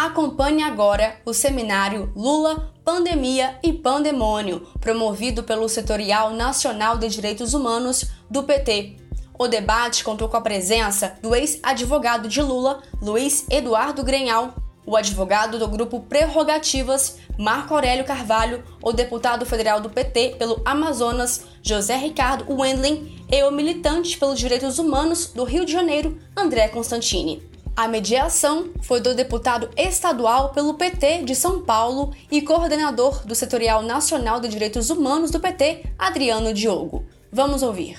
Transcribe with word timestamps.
Acompanhe 0.00 0.62
agora 0.62 1.20
o 1.26 1.34
seminário 1.34 2.10
Lula, 2.16 2.72
Pandemia 2.82 3.58
e 3.62 3.70
Pandemônio, 3.70 4.66
promovido 4.80 5.42
pelo 5.42 5.68
Setorial 5.68 6.32
Nacional 6.32 6.96
de 6.96 7.06
Direitos 7.06 7.52
Humanos 7.52 8.06
do 8.30 8.42
PT. 8.42 8.96
O 9.38 9.46
debate 9.46 10.02
contou 10.02 10.26
com 10.26 10.38
a 10.38 10.40
presença 10.40 11.18
do 11.20 11.34
ex-advogado 11.34 12.30
de 12.30 12.40
Lula, 12.40 12.82
Luiz 13.02 13.44
Eduardo 13.50 14.02
Grenhal, 14.02 14.54
o 14.86 14.96
advogado 14.96 15.58
do 15.58 15.68
grupo 15.68 16.00
Prerrogativas, 16.00 17.18
Marco 17.38 17.74
Aurélio 17.74 18.06
Carvalho, 18.06 18.64
o 18.82 18.94
deputado 18.94 19.44
federal 19.44 19.82
do 19.82 19.90
PT 19.90 20.36
pelo 20.38 20.62
Amazonas, 20.64 21.44
José 21.62 21.98
Ricardo 21.98 22.50
Wendling, 22.50 23.22
e 23.30 23.44
o 23.44 23.50
militante 23.50 24.16
pelos 24.16 24.38
direitos 24.38 24.78
humanos 24.78 25.26
do 25.26 25.44
Rio 25.44 25.66
de 25.66 25.72
Janeiro, 25.72 26.18
André 26.34 26.68
Constantini. 26.68 27.49
A 27.76 27.88
mediação 27.88 28.70
foi 28.82 29.00
do 29.00 29.14
deputado 29.14 29.70
estadual 29.76 30.50
pelo 30.50 30.74
PT 30.74 31.22
de 31.22 31.34
São 31.34 31.62
Paulo 31.62 32.12
e 32.30 32.42
coordenador 32.42 33.26
do 33.26 33.34
Setorial 33.34 33.82
Nacional 33.82 34.40
de 34.40 34.48
Direitos 34.48 34.90
Humanos 34.90 35.30
do 35.30 35.40
PT, 35.40 35.84
Adriano 35.98 36.52
Diogo. 36.52 37.04
Vamos 37.32 37.62
ouvir. 37.62 37.98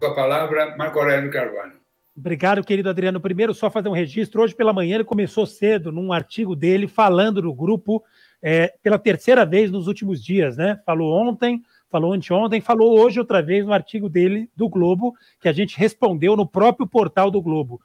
Com 0.00 0.06
a 0.06 0.14
palavra, 0.14 0.76
Marco 0.76 0.98
Aurélio 0.98 1.30
Carvalho. 1.30 1.78
Obrigado, 2.16 2.64
querido 2.64 2.88
Adriano. 2.88 3.20
Primeiro, 3.20 3.52
só 3.52 3.70
fazer 3.70 3.88
um 3.88 3.92
registro. 3.92 4.42
Hoje 4.42 4.54
pela 4.54 4.72
manhã 4.72 4.96
ele 4.96 5.04
começou 5.04 5.46
cedo 5.46 5.92
num 5.92 6.12
artigo 6.12 6.56
dele 6.56 6.88
falando 6.88 7.42
no 7.42 7.54
grupo 7.54 8.02
é, 8.42 8.74
pela 8.82 8.98
terceira 8.98 9.44
vez 9.44 9.70
nos 9.70 9.86
últimos 9.86 10.24
dias, 10.24 10.56
né? 10.56 10.80
Falou 10.86 11.12
ontem, 11.12 11.62
falou 11.90 12.12
anteontem, 12.12 12.60
falou 12.60 12.98
hoje 12.98 13.18
outra 13.18 13.42
vez 13.42 13.64
no 13.66 13.72
artigo 13.72 14.08
dele 14.08 14.48
do 14.56 14.68
Globo, 14.68 15.14
que 15.40 15.48
a 15.48 15.52
gente 15.52 15.78
respondeu 15.78 16.36
no 16.36 16.46
próprio 16.46 16.86
portal 16.86 17.30
do 17.30 17.42
Globo. 17.42 17.80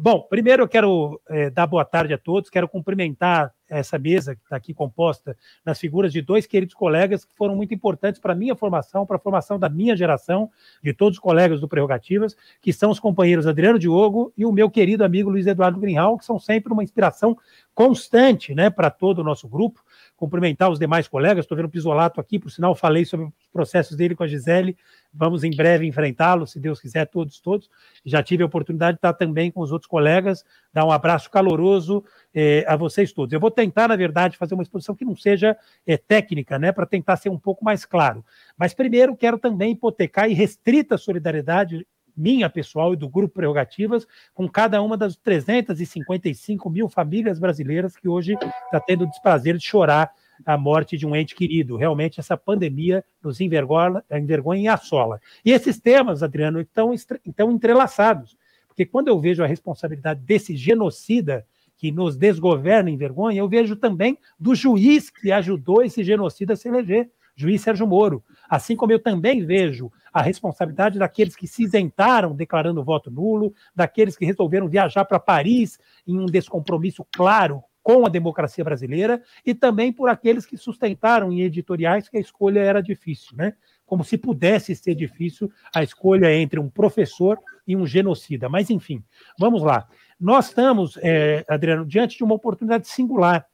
Bom, 0.00 0.22
primeiro 0.22 0.64
eu 0.64 0.68
quero 0.68 1.20
é, 1.28 1.48
dar 1.48 1.66
boa 1.66 1.84
tarde 1.84 2.12
a 2.12 2.18
todos, 2.18 2.50
quero 2.50 2.68
cumprimentar 2.68 3.54
essa 3.68 3.98
mesa 3.98 4.34
que 4.34 4.42
está 4.42 4.56
aqui 4.56 4.74
composta 4.74 5.36
nas 5.64 5.78
figuras 5.78 6.12
de 6.12 6.20
dois 6.20 6.46
queridos 6.46 6.74
colegas 6.74 7.24
que 7.24 7.34
foram 7.36 7.54
muito 7.54 7.74
importantes 7.74 8.20
para 8.20 8.32
a 8.32 8.36
minha 8.36 8.54
formação, 8.54 9.06
para 9.06 9.16
a 9.16 9.20
formação 9.20 9.58
da 9.58 9.68
minha 9.68 9.96
geração, 9.96 10.50
de 10.82 10.92
todos 10.92 11.18
os 11.18 11.22
colegas 11.22 11.60
do 11.60 11.68
Prerrogativas, 11.68 12.36
que 12.60 12.72
são 12.72 12.90
os 12.90 13.00
companheiros 13.00 13.46
Adriano 13.46 13.78
Diogo 13.78 14.32
e 14.36 14.44
o 14.44 14.52
meu 14.52 14.70
querido 14.70 15.04
amigo 15.04 15.30
Luiz 15.30 15.46
Eduardo 15.46 15.80
Greenhal, 15.80 16.18
que 16.18 16.24
são 16.24 16.38
sempre 16.38 16.72
uma 16.72 16.84
inspiração 16.84 17.36
constante 17.74 18.54
né, 18.54 18.70
para 18.70 18.90
todo 18.90 19.20
o 19.20 19.24
nosso 19.24 19.48
grupo 19.48 19.84
cumprimentar 20.16 20.70
os 20.70 20.78
demais 20.78 21.06
colegas. 21.06 21.44
Estou 21.44 21.56
vendo 21.56 21.66
o 21.66 21.70
Pisolato 21.70 22.20
aqui, 22.20 22.38
por 22.38 22.50
sinal, 22.50 22.74
falei 22.74 23.04
sobre 23.04 23.26
os 23.26 23.32
processos 23.52 23.96
dele 23.96 24.14
com 24.14 24.24
a 24.24 24.26
Gisele. 24.26 24.76
Vamos 25.12 25.44
em 25.44 25.50
breve 25.54 25.86
enfrentá-lo, 25.86 26.46
se 26.46 26.58
Deus 26.58 26.80
quiser, 26.80 27.06
todos, 27.06 27.38
todos. 27.38 27.70
Já 28.04 28.22
tive 28.22 28.42
a 28.42 28.46
oportunidade 28.46 28.94
de 28.94 28.98
estar 28.98 29.12
também 29.12 29.50
com 29.50 29.60
os 29.60 29.72
outros 29.72 29.88
colegas, 29.88 30.44
dar 30.72 30.84
um 30.84 30.90
abraço 30.90 31.30
caloroso 31.30 32.04
eh, 32.34 32.64
a 32.66 32.76
vocês 32.76 33.12
todos. 33.12 33.32
Eu 33.32 33.40
vou 33.40 33.50
tentar, 33.50 33.88
na 33.88 33.96
verdade, 33.96 34.36
fazer 34.36 34.54
uma 34.54 34.62
exposição 34.62 34.94
que 34.94 35.04
não 35.04 35.16
seja 35.16 35.56
eh, 35.86 35.96
técnica, 35.96 36.58
né, 36.58 36.72
para 36.72 36.86
tentar 36.86 37.16
ser 37.16 37.28
um 37.28 37.38
pouco 37.38 37.64
mais 37.64 37.84
claro. 37.84 38.24
Mas 38.56 38.74
primeiro 38.74 39.16
quero 39.16 39.38
também 39.38 39.72
hipotecar 39.72 40.30
e 40.30 40.34
restrita 40.34 40.98
solidariedade 40.98 41.86
minha 42.16 42.48
pessoal 42.48 42.94
e 42.94 42.96
do 42.96 43.08
Grupo 43.08 43.34
Prerrogativas, 43.34 44.06
com 44.34 44.48
cada 44.48 44.80
uma 44.80 44.96
das 44.96 45.16
355 45.16 46.70
mil 46.70 46.88
famílias 46.88 47.38
brasileiras 47.38 47.96
que 47.96 48.08
hoje 48.08 48.34
está 48.34 48.80
tendo 48.80 49.04
o 49.04 49.06
desprazer 49.08 49.56
de 49.56 49.64
chorar 49.64 50.10
a 50.44 50.56
morte 50.56 50.96
de 50.96 51.06
um 51.06 51.14
ente 51.14 51.34
querido. 51.34 51.76
Realmente, 51.76 52.20
essa 52.20 52.36
pandemia 52.36 53.04
nos 53.22 53.40
envergonha, 53.40 54.02
envergonha 54.10 54.62
e 54.62 54.68
assola. 54.68 55.20
E 55.44 55.52
esses 55.52 55.78
temas, 55.80 56.22
Adriano, 56.22 56.60
estão, 56.60 56.92
estão 56.92 57.50
entrelaçados, 57.50 58.36
porque 58.66 58.84
quando 58.84 59.08
eu 59.08 59.18
vejo 59.18 59.42
a 59.42 59.46
responsabilidade 59.46 60.20
desse 60.20 60.56
genocida 60.56 61.46
que 61.78 61.90
nos 61.90 62.16
desgoverna 62.16 62.90
em 62.90 62.96
vergonha, 62.96 63.38
eu 63.38 63.48
vejo 63.48 63.76
também 63.76 64.18
do 64.38 64.54
juiz 64.54 65.10
que 65.10 65.30
ajudou 65.30 65.82
esse 65.82 66.02
genocida 66.02 66.54
a 66.54 66.56
se 66.56 66.68
eleger, 66.68 67.10
juiz 67.34 67.60
Sérgio 67.60 67.86
Moro. 67.86 68.24
Assim 68.48 68.76
como 68.76 68.92
eu 68.92 68.98
também 68.98 69.44
vejo 69.44 69.90
a 70.12 70.22
responsabilidade 70.22 70.98
daqueles 70.98 71.36
que 71.36 71.46
se 71.46 71.62
isentaram 71.62 72.34
declarando 72.34 72.84
voto 72.84 73.10
nulo, 73.10 73.54
daqueles 73.74 74.16
que 74.16 74.24
resolveram 74.24 74.68
viajar 74.68 75.04
para 75.04 75.20
Paris 75.20 75.78
em 76.06 76.18
um 76.18 76.26
descompromisso 76.26 77.06
claro 77.14 77.62
com 77.86 78.04
a 78.04 78.08
democracia 78.08 78.64
brasileira 78.64 79.22
e 79.44 79.54
também 79.54 79.92
por 79.92 80.08
aqueles 80.08 80.44
que 80.44 80.56
sustentaram 80.56 81.32
em 81.32 81.42
editoriais 81.42 82.08
que 82.08 82.16
a 82.16 82.20
escolha 82.20 82.58
era 82.58 82.82
difícil, 82.82 83.36
né? 83.36 83.54
Como 83.84 84.02
se 84.02 84.18
pudesse 84.18 84.74
ser 84.74 84.96
difícil 84.96 85.48
a 85.72 85.84
escolha 85.84 86.34
entre 86.34 86.58
um 86.58 86.68
professor 86.68 87.38
e 87.64 87.76
um 87.76 87.86
genocida. 87.86 88.48
Mas, 88.48 88.70
enfim, 88.70 89.04
vamos 89.38 89.62
lá. 89.62 89.86
Nós 90.18 90.48
estamos, 90.48 90.98
é, 91.00 91.44
Adriano, 91.48 91.86
diante 91.86 92.16
de 92.16 92.24
uma 92.24 92.34
oportunidade 92.34 92.88
singular 92.88 93.46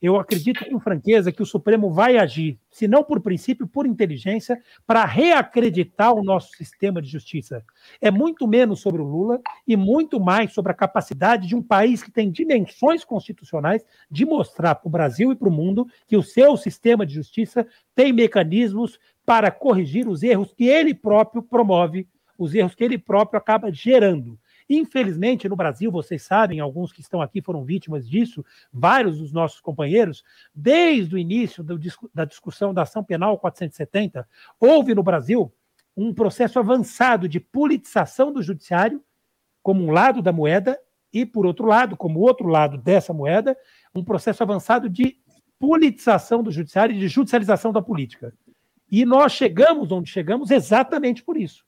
eu 0.00 0.16
acredito 0.18 0.64
com 0.68 0.78
franqueza 0.78 1.32
que 1.32 1.42
o 1.42 1.46
Supremo 1.46 1.90
vai 1.90 2.18
agir, 2.18 2.58
se 2.70 2.86
não 2.86 3.02
por 3.02 3.20
princípio, 3.20 3.66
por 3.66 3.86
inteligência, 3.86 4.60
para 4.86 5.04
reacreditar 5.04 6.12
o 6.12 6.22
nosso 6.22 6.50
sistema 6.56 7.00
de 7.00 7.08
justiça. 7.08 7.64
É 8.00 8.10
muito 8.10 8.46
menos 8.46 8.80
sobre 8.80 9.00
o 9.00 9.06
Lula 9.06 9.40
e 9.66 9.74
muito 9.76 10.20
mais 10.20 10.52
sobre 10.52 10.70
a 10.72 10.74
capacidade 10.74 11.48
de 11.48 11.56
um 11.56 11.62
país 11.62 12.02
que 12.02 12.10
tem 12.10 12.30
dimensões 12.30 13.04
constitucionais 13.04 13.84
de 14.10 14.26
mostrar 14.26 14.74
para 14.74 14.88
o 14.88 14.90
Brasil 14.90 15.32
e 15.32 15.36
para 15.36 15.48
o 15.48 15.52
mundo 15.52 15.86
que 16.06 16.16
o 16.16 16.22
seu 16.22 16.56
sistema 16.56 17.06
de 17.06 17.14
justiça 17.14 17.66
tem 17.94 18.12
mecanismos 18.12 18.98
para 19.24 19.50
corrigir 19.50 20.06
os 20.06 20.22
erros 20.22 20.52
que 20.52 20.66
ele 20.66 20.94
próprio 20.94 21.42
promove, 21.42 22.06
os 22.38 22.54
erros 22.54 22.74
que 22.74 22.84
ele 22.84 22.98
próprio 22.98 23.38
acaba 23.38 23.72
gerando. 23.72 24.38
Infelizmente, 24.68 25.48
no 25.48 25.54
Brasil, 25.54 25.90
vocês 25.92 26.22
sabem, 26.22 26.58
alguns 26.58 26.92
que 26.92 27.00
estão 27.00 27.22
aqui 27.22 27.40
foram 27.40 27.64
vítimas 27.64 28.08
disso, 28.08 28.44
vários 28.72 29.18
dos 29.18 29.32
nossos 29.32 29.60
companheiros, 29.60 30.24
desde 30.54 31.14
o 31.14 31.18
início 31.18 31.62
do, 31.62 31.78
da 32.12 32.24
discussão 32.24 32.74
da 32.74 32.82
ação 32.82 33.04
penal 33.04 33.38
470, 33.38 34.28
houve 34.58 34.94
no 34.94 35.02
Brasil 35.02 35.52
um 35.96 36.12
processo 36.12 36.58
avançado 36.58 37.28
de 37.28 37.40
politização 37.40 38.32
do 38.32 38.42
judiciário, 38.42 39.02
como 39.62 39.84
um 39.84 39.90
lado 39.90 40.20
da 40.20 40.32
moeda, 40.32 40.78
e, 41.12 41.24
por 41.24 41.46
outro 41.46 41.64
lado, 41.64 41.96
como 41.96 42.20
outro 42.20 42.46
lado 42.46 42.76
dessa 42.76 43.12
moeda, 43.12 43.56
um 43.94 44.04
processo 44.04 44.42
avançado 44.42 44.88
de 44.88 45.16
politização 45.58 46.42
do 46.42 46.50
judiciário 46.50 46.94
e 46.94 46.98
de 46.98 47.08
judicialização 47.08 47.72
da 47.72 47.80
política. 47.80 48.34
E 48.90 49.04
nós 49.04 49.32
chegamos 49.32 49.90
onde 49.90 50.10
chegamos 50.10 50.50
exatamente 50.50 51.22
por 51.22 51.36
isso. 51.36 51.64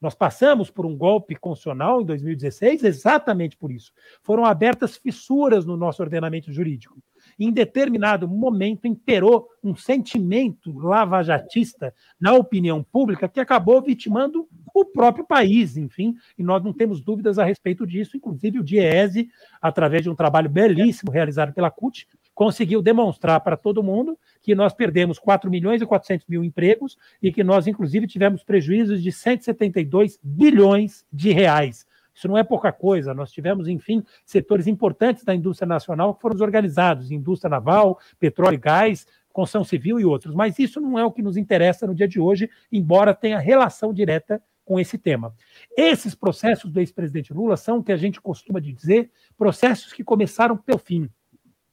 Nós 0.00 0.14
passamos 0.14 0.70
por 0.70 0.86
um 0.86 0.96
golpe 0.96 1.36
constitucional 1.36 2.00
em 2.00 2.06
2016 2.06 2.84
exatamente 2.84 3.56
por 3.56 3.70
isso. 3.70 3.92
Foram 4.22 4.44
abertas 4.46 4.96
fissuras 4.96 5.66
no 5.66 5.76
nosso 5.76 6.02
ordenamento 6.02 6.50
jurídico. 6.52 6.96
Em 7.38 7.52
determinado 7.52 8.26
momento 8.26 8.86
imperou 8.86 9.46
um 9.62 9.76
sentimento 9.76 10.76
lavajatista 10.78 11.94
na 12.18 12.32
opinião 12.32 12.82
pública 12.82 13.28
que 13.28 13.40
acabou 13.40 13.82
vitimando 13.82 14.48
o 14.74 14.84
próprio 14.86 15.26
país, 15.26 15.76
enfim, 15.76 16.14
e 16.38 16.42
nós 16.42 16.62
não 16.62 16.72
temos 16.72 17.02
dúvidas 17.02 17.38
a 17.38 17.44
respeito 17.44 17.86
disso. 17.86 18.16
Inclusive, 18.16 18.58
o 18.58 18.64
DIEESE, 18.64 19.28
através 19.60 20.02
de 20.02 20.08
um 20.08 20.14
trabalho 20.14 20.48
belíssimo 20.48 21.10
realizado 21.12 21.52
pela 21.52 21.70
CUT, 21.70 22.06
conseguiu 22.40 22.80
demonstrar 22.80 23.38
para 23.42 23.54
todo 23.54 23.82
mundo 23.82 24.18
que 24.40 24.54
nós 24.54 24.72
perdemos 24.72 25.18
4 25.18 25.50
milhões 25.50 25.82
e 25.82 25.84
400 25.84 26.26
mil 26.26 26.42
empregos 26.42 26.96
e 27.22 27.30
que 27.30 27.44
nós, 27.44 27.66
inclusive, 27.66 28.06
tivemos 28.06 28.42
prejuízos 28.42 29.02
de 29.02 29.12
172 29.12 30.18
bilhões 30.22 31.04
de 31.12 31.32
reais. 31.32 31.86
Isso 32.14 32.26
não 32.26 32.38
é 32.38 32.42
pouca 32.42 32.72
coisa. 32.72 33.12
Nós 33.12 33.30
tivemos, 33.30 33.68
enfim, 33.68 34.02
setores 34.24 34.66
importantes 34.66 35.22
da 35.22 35.34
indústria 35.34 35.68
nacional 35.68 36.14
que 36.14 36.22
foram 36.22 36.34
desorganizados, 36.34 37.10
indústria 37.10 37.50
naval, 37.50 38.00
petróleo 38.18 38.54
e 38.54 38.56
gás, 38.56 39.06
construção 39.34 39.62
civil 39.62 40.00
e 40.00 40.06
outros. 40.06 40.34
Mas 40.34 40.58
isso 40.58 40.80
não 40.80 40.98
é 40.98 41.04
o 41.04 41.12
que 41.12 41.20
nos 41.20 41.36
interessa 41.36 41.86
no 41.86 41.94
dia 41.94 42.08
de 42.08 42.18
hoje, 42.18 42.48
embora 42.72 43.12
tenha 43.12 43.38
relação 43.38 43.92
direta 43.92 44.42
com 44.64 44.80
esse 44.80 44.96
tema. 44.96 45.34
Esses 45.76 46.14
processos 46.14 46.72
do 46.72 46.80
ex-presidente 46.80 47.34
Lula 47.34 47.58
são 47.58 47.80
o 47.80 47.84
que 47.84 47.92
a 47.92 47.98
gente 47.98 48.18
costuma 48.18 48.60
dizer, 48.60 49.10
processos 49.36 49.92
que 49.92 50.02
começaram 50.02 50.56
pelo 50.56 50.78
fim. 50.78 51.06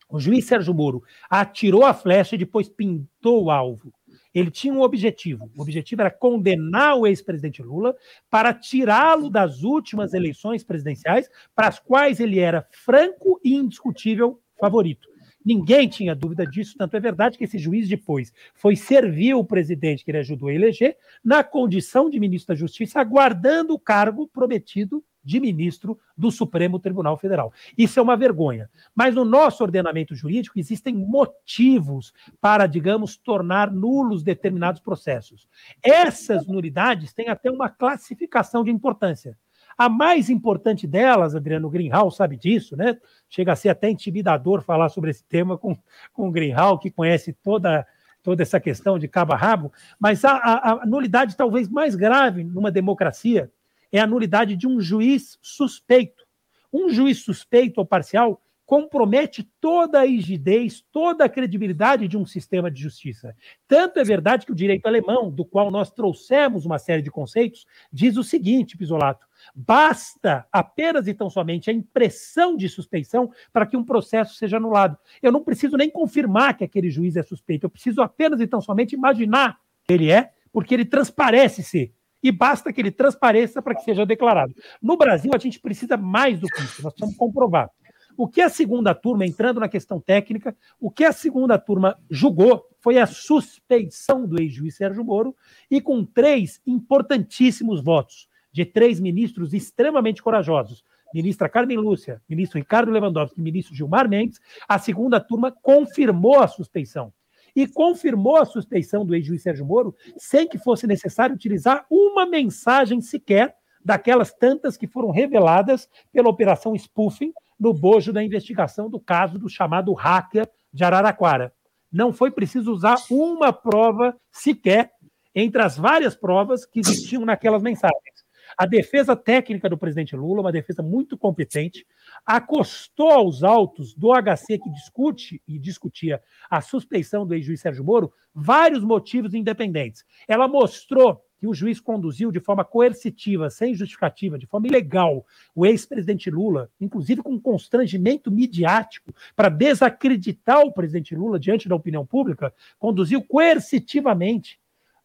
O 0.09 0.19
juiz 0.19 0.45
Sérgio 0.45 0.73
Moro 0.73 1.03
atirou 1.29 1.85
a 1.85 1.93
flecha 1.93 2.35
e 2.35 2.37
depois 2.37 2.69
pintou 2.69 3.45
o 3.45 3.51
alvo. 3.51 3.93
Ele 4.33 4.51
tinha 4.51 4.73
um 4.73 4.81
objetivo. 4.81 5.51
O 5.57 5.61
objetivo 5.61 6.01
era 6.01 6.11
condenar 6.11 6.95
o 6.95 7.07
ex-presidente 7.07 7.61
Lula 7.61 7.95
para 8.29 8.53
tirá-lo 8.53 9.29
das 9.29 9.63
últimas 9.63 10.13
eleições 10.13 10.63
presidenciais, 10.63 11.29
para 11.55 11.67
as 11.67 11.79
quais 11.79 12.19
ele 12.19 12.39
era 12.39 12.67
franco 12.71 13.39
e 13.43 13.55
indiscutível 13.55 14.39
favorito. 14.59 15.09
Ninguém 15.43 15.87
tinha 15.87 16.13
dúvida 16.13 16.45
disso, 16.45 16.75
tanto 16.77 16.97
é 16.97 16.99
verdade 16.99 17.37
que 17.37 17.45
esse 17.45 17.57
juiz 17.57 17.87
depois 17.87 18.33
foi 18.53 18.75
servir 18.75 19.33
o 19.33 19.45
presidente 19.45 20.03
que 20.03 20.11
ele 20.11 20.17
ajudou 20.17 20.49
a 20.49 20.53
eleger 20.53 20.97
na 21.23 21.41
condição 21.41 22.09
de 22.09 22.19
ministro 22.19 22.53
da 22.53 22.59
Justiça, 22.59 22.99
aguardando 22.99 23.73
o 23.73 23.79
cargo 23.79 24.27
prometido 24.27 25.01
de 25.27 25.41
ministro 25.41 25.99
do 26.17 26.31
Supremo 26.31 26.79
Tribunal 26.79 27.17
Federal. 27.17 27.51
Isso 27.77 27.99
é 27.99 28.01
uma 28.01 28.15
vergonha. 28.15 28.69
Mas 28.95 29.13
no 29.13 29.25
nosso 29.25 29.61
ordenamento 29.61 30.15
jurídico 30.15 30.57
existem 30.57 30.95
motivos 30.95 32.13
para, 32.39 32.65
digamos, 32.65 33.17
tornar 33.17 33.69
nulos 33.69 34.23
determinados 34.23 34.79
processos. 34.79 35.45
Essas 35.83 36.47
nulidades 36.47 37.13
têm 37.13 37.27
até 37.27 37.51
uma 37.51 37.67
classificação 37.67 38.63
de 38.63 38.71
importância. 38.71 39.37
A 39.77 39.89
mais 39.89 40.29
importante 40.29 40.87
delas, 40.87 41.35
Adriano 41.35 41.69
Greenhal 41.69 42.09
sabe 42.09 42.37
disso, 42.37 42.77
né? 42.77 42.97
Chega 43.29 43.51
a 43.51 43.55
ser 43.55 43.69
até 43.69 43.89
intimidador 43.89 44.61
falar 44.61 44.87
sobre 44.87 45.11
esse 45.11 45.25
tema 45.25 45.57
com, 45.57 45.77
com 46.13 46.29
o 46.29 46.31
Greenhal, 46.31 46.79
que 46.79 46.89
conhece 46.89 47.33
toda, 47.43 47.85
toda 48.23 48.41
essa 48.41 48.61
questão 48.61 48.97
de 48.97 49.09
cabo 49.09 49.33
a 49.33 49.35
rabo, 49.35 49.71
mas 49.99 50.23
a, 50.23 50.31
a, 50.31 50.71
a 50.71 50.85
nulidade 50.85 51.35
talvez 51.35 51.67
mais 51.67 51.95
grave 51.95 52.45
numa 52.45 52.71
democracia 52.71 53.51
é 53.91 53.99
a 53.99 54.07
nulidade 54.07 54.55
de 54.55 54.67
um 54.67 54.79
juiz 54.79 55.37
suspeito. 55.41 56.25
Um 56.71 56.89
juiz 56.89 57.19
suspeito 57.19 57.79
ou 57.79 57.85
parcial 57.85 58.41
compromete 58.67 59.49
toda 59.61 60.01
a 60.01 60.05
rigidez, 60.05 60.83
toda 60.91 61.23
a 61.23 61.29
credibilidade 61.29 62.05
de 62.05 62.17
um 62.17 62.25
sistema 62.25 62.69
de 62.69 62.81
justiça. 62.81 63.33
Tanto 63.65 63.97
é 63.97 64.03
verdade 64.03 64.45
que 64.45 64.51
o 64.51 64.55
direito 64.55 64.85
alemão, 64.85 65.31
do 65.31 65.45
qual 65.45 65.71
nós 65.71 65.89
trouxemos 65.89 66.65
uma 66.65 66.77
série 66.77 67.01
de 67.01 67.09
conceitos, 67.09 67.65
diz 67.91 68.17
o 68.17 68.23
seguinte, 68.25 68.77
Pisolato: 68.77 69.25
basta 69.55 70.45
apenas 70.51 71.07
e 71.07 71.13
tão 71.13 71.29
somente 71.29 71.69
a 71.69 71.73
impressão 71.73 72.57
de 72.57 72.67
suspeição 72.67 73.31
para 73.53 73.65
que 73.65 73.77
um 73.77 73.85
processo 73.85 74.35
seja 74.35 74.57
anulado. 74.57 74.97
Eu 75.23 75.31
não 75.31 75.45
preciso 75.45 75.77
nem 75.77 75.89
confirmar 75.89 76.57
que 76.57 76.65
aquele 76.65 76.91
juiz 76.91 77.15
é 77.15 77.23
suspeito, 77.23 77.65
eu 77.65 77.69
preciso 77.69 78.01
apenas 78.01 78.41
e 78.41 78.47
tão 78.47 78.59
somente 78.59 78.93
imaginar 78.93 79.61
que 79.85 79.93
ele 79.93 80.11
é, 80.11 80.31
porque 80.51 80.73
ele 80.73 80.83
transparece 80.83 81.63
ser 81.63 81.93
e 82.21 82.31
basta 82.31 82.71
que 82.73 82.81
ele 82.81 82.91
transpareça 82.91 83.61
para 83.61 83.75
que 83.75 83.83
seja 83.83 84.05
declarado. 84.05 84.53
No 84.81 84.97
Brasil, 84.97 85.31
a 85.33 85.37
gente 85.37 85.59
precisa 85.59 85.97
mais 85.97 86.39
do 86.39 86.47
que 86.47 86.61
isso, 86.61 86.83
nós 86.83 86.93
precisamos 86.93 87.15
comprovar. 87.15 87.69
O 88.17 88.27
que 88.27 88.41
a 88.41 88.49
segunda 88.49 88.95
turma, 88.95 89.27
entrando 89.27 89.59
na 89.59 89.69
questão 89.69 89.99
técnica, 89.99 90.57
o 90.79 90.89
que 90.89 91.03
a 91.03 91.11
segunda 91.11 91.59
turma 91.59 91.99
julgou 92.09 92.67
foi 92.79 92.97
a 92.97 93.05
suspeição 93.05 94.25
do 94.25 94.41
ex-juiz 94.41 94.75
Sérgio 94.75 95.03
Moro 95.03 95.35
e 95.69 95.79
com 95.79 96.03
três 96.03 96.59
importantíssimos 96.65 97.83
votos 97.83 98.27
de 98.51 98.65
três 98.65 98.99
ministros 98.99 99.53
extremamente 99.53 100.23
corajosos, 100.23 100.83
ministra 101.13 101.47
Carmen 101.47 101.77
Lúcia, 101.77 102.19
ministro 102.27 102.57
Ricardo 102.57 102.91
Lewandowski 102.91 103.39
e 103.39 103.43
ministro 103.43 103.75
Gilmar 103.75 104.09
Mendes, 104.09 104.39
a 104.67 104.79
segunda 104.79 105.19
turma 105.19 105.51
confirmou 105.51 106.39
a 106.39 106.47
suspeição. 106.47 107.13
E 107.57 107.65
confirmou 107.67 108.37
a 108.37 108.45
suspeição 108.45 109.03
do 109.03 109.15
ex-juiz 109.15 109.41
Sérgio 109.41 109.65
Moro 109.65 109.95
sem 110.15 110.47
que 110.47 110.59
fosse 110.59 110.85
necessário 110.85 111.33
utilizar 111.33 111.87
uma 111.89 112.23
mensagem 112.23 113.01
sequer 113.01 113.55
daquelas 113.83 114.31
tantas 114.31 114.77
que 114.77 114.85
foram 114.85 115.09
reveladas 115.09 115.89
pela 116.13 116.29
Operação 116.29 116.75
Spoofing, 116.75 117.33
no 117.59 117.73
bojo 117.73 118.13
da 118.13 118.23
investigação 118.23 118.91
do 118.91 118.99
caso 118.99 119.39
do 119.39 119.49
chamado 119.49 119.91
hacker 119.93 120.47
de 120.71 120.83
Araraquara. 120.83 121.51
Não 121.91 122.13
foi 122.13 122.29
preciso 122.29 122.71
usar 122.71 122.97
uma 123.09 123.51
prova 123.51 124.15
sequer 124.31 124.91
entre 125.33 125.59
as 125.59 125.75
várias 125.75 126.15
provas 126.15 126.63
que 126.63 126.79
existiam 126.79 127.25
naquelas 127.25 127.63
mensagens. 127.63 128.16
A 128.57 128.65
defesa 128.65 129.15
técnica 129.15 129.69
do 129.69 129.77
presidente 129.77 130.15
Lula, 130.15 130.41
uma 130.41 130.51
defesa 130.51 130.81
muito 130.81 131.15
competente, 131.15 131.85
acostou 132.25 133.11
aos 133.11 133.43
autos 133.43 133.93
do 133.93 134.11
HC 134.11 134.57
que 134.57 134.71
discute 134.71 135.39
e 135.47 135.59
discutia 135.59 136.19
a 136.49 136.59
suspeição 136.59 137.23
do 137.23 137.35
ex-juiz 137.35 137.61
Sérgio 137.61 137.83
Moro 137.83 138.11
vários 138.33 138.83
motivos 138.83 139.35
independentes. 139.35 140.03
Ela 140.27 140.47
mostrou 140.47 141.23
que 141.37 141.45
o 141.45 141.53
juiz 141.53 141.79
conduziu 141.79 142.31
de 142.31 142.39
forma 142.39 142.65
coercitiva, 142.65 143.47
sem 143.51 143.75
justificativa, 143.75 144.39
de 144.39 144.47
forma 144.47 144.65
ilegal, 144.65 145.23
o 145.53 145.63
ex-presidente 145.63 146.31
Lula, 146.31 146.71
inclusive 146.81 147.21
com 147.21 147.39
constrangimento 147.39 148.31
midiático, 148.31 149.13
para 149.35 149.49
desacreditar 149.49 150.61
o 150.61 150.73
presidente 150.73 151.15
Lula 151.15 151.39
diante 151.39 151.69
da 151.69 151.75
opinião 151.75 152.03
pública, 152.03 152.51
conduziu 152.79 153.23
coercitivamente 153.23 154.59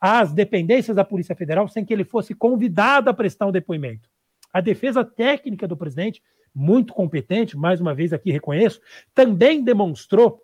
às 0.04 0.32
dependências 0.32 0.96
da 0.96 1.04
Polícia 1.04 1.36
Federal 1.36 1.68
sem 1.68 1.84
que 1.84 1.94
ele 1.94 2.02
fosse 2.02 2.34
convidado 2.34 3.08
a 3.08 3.14
prestar 3.14 3.46
um 3.46 3.52
depoimento. 3.52 4.10
A 4.52 4.60
defesa 4.60 5.04
técnica 5.04 5.68
do 5.68 5.76
presidente, 5.76 6.20
muito 6.52 6.92
competente, 6.92 7.56
mais 7.56 7.80
uma 7.80 7.94
vez 7.94 8.12
aqui 8.12 8.32
reconheço, 8.32 8.80
também 9.14 9.62
demonstrou 9.62 10.42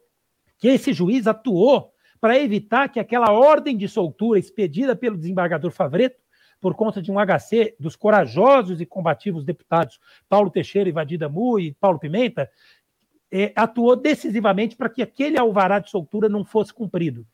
que 0.59 0.69
esse 0.69 0.93
juiz 0.93 1.27
atuou 1.27 1.93
para 2.21 2.39
evitar 2.39 2.89
que 2.89 3.01
aquela 3.01 3.33
ordem 3.33 3.77
de 3.77 3.89
soltura 3.89 4.39
expedida 4.39 4.95
pelo 4.95 5.17
desembargador 5.17 5.73
Favreto, 5.73 6.21
por 6.61 6.75
conta 6.75 7.03
de 7.03 7.11
um 7.11 7.17
HC 7.19 7.75
dos 7.81 7.97
corajosos 7.97 8.81
e 8.81 8.87
combativos 8.87 9.45
deputados 9.45 9.99
Paulo 10.29 10.51
Teixeira, 10.51 10.89
Ivadida 10.89 11.29
Mu 11.29 11.59
e 11.59 11.73
Paulo 11.75 11.99
Pimenta, 11.99 12.49
é, 13.31 13.53
atuou 13.57 13.97
decisivamente 13.97 14.77
para 14.77 14.89
que 14.89 15.03
aquele 15.03 15.37
alvará 15.37 15.81
de 15.81 15.91
soltura 15.91 16.29
não 16.29 16.45
fosse 16.45 16.73
cumprido. 16.73 17.27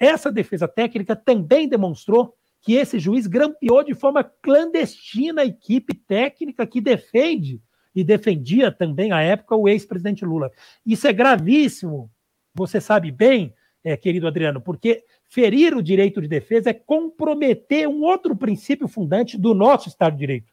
Essa 0.00 0.32
defesa 0.32 0.66
técnica 0.66 1.14
também 1.14 1.68
demonstrou 1.68 2.34
que 2.60 2.72
esse 2.74 2.98
juiz 2.98 3.26
grampeou 3.26 3.84
de 3.84 3.94
forma 3.94 4.24
clandestina 4.24 5.42
a 5.42 5.46
equipe 5.46 5.94
técnica 5.94 6.66
que 6.66 6.80
defende 6.80 7.60
e 7.94 8.02
defendia 8.02 8.72
também 8.72 9.12
à 9.12 9.20
época 9.20 9.54
o 9.54 9.68
ex-presidente 9.68 10.24
Lula. 10.24 10.50
Isso 10.84 11.06
é 11.06 11.12
gravíssimo, 11.12 12.10
você 12.52 12.80
sabe 12.80 13.12
bem, 13.12 13.54
é, 13.84 13.96
querido 13.96 14.26
Adriano, 14.26 14.60
porque 14.60 15.04
ferir 15.28 15.76
o 15.76 15.82
direito 15.82 16.20
de 16.20 16.26
defesa 16.26 16.70
é 16.70 16.74
comprometer 16.74 17.86
um 17.86 18.02
outro 18.02 18.34
princípio 18.34 18.88
fundante 18.88 19.38
do 19.38 19.54
nosso 19.54 19.88
Estado 19.88 20.14
de 20.14 20.18
Direito. 20.18 20.52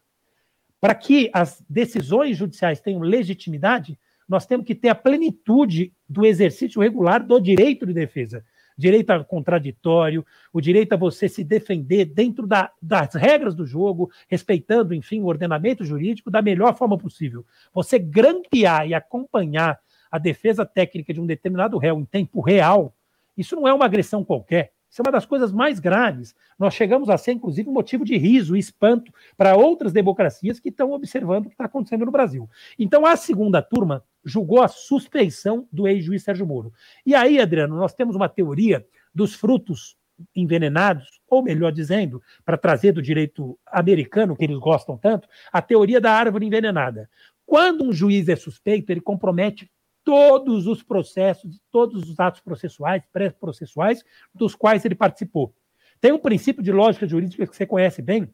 Para 0.80 0.94
que 0.94 1.30
as 1.32 1.64
decisões 1.68 2.36
judiciais 2.36 2.80
tenham 2.80 3.00
legitimidade, 3.00 3.98
nós 4.28 4.46
temos 4.46 4.66
que 4.66 4.74
ter 4.74 4.90
a 4.90 4.94
plenitude 4.94 5.92
do 6.08 6.24
exercício 6.24 6.80
regular 6.80 7.24
do 7.26 7.40
direito 7.40 7.84
de 7.86 7.92
defesa. 7.92 8.44
Direito 8.76 9.10
ao 9.10 9.24
contraditório, 9.24 10.24
o 10.52 10.60
direito 10.60 10.92
a 10.92 10.96
você 10.96 11.28
se 11.28 11.44
defender 11.44 12.06
dentro 12.06 12.46
da, 12.46 12.70
das 12.80 13.14
regras 13.14 13.54
do 13.54 13.66
jogo, 13.66 14.10
respeitando, 14.28 14.94
enfim, 14.94 15.20
o 15.20 15.26
ordenamento 15.26 15.84
jurídico 15.84 16.30
da 16.30 16.42
melhor 16.42 16.76
forma 16.76 16.96
possível. 16.98 17.44
Você 17.72 17.98
grampear 17.98 18.88
e 18.88 18.94
acompanhar 18.94 19.78
a 20.10 20.18
defesa 20.18 20.66
técnica 20.66 21.14
de 21.14 21.20
um 21.20 21.26
determinado 21.26 21.78
réu 21.78 21.98
em 21.98 22.04
tempo 22.04 22.40
real, 22.40 22.94
isso 23.36 23.56
não 23.56 23.66
é 23.66 23.72
uma 23.72 23.86
agressão 23.86 24.24
qualquer. 24.24 24.72
Isso 24.92 25.00
é 25.00 25.04
uma 25.06 25.12
das 25.12 25.24
coisas 25.24 25.50
mais 25.50 25.80
graves. 25.80 26.34
Nós 26.58 26.74
chegamos 26.74 27.08
a 27.08 27.16
ser, 27.16 27.32
inclusive, 27.32 27.70
motivo 27.70 28.04
de 28.04 28.14
riso 28.18 28.54
e 28.54 28.58
espanto 28.58 29.10
para 29.38 29.56
outras 29.56 29.90
democracias 29.90 30.60
que 30.60 30.68
estão 30.68 30.92
observando 30.92 31.46
o 31.46 31.48
que 31.48 31.54
está 31.54 31.64
acontecendo 31.64 32.04
no 32.04 32.12
Brasil. 32.12 32.46
Então, 32.78 33.06
a 33.06 33.16
segunda 33.16 33.62
turma 33.62 34.04
julgou 34.22 34.60
a 34.60 34.68
suspeição 34.68 35.66
do 35.72 35.88
ex-juiz 35.88 36.22
Sérgio 36.22 36.46
Moro. 36.46 36.74
E 37.06 37.14
aí, 37.14 37.40
Adriano, 37.40 37.74
nós 37.74 37.94
temos 37.94 38.14
uma 38.14 38.28
teoria 38.28 38.86
dos 39.14 39.34
frutos 39.34 39.96
envenenados, 40.36 41.22
ou 41.26 41.42
melhor 41.42 41.72
dizendo, 41.72 42.22
para 42.44 42.58
trazer 42.58 42.92
do 42.92 43.00
direito 43.00 43.58
americano, 43.66 44.36
que 44.36 44.44
eles 44.44 44.58
gostam 44.58 44.98
tanto, 44.98 45.26
a 45.50 45.62
teoria 45.62 46.02
da 46.02 46.12
árvore 46.12 46.44
envenenada. 46.44 47.08
Quando 47.46 47.82
um 47.82 47.94
juiz 47.94 48.28
é 48.28 48.36
suspeito, 48.36 48.92
ele 48.92 49.00
compromete 49.00 49.70
todos 50.04 50.66
os 50.66 50.82
processos, 50.82 51.60
todos 51.70 52.08
os 52.08 52.18
atos 52.18 52.40
processuais, 52.40 53.02
pré-processuais, 53.12 54.04
dos 54.34 54.54
quais 54.54 54.84
ele 54.84 54.94
participou. 54.94 55.54
Tem 56.00 56.12
um 56.12 56.18
princípio 56.18 56.62
de 56.62 56.72
lógica 56.72 57.06
jurídica 57.06 57.46
que 57.46 57.56
você 57.56 57.66
conhece 57.66 58.02
bem, 58.02 58.28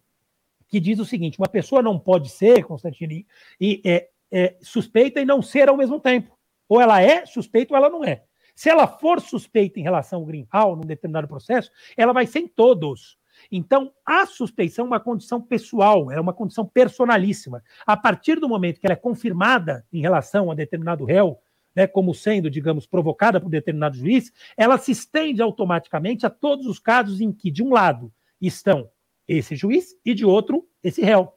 que 0.68 0.80
diz 0.80 0.98
o 0.98 1.04
seguinte: 1.04 1.38
uma 1.38 1.48
pessoa 1.48 1.82
não 1.82 1.98
pode 1.98 2.30
ser, 2.30 2.64
Constantino, 2.64 3.24
e, 3.60 3.82
é, 3.84 4.08
é, 4.30 4.56
suspeita 4.60 5.20
e 5.20 5.24
não 5.24 5.42
ser 5.42 5.68
ao 5.68 5.76
mesmo 5.76 6.00
tempo. 6.00 6.36
Ou 6.68 6.80
ela 6.80 7.02
é 7.02 7.24
suspeita 7.26 7.72
ou 7.72 7.78
ela 7.78 7.90
não 7.90 8.04
é. 8.04 8.24
Se 8.54 8.68
ela 8.68 8.86
for 8.86 9.20
suspeita 9.20 9.78
em 9.78 9.82
relação 9.82 10.20
ao 10.20 10.26
Greenhall, 10.26 10.76
num 10.76 10.82
determinado 10.82 11.28
processo, 11.28 11.70
ela 11.96 12.12
vai 12.12 12.26
ser 12.26 12.40
em 12.40 12.48
todos. 12.48 13.16
Então, 13.52 13.92
a 14.04 14.26
suspeição 14.26 14.84
é 14.84 14.88
uma 14.88 15.00
condição 15.00 15.40
pessoal, 15.40 16.10
é 16.10 16.20
uma 16.20 16.32
condição 16.32 16.66
personalíssima. 16.66 17.62
A 17.86 17.96
partir 17.96 18.40
do 18.40 18.48
momento 18.48 18.80
que 18.80 18.86
ela 18.86 18.94
é 18.94 18.96
confirmada 18.96 19.86
em 19.92 20.00
relação 20.00 20.50
a 20.50 20.54
determinado 20.54 21.04
réu, 21.04 21.40
né, 21.78 21.86
como 21.86 22.12
sendo, 22.12 22.50
digamos, 22.50 22.88
provocada 22.88 23.40
por 23.40 23.48
determinado 23.48 23.96
juiz, 23.96 24.32
ela 24.56 24.76
se 24.78 24.90
estende 24.90 25.40
automaticamente 25.40 26.26
a 26.26 26.30
todos 26.30 26.66
os 26.66 26.80
casos 26.80 27.20
em 27.20 27.30
que, 27.30 27.52
de 27.52 27.62
um 27.62 27.72
lado, 27.72 28.12
estão 28.40 28.90
esse 29.28 29.54
juiz 29.54 29.94
e, 30.04 30.12
de 30.12 30.24
outro, 30.24 30.66
esse 30.82 31.00
réu. 31.00 31.32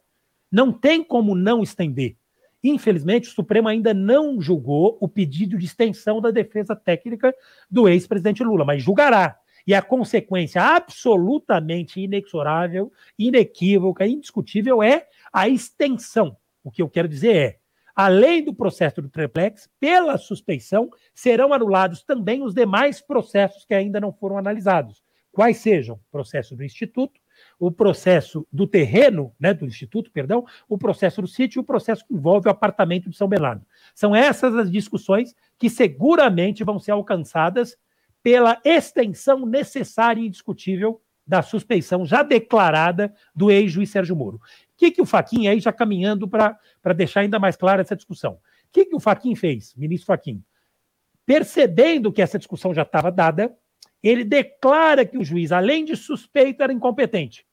Não 0.51 0.73
tem 0.73 1.03
como 1.03 1.35
não 1.35 1.61
estender. 1.61 2.17
Infelizmente, 2.63 3.29
o 3.29 3.31
Supremo 3.31 3.67
ainda 3.67 3.93
não 3.93 4.41
julgou 4.41 4.97
o 4.99 5.07
pedido 5.07 5.59
de 5.59 5.65
extensão 5.67 6.19
da 6.19 6.31
defesa 6.31 6.75
técnica 6.75 7.35
do 7.69 7.87
ex-presidente 7.87 8.43
Lula, 8.43 8.65
mas 8.65 8.81
julgará. 8.81 9.37
E 9.67 9.75
a 9.75 9.81
consequência 9.83 10.59
absolutamente 10.59 12.01
inexorável, 12.01 12.91
inequívoca, 13.17 14.07
indiscutível 14.07 14.81
é 14.81 15.05
a 15.31 15.47
extensão. 15.47 16.35
O 16.63 16.71
que 16.71 16.81
eu 16.81 16.89
quero 16.89 17.07
dizer 17.07 17.35
é, 17.35 17.60
além 17.95 18.43
do 18.43 18.53
processo 18.53 19.01
do 19.01 19.09
triplex, 19.09 19.69
pela 19.79 20.17
suspeição, 20.17 20.89
serão 21.13 21.53
anulados 21.53 22.03
também 22.03 22.43
os 22.43 22.53
demais 22.53 23.01
processos 23.01 23.65
que 23.65 23.73
ainda 23.73 23.99
não 23.99 24.11
foram 24.11 24.37
analisados. 24.37 25.01
Quais 25.31 25.57
sejam? 25.57 25.95
O 25.95 26.11
processo 26.11 26.55
do 26.55 26.63
Instituto, 26.63 27.19
o 27.57 27.71
processo 27.71 28.45
do 28.51 28.67
terreno, 28.67 29.33
né, 29.39 29.53
do 29.53 29.65
Instituto, 29.65 30.11
perdão, 30.11 30.45
o 30.67 30.77
processo 30.77 31.21
do 31.21 31.27
sítio 31.27 31.59
e 31.59 31.61
o 31.61 31.65
processo 31.65 32.05
que 32.05 32.13
envolve 32.13 32.47
o 32.47 32.51
apartamento 32.51 33.09
de 33.09 33.15
São 33.15 33.27
Bernardo. 33.27 33.65
São 33.95 34.15
essas 34.15 34.55
as 34.55 34.69
discussões 34.69 35.33
que 35.57 35.69
seguramente 35.69 36.63
vão 36.63 36.79
ser 36.79 36.91
alcançadas 36.91 37.77
pela 38.21 38.59
extensão 38.63 39.45
necessária 39.45 40.21
e 40.21 40.27
indiscutível 40.27 41.01
da 41.25 41.41
suspeição 41.41 42.05
já 42.05 42.23
declarada 42.23 43.13
do 43.33 43.49
ex-juiz 43.49 43.89
Sérgio 43.89 44.15
Moro 44.15 44.41
que, 44.81 44.89
que 44.89 45.01
o 45.01 45.05
Faquin, 45.05 45.47
aí 45.47 45.59
já 45.59 45.71
caminhando 45.71 46.27
para 46.27 46.57
deixar 46.95 47.19
ainda 47.19 47.37
mais 47.37 47.55
clara 47.55 47.81
essa 47.81 47.95
discussão, 47.95 48.33
o 48.33 48.39
que, 48.71 48.85
que 48.85 48.95
o 48.95 48.99
Faquin 48.99 49.35
fez, 49.35 49.75
ministro 49.75 50.07
Faquin? 50.07 50.43
Percebendo 51.23 52.11
que 52.11 52.19
essa 52.19 52.39
discussão 52.39 52.73
já 52.73 52.81
estava 52.81 53.11
dada, 53.11 53.55
ele 54.01 54.23
declara 54.23 55.05
que 55.05 55.19
o 55.19 55.23
juiz, 55.23 55.51
além 55.51 55.85
de 55.85 55.95
suspeito, 55.95 56.63
era 56.63 56.73
incompetente. 56.73 57.45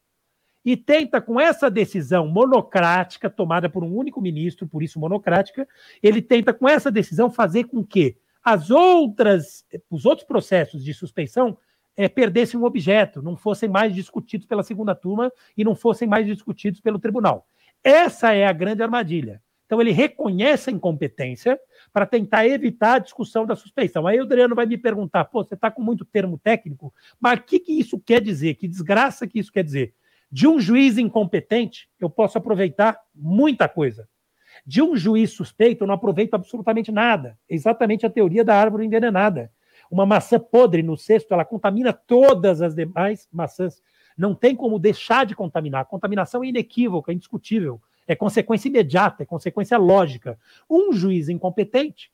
E 0.64 0.74
tenta, 0.74 1.20
com 1.20 1.38
essa 1.38 1.70
decisão 1.70 2.26
monocrática, 2.26 3.28
tomada 3.28 3.68
por 3.68 3.84
um 3.84 3.94
único 3.94 4.22
ministro, 4.22 4.66
por 4.66 4.82
isso 4.82 4.98
monocrática, 4.98 5.68
ele 6.02 6.22
tenta, 6.22 6.54
com 6.54 6.66
essa 6.66 6.90
decisão, 6.90 7.30
fazer 7.30 7.64
com 7.64 7.84
que 7.84 8.16
as 8.42 8.70
outras, 8.70 9.66
os 9.90 10.06
outros 10.06 10.26
processos 10.26 10.82
de 10.82 10.94
suspeição 10.94 11.58
é, 11.98 12.08
perdessem 12.08 12.58
um 12.58 12.62
objeto, 12.62 13.20
não 13.20 13.36
fossem 13.36 13.68
mais 13.68 13.92
discutidos 13.92 14.46
pela 14.46 14.62
segunda 14.62 14.94
turma 14.94 15.32
e 15.56 15.64
não 15.64 15.74
fossem 15.74 16.06
mais 16.06 16.24
discutidos 16.24 16.80
pelo 16.80 17.00
tribunal. 17.00 17.44
Essa 17.82 18.32
é 18.32 18.46
a 18.46 18.52
grande 18.52 18.84
armadilha. 18.84 19.42
Então, 19.66 19.80
ele 19.80 19.90
reconhece 19.90 20.70
a 20.70 20.72
incompetência 20.72 21.58
para 21.92 22.06
tentar 22.06 22.46
evitar 22.46 22.94
a 22.94 22.98
discussão 23.00 23.44
da 23.44 23.56
suspeição. 23.56 24.06
Aí 24.06 24.18
o 24.20 24.22
Adriano 24.22 24.54
vai 24.54 24.64
me 24.64 24.78
perguntar: 24.78 25.24
pô, 25.24 25.42
você 25.42 25.54
está 25.54 25.72
com 25.72 25.82
muito 25.82 26.04
termo 26.04 26.38
técnico, 26.38 26.94
mas 27.20 27.40
o 27.40 27.42
que, 27.42 27.58
que 27.58 27.72
isso 27.72 27.98
quer 27.98 28.22
dizer? 28.22 28.54
Que 28.54 28.68
desgraça 28.68 29.26
que 29.26 29.40
isso 29.40 29.52
quer 29.52 29.64
dizer? 29.64 29.92
De 30.30 30.46
um 30.46 30.60
juiz 30.60 30.98
incompetente, 30.98 31.90
eu 31.98 32.08
posso 32.08 32.38
aproveitar 32.38 32.96
muita 33.12 33.68
coisa. 33.68 34.08
De 34.64 34.80
um 34.80 34.96
juiz 34.96 35.32
suspeito, 35.32 35.82
eu 35.82 35.88
não 35.88 35.94
aproveito 35.94 36.34
absolutamente 36.34 36.92
nada. 36.92 37.36
Exatamente 37.48 38.06
a 38.06 38.10
teoria 38.10 38.44
da 38.44 38.54
árvore 38.54 38.86
envenenada. 38.86 39.50
Uma 39.90 40.06
maçã 40.06 40.38
podre 40.38 40.82
no 40.82 40.96
cesto, 40.96 41.32
ela 41.32 41.44
contamina 41.44 41.92
todas 41.92 42.62
as 42.62 42.74
demais 42.74 43.28
maçãs. 43.32 43.82
Não 44.16 44.34
tem 44.34 44.54
como 44.54 44.78
deixar 44.78 45.24
de 45.24 45.34
contaminar. 45.34 45.82
A 45.82 45.84
contaminação 45.84 46.42
é 46.44 46.48
inequívoca, 46.48 47.12
é 47.12 47.14
indiscutível 47.14 47.80
é 48.08 48.16
consequência 48.16 48.68
imediata, 48.68 49.22
é 49.22 49.26
consequência 49.26 49.76
lógica. 49.76 50.38
Um 50.68 50.92
juiz 50.92 51.28
incompetente 51.28 52.10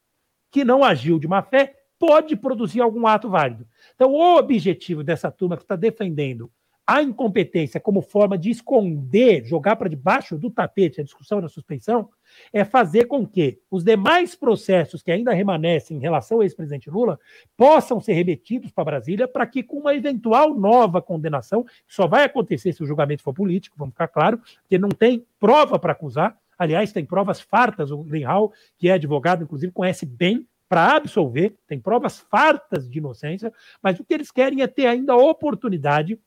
que 0.51 0.65
não 0.65 0.83
agiu 0.83 1.21
de 1.21 1.29
má 1.29 1.41
fé 1.41 1.77
pode 1.99 2.35
produzir 2.35 2.81
algum 2.81 3.07
ato 3.07 3.31
válido. 3.31 3.67
Então, 3.95 4.13
o 4.13 4.37
objetivo 4.37 5.05
dessa 5.05 5.31
turma 5.31 5.57
que 5.57 5.63
está 5.63 5.77
defendendo 5.77 6.51
a 6.87 7.03
incompetência 7.03 7.81
como 7.81 8.03
forma 8.03 8.37
de 8.37 8.51
esconder, 8.51 9.45
jogar 9.45 9.77
para 9.77 9.89
debaixo 9.89 10.37
do 10.37 10.51
tapete 10.51 11.01
a 11.01 11.05
discussão 11.05 11.41
da 11.41 11.49
suspensão, 11.49 12.11
é 12.53 12.65
fazer 12.65 13.07
com 13.07 13.27
que 13.27 13.59
os 13.71 13.83
demais 13.83 14.35
processos 14.35 15.03
que 15.03 15.11
ainda 15.11 15.33
remanescem 15.33 15.97
em 15.97 16.01
relação 16.01 16.39
ao 16.39 16.43
ex-presidente 16.43 16.91
Lula 16.91 17.19
possam 17.57 18.01
ser 18.01 18.13
remetidos 18.13 18.71
para 18.71 18.85
Brasília 18.85 19.27
para 19.27 19.47
que, 19.47 19.63
com 19.63 19.79
uma 19.79 19.95
eventual 19.95 20.55
nova 20.55 21.01
condenação, 21.01 21.65
só 21.89 22.07
vai 22.07 22.25
acontecer 22.25 22.73
se 22.73 22.83
o 22.83 22.87
julgamento 22.87 23.23
for 23.23 23.33
político, 23.33 23.77
vamos 23.79 23.95
ficar 23.95 24.09
claro, 24.09 24.39
porque 24.63 24.79
não 24.79 24.91
tem 24.91 25.25
prova 25.41 25.79
para 25.79 25.93
acusar. 25.93 26.37
Aliás, 26.59 26.93
tem 26.93 27.05
provas 27.05 27.41
fartas. 27.41 27.91
O 27.91 28.03
Greenhall, 28.05 28.53
que 28.77 28.89
é 28.89 28.93
advogado, 28.93 29.43
inclusive, 29.43 29.73
conhece 29.73 30.05
bem 30.05 30.47
para 30.69 30.97
absolver, 30.97 31.55
tem 31.67 31.79
provas 31.79 32.19
fartas 32.19 32.89
de 32.89 32.99
inocência, 32.99 33.53
mas 33.83 34.01
o 34.01 34.05
que 34.05 34.15
eles 34.15 34.31
querem 34.31 34.63
é 34.63 34.67
ter 34.67 34.87
ainda 34.87 35.13
a 35.13 35.17
oportunidade 35.17 36.19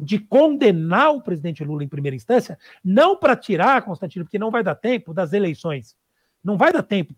de 0.00 0.18
condenar 0.18 1.14
o 1.14 1.22
presidente 1.22 1.64
Lula 1.64 1.82
em 1.82 1.88
primeira 1.88 2.14
instância, 2.14 2.58
não 2.84 3.16
para 3.16 3.36
tirar 3.36 3.82
Constantino, 3.82 4.24
porque 4.24 4.38
não 4.38 4.50
vai 4.50 4.62
dar 4.62 4.74
tempo 4.74 5.14
das 5.14 5.32
eleições. 5.32 5.96
Não 6.44 6.56
vai 6.56 6.72
dar 6.72 6.82
tempo. 6.82 7.14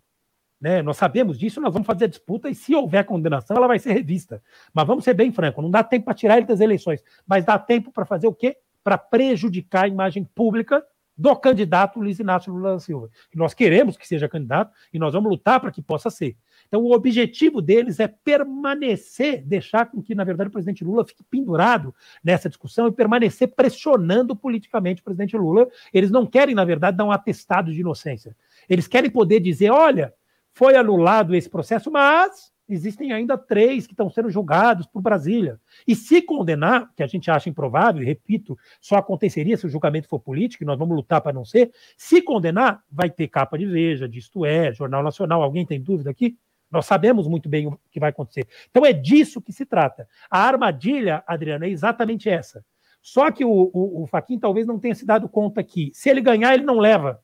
Né? 0.59 0.81
Nós 0.81 0.97
sabemos 0.97 1.37
disso, 1.37 1.61
nós 1.61 1.73
vamos 1.73 1.85
fazer 1.85 2.05
a 2.05 2.09
disputa 2.09 2.49
e 2.49 2.55
se 2.55 2.75
houver 2.75 3.05
condenação, 3.05 3.55
ela 3.55 3.67
vai 3.67 3.79
ser 3.79 3.93
revista. 3.93 4.41
Mas 4.73 4.85
vamos 4.85 5.03
ser 5.03 5.13
bem 5.13 5.31
franco, 5.31 5.61
não 5.61 5.71
dá 5.71 5.83
tempo 5.83 6.05
para 6.05 6.13
tirar 6.13 6.37
ele 6.37 6.45
das 6.45 6.59
eleições, 6.59 7.03
mas 7.25 7.45
dá 7.45 7.57
tempo 7.57 7.91
para 7.91 8.05
fazer 8.05 8.27
o 8.27 8.33
quê? 8.33 8.57
Para 8.83 8.97
prejudicar 8.97 9.85
a 9.85 9.87
imagem 9.87 10.23
pública 10.23 10.83
do 11.17 11.35
candidato 11.35 11.99
Luiz 11.99 12.17
Inácio 12.17 12.53
Lula 12.53 12.73
da 12.73 12.79
Silva. 12.79 13.09
nós 13.35 13.53
queremos 13.53 13.97
que 13.97 14.07
seja 14.07 14.29
candidato 14.29 14.73
e 14.93 14.97
nós 14.97 15.13
vamos 15.13 15.29
lutar 15.29 15.59
para 15.59 15.71
que 15.71 15.81
possa 15.81 16.09
ser. 16.09 16.37
Então, 16.69 16.83
o 16.83 16.93
objetivo 16.93 17.61
deles 17.63 17.99
é 17.99 18.07
permanecer, 18.07 19.43
deixar 19.43 19.87
com 19.87 20.03
que, 20.03 20.13
na 20.13 20.23
verdade, 20.23 20.49
o 20.49 20.51
presidente 20.51 20.83
Lula 20.83 21.03
fique 21.03 21.23
pendurado 21.23 21.93
nessa 22.23 22.47
discussão 22.47 22.87
e 22.87 22.91
permanecer 22.91 23.47
pressionando 23.55 24.35
politicamente 24.35 25.01
o 25.01 25.03
presidente 25.03 25.35
Lula. 25.35 25.67
Eles 25.91 26.11
não 26.11 26.27
querem, 26.27 26.53
na 26.53 26.63
verdade, 26.63 26.95
dar 26.95 27.05
um 27.05 27.11
atestado 27.11 27.73
de 27.73 27.81
inocência. 27.81 28.37
Eles 28.69 28.87
querem 28.87 29.09
poder 29.09 29.39
dizer: 29.39 29.71
olha, 29.71 30.13
foi 30.53 30.75
anulado 30.75 31.35
esse 31.35 31.49
processo, 31.49 31.89
mas 31.89 32.51
existem 32.67 33.11
ainda 33.11 33.35
três 33.35 33.87
que 33.87 33.93
estão 33.93 34.07
sendo 34.11 34.29
julgados 34.29 34.85
por 34.85 35.01
Brasília. 35.01 35.59
E 35.87 35.95
se 35.95 36.21
condenar, 36.21 36.91
que 36.95 37.01
a 37.01 37.07
gente 37.07 37.31
acha 37.31 37.49
improvável, 37.49 38.03
e 38.03 38.05
repito, 38.05 38.55
só 38.79 38.97
aconteceria 38.97 39.57
se 39.57 39.65
o 39.65 39.69
julgamento 39.69 40.07
for 40.07 40.19
político, 40.19 40.63
e 40.63 40.67
nós 40.67 40.77
vamos 40.77 40.95
lutar 40.95 41.19
para 41.19 41.33
não 41.33 41.43
ser, 41.43 41.71
se 41.97 42.21
condenar, 42.21 42.83
vai 42.91 43.09
ter 43.09 43.27
capa 43.27 43.57
de 43.57 43.65
Veja, 43.65 44.07
de 44.07 44.19
Isto 44.19 44.45
É, 44.45 44.71
Jornal 44.71 45.01
Nacional. 45.01 45.41
Alguém 45.41 45.65
tem 45.65 45.81
dúvida 45.81 46.11
aqui? 46.11 46.37
Nós 46.71 46.85
sabemos 46.85 47.27
muito 47.27 47.49
bem 47.49 47.67
o 47.67 47.79
que 47.91 47.99
vai 47.99 48.09
acontecer. 48.09 48.47
Então 48.69 48.85
é 48.85 48.93
disso 48.93 49.41
que 49.41 49.51
se 49.51 49.65
trata. 49.65 50.07
A 50.29 50.39
armadilha, 50.39 51.23
Adriana, 51.25 51.65
é 51.65 51.69
exatamente 51.69 52.29
essa. 52.29 52.63
Só 53.01 53.31
que 53.31 53.45
o, 53.45 53.71
o, 53.73 54.03
o 54.03 54.07
Faquin 54.07 54.37
talvez 54.37 54.67
não 54.67 54.79
tenha 54.79 54.93
se 54.93 55.05
dado 55.05 55.27
conta 55.27 55.63
que, 55.63 55.91
se 55.93 56.09
ele 56.09 56.21
ganhar, 56.21 56.53
ele 56.53 56.63
não 56.63 56.79
leva. 56.79 57.21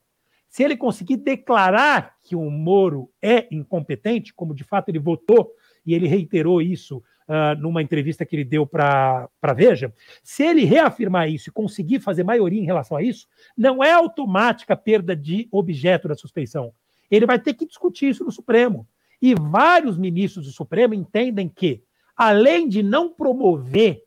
Se 0.48 0.62
ele 0.62 0.76
conseguir 0.76 1.18
declarar 1.18 2.16
que 2.22 2.34
o 2.34 2.50
Moro 2.50 3.10
é 3.20 3.46
incompetente, 3.50 4.32
como 4.32 4.54
de 4.54 4.64
fato 4.64 4.88
ele 4.88 4.98
votou, 4.98 5.52
e 5.84 5.94
ele 5.94 6.08
reiterou 6.08 6.60
isso 6.60 6.98
uh, 7.28 7.60
numa 7.60 7.82
entrevista 7.82 8.24
que 8.24 8.34
ele 8.34 8.44
deu 8.44 8.66
para 8.66 9.28
a 9.42 9.52
Veja, 9.52 9.92
se 10.22 10.42
ele 10.42 10.64
reafirmar 10.64 11.28
isso 11.28 11.50
e 11.50 11.52
conseguir 11.52 12.00
fazer 12.00 12.24
maioria 12.24 12.60
em 12.60 12.64
relação 12.64 12.96
a 12.96 13.02
isso, 13.02 13.28
não 13.56 13.82
é 13.84 13.92
automática 13.92 14.76
perda 14.76 15.14
de 15.14 15.46
objeto 15.52 16.08
da 16.08 16.14
suspeição. 16.14 16.72
Ele 17.10 17.26
vai 17.26 17.38
ter 17.38 17.54
que 17.54 17.66
discutir 17.66 18.08
isso 18.08 18.24
no 18.24 18.32
Supremo. 18.32 18.86
E 19.20 19.34
vários 19.34 19.96
ministros 19.96 20.46
do 20.46 20.52
Supremo 20.52 20.94
entendem 20.94 21.48
que, 21.48 21.82
além 22.16 22.68
de 22.68 22.82
não 22.82 23.12
promover 23.12 24.02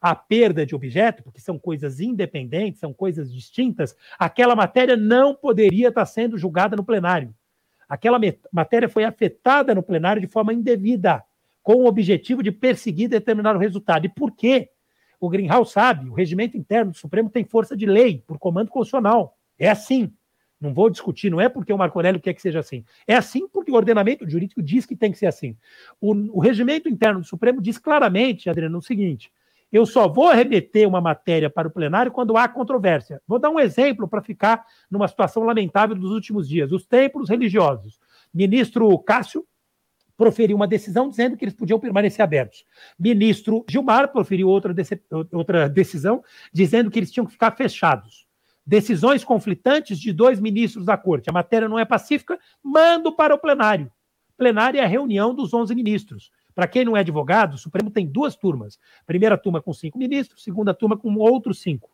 a 0.00 0.14
perda 0.14 0.64
de 0.64 0.74
objeto, 0.74 1.22
porque 1.22 1.40
são 1.40 1.58
coisas 1.58 2.00
independentes, 2.00 2.80
são 2.80 2.92
coisas 2.92 3.30
distintas, 3.30 3.94
aquela 4.18 4.56
matéria 4.56 4.96
não 4.96 5.34
poderia 5.34 5.88
estar 5.88 6.06
sendo 6.06 6.38
julgada 6.38 6.74
no 6.74 6.84
plenário. 6.84 7.34
Aquela 7.86 8.18
matéria 8.50 8.88
foi 8.88 9.04
afetada 9.04 9.74
no 9.74 9.82
plenário 9.82 10.22
de 10.22 10.28
forma 10.28 10.54
indevida, 10.54 11.22
com 11.62 11.74
o 11.74 11.86
objetivo 11.86 12.42
de 12.42 12.50
perseguir 12.50 13.08
determinado 13.08 13.58
resultado. 13.58 14.06
E 14.06 14.08
por 14.08 14.32
quê? 14.32 14.70
O 15.20 15.28
Greenhouse 15.28 15.72
sabe, 15.72 16.08
o 16.08 16.14
regimento 16.14 16.56
interno 16.56 16.92
do 16.92 16.96
Supremo 16.96 17.28
tem 17.28 17.44
força 17.44 17.76
de 17.76 17.84
lei, 17.84 18.24
por 18.26 18.38
comando 18.38 18.70
constitucional. 18.70 19.36
É 19.58 19.68
assim. 19.68 20.10
Não 20.60 20.74
vou 20.74 20.90
discutir, 20.90 21.30
não 21.30 21.40
é 21.40 21.48
porque 21.48 21.72
o 21.72 21.78
Marco 21.78 21.98
Aurélio 21.98 22.20
quer 22.20 22.34
que 22.34 22.42
seja 22.42 22.60
assim. 22.60 22.84
É 23.06 23.14
assim 23.14 23.48
porque 23.48 23.70
o 23.70 23.74
ordenamento 23.74 24.28
jurídico 24.28 24.62
diz 24.62 24.84
que 24.84 24.94
tem 24.94 25.10
que 25.10 25.18
ser 25.18 25.26
assim. 25.26 25.56
O, 25.98 26.12
o 26.36 26.40
regimento 26.40 26.88
interno 26.88 27.20
do 27.20 27.26
Supremo 27.26 27.62
diz 27.62 27.78
claramente, 27.78 28.50
Adriano, 28.50 28.76
o 28.76 28.82
seguinte: 28.82 29.32
eu 29.72 29.86
só 29.86 30.06
vou 30.06 30.30
remeter 30.30 30.86
uma 30.86 31.00
matéria 31.00 31.48
para 31.48 31.66
o 31.66 31.70
plenário 31.70 32.12
quando 32.12 32.36
há 32.36 32.46
controvérsia. 32.46 33.22
Vou 33.26 33.38
dar 33.38 33.48
um 33.48 33.58
exemplo 33.58 34.06
para 34.06 34.20
ficar 34.20 34.66
numa 34.90 35.08
situação 35.08 35.44
lamentável 35.44 35.96
dos 35.96 36.10
últimos 36.10 36.46
dias: 36.46 36.72
os 36.72 36.84
templos 36.84 37.30
religiosos. 37.30 37.98
Ministro 38.32 38.96
Cássio 38.98 39.46
proferiu 40.14 40.56
uma 40.56 40.68
decisão 40.68 41.08
dizendo 41.08 41.38
que 41.38 41.44
eles 41.44 41.54
podiam 41.54 41.80
permanecer 41.80 42.22
abertos. 42.22 42.66
Ministro 42.98 43.64
Gilmar 43.66 44.12
proferiu 44.12 44.48
outra, 44.48 44.74
outra 45.32 45.68
decisão 45.70 46.22
dizendo 46.52 46.90
que 46.90 46.98
eles 46.98 47.10
tinham 47.10 47.24
que 47.24 47.32
ficar 47.32 47.52
fechados 47.52 48.28
decisões 48.70 49.24
conflitantes 49.24 49.98
de 49.98 50.12
dois 50.12 50.38
ministros 50.38 50.86
da 50.86 50.96
corte. 50.96 51.28
A 51.28 51.32
matéria 51.32 51.68
não 51.68 51.76
é 51.76 51.84
pacífica, 51.84 52.38
mando 52.62 53.10
para 53.10 53.34
o 53.34 53.38
plenário. 53.38 53.90
Plenário 54.36 54.78
é 54.78 54.84
a 54.84 54.86
reunião 54.86 55.34
dos 55.34 55.52
11 55.52 55.74
ministros. 55.74 56.30
Para 56.54 56.68
quem 56.68 56.84
não 56.84 56.96
é 56.96 57.00
advogado, 57.00 57.54
o 57.54 57.58
Supremo 57.58 57.90
tem 57.90 58.06
duas 58.06 58.36
turmas. 58.36 58.78
Primeira 59.04 59.36
turma 59.36 59.60
com 59.60 59.72
cinco 59.72 59.98
ministros, 59.98 60.44
segunda 60.44 60.72
turma 60.72 60.96
com 60.96 61.12
outros 61.16 61.60
cinco. 61.60 61.90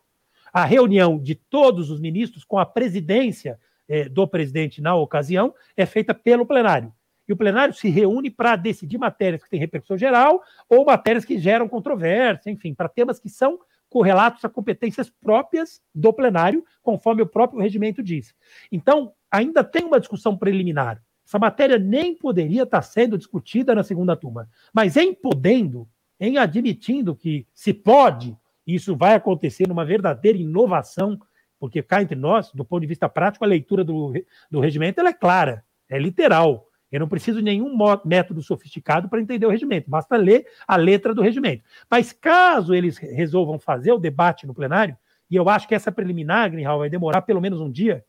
A 0.53 0.65
reunião 0.65 1.17
de 1.17 1.33
todos 1.33 1.89
os 1.89 1.99
ministros, 1.99 2.43
com 2.43 2.59
a 2.59 2.65
presidência 2.65 3.59
eh, 3.89 4.07
do 4.07 4.27
presidente 4.27 4.79
na 4.79 4.93
ocasião, 4.93 5.55
é 5.75 5.83
feita 5.83 6.13
pelo 6.13 6.45
plenário. 6.45 6.93
E 7.27 7.33
o 7.33 7.37
plenário 7.37 7.73
se 7.73 7.89
reúne 7.89 8.29
para 8.29 8.55
decidir 8.55 8.99
matérias 8.99 9.43
que 9.43 9.49
têm 9.49 9.59
repercussão 9.59 9.97
geral 9.97 10.43
ou 10.69 10.85
matérias 10.85 11.25
que 11.25 11.39
geram 11.39 11.67
controvérsia, 11.67 12.51
enfim, 12.51 12.75
para 12.75 12.87
temas 12.87 13.19
que 13.19 13.29
são 13.29 13.59
correlatos 13.89 14.43
a 14.43 14.49
competências 14.49 15.09
próprias 15.09 15.81
do 15.93 16.11
plenário, 16.13 16.63
conforme 16.81 17.21
o 17.21 17.27
próprio 17.27 17.61
regimento 17.61 18.03
diz. 18.03 18.33
Então, 18.71 19.13
ainda 19.31 19.63
tem 19.63 19.85
uma 19.85 19.99
discussão 19.99 20.37
preliminar. 20.37 21.01
Essa 21.25 21.39
matéria 21.39 21.77
nem 21.77 22.15
poderia 22.15 22.63
estar 22.63 22.81
sendo 22.81 23.17
discutida 23.17 23.75
na 23.75 23.83
segunda 23.83 24.15
turma. 24.15 24.49
Mas 24.73 24.95
em 24.95 25.13
podendo, 25.13 25.87
em 26.19 26.37
admitindo 26.37 27.15
que 27.15 27.45
se 27.53 27.73
pode, 27.73 28.35
isso 28.65 28.95
vai 28.95 29.15
acontecer 29.15 29.67
numa 29.67 29.85
verdadeira 29.85 30.37
inovação, 30.37 31.19
porque 31.59 31.81
cá 31.81 32.01
entre 32.01 32.15
nós, 32.15 32.51
do 32.51 32.63
ponto 32.63 32.81
de 32.81 32.87
vista 32.87 33.09
prático, 33.09 33.43
a 33.43 33.47
leitura 33.47 33.83
do, 33.83 34.13
do 34.49 34.59
regimento 34.59 35.01
é 35.01 35.13
clara, 35.13 35.65
é 35.89 35.97
literal. 35.97 36.66
Eu 36.91 36.99
não 36.99 37.07
preciso 37.07 37.39
de 37.39 37.43
nenhum 37.43 37.75
método 38.05 38.41
sofisticado 38.41 39.09
para 39.09 39.19
entender 39.19 39.45
o 39.45 39.49
regimento, 39.49 39.89
basta 39.89 40.15
ler 40.15 40.45
a 40.67 40.75
letra 40.75 41.13
do 41.13 41.21
regimento. 41.21 41.63
Mas 41.89 42.13
caso 42.13 42.73
eles 42.73 42.97
resolvam 42.97 43.59
fazer 43.59 43.91
o 43.91 43.97
debate 43.97 44.47
no 44.47 44.53
plenário, 44.53 44.97
e 45.29 45.35
eu 45.35 45.49
acho 45.49 45.67
que 45.67 45.75
essa 45.75 45.91
preliminar, 45.91 46.49
Greenhal, 46.49 46.79
vai 46.79 46.89
demorar 46.89 47.21
pelo 47.21 47.41
menos 47.41 47.59
um 47.59 47.69
dia, 47.69 48.05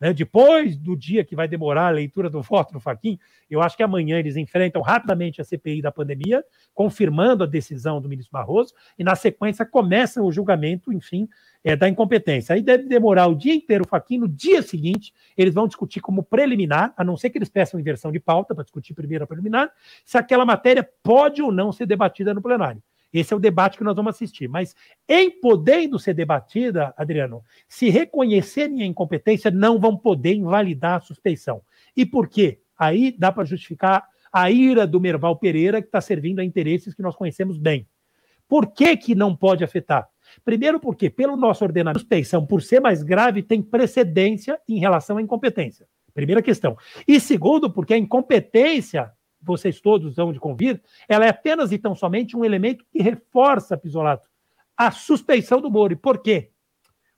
né? 0.00 0.12
depois 0.12 0.76
do 0.76 0.96
dia 0.96 1.24
que 1.24 1.36
vai 1.36 1.46
demorar 1.46 1.88
a 1.88 1.90
leitura 1.90 2.30
do 2.30 2.40
voto 2.40 2.72
no 2.72 2.80
Faquin, 2.80 3.18
eu 3.50 3.60
acho 3.60 3.76
que 3.76 3.82
amanhã 3.82 4.18
eles 4.18 4.36
enfrentam 4.36 4.80
rapidamente 4.80 5.40
a 5.40 5.44
CPI 5.44 5.82
da 5.82 5.92
pandemia, 5.92 6.42
confirmando 6.72 7.44
a 7.44 7.46
decisão 7.46 8.00
do 8.00 8.08
ministro 8.08 8.32
Barroso, 8.32 8.72
e 8.98 9.04
na 9.04 9.14
sequência 9.14 9.66
começa 9.66 10.22
o 10.22 10.32
julgamento, 10.32 10.92
enfim, 10.92 11.28
é, 11.62 11.76
da 11.76 11.88
incompetência. 11.88 12.54
Aí 12.54 12.62
deve 12.62 12.84
demorar 12.84 13.26
o 13.26 13.34
dia 13.34 13.54
inteiro 13.54 13.84
o 13.84 13.88
Faquin, 13.88 14.18
no 14.18 14.28
dia 14.28 14.62
seguinte 14.62 15.12
eles 15.36 15.52
vão 15.52 15.66
discutir 15.66 16.00
como 16.00 16.22
preliminar, 16.22 16.94
a 16.96 17.04
não 17.04 17.16
ser 17.16 17.30
que 17.30 17.38
eles 17.38 17.48
peçam 17.48 17.78
inversão 17.78 18.10
de 18.10 18.18
pauta 18.18 18.54
para 18.54 18.64
discutir 18.64 18.94
primeiro 18.94 19.24
a 19.24 19.26
preliminar, 19.26 19.70
se 20.04 20.16
aquela 20.16 20.44
matéria 20.44 20.88
pode 21.02 21.42
ou 21.42 21.52
não 21.52 21.70
ser 21.70 21.86
debatida 21.86 22.32
no 22.32 22.40
plenário. 22.40 22.82
Esse 23.12 23.32
é 23.32 23.36
o 23.36 23.40
debate 23.40 23.76
que 23.76 23.84
nós 23.84 23.96
vamos 23.96 24.14
assistir. 24.14 24.48
Mas, 24.48 24.74
em 25.08 25.30
podendo 25.30 25.98
ser 25.98 26.14
debatida, 26.14 26.94
Adriano, 26.96 27.42
se 27.68 27.88
reconhecerem 27.88 28.82
a 28.82 28.86
incompetência, 28.86 29.50
não 29.50 29.78
vão 29.78 29.96
poder 29.96 30.34
invalidar 30.34 30.96
a 30.96 31.00
suspeição. 31.00 31.62
E 31.96 32.06
por 32.06 32.28
quê? 32.28 32.60
Aí 32.78 33.14
dá 33.16 33.32
para 33.32 33.44
justificar 33.44 34.06
a 34.32 34.50
ira 34.50 34.86
do 34.86 35.00
Merval 35.00 35.36
Pereira, 35.36 35.82
que 35.82 35.88
está 35.88 36.00
servindo 36.00 36.38
a 36.38 36.44
interesses 36.44 36.94
que 36.94 37.02
nós 37.02 37.16
conhecemos 37.16 37.58
bem. 37.58 37.86
Por 38.48 38.72
que, 38.72 38.96
que 38.96 39.14
não 39.14 39.34
pode 39.34 39.62
afetar? 39.62 40.08
Primeiro, 40.44 40.80
porque, 40.80 41.10
pelo 41.10 41.36
nosso 41.36 41.64
ordenamento, 41.64 41.98
a 41.98 42.00
suspeição, 42.00 42.46
por 42.46 42.62
ser 42.62 42.80
mais 42.80 43.02
grave, 43.02 43.42
tem 43.42 43.62
precedência 43.62 44.60
em 44.68 44.78
relação 44.78 45.18
à 45.18 45.22
incompetência. 45.22 45.86
Primeira 46.14 46.42
questão. 46.42 46.76
E 47.06 47.20
segundo, 47.20 47.70
porque 47.70 47.94
a 47.94 47.98
incompetência 47.98 49.12
vocês 49.42 49.80
todos 49.80 50.16
vão 50.16 50.32
de 50.32 50.38
convir, 50.38 50.80
ela 51.08 51.24
é 51.24 51.28
apenas 51.28 51.72
e 51.72 51.78
tão 51.78 51.94
somente 51.94 52.36
um 52.36 52.44
elemento 52.44 52.84
que 52.90 53.02
reforça, 53.02 53.76
Pisolato, 53.76 54.28
a 54.76 54.90
suspeição 54.90 55.60
do 55.60 55.70
Moro. 55.70 55.92
E 55.92 55.96
por 55.96 56.18
quê? 56.18 56.50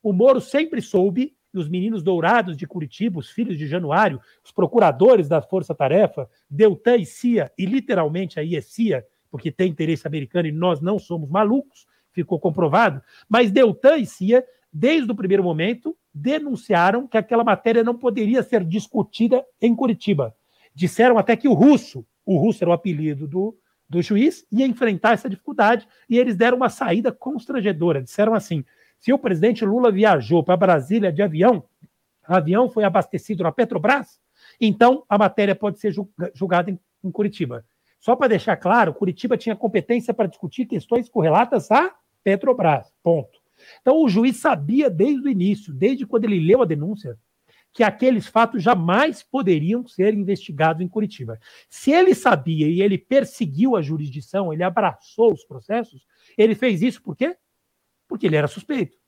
O 0.02 0.12
Moro 0.12 0.40
sempre 0.40 0.80
soube, 0.80 1.34
e 1.54 1.58
os 1.58 1.68
meninos 1.68 2.02
dourados 2.02 2.56
de 2.56 2.66
Curitiba, 2.66 3.18
os 3.18 3.30
filhos 3.30 3.58
de 3.58 3.66
Januário, 3.66 4.20
os 4.44 4.50
procuradores 4.50 5.28
da 5.28 5.42
Força 5.42 5.74
Tarefa, 5.74 6.28
Deltan 6.48 6.96
e 6.96 7.06
Cia, 7.06 7.52
e 7.58 7.66
literalmente 7.66 8.40
aí 8.40 8.56
é 8.56 8.60
Cia, 8.60 9.06
porque 9.30 9.52
tem 9.52 9.70
interesse 9.70 10.06
americano 10.06 10.48
e 10.48 10.52
nós 10.52 10.80
não 10.80 10.98
somos 10.98 11.28
malucos, 11.28 11.86
ficou 12.10 12.40
comprovado, 12.40 13.02
mas 13.28 13.50
Deltan 13.50 13.98
e 13.98 14.06
Cia, 14.06 14.44
desde 14.72 15.10
o 15.10 15.14
primeiro 15.14 15.44
momento, 15.44 15.96
denunciaram 16.14 17.06
que 17.06 17.16
aquela 17.16 17.44
matéria 17.44 17.84
não 17.84 17.96
poderia 17.96 18.42
ser 18.42 18.64
discutida 18.64 19.44
em 19.60 19.74
Curitiba. 19.74 20.34
Disseram 20.74 21.18
até 21.18 21.36
que 21.36 21.48
o 21.48 21.52
russo, 21.52 22.04
o 22.24 22.36
russo 22.36 22.62
era 22.62 22.70
o 22.70 22.72
apelido 22.72 23.26
do, 23.26 23.56
do 23.88 24.00
juiz, 24.00 24.46
ia 24.50 24.66
enfrentar 24.66 25.12
essa 25.12 25.28
dificuldade 25.28 25.86
e 26.08 26.18
eles 26.18 26.36
deram 26.36 26.56
uma 26.56 26.68
saída 26.68 27.12
constrangedora. 27.12 28.02
Disseram 28.02 28.34
assim: 28.34 28.64
se 28.98 29.12
o 29.12 29.18
presidente 29.18 29.64
Lula 29.64 29.90
viajou 29.90 30.42
para 30.42 30.56
Brasília 30.56 31.12
de 31.12 31.22
avião, 31.22 31.64
avião 32.22 32.68
foi 32.68 32.84
abastecido 32.84 33.42
na 33.42 33.52
Petrobras, 33.52 34.20
então 34.60 35.04
a 35.08 35.18
matéria 35.18 35.54
pode 35.54 35.78
ser 35.78 35.94
julgada 36.34 36.70
em, 36.70 36.78
em 37.04 37.10
Curitiba. 37.10 37.64
Só 37.98 38.16
para 38.16 38.28
deixar 38.28 38.56
claro, 38.56 38.94
Curitiba 38.94 39.36
tinha 39.36 39.54
competência 39.54 40.12
para 40.12 40.28
discutir 40.28 40.66
questões 40.66 41.08
correlatas 41.08 41.70
à 41.70 41.94
Petrobras. 42.24 42.92
Ponto. 43.02 43.40
Então 43.80 44.02
o 44.02 44.08
juiz 44.08 44.38
sabia 44.38 44.90
desde 44.90 45.26
o 45.26 45.30
início, 45.30 45.72
desde 45.72 46.06
quando 46.06 46.24
ele 46.24 46.40
leu 46.40 46.62
a 46.62 46.66
denúncia, 46.66 47.16
que 47.72 47.82
aqueles 47.82 48.26
fatos 48.26 48.62
jamais 48.62 49.22
poderiam 49.22 49.86
ser 49.86 50.12
investigados 50.12 50.82
em 50.82 50.88
Curitiba. 50.88 51.38
Se 51.68 51.90
ele 51.90 52.14
sabia 52.14 52.68
e 52.68 52.82
ele 52.82 52.98
perseguiu 52.98 53.76
a 53.76 53.82
jurisdição, 53.82 54.52
ele 54.52 54.62
abraçou 54.62 55.32
os 55.32 55.44
processos, 55.44 56.06
ele 56.36 56.54
fez 56.54 56.82
isso 56.82 57.02
por 57.02 57.16
quê? 57.16 57.36
Porque 58.06 58.26
ele 58.26 58.36
era 58.36 58.46
suspeito. 58.46 58.98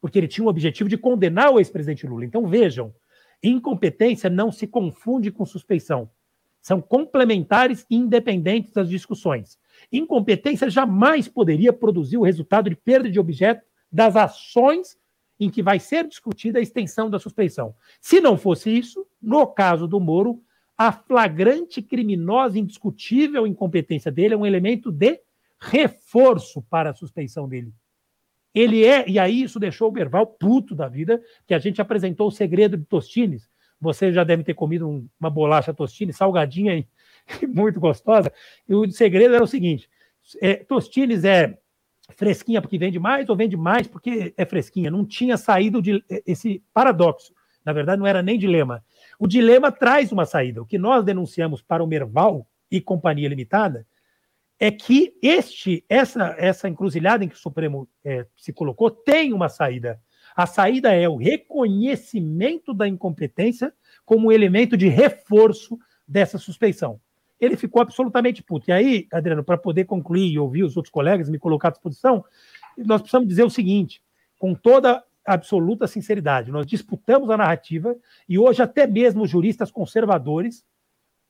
Porque 0.00 0.18
ele 0.18 0.28
tinha 0.28 0.44
o 0.44 0.48
objetivo 0.48 0.88
de 0.88 0.96
condenar 0.96 1.52
o 1.52 1.58
ex-presidente 1.58 2.06
Lula. 2.06 2.24
Então 2.24 2.46
vejam, 2.46 2.94
incompetência 3.42 4.30
não 4.30 4.52
se 4.52 4.66
confunde 4.66 5.32
com 5.32 5.44
suspeição. 5.44 6.08
São 6.62 6.80
complementares 6.80 7.86
e 7.90 7.96
independentes 7.96 8.72
das 8.72 8.88
discussões. 8.88 9.58
Incompetência 9.90 10.70
jamais 10.70 11.26
poderia 11.26 11.72
produzir 11.72 12.18
o 12.18 12.22
resultado 12.22 12.70
de 12.70 12.76
perda 12.76 13.10
de 13.10 13.18
objeto 13.18 13.64
das 13.90 14.14
ações 14.14 14.99
em 15.40 15.50
que 15.50 15.62
vai 15.62 15.80
ser 15.80 16.06
discutida 16.06 16.58
a 16.58 16.62
extensão 16.62 17.08
da 17.08 17.18
suspeição. 17.18 17.74
Se 17.98 18.20
não 18.20 18.36
fosse 18.36 18.70
isso, 18.70 19.06
no 19.20 19.46
caso 19.46 19.88
do 19.88 19.98
Moro, 19.98 20.42
a 20.76 20.92
flagrante 20.92 21.80
criminosa 21.80 22.58
indiscutível 22.58 23.46
incompetência 23.46 24.12
dele 24.12 24.34
é 24.34 24.36
um 24.36 24.46
elemento 24.46 24.92
de 24.92 25.20
reforço 25.58 26.62
para 26.62 26.90
a 26.90 26.94
suspeição 26.94 27.48
dele. 27.48 27.72
Ele 28.54 28.84
é, 28.84 29.08
e 29.08 29.18
aí 29.18 29.42
isso 29.42 29.60
deixou 29.60 29.88
o 29.88 29.92
Berval 29.92 30.26
puto 30.26 30.74
da 30.74 30.88
vida, 30.88 31.22
que 31.46 31.54
a 31.54 31.58
gente 31.58 31.80
apresentou 31.80 32.28
o 32.28 32.32
segredo 32.32 32.76
de 32.76 32.84
Tostines. 32.84 33.48
Você 33.80 34.12
já 34.12 34.24
deve 34.24 34.42
ter 34.42 34.54
comido 34.54 34.88
um, 34.88 35.08
uma 35.18 35.30
bolacha 35.30 35.72
Tostines, 35.72 36.16
salgadinha 36.16 36.76
e, 36.76 36.86
muito 37.46 37.78
gostosa. 37.78 38.32
E 38.68 38.74
o 38.74 38.90
segredo 38.90 39.34
era 39.34 39.44
o 39.44 39.46
seguinte: 39.46 39.88
é, 40.40 40.54
Tostines 40.54 41.24
é 41.24 41.58
fresquinha 42.10 42.60
porque 42.60 42.78
vende 42.78 42.98
mais 42.98 43.28
ou 43.28 43.36
vende 43.36 43.56
mais 43.56 43.86
porque 43.86 44.34
é 44.36 44.44
fresquinha. 44.44 44.90
Não 44.90 45.04
tinha 45.04 45.36
saído 45.36 45.80
de 45.80 46.04
esse 46.26 46.62
paradoxo. 46.72 47.32
Na 47.64 47.72
verdade, 47.72 47.98
não 47.98 48.06
era 48.06 48.22
nem 48.22 48.38
dilema. 48.38 48.84
O 49.18 49.26
dilema 49.26 49.70
traz 49.70 50.12
uma 50.12 50.24
saída. 50.24 50.62
O 50.62 50.66
que 50.66 50.78
nós 50.78 51.04
denunciamos 51.04 51.62
para 51.62 51.82
o 51.82 51.86
Merval 51.86 52.46
e 52.70 52.80
Companhia 52.80 53.28
Limitada 53.28 53.86
é 54.58 54.70
que 54.70 55.14
este, 55.22 55.84
essa, 55.88 56.34
essa 56.38 56.68
encruzilhada 56.68 57.24
em 57.24 57.28
que 57.28 57.34
o 57.34 57.38
Supremo 57.38 57.88
é, 58.04 58.26
se 58.36 58.52
colocou 58.52 58.90
tem 58.90 59.32
uma 59.32 59.48
saída. 59.48 60.00
A 60.36 60.46
saída 60.46 60.94
é 60.94 61.08
o 61.08 61.16
reconhecimento 61.16 62.72
da 62.72 62.86
incompetência 62.86 63.72
como 64.04 64.32
elemento 64.32 64.76
de 64.76 64.88
reforço 64.88 65.78
dessa 66.06 66.38
suspeição 66.38 67.00
ele 67.40 67.56
ficou 67.56 67.80
absolutamente 67.80 68.42
puto. 68.42 68.70
E 68.70 68.72
aí, 68.72 69.06
Adriano, 69.12 69.42
para 69.42 69.56
poder 69.56 69.84
concluir 69.84 70.30
e 70.30 70.38
ouvir 70.38 70.62
os 70.62 70.76
outros 70.76 70.92
colegas 70.92 71.28
me 71.28 71.38
colocar 71.38 71.68
à 71.68 71.70
disposição, 71.70 72.24
nós 72.76 73.00
precisamos 73.00 73.28
dizer 73.28 73.44
o 73.44 73.50
seguinte, 73.50 74.02
com 74.38 74.54
toda 74.54 75.02
absoluta 75.24 75.86
sinceridade, 75.86 76.50
nós 76.50 76.66
disputamos 76.66 77.30
a 77.30 77.36
narrativa 77.36 77.96
e 78.28 78.38
hoje 78.38 78.62
até 78.62 78.86
mesmo 78.86 79.26
juristas 79.26 79.70
conservadores 79.70 80.64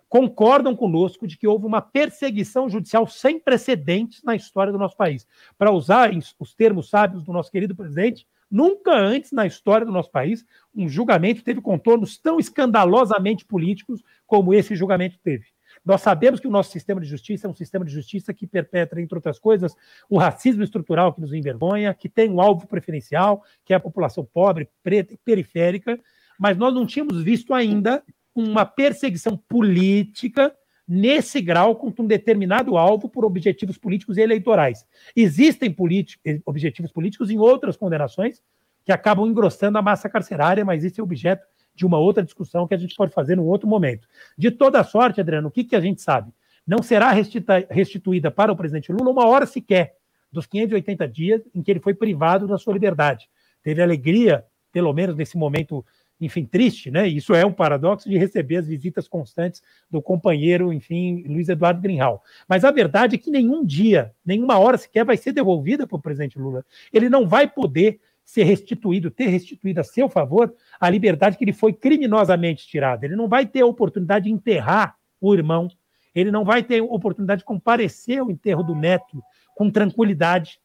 concordam 0.08 0.74
conosco 0.74 1.26
de 1.26 1.38
que 1.38 1.46
houve 1.46 1.66
uma 1.66 1.80
perseguição 1.80 2.68
judicial 2.68 3.06
sem 3.06 3.38
precedentes 3.38 4.22
na 4.24 4.34
história 4.34 4.72
do 4.72 4.78
nosso 4.78 4.96
país. 4.96 5.26
Para 5.56 5.70
usar 5.70 6.10
os 6.38 6.52
termos 6.52 6.88
sábios 6.88 7.22
do 7.22 7.32
nosso 7.32 7.50
querido 7.50 7.76
presidente, 7.76 8.26
nunca 8.50 8.92
antes 8.92 9.30
na 9.30 9.46
história 9.46 9.86
do 9.86 9.92
nosso 9.92 10.10
país 10.10 10.44
um 10.74 10.88
julgamento 10.88 11.44
teve 11.44 11.60
contornos 11.60 12.18
tão 12.18 12.40
escandalosamente 12.40 13.44
políticos 13.44 14.02
como 14.26 14.52
esse 14.52 14.74
julgamento 14.74 15.16
teve. 15.22 15.46
Nós 15.84 16.02
sabemos 16.02 16.40
que 16.40 16.46
o 16.46 16.50
nosso 16.50 16.70
sistema 16.70 17.00
de 17.00 17.06
justiça 17.06 17.46
é 17.46 17.50
um 17.50 17.54
sistema 17.54 17.84
de 17.84 17.92
justiça 17.92 18.34
que 18.34 18.46
perpetra, 18.46 19.00
entre 19.00 19.14
outras 19.14 19.38
coisas, 19.38 19.74
o 20.08 20.18
racismo 20.18 20.62
estrutural 20.62 21.12
que 21.12 21.20
nos 21.20 21.32
envergonha, 21.32 21.94
que 21.94 22.08
tem 22.08 22.30
um 22.30 22.40
alvo 22.40 22.66
preferencial, 22.66 23.42
que 23.64 23.72
é 23.72 23.76
a 23.76 23.80
população 23.80 24.24
pobre, 24.24 24.68
preta 24.82 25.14
e 25.14 25.16
periférica, 25.16 25.98
mas 26.38 26.56
nós 26.56 26.74
não 26.74 26.86
tínhamos 26.86 27.22
visto 27.22 27.54
ainda 27.54 28.02
uma 28.34 28.64
perseguição 28.64 29.36
política 29.36 30.54
nesse 30.86 31.40
grau 31.40 31.76
com 31.76 31.92
um 32.02 32.06
determinado 32.06 32.76
alvo 32.76 33.08
por 33.08 33.24
objetivos 33.24 33.78
políticos 33.78 34.16
e 34.16 34.22
eleitorais. 34.22 34.84
Existem 35.14 35.74
objetivos 36.44 36.90
políticos 36.90 37.30
em 37.30 37.38
outras 37.38 37.76
condenações 37.76 38.42
que 38.84 38.90
acabam 38.90 39.26
engrossando 39.26 39.78
a 39.78 39.82
massa 39.82 40.08
carcerária, 40.08 40.64
mas 40.64 40.82
esse 40.82 41.00
é 41.00 41.02
objeto 41.02 41.46
de 41.74 41.86
uma 41.86 41.98
outra 41.98 42.22
discussão 42.22 42.66
que 42.66 42.74
a 42.74 42.78
gente 42.78 42.94
pode 42.94 43.12
fazer 43.12 43.36
num 43.36 43.46
outro 43.46 43.68
momento. 43.68 44.06
De 44.36 44.50
toda 44.50 44.84
sorte, 44.84 45.20
Adriano, 45.20 45.48
o 45.48 45.50
que, 45.50 45.64
que 45.64 45.76
a 45.76 45.80
gente 45.80 46.02
sabe? 46.02 46.32
Não 46.66 46.82
será 46.82 47.10
restituída 47.70 48.30
para 48.30 48.52
o 48.52 48.56
presidente 48.56 48.92
Lula 48.92 49.10
uma 49.10 49.26
hora 49.26 49.46
sequer 49.46 49.96
dos 50.30 50.46
580 50.46 51.08
dias 51.08 51.42
em 51.54 51.62
que 51.62 51.70
ele 51.70 51.80
foi 51.80 51.94
privado 51.94 52.46
da 52.46 52.58
sua 52.58 52.72
liberdade. 52.72 53.28
Teve 53.62 53.82
alegria, 53.82 54.44
pelo 54.72 54.92
menos 54.92 55.16
nesse 55.16 55.36
momento, 55.36 55.84
enfim, 56.20 56.44
triste, 56.44 56.90
né? 56.90 57.08
Isso 57.08 57.34
é 57.34 57.44
um 57.44 57.52
paradoxo 57.52 58.08
de 58.08 58.16
receber 58.16 58.58
as 58.58 58.66
visitas 58.66 59.08
constantes 59.08 59.62
do 59.90 60.00
companheiro, 60.00 60.72
enfim, 60.72 61.24
Luiz 61.26 61.48
Eduardo 61.48 61.80
Grinhal. 61.80 62.22
Mas 62.48 62.64
a 62.64 62.70
verdade 62.70 63.16
é 63.16 63.18
que 63.18 63.30
nenhum 63.30 63.64
dia, 63.64 64.12
nenhuma 64.24 64.58
hora 64.58 64.78
sequer 64.78 65.04
vai 65.04 65.16
ser 65.16 65.32
devolvida 65.32 65.86
para 65.86 65.96
o 65.96 66.02
presidente 66.02 66.38
Lula. 66.38 66.64
Ele 66.92 67.08
não 67.08 67.26
vai 67.26 67.48
poder 67.48 68.00
ser 68.30 68.44
restituído, 68.44 69.10
ter 69.10 69.26
restituído 69.26 69.80
a 69.80 69.84
seu 69.84 70.08
favor 70.08 70.54
a 70.80 70.88
liberdade 70.88 71.36
que 71.36 71.44
lhe 71.44 71.52
foi 71.52 71.72
criminosamente 71.72 72.64
tirada. 72.64 73.04
Ele 73.04 73.16
não 73.16 73.28
vai 73.28 73.44
ter 73.44 73.62
a 73.62 73.66
oportunidade 73.66 74.26
de 74.26 74.30
enterrar 74.30 74.94
o 75.20 75.34
irmão, 75.34 75.66
ele 76.14 76.30
não 76.30 76.44
vai 76.44 76.62
ter 76.62 76.80
a 76.80 76.84
oportunidade 76.84 77.40
de 77.40 77.44
comparecer 77.44 78.20
ao 78.20 78.30
enterro 78.30 78.62
do 78.62 78.72
neto 78.72 79.20
com 79.56 79.68
tranquilidade, 79.68 80.60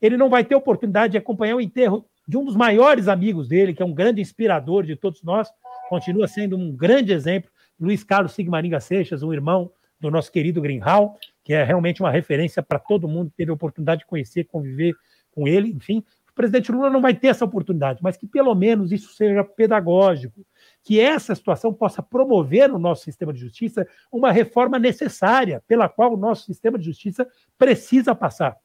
ele 0.00 0.16
não 0.16 0.30
vai 0.30 0.42
ter 0.42 0.54
a 0.54 0.58
oportunidade 0.58 1.12
de 1.12 1.18
acompanhar 1.18 1.56
o 1.56 1.60
enterro 1.60 2.06
de 2.26 2.38
um 2.38 2.46
dos 2.46 2.56
maiores 2.56 3.08
amigos 3.08 3.46
dele, 3.46 3.74
que 3.74 3.82
é 3.82 3.84
um 3.84 3.92
grande 3.92 4.22
inspirador 4.22 4.82
de 4.82 4.96
todos 4.96 5.22
nós, 5.22 5.50
continua 5.90 6.26
sendo 6.26 6.56
um 6.56 6.74
grande 6.74 7.12
exemplo, 7.12 7.50
Luiz 7.78 8.02
Carlos 8.02 8.32
Sigmaringa 8.32 8.80
Seixas, 8.80 9.22
um 9.22 9.34
irmão 9.34 9.70
do 10.00 10.10
nosso 10.10 10.32
querido 10.32 10.62
Greenhall, 10.62 11.18
que 11.44 11.52
é 11.52 11.62
realmente 11.62 12.00
uma 12.00 12.10
referência 12.10 12.62
para 12.62 12.78
todo 12.78 13.06
mundo 13.06 13.30
que 13.30 13.36
teve 13.36 13.50
a 13.50 13.54
oportunidade 13.54 14.00
de 14.00 14.06
conhecer, 14.06 14.44
conviver 14.44 14.94
com 15.30 15.46
ele, 15.46 15.68
enfim, 15.68 16.02
O 16.32 16.34
presidente 16.34 16.72
Lula 16.72 16.88
não 16.88 17.02
vai 17.02 17.14
ter 17.14 17.28
essa 17.28 17.44
oportunidade, 17.44 18.00
mas 18.02 18.16
que 18.16 18.26
pelo 18.26 18.54
menos 18.54 18.90
isso 18.90 19.12
seja 19.14 19.44
pedagógico, 19.44 20.46
que 20.82 20.98
essa 20.98 21.34
situação 21.34 21.74
possa 21.74 22.02
promover 22.02 22.70
no 22.70 22.78
nosso 22.78 23.04
sistema 23.04 23.34
de 23.34 23.38
justiça 23.38 23.86
uma 24.10 24.32
reforma 24.32 24.78
necessária 24.78 25.62
pela 25.68 25.90
qual 25.90 26.14
o 26.14 26.16
nosso 26.16 26.46
sistema 26.46 26.78
de 26.78 26.86
justiça 26.86 27.28
precisa 27.58 28.14
passar. 28.14 28.56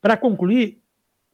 Para 0.00 0.16
concluir, 0.16 0.80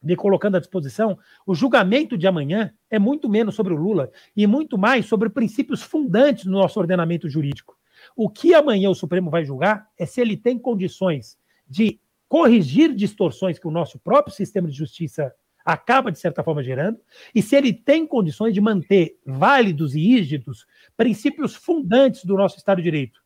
me 0.03 0.17
colocando 0.17 0.57
à 0.57 0.61
disposição, 0.61 1.19
o 1.47 1.55
julgamento 1.55 2.17
de 2.17 2.27
amanhã 2.27 2.73
é 2.91 2.99
muito 2.99 3.29
menos 3.29 3.55
sobre 3.55 3.75
o 3.75 3.77
Lula 3.77 4.11
e 4.35 4.47
muito 4.47 4.79
mais 4.79 5.05
sobre 5.05 5.29
princípios 5.29 5.83
fundantes 5.83 6.45
do 6.45 6.51
nosso 6.51 6.81
ordenamento 6.81 7.29
jurídico. 7.29 7.77
O 8.17 8.31
que 8.31 8.55
amanhã 8.55 8.89
o 8.89 8.95
Supremo 8.95 9.31
vai 9.31 9.45
julgar 9.45 9.87
é 9.99 10.07
se 10.07 10.21
ele 10.21 10.37
tem 10.37 10.59
condições 10.59 11.39
de 11.69 12.01
corrigir 12.27 12.95
distorções 12.95 13.59
que 13.59 13.69
o 13.69 13.71
nosso 13.71 13.99
próprio 13.99 14.35
sistema 14.35 14.67
de 14.67 14.75
justiça 14.75 15.35
acaba, 15.65 16.13
de 16.13 16.19
certa 16.19 16.43
forma, 16.43 16.63
gerando, 16.63 17.01
e 17.35 17.41
se 17.41 17.57
ele 17.57 17.73
tem 17.73 18.07
condições 18.07 18.53
de 18.53 18.61
manter 18.61 19.19
válidos 19.25 19.95
e 19.95 20.01
rígidos 20.01 20.67
princípios 20.97 21.55
fundantes 21.55 22.25
do 22.25 22.37
nosso 22.37 22.59
Estado 22.59 22.79
de 22.79 22.85
Direito. 22.85 23.21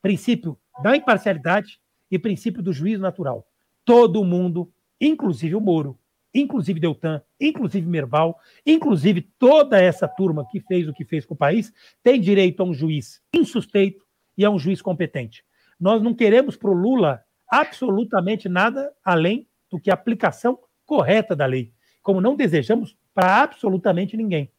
Princípio 0.00 0.58
da 0.82 0.96
imparcialidade 0.96 1.80
e 2.10 2.18
princípio 2.18 2.62
do 2.62 2.72
juízo 2.72 3.02
natural. 3.02 3.46
Todo 3.84 4.24
mundo, 4.24 4.72
inclusive 5.00 5.54
o 5.54 5.60
Moro, 5.60 5.98
inclusive 6.32 6.78
Deltan, 6.78 7.20
inclusive 7.40 7.86
Merval, 7.86 8.38
inclusive 8.64 9.22
toda 9.38 9.80
essa 9.80 10.06
turma 10.06 10.46
que 10.50 10.60
fez 10.60 10.88
o 10.88 10.92
que 10.92 11.04
fez 11.04 11.26
com 11.26 11.34
o 11.34 11.36
país, 11.36 11.72
tem 12.02 12.20
direito 12.20 12.62
a 12.62 12.64
um 12.64 12.72
juiz 12.72 13.20
insuspeito 13.34 14.04
e 14.38 14.44
a 14.44 14.50
um 14.50 14.58
juiz 14.58 14.80
competente. 14.80 15.44
Nós 15.78 16.02
não 16.02 16.14
queremos 16.14 16.56
para 16.56 16.70
o 16.70 16.74
Lula 16.74 17.22
absolutamente 17.48 18.48
nada 18.48 18.92
além 19.04 19.48
do 19.70 19.80
que 19.80 19.90
a 19.90 19.94
aplicação 19.94 20.58
correta 20.86 21.34
da 21.34 21.46
lei, 21.46 21.72
como 22.02 22.20
não 22.20 22.36
desejamos 22.36 22.96
para 23.14 23.42
absolutamente 23.42 24.16
ninguém. 24.16 24.50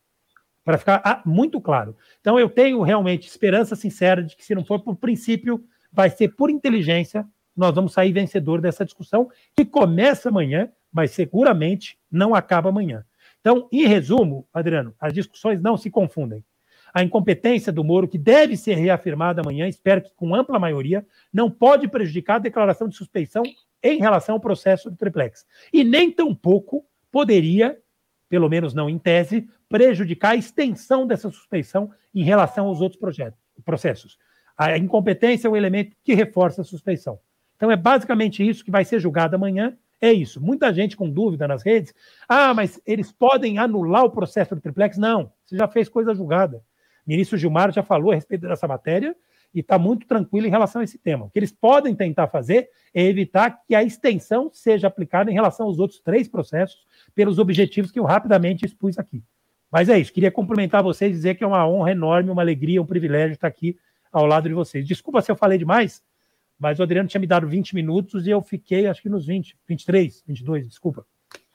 Para 0.63 0.77
ficar 0.77 1.01
ah, 1.04 1.21
muito 1.25 1.60
claro. 1.60 1.95
Então, 2.19 2.39
eu 2.39 2.49
tenho 2.49 2.82
realmente 2.82 3.27
esperança 3.27 3.75
sincera 3.75 4.23
de 4.23 4.36
que, 4.36 4.45
se 4.45 4.54
não 4.54 4.63
for 4.63 4.80
por 4.80 4.95
princípio, 4.95 5.63
vai 5.91 6.10
ser 6.10 6.30
por 6.30 6.49
inteligência, 6.49 7.27
nós 7.56 7.73
vamos 7.73 7.93
sair 7.93 8.12
vencedor 8.12 8.62
dessa 8.62 8.86
discussão, 8.86 9.30
que 9.56 9.65
começa 9.65 10.30
amanhã, 10.30 10.69
mas 10.91 11.12
seguramente 11.12 11.97
não 12.12 12.36
acaba 12.36 12.69
amanhã. 12.69 13.04
Então, 13.39 13.67
em 13.71 13.88
resumo, 13.88 14.47
Adriano, 14.54 14.93
as 14.99 15.13
discussões 15.13 15.60
não 15.60 15.75
se 15.75 15.89
confundem 15.89 16.43
a 16.93 17.04
incompetência 17.04 17.71
do 17.71 17.84
Moro, 17.84 18.08
que 18.08 18.17
deve 18.17 18.58
ser 18.58 18.75
reafirmada 18.75 19.41
amanhã, 19.41 19.67
espero 19.67 20.01
que 20.01 20.13
com 20.13 20.36
ampla 20.36 20.60
maioria, 20.60 21.06
não 21.32 21.49
pode 21.49 21.88
prejudicar 21.88 22.36
a 22.36 22.39
declaração 22.39 22.88
de 22.88 22.95
suspeição 22.95 23.43
em 23.82 23.99
relação 23.99 24.36
ao 24.36 24.41
processo 24.41 24.89
do 24.89 24.97
triplex. 24.97 25.45
E 25.71 25.84
nem 25.84 26.12
tampouco 26.12 26.86
poderia, 27.12 27.78
pelo 28.30 28.50
menos 28.50 28.74
não 28.74 28.89
em 28.89 28.97
tese, 28.97 29.47
prejudicar 29.67 30.32
a 30.32 30.36
extensão 30.36 31.06
dessa 31.06 31.30
suspeição 31.30 31.91
em 32.13 32.24
relação 32.24 32.67
aos 32.67 32.82
outros 32.82 33.00
projetos, 33.00 33.39
processos. 33.63 34.17
A 34.58 34.78
incompetência 34.78 35.47
é 35.47 35.52
o 35.52 35.56
elemento 35.56 35.95
que 36.04 36.13
reforça 36.13 36.62
a 36.62 36.63
suspeição. 36.63 37.19
Então 37.56 37.71
é 37.71 37.76
basicamente 37.76 38.47
isso 38.47 38.63
que 38.65 38.71
vai 38.71 38.86
ser 38.86 39.00
julgado 39.00 39.36
amanhã. 39.36 39.78
É 40.00 40.12
isso. 40.12 40.41
Muita 40.41 40.74
gente 40.74 40.97
com 40.97 41.10
dúvida 41.10 41.47
nas 41.47 41.63
redes. 41.63 41.93
Ah, 42.28 42.54
mas 42.54 42.82
eles 42.86 43.12
podem 43.12 43.60
anular 43.60 44.04
o 44.04 44.10
processo 44.10 44.56
do 44.56 44.62
triplex? 44.62 44.97
Não, 44.97 45.32
você 45.45 45.58
já 45.58 45.67
fez 45.67 45.88
coisa 45.88 46.13
julgada. 46.15 46.63
Ministro 47.06 47.38
Gilmar 47.38 47.71
já 47.71 47.84
falou 47.84 48.12
a 48.12 48.15
respeito 48.15 48.47
dessa 48.47 48.67
matéria 48.67 49.15
e 49.54 49.60
está 49.60 49.78
muito 49.78 50.08
tranquilo 50.08 50.48
em 50.48 50.50
relação 50.50 50.82
a 50.82 50.84
esse 50.84 50.98
tema. 50.98 51.26
O 51.26 51.30
que 51.30 51.40
eles 51.40 51.52
podem 51.52 51.94
tentar 51.96 52.28
fazer 52.28 52.70
é 52.94 53.04
evitar 53.04 53.62
que 53.68 53.76
a 53.76 53.84
extensão 53.84 54.50
seja 54.54 54.88
aplicada 54.88 55.30
em 55.30 55.34
relação 55.34 55.66
aos 55.66 55.80
outros 55.80 56.00
três 56.00 56.28
processos, 56.28 56.86
pelos 57.14 57.40
objetivos 57.40 57.92
que 57.92 58.00
eu 58.00 58.04
rapidamente 58.04 58.66
expus 58.66 58.98
aqui. 58.98 59.24
Mas 59.72 59.90
é 59.90 59.98
isso, 59.98 60.12
queria 60.12 60.32
cumprimentar 60.32 60.84
vocês 60.84 61.12
e 61.12 61.16
dizer 61.16 61.36
que 61.36 61.44
é 61.44 61.48
uma 61.48 61.68
honra 61.68 61.92
enorme, 61.92 62.30
uma 62.30 62.42
alegria, 62.42 62.82
um 62.82 62.86
privilégio 62.86 63.34
estar 63.34 63.48
aqui 63.48 63.78
ao 64.12 64.26
lado 64.26 64.50
de 64.50 64.54
vocês. 64.56 64.86
Desculpa 64.86 65.22
se 65.22 65.32
eu 65.32 65.36
falei 65.36 65.58
demais, 65.58 66.04
mas 66.60 66.80
o 66.80 66.84
Adriano 66.84 67.08
tinha 67.08 67.22
me 67.22 67.28
dado 67.28 67.48
20 67.48 67.74
minutos 67.74 68.28
e 68.28 68.30
eu 68.30 68.42
fiquei, 68.42 68.88
acho 68.88 69.02
que 69.02 69.10
nos 69.10 69.26
20, 69.26 69.58
23, 69.68 70.24
22, 70.28 70.68
desculpa. 70.68 71.06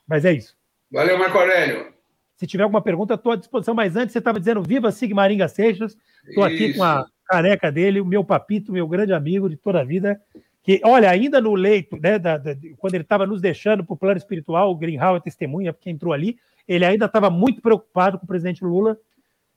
Mas 0.07 0.25
é 0.25 0.33
isso. 0.33 0.55
Valeu, 0.91 1.17
Marco 1.17 1.37
Aurélio. 1.37 1.93
Se 2.35 2.45
tiver 2.45 2.63
alguma 2.63 2.81
pergunta, 2.81 3.15
estou 3.15 3.31
à 3.31 3.35
disposição. 3.35 3.73
Mas 3.73 3.95
antes, 3.95 4.13
você 4.13 4.19
estava 4.19 4.39
dizendo 4.39 4.61
Viva 4.61 4.91
Sigmaringa 4.91 5.47
Seixas. 5.47 5.97
Estou 6.25 6.43
aqui 6.43 6.73
com 6.73 6.83
a 6.83 7.05
careca 7.27 7.71
dele, 7.71 8.01
o 8.01 8.05
meu 8.05 8.23
papito, 8.23 8.71
meu 8.71 8.87
grande 8.87 9.13
amigo 9.13 9.49
de 9.49 9.57
toda 9.57 9.81
a 9.81 9.83
vida. 9.83 10.19
Que, 10.63 10.81
olha, 10.83 11.09
ainda 11.09 11.39
no 11.39 11.53
leito, 11.53 11.97
né, 11.97 12.19
da, 12.19 12.37
da, 12.37 12.55
quando 12.77 12.95
ele 12.95 13.03
estava 13.03 13.25
nos 13.25 13.41
deixando 13.41 13.83
para 13.85 13.93
o 13.93 13.97
plano 13.97 14.17
espiritual, 14.17 14.71
o 14.71 14.75
Greenhall 14.75 15.15
é 15.15 15.19
testemunha, 15.19 15.71
porque 15.71 15.89
entrou 15.89 16.13
ali, 16.13 16.37
ele 16.67 16.83
ainda 16.83 17.05
estava 17.05 17.29
muito 17.29 17.61
preocupado 17.61 18.17
com 18.17 18.25
o 18.25 18.27
presidente 18.27 18.63
Lula. 18.63 18.97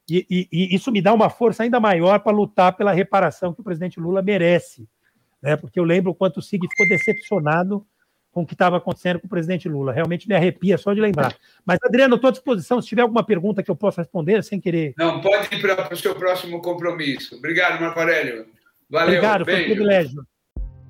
E, 0.08 0.26
e, 0.30 0.48
e 0.52 0.74
isso 0.74 0.90
me 0.92 1.00
dá 1.00 1.12
uma 1.12 1.30
força 1.30 1.62
ainda 1.62 1.80
maior 1.80 2.20
para 2.20 2.36
lutar 2.36 2.76
pela 2.76 2.92
reparação 2.92 3.52
que 3.52 3.60
o 3.60 3.64
presidente 3.64 3.98
Lula 3.98 4.22
merece. 4.22 4.88
Né, 5.42 5.56
porque 5.56 5.80
eu 5.80 5.84
lembro 5.84 6.12
o 6.12 6.14
quanto 6.14 6.38
o 6.38 6.42
Sig 6.42 6.60
ficou 6.60 6.88
decepcionado 6.88 7.86
com 8.32 8.42
o 8.42 8.46
que 8.46 8.54
estava 8.54 8.76
acontecendo 8.76 9.18
com 9.18 9.26
o 9.26 9.30
presidente 9.30 9.68
Lula. 9.68 9.92
Realmente 9.92 10.28
me 10.28 10.34
arrepia 10.34 10.78
só 10.78 10.94
de 10.94 11.00
lembrar. 11.00 11.36
Mas, 11.64 11.78
Adriano, 11.82 12.14
estou 12.14 12.28
à 12.28 12.30
disposição. 12.32 12.80
Se 12.80 12.88
tiver 12.88 13.02
alguma 13.02 13.24
pergunta 13.24 13.62
que 13.62 13.70
eu 13.70 13.76
possa 13.76 14.02
responder 14.02 14.42
sem 14.44 14.60
querer. 14.60 14.94
Não, 14.96 15.20
pode 15.20 15.54
ir 15.54 15.60
para 15.60 15.92
o 15.92 15.96
seu 15.96 16.14
próximo 16.14 16.60
compromisso. 16.62 17.36
Obrigado, 17.36 17.80
Marco 17.80 17.98
Aurélio. 17.98 18.46
Valeu. 18.88 19.08
Obrigado, 19.08 19.44
beijo. 19.44 19.62
foi 19.62 19.72
um 19.72 19.74
privilégio. 19.74 20.26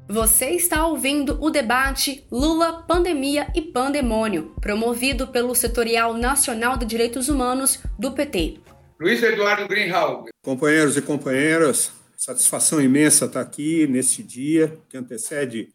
Você 0.09 0.46
está 0.50 0.87
ouvindo 0.88 1.38
o 1.40 1.50
debate 1.50 2.26
Lula, 2.33 2.83
Pandemia 2.83 3.46
e 3.55 3.62
Pandemônio, 3.62 4.57
promovido 4.61 5.29
pelo 5.29 5.55
Setorial 5.55 6.14
Nacional 6.14 6.76
de 6.76 6.85
Direitos 6.85 7.29
Humanos 7.29 7.81
do 7.96 8.11
PT. 8.11 8.59
Luiz 8.98 9.22
Eduardo 9.22 9.68
Greenhalgh. 9.68 10.29
Companheiros 10.42 10.96
e 10.96 11.03
companheiras, 11.03 11.92
satisfação 12.16 12.81
imensa 12.81 13.26
estar 13.26 13.40
aqui 13.40 13.87
neste 13.87 14.22
dia 14.22 14.76
que 14.88 14.96
antecede 14.96 15.72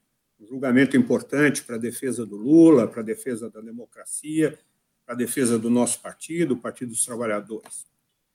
julgamento 0.47 0.95
importante 0.95 1.63
para 1.63 1.75
a 1.75 1.79
defesa 1.79 2.25
do 2.25 2.35
Lula, 2.35 2.87
para 2.87 3.01
a 3.01 3.05
defesa 3.05 3.49
da 3.49 3.61
democracia, 3.61 4.57
para 5.05 5.15
a 5.15 5.17
defesa 5.17 5.59
do 5.59 5.69
nosso 5.69 6.01
partido, 6.01 6.53
o 6.53 6.57
Partido 6.57 6.89
dos 6.89 7.05
Trabalhadores. 7.05 7.85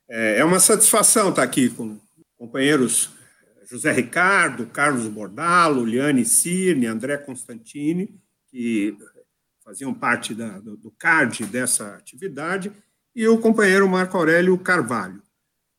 É, 0.07 0.39
é 0.39 0.45
uma 0.45 0.59
satisfação 0.59 1.29
estar 1.29 1.43
aqui 1.43 1.69
com 1.69 1.99
companheiros 2.37 3.09
José 3.71 3.91
Ricardo, 3.91 4.65
Carlos 4.67 5.07
Bordalo, 5.07 5.85
Liane 5.85 6.25
Cirne, 6.25 6.87
André 6.87 7.17
Constantini, 7.17 8.19
que 8.49 8.97
faziam 9.63 9.93
parte 9.93 10.33
da, 10.33 10.59
do, 10.59 10.75
do 10.75 10.91
CARD 10.91 11.45
dessa 11.45 11.95
atividade, 11.95 12.71
e 13.15 13.27
o 13.27 13.37
companheiro 13.37 13.87
Marco 13.87 14.17
Aurélio 14.17 14.57
Carvalho. 14.57 15.21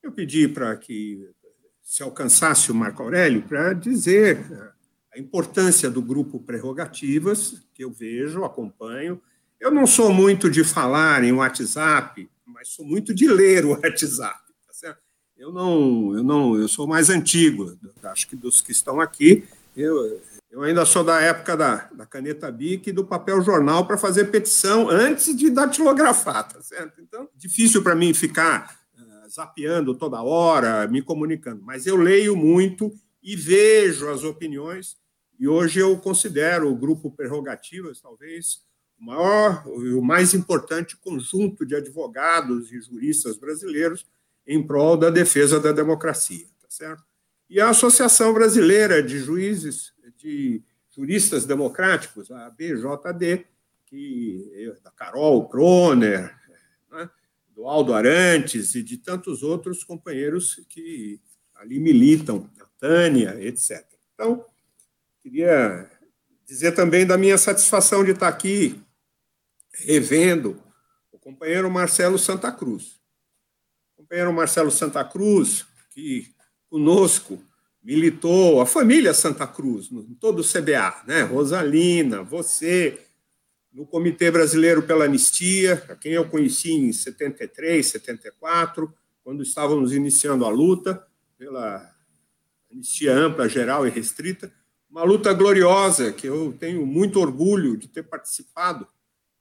Eu 0.03 0.13
pedi 0.13 0.49
para 0.49 0.75
que 0.77 1.31
se 1.83 2.03
alcançasse 2.03 2.73
o 2.73 2.75
Marco 2.75 3.03
Aurélio 3.03 3.43
para 3.43 3.75
dizer 3.75 4.72
a 5.15 5.19
importância 5.19 5.91
do 5.91 6.01
grupo 6.01 6.41
Prerrogativas, 6.41 7.63
que 7.75 7.85
eu 7.85 7.91
vejo, 7.91 8.45
acompanho. 8.45 9.21
Eu 9.61 9.71
não 9.71 9.87
sou 9.87 10.13
muito 10.13 10.51
de 10.51 10.65
falar 10.65 11.23
em 11.23 11.33
WhatsApp, 11.33 12.29
mas 12.47 12.69
sou 12.69 12.85
muito 12.85 13.15
de 13.15 13.29
ler 13.29 13.65
o 13.65 13.71
WhatsApp. 13.71 14.41
Tá 14.81 14.97
eu 15.37 15.53
não, 15.53 16.17
eu 16.17 16.23
não, 16.23 16.57
eu 16.57 16.67
sou 16.67 16.87
mais 16.87 17.11
antigo, 17.11 17.79
acho 18.05 18.27
que 18.27 18.35
dos 18.35 18.61
que 18.63 18.73
estão 18.73 19.01
aqui. 19.01 19.45
Eu, 19.77 20.21
eu 20.51 20.63
ainda 20.63 20.85
sou 20.87 21.05
da 21.05 21.21
época 21.21 21.57
da, 21.57 21.89
da 21.93 22.07
caneta 22.07 22.51
BIC 22.51 22.89
e 22.89 22.93
do 22.93 23.05
papel 23.05 23.43
jornal 23.43 23.87
para 23.87 23.99
fazer 23.99 24.27
petição 24.27 24.89
antes 24.89 25.37
de 25.37 25.51
datilografar, 25.51 26.49
tá 26.49 26.63
certo? 26.63 27.01
Então, 27.01 27.29
difícil 27.37 27.83
para 27.83 27.95
mim 27.95 28.15
ficar 28.15 28.79
uh, 28.97 29.31
zapeando 29.31 29.95
toda 29.95 30.23
hora, 30.23 30.87
me 30.89 31.03
comunicando, 31.03 31.63
mas 31.63 31.87
eu 31.87 31.97
leio 31.97 32.35
muito 32.35 32.91
e 33.23 33.37
vejo 33.37 34.09
as 34.09 34.25
opiniões 34.25 35.02
e 35.43 35.49
hoje 35.49 35.81
eu 35.81 35.99
considero 35.99 36.71
o 36.71 36.77
grupo 36.77 37.11
Prerrogativas 37.11 38.01
talvez 38.01 38.63
o 38.97 39.05
maior 39.05 39.65
e 39.67 39.93
o 39.93 40.01
mais 40.01 40.35
importante 40.35 40.97
conjunto 40.97 41.67
de 41.67 41.75
advogados 41.75 42.71
e 42.71 42.81
juristas 42.81 43.37
brasileiros 43.37 44.07
em 44.47 44.65
prol 44.65 44.97
da 44.97 45.11
defesa 45.11 45.59
da 45.59 45.73
democracia, 45.73 46.47
tá 46.61 46.69
certo? 46.69 47.03
E 47.51 47.61
a 47.61 47.71
Associação 47.71 48.33
Brasileira 48.33 49.03
de 49.03 49.19
Juízes, 49.19 49.93
de 50.17 50.63
Juristas 50.95 51.45
Democráticos, 51.45 52.31
a 52.31 52.49
BJD, 52.49 53.45
que 53.87 54.73
da 54.85 54.93
Carol 54.93 55.49
Kroner, 55.49 56.33
né, 56.89 57.11
do 57.53 57.67
Aldo 57.67 57.93
Arantes 57.93 58.77
e 58.77 58.83
de 58.85 58.97
tantos 58.97 59.43
outros 59.43 59.83
companheiros 59.83 60.65
que 60.69 61.21
ali 61.57 61.81
militam, 61.81 62.49
a 62.61 62.67
Tânia, 62.79 63.37
etc. 63.45 63.85
Então, 64.15 64.47
Queria 65.23 65.89
dizer 66.45 66.73
também 66.73 67.07
da 67.07 67.17
minha 67.17 67.39
satisfação 67.39 68.03
de 68.05 68.11
estar 68.11 68.27
aqui 68.27 68.83
revendo 69.73 70.61
o 71.13 71.19
companheiro 71.19 71.71
Marcelo 71.71 72.19
Santa 72.19 72.51
Cruz. 72.51 73.01
O 73.97 74.03
companheiro 74.03 74.33
Marcelo 74.33 74.71
Santa 74.73 75.05
Cruz, 75.05 75.65
que 75.91 76.35
conosco 76.69 77.41
militou, 77.81 78.61
a 78.61 78.67
família 78.67 79.15
Santa 79.15 79.47
Cruz, 79.47 79.91
todo 80.19 80.41
o 80.41 80.45
CBA, 80.45 81.05
né? 81.07 81.23
Rosalina, 81.23 82.25
você, 82.25 83.01
no 83.73 83.87
Comitê 83.87 84.29
Brasileiro 84.29 84.83
pela 84.83 85.05
Anistia, 85.05 85.85
a 85.89 85.95
quem 85.95 86.15
eu 86.15 86.29
conheci 86.29 86.73
em 86.73 86.93
73, 86.93 87.87
74, 87.87 88.93
quando 89.23 89.45
estávamos 89.45 89.93
iniciando 89.93 90.45
a 90.45 90.49
luta 90.49 91.07
pela 91.39 91.89
anistia 92.73 93.15
ampla, 93.15 93.49
geral 93.49 93.87
e 93.87 93.91
restrita, 93.91 94.53
uma 94.93 95.05
luta 95.05 95.33
gloriosa 95.33 96.13
que 96.13 96.27
eu 96.27 96.55
tenho 96.61 96.85
muito 96.85 97.19
orgulho 97.19 97.79
de 97.79 97.89
ter 97.89 98.03
participado 98.03 98.87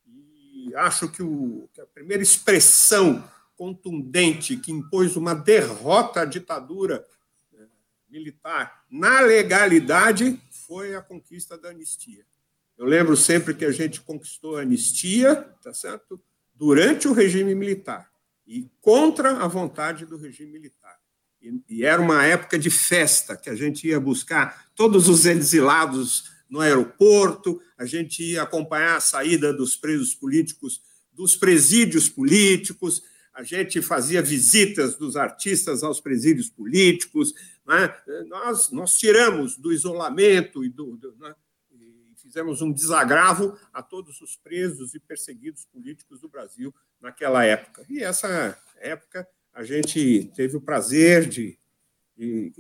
e 0.08 0.74
acho 0.76 1.10
que, 1.10 1.22
o, 1.22 1.68
que 1.74 1.82
a 1.82 1.86
primeira 1.86 2.24
expressão 2.24 3.22
contundente 3.58 4.56
que 4.56 4.72
impôs 4.72 5.18
uma 5.18 5.36
derrota 5.36 6.22
à 6.22 6.26
ditadura 6.26 7.06
né, 7.52 7.68
militar 8.10 8.86
na 8.90 9.20
legalidade 9.20 10.42
foi 10.66 10.96
a 10.96 11.02
conquista 11.02 11.58
da 11.58 11.70
anistia. 11.70 12.26
Eu 12.78 12.86
lembro 12.86 13.18
sempre 13.18 13.54
que 13.54 13.66
a 13.66 13.72
gente 13.72 14.00
conquistou 14.00 14.56
a 14.56 14.62
anistia, 14.62 15.36
tá 15.62 15.74
certo? 15.74 16.20
Durante 16.56 17.10
o 17.10 17.14
regime 17.14 17.54
militar 17.54 18.10
e 18.48 18.70
contra 18.80 19.44
a 19.44 19.48
vontade 19.48 20.06
do 20.06 20.16
regime 20.16 20.54
militar. 20.54 21.01
E, 21.42 21.62
e 21.70 21.86
era 21.86 22.02
uma 22.02 22.24
época 22.26 22.58
de 22.60 22.70
festa 22.70 23.36
que 23.36 23.50
a 23.50 23.56
gente 23.56 23.88
ia 23.88 24.00
buscar 24.00 24.72
todos 24.76 25.10
os 25.10 25.26
exilados 25.26 26.30
no 26.50 26.60
aeroporto, 26.60 27.62
a 27.78 27.86
gente 27.86 28.24
ia 28.24 28.44
acompanhar 28.44 28.98
a 28.98 29.02
saída 29.02 29.54
dos 29.54 29.76
presos 29.76 30.14
políticos 30.14 30.82
dos 31.14 31.36
presídios 31.36 32.10
políticos, 32.10 33.04
a 33.34 33.44
gente 33.44 33.82
fazia 33.82 34.22
visitas 34.22 34.96
dos 34.96 35.16
artistas 35.16 35.84
aos 35.84 36.00
presídios 36.00 36.50
políticos, 36.50 37.34
né? 37.66 37.94
nós, 38.28 38.72
nós 38.72 38.94
tiramos 38.94 39.58
do 39.58 39.72
isolamento 39.72 40.64
e 40.64 40.70
do, 40.70 40.98
do 40.98 41.16
né? 41.18 41.34
fizemos 42.16 42.62
um 42.62 42.72
desagravo 42.72 43.58
a 43.74 43.82
todos 43.82 44.22
os 44.22 44.38
presos 44.38 44.94
e 44.94 45.00
perseguidos 45.00 45.66
políticos 45.66 46.22
do 46.22 46.30
Brasil 46.30 46.74
naquela 47.00 47.44
época. 47.44 47.86
E 47.90 48.02
essa 48.02 48.58
época 48.78 49.28
a 49.54 49.64
gente 49.64 50.32
teve 50.36 50.58
o 50.58 50.62
prazer 50.62 51.28
de, 51.28 51.58
de, 52.16 52.54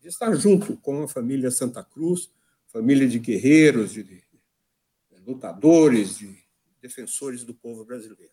de 0.00 0.08
estar 0.08 0.34
junto 0.34 0.76
com 0.78 1.02
a 1.02 1.08
família 1.08 1.50
Santa 1.50 1.84
Cruz, 1.84 2.30
família 2.66 3.06
de 3.06 3.18
guerreiros, 3.18 3.92
de, 3.92 4.02
de 4.02 4.24
lutadores, 5.26 6.18
de 6.18 6.36
defensores 6.80 7.44
do 7.44 7.54
povo 7.54 7.84
brasileiro. 7.84 8.32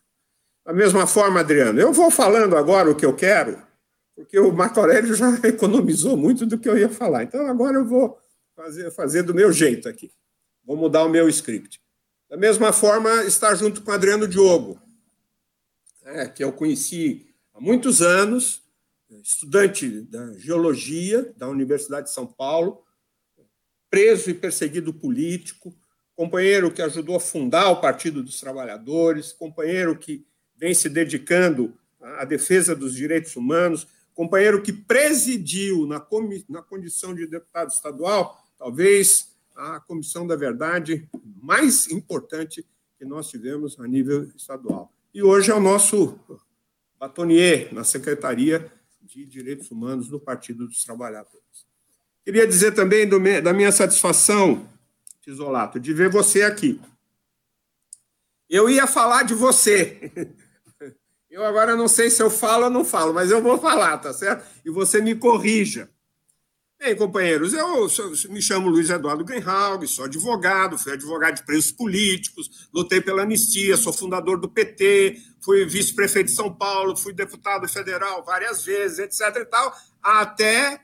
Da 0.66 0.74
mesma 0.74 1.06
forma, 1.06 1.40
Adriano, 1.40 1.80
eu 1.80 1.94
vou 1.94 2.10
falando 2.10 2.58
agora 2.58 2.90
o 2.90 2.96
que 2.96 3.06
eu 3.06 3.16
quero, 3.16 3.62
porque 4.16 4.40
o 4.40 4.52
Marco 4.52 4.80
Aurélio 4.80 5.14
já 5.14 5.30
economizou 5.48 6.18
muito 6.18 6.46
do 6.46 6.58
que 6.58 6.68
eu 6.68 6.78
ia 6.78 6.90
falar. 6.90 7.24
Então, 7.24 7.46
agora 7.48 7.78
eu 7.78 7.86
vou 7.86 8.20
fazer, 8.56 8.92
fazer 8.92 9.24
do 9.24 9.34
meu 9.34 9.52
jeito 9.52 9.88
aqui. 9.88 10.12
Vou 10.66 10.76
mudar 10.76 11.06
o 11.06 11.10
meu 11.10 11.30
script. 11.30 11.82
Da 12.30 12.38
mesma 12.38 12.72
forma, 12.72 13.24
estar 13.24 13.56
junto 13.56 13.82
com 13.82 13.92
Adriano 13.92 14.28
Diogo, 14.28 14.80
é, 16.04 16.28
que 16.28 16.44
eu 16.44 16.52
conheci 16.52 17.29
há 17.60 17.62
muitos 17.62 18.02
anos, 18.02 18.64
estudante 19.22 20.02
da 20.04 20.34
geologia 20.38 21.34
da 21.36 21.50
Universidade 21.50 22.08
de 22.08 22.14
São 22.14 22.26
Paulo, 22.26 22.82
preso 23.90 24.30
e 24.30 24.34
perseguido 24.34 24.94
político, 24.94 25.76
companheiro 26.16 26.72
que 26.72 26.82
ajudou 26.82 27.18
a 27.18 27.20
fundar 27.20 27.70
o 27.70 27.82
Partido 27.82 28.24
dos 28.24 28.40
Trabalhadores, 28.40 29.34
companheiro 29.34 29.98
que 29.98 30.26
vem 30.56 30.74
se 30.74 30.88
dedicando 30.88 31.78
à 32.00 32.24
defesa 32.24 32.74
dos 32.74 32.94
direitos 32.94 33.36
humanos, 33.36 33.86
companheiro 34.14 34.62
que 34.62 34.72
presidiu 34.72 35.86
na, 35.86 36.06
na 36.48 36.62
condição 36.62 37.14
de 37.14 37.28
deputado 37.28 37.72
estadual, 37.72 38.42
talvez 38.58 39.36
a 39.56 39.82
Comissão 39.82 40.26
da 40.26 40.38
Verdade 40.38 41.10
mais 41.42 41.90
importante 41.90 42.66
que 42.98 43.04
nós 43.04 43.30
tivemos 43.30 43.78
a 43.80 43.88
nível 43.88 44.24
estadual. 44.36 44.94
E 45.14 45.22
hoje 45.22 45.52
é 45.52 45.56
o 45.56 45.60
nosso 45.60 46.20
batonier 47.00 47.74
na 47.74 47.84
Secretaria 47.84 48.72
de 49.02 49.26
Direitos 49.26 49.72
Humanos 49.72 50.10
do 50.10 50.20
Partido 50.20 50.68
dos 50.68 50.84
Trabalhadores. 50.84 51.40
Queria 52.26 52.46
dizer 52.46 52.74
também 52.74 53.08
do, 53.08 53.20
da 53.42 53.54
minha 53.54 53.72
satisfação, 53.72 54.68
Tisolato, 55.22 55.80
de 55.80 55.94
ver 55.94 56.10
você 56.10 56.44
aqui. 56.44 56.80
Eu 58.50 58.70
ia 58.70 58.86
falar 58.86 59.24
de 59.24 59.34
você. 59.34 60.12
Eu 61.30 61.46
agora 61.46 61.76
não 61.76 61.88
sei 61.88 62.10
se 62.10 62.24
eu 62.24 62.30
falo 62.30 62.64
ou 62.64 62.70
não 62.72 62.84
falo, 62.84 63.14
mas 63.14 63.30
eu 63.30 63.40
vou 63.40 63.60
falar, 63.60 64.00
tá 64.00 64.12
certo? 64.12 64.44
E 64.66 64.72
você 64.72 65.00
me 65.00 65.14
corrija. 65.14 65.88
Bem, 66.82 66.96
companheiros, 66.96 67.54
eu, 67.54 67.90
me 68.30 68.42
chamo 68.42 68.70
Luiz 68.70 68.90
Eduardo 68.90 69.26
Greenhalg, 69.26 69.86
sou 69.86 70.06
advogado, 70.06 70.78
fui 70.78 70.94
advogado 70.94 71.36
de 71.36 71.44
presos 71.44 71.74
políticos, 71.74 72.70
lutei 72.74 73.02
pela 73.02 73.24
anistia, 73.24 73.76
sou 73.76 73.92
fundador 73.92 74.40
do 74.40 74.48
PT, 74.48 75.22
fui 75.42 75.66
vice-prefeito 75.66 76.30
de 76.30 76.36
São 76.38 76.56
Paulo, 76.56 76.96
fui 76.96 77.12
deputado 77.12 77.68
federal 77.68 78.24
várias 78.24 78.64
vezes, 78.64 78.98
etc. 78.98 79.42
e 79.42 79.46
tal, 79.46 79.76
até 80.02 80.80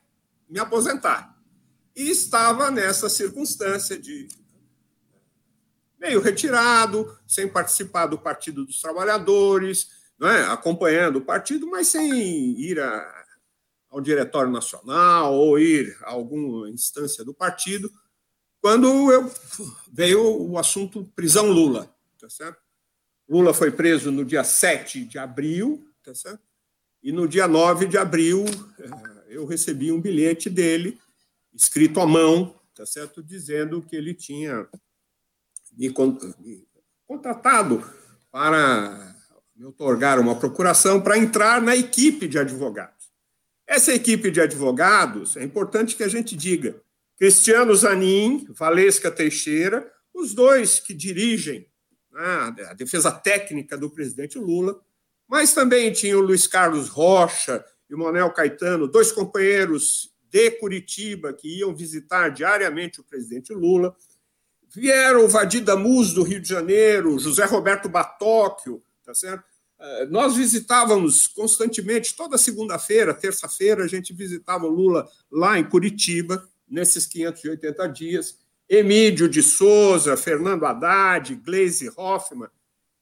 me 0.50 0.60
aposentar. 0.60 1.34
E 1.96 2.10
estava 2.10 2.70
nessa 2.70 3.08
circunstância 3.08 3.98
de 3.98 4.28
meio 5.98 6.20
retirado, 6.20 7.18
sem 7.26 7.48
participar 7.48 8.08
do 8.08 8.20
Partido 8.20 8.66
dos 8.66 8.82
Trabalhadores, 8.82 9.88
é? 10.22 10.44
acompanhando 10.52 11.18
o 11.18 11.26
partido, 11.26 11.70
mas 11.70 11.88
sem 11.88 12.12
ir 12.60 12.82
a 12.82 13.15
ao 13.96 14.02
Diretório 14.02 14.52
Nacional 14.52 15.34
ou 15.34 15.58
ir 15.58 15.98
a 16.02 16.12
alguma 16.12 16.70
instância 16.70 17.24
do 17.24 17.34
partido, 17.34 17.90
quando 18.60 19.10
eu, 19.10 19.32
veio 19.90 20.50
o 20.50 20.58
assunto 20.58 21.10
prisão 21.16 21.50
Lula. 21.50 21.90
Tá 22.20 22.30
certo? 22.30 22.60
Lula 23.28 23.54
foi 23.54 23.72
preso 23.72 24.12
no 24.12 24.26
dia 24.26 24.44
7 24.44 25.06
de 25.06 25.18
abril, 25.18 25.88
tá 26.04 26.14
certo? 26.14 26.44
e 27.02 27.12
no 27.12 27.26
dia 27.26 27.48
9 27.48 27.86
de 27.86 27.98
abril 27.98 28.44
eh, 28.80 28.90
eu 29.30 29.46
recebi 29.46 29.92
um 29.92 30.02
bilhete 30.02 30.50
dele, 30.50 31.00
escrito 31.54 32.02
à 32.02 32.06
mão, 32.06 32.54
tá 32.76 32.86
certo? 32.86 33.24
dizendo 33.24 33.82
que 33.82 33.96
ele 33.96 34.14
tinha 34.14 34.68
me 35.72 35.94
contratado 37.08 37.82
para 38.30 39.16
me 39.56 39.64
otorgar 39.64 40.20
uma 40.20 40.36
procuração 40.36 41.00
para 41.00 41.18
entrar 41.18 41.62
na 41.62 41.78
equipe 41.78 42.28
de 42.28 42.38
advogados. 42.38 42.95
Essa 43.68 43.94
equipe 43.94 44.30
de 44.30 44.40
advogados, 44.40 45.36
é 45.36 45.44
importante 45.44 45.96
que 45.96 46.04
a 46.04 46.08
gente 46.08 46.36
diga, 46.36 46.80
Cristiano 47.18 47.74
Zanin, 47.74 48.46
Valesca 48.50 49.10
Teixeira, 49.10 49.92
os 50.14 50.34
dois 50.34 50.80
que 50.80 50.94
dirigem 50.94 51.68
né, 52.12 52.66
a 52.70 52.74
defesa 52.74 53.12
técnica 53.12 53.78
do 53.78 53.90
presidente 53.90 54.38
Lula, 54.38 54.80
mas 55.28 55.54
também 55.54 55.92
tinha 55.92 56.18
o 56.18 56.22
Luiz 56.22 56.46
Carlos 56.46 56.88
Rocha 56.88 57.64
e 57.90 57.96
o 57.96 57.98
Manuel 57.98 58.32
Caetano, 58.32 58.88
dois 58.88 59.12
companheiros 59.12 60.14
de 60.30 60.52
Curitiba 60.52 61.34
que 61.34 61.60
iam 61.60 61.76
visitar 61.76 62.30
diariamente 62.30 63.00
o 63.00 63.04
presidente 63.04 63.54
Lula. 63.54 63.96
Vieram 64.74 65.26
o 65.26 65.28
Vadida 65.28 65.76
Mus, 65.76 66.14
do 66.14 66.24
Rio 66.24 66.42
de 66.42 66.50
Janeiro, 66.50 67.18
José 67.18 67.46
Roberto 67.46 67.88
Batóquio, 67.88 68.84
tá 69.04 69.14
certo? 69.14 69.55
Eh, 69.80 70.06
nós 70.08 70.36
visitávamos 70.36 71.28
constantemente, 71.28 72.16
toda 72.16 72.38
segunda-feira, 72.38 73.14
terça-feira, 73.14 73.84
a 73.84 73.88
gente 73.88 74.14
visitava 74.14 74.66
o 74.66 74.70
Lula 74.70 75.08
lá 75.32 75.60
em 75.60 75.68
Curitiba, 75.68 76.48
nesses 76.68 77.06
580 77.06 77.88
dias. 77.88 78.40
Emílio 78.68 79.30
de 79.30 79.44
Souza, 79.44 80.18
Fernando 80.18 80.66
Haddad, 80.66 81.36
Gleisi 81.36 81.92
Hoffmann, 81.96 82.50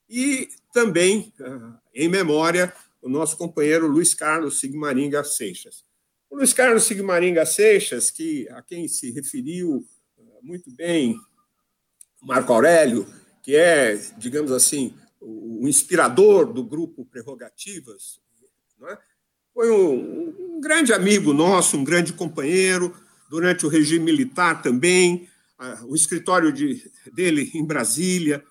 e 0.10 0.50
também, 0.74 1.34
eh, 1.40 2.04
em 2.04 2.10
memória, 2.10 2.74
o 3.02 3.10
nosso 3.10 3.38
companheiro 3.38 3.88
Luiz 3.88 4.14
Carlos 4.14 4.60
Sigmaringa 4.60 5.24
Seixas. 5.24 5.86
O 6.30 6.38
Luiz 6.38 6.52
Carlos 6.52 6.84
Sigmaringa 6.84 7.46
Seixas, 7.46 8.10
que, 8.10 8.48
a 8.50 8.62
quem 8.62 8.88
se 8.88 9.12
referiu 9.12 9.86
eh, 10.18 10.22
muito 10.42 10.72
bem 10.72 11.16
Marco 12.22 12.52
Aurélio, 12.52 13.06
que 13.42 13.56
é, 13.56 13.96
digamos 14.18 14.52
assim, 14.52 14.96
o 15.24 15.68
inspirador 15.68 16.52
do 16.52 16.64
grupo 16.64 17.06
Prerrogativas, 17.06 18.20
é? 18.88 18.98
foi 19.54 19.72
um, 19.72 20.56
um, 20.56 20.62
grande 20.62 20.92
amigo 20.92 21.34
nosso, 21.34 21.78
um 21.78 21.84
grande 21.84 22.12
companheiro, 22.14 22.94
durante 23.30 23.66
o 23.66 23.70
regime 23.70 24.04
militar 24.04 24.62
também, 24.62 25.30
o 25.86 25.96
escritório 25.96 26.52
de, 26.52 26.92
dele 27.12 27.50
em 27.54 27.66
Brasília, 27.66 28.44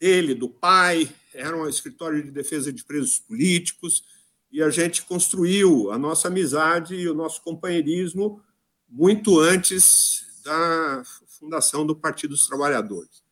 ele, 0.00 0.34
do 0.34 0.48
pai, 0.48 1.10
era 1.32 1.56
um 1.56 1.68
escritório 1.68 2.22
de 2.22 2.30
defesa 2.30 2.72
de 2.72 2.84
presos 2.84 3.18
políticos, 3.18 4.04
e 4.52 4.62
a 4.62 4.70
gente 4.70 5.02
construiu 5.02 5.90
a 5.90 5.98
nossa 5.98 6.28
amizade 6.28 6.94
e 6.94 7.08
o 7.08 7.14
nosso 7.14 7.42
companheirismo 7.42 8.40
muito 8.88 9.40
antes 9.40 10.24
da 10.44 11.02
fundação 11.26 11.84
do 11.86 11.96
Partido 11.96 12.30
dos 12.30 12.46
Trabalhadores. 12.46 13.23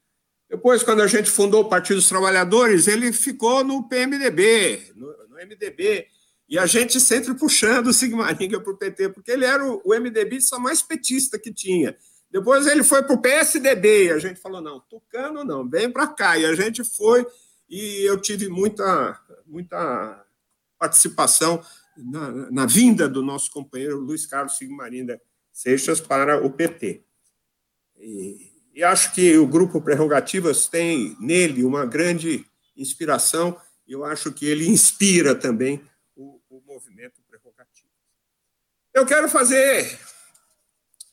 Depois, 0.52 0.82
quando 0.82 1.00
a 1.00 1.06
gente 1.06 1.30
fundou 1.30 1.62
o 1.62 1.68
Partido 1.68 1.96
dos 1.96 2.10
Trabalhadores, 2.10 2.86
ele 2.86 3.10
ficou 3.10 3.64
no 3.64 3.88
PMDB, 3.88 4.92
no, 4.94 5.06
no 5.28 5.36
MDB, 5.36 6.06
e 6.46 6.58
a 6.58 6.66
gente 6.66 7.00
sempre 7.00 7.32
puxando 7.32 7.86
o 7.86 7.92
Sigmaringa 7.94 8.60
para 8.60 8.70
o 8.70 8.76
PT, 8.76 9.08
porque 9.08 9.30
ele 9.30 9.46
era 9.46 9.64
o, 9.64 9.80
o 9.82 9.98
MDBista 9.98 10.58
mais 10.58 10.82
petista 10.82 11.38
que 11.38 11.50
tinha. 11.50 11.96
Depois 12.30 12.66
ele 12.66 12.84
foi 12.84 13.02
para 13.02 13.14
o 13.14 13.22
PSDB, 13.22 14.08
e 14.08 14.10
a 14.10 14.18
gente 14.18 14.38
falou, 14.40 14.60
não, 14.60 14.78
Tucano 14.78 15.42
não, 15.42 15.66
vem 15.66 15.90
para 15.90 16.06
cá. 16.06 16.36
E 16.36 16.44
a 16.44 16.54
gente 16.54 16.84
foi, 16.84 17.26
e 17.66 18.06
eu 18.06 18.20
tive 18.20 18.50
muita, 18.50 19.18
muita 19.46 20.22
participação 20.78 21.64
na, 21.96 22.50
na 22.50 22.66
vinda 22.66 23.08
do 23.08 23.22
nosso 23.22 23.50
companheiro 23.50 23.98
Luiz 23.98 24.26
Carlos 24.26 24.58
Sigmarinda 24.58 25.18
Seixas 25.50 25.98
para 25.98 26.44
o 26.44 26.50
PT. 26.50 27.02
E, 27.98 28.51
e 28.74 28.82
acho 28.82 29.14
que 29.14 29.36
o 29.36 29.46
Grupo 29.46 29.80
Prerrogativas 29.80 30.66
tem 30.66 31.16
nele 31.20 31.64
uma 31.64 31.84
grande 31.84 32.44
inspiração, 32.76 33.58
e 33.86 33.92
eu 33.92 34.04
acho 34.04 34.32
que 34.32 34.46
ele 34.46 34.66
inspira 34.66 35.34
também 35.34 35.82
o, 36.16 36.40
o 36.48 36.62
movimento 36.66 37.20
Prerrogativas. 37.28 37.92
Eu 38.94 39.04
quero 39.04 39.28
fazer 39.28 39.98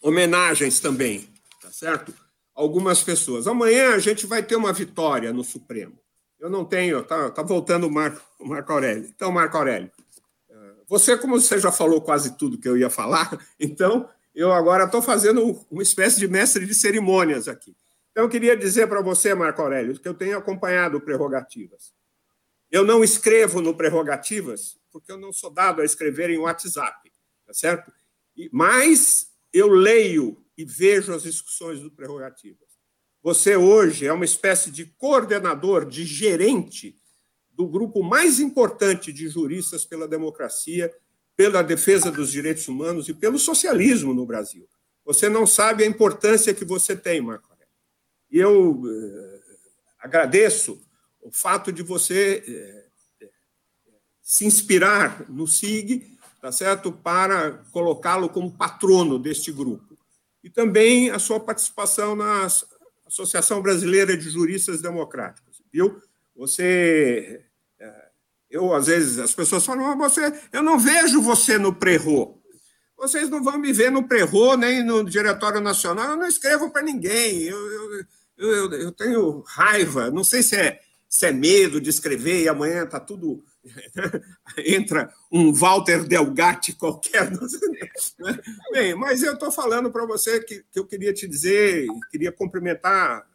homenagens 0.02 0.80
também, 0.80 1.28
tá 1.62 1.72
certo? 1.72 2.14
Algumas 2.56 3.04
pessoas. 3.04 3.48
Amanhã 3.48 3.94
a 3.94 4.00
gente 4.00 4.26
vai 4.26 4.42
ter 4.42 4.56
uma 4.56 4.72
vitória 4.72 5.34
no 5.34 5.44
Supremo. 5.44 6.00
Eu 6.40 6.50
não 6.50 6.64
tenho, 6.64 7.04
tá, 7.04 7.30
tá 7.30 7.42
voltando 7.44 7.88
o 7.88 7.92
Marco, 7.92 8.22
o 8.40 8.48
Marco 8.48 8.72
Aurélio. 8.72 9.06
Então, 9.06 9.32
Marco 9.32 9.58
Aurélio, 9.58 9.92
eh, 10.50 10.74
você, 10.88 11.18
como 11.18 11.40
você 11.40 11.60
já 11.60 11.72
falou 11.72 12.02
quase 12.02 12.38
tudo 12.38 12.58
que 12.58 12.68
eu 12.68 12.78
ia 12.78 12.90
falar, 12.90 13.38
então 13.60 14.10
eu 14.34 14.52
agora 14.52 14.86
estou 14.86 15.02
fazendo 15.02 15.66
uma 15.70 15.84
espécie 15.84 16.20
de 16.20 16.28
mestre 16.28 16.66
de 16.66 16.74
cerimônias 16.74 17.48
aqui. 17.48 17.76
Então, 18.12 18.24
eu 18.24 18.30
queria 18.30 18.56
dizer 18.56 18.88
para 18.88 19.02
você, 19.02 19.34
Marco 19.34 19.62
Aurélio, 19.62 20.00
que 20.00 20.08
eu 20.08 20.14
tenho 20.14 20.38
acompanhado 20.38 21.02
Prerrogativas. 21.02 21.94
Eu 22.72 22.84
não 22.84 23.04
escrevo 23.04 23.62
no 23.62 23.76
Prerrogativas 23.76 24.80
porque 24.92 25.12
eu 25.12 25.18
não 25.18 25.32
sou 25.32 25.50
dado 25.50 25.82
a 25.82 25.86
escrever 25.86 26.30
em 26.30 26.38
WhatsApp, 26.38 27.12
tá 27.46 27.54
certo? 27.54 27.92
Mas 28.52 29.32
eu 29.54 29.68
leio 29.68 30.44
e 30.58 30.66
vejo 30.66 31.14
as 31.14 31.24
discussões 31.24 31.80
do 31.80 31.92
Prerrogativas. 31.92 32.68
Você 33.22 33.56
hoje 33.56 34.06
é 34.06 34.14
uma 34.14 34.26
espécie 34.26 34.72
de 34.72 34.86
coordenador, 34.86 35.86
de 35.86 36.06
gerente 36.06 36.98
do 37.52 37.68
grupo 37.68 38.02
mais 38.02 38.40
importante 38.40 39.12
de 39.12 39.28
juristas 39.28 39.86
pela 39.86 40.08
democracia, 40.08 40.94
pela 41.40 41.62
defesa 41.62 42.12
dos 42.12 42.34
direitos 42.34 42.68
humanos 42.68 43.08
e 43.08 43.14
pelo 43.14 43.40
socialismo 43.40 44.14
no 44.14 44.26
Brasil. 44.26 44.68
Você 45.06 45.30
não 45.30 45.48
sabe 45.48 45.86
a 45.86 45.88
importância 45.88 46.54
que 46.54 46.66
você 46.66 46.98
tem, 46.98 47.22
Marco. 47.22 47.48
E 48.30 48.38
eu 48.38 48.84
eh, 48.86 49.40
agradeço 50.00 50.86
o 51.22 51.32
fato 51.32 51.72
de 51.72 51.82
você 51.82 52.44
eh, 52.46 53.30
se 54.22 54.44
inspirar 54.44 55.30
no 55.30 55.48
SIG 55.48 56.20
tá 56.42 56.52
certo? 56.52 56.92
para 56.92 57.64
colocá-lo 57.72 58.28
como 58.28 58.52
patrono 58.52 59.18
deste 59.18 59.50
grupo. 59.50 59.98
E 60.44 60.50
também 60.50 61.10
a 61.10 61.20
sua 61.20 61.40
participação 61.40 62.18
na 62.18 62.48
Associação 63.08 63.62
Brasileira 63.62 64.18
de 64.18 64.30
Juristas 64.30 64.82
Democráticos, 64.82 65.64
viu? 65.72 66.02
Você. 66.36 67.46
Eu, 68.50 68.74
às 68.74 68.88
vezes, 68.88 69.20
as 69.20 69.34
pessoas 69.34 69.66
falam, 69.66 69.98
você, 69.98 70.34
eu 70.52 70.64
não 70.64 70.80
vejo 70.80 71.22
você 71.22 71.58
no 71.58 71.74
prerro. 71.74 72.42
Vocês 72.98 73.30
não 73.30 73.44
vão 73.44 73.58
me 73.58 73.72
ver 73.72 73.92
no 73.92 74.08
prerro, 74.08 74.58
nem 74.58 74.84
no 74.84 75.04
Diretório 75.04 75.62
Nacional, 75.62 76.12
eu 76.12 76.18
não 76.18 76.28
escrevo 76.28 76.70
para 76.70 76.82
ninguém. 76.82 77.44
Eu, 77.44 77.58
eu, 77.58 78.06
eu, 78.38 78.74
eu, 78.74 78.92
tenho 78.92 79.42
raiva, 79.48 80.10
não 80.12 80.24
sei 80.24 80.44
se 80.44 80.56
é, 80.56 80.80
se 81.08 81.28
é 81.28 81.32
medo 81.32 81.80
de 81.80 81.90
escrever 81.90 82.44
e 82.44 82.50
amanhã 82.50 82.84
está 82.84 83.00
tudo 83.00 83.44
entra 84.66 85.14
um 85.32 85.54
Walter 85.54 86.04
Delgatti 86.04 86.74
qualquer. 86.74 87.30
Bem, 88.74 88.96
mas 88.96 89.24
eu 89.24 89.34
estou 89.34 89.52
falando 89.52 89.92
para 89.92 90.06
você 90.06 90.42
que, 90.42 90.66
que 90.72 90.80
eu 90.80 90.86
queria 90.86 91.14
te 91.14 91.28
dizer, 91.28 91.88
queria 92.12 92.32
cumprimentar 92.32 93.28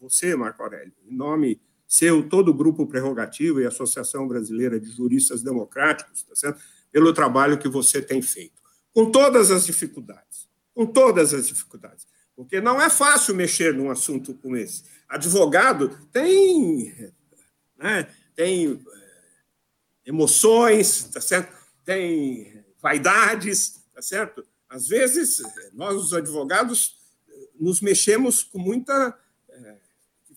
você, 0.00 0.34
Marco 0.34 0.62
Aurélio, 0.62 0.94
em 1.06 1.14
nome 1.14 1.60
seu, 1.90 2.22
todo 2.28 2.50
o 2.50 2.54
Grupo 2.54 2.86
Prerrogativo 2.86 3.60
e 3.60 3.66
Associação 3.66 4.28
Brasileira 4.28 4.78
de 4.78 4.88
Juristas 4.92 5.42
Democráticos, 5.42 6.22
tá 6.22 6.36
certo? 6.36 6.62
pelo 6.92 7.12
trabalho 7.12 7.58
que 7.58 7.68
você 7.68 8.00
tem 8.00 8.22
feito, 8.22 8.62
com 8.92 9.10
todas 9.10 9.50
as 9.50 9.66
dificuldades, 9.66 10.48
com 10.72 10.86
todas 10.86 11.34
as 11.34 11.48
dificuldades, 11.48 12.06
porque 12.36 12.60
não 12.60 12.80
é 12.80 12.88
fácil 12.88 13.34
mexer 13.34 13.74
num 13.74 13.90
assunto 13.90 14.34
como 14.34 14.56
esse. 14.56 14.84
Advogado 15.08 15.88
tem, 16.12 17.12
né, 17.76 18.08
tem 18.36 18.80
emoções, 20.06 21.04
tá 21.12 21.20
certo? 21.20 21.52
Tem 21.84 22.64
vaidades, 22.80 23.82
tá 23.92 24.00
certo? 24.00 24.44
Às 24.68 24.86
vezes, 24.86 25.42
nós, 25.72 25.96
os 25.96 26.14
advogados, 26.14 26.96
nos 27.58 27.80
mexemos 27.80 28.44
com 28.44 28.58
muita 28.58 29.16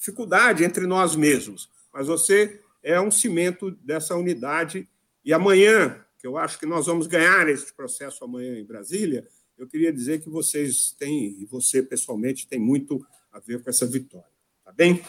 dificuldade 0.03 0.65
entre 0.65 0.85
nós 0.85 1.15
mesmos, 1.15 1.69
mas 1.93 2.07
você 2.07 2.59
é 2.83 2.99
um 2.99 3.09
cimento 3.09 3.71
dessa 3.71 4.13
unidade. 4.17 4.89
E 5.23 5.31
amanhã, 5.31 6.03
que 6.19 6.27
eu 6.27 6.37
acho 6.37 6.59
que 6.59 6.65
nós 6.65 6.87
vamos 6.87 7.07
ganhar 7.07 7.47
este 7.47 7.71
processo 7.71 8.25
amanhã 8.25 8.59
em 8.59 8.65
Brasília, 8.65 9.25
eu 9.57 9.65
queria 9.65 9.93
dizer 9.93 10.21
que 10.21 10.29
vocês 10.29 10.91
têm, 10.99 11.37
e 11.39 11.45
você 11.45 11.81
pessoalmente, 11.81 12.45
tem 12.45 12.59
muito 12.59 13.05
a 13.31 13.39
ver 13.39 13.63
com 13.63 13.69
essa 13.69 13.85
vitória. 13.85 14.27
Tá 14.65 14.73
bem? 14.73 15.01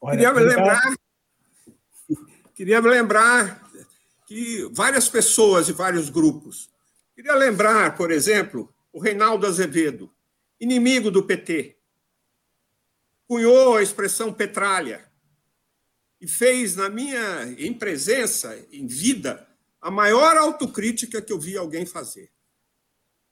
Olha, 0.00 0.16
queria 0.16 0.32
lembrar 0.32 0.94
Queria 2.54 2.80
lembrar 2.80 3.70
que 4.26 4.68
várias 4.72 5.08
pessoas 5.08 5.68
e 5.68 5.72
vários 5.72 6.10
grupos. 6.10 6.68
Queria 7.14 7.34
lembrar, 7.34 7.96
por 7.96 8.10
exemplo, 8.10 8.72
o 8.92 9.00
Reinaldo 9.00 9.46
Azevedo, 9.46 10.12
inimigo 10.60 11.10
do 11.10 11.22
PT, 11.22 11.77
cunhou 13.28 13.76
a 13.76 13.82
expressão 13.82 14.32
petralha 14.32 15.06
e 16.20 16.26
fez, 16.26 16.74
na 16.74 16.88
minha 16.88 17.44
em 17.58 17.72
presença, 17.72 18.58
em 18.72 18.86
vida, 18.86 19.46
a 19.80 19.90
maior 19.90 20.36
autocrítica 20.36 21.22
que 21.22 21.32
eu 21.32 21.38
vi 21.38 21.56
alguém 21.56 21.86
fazer. 21.86 22.32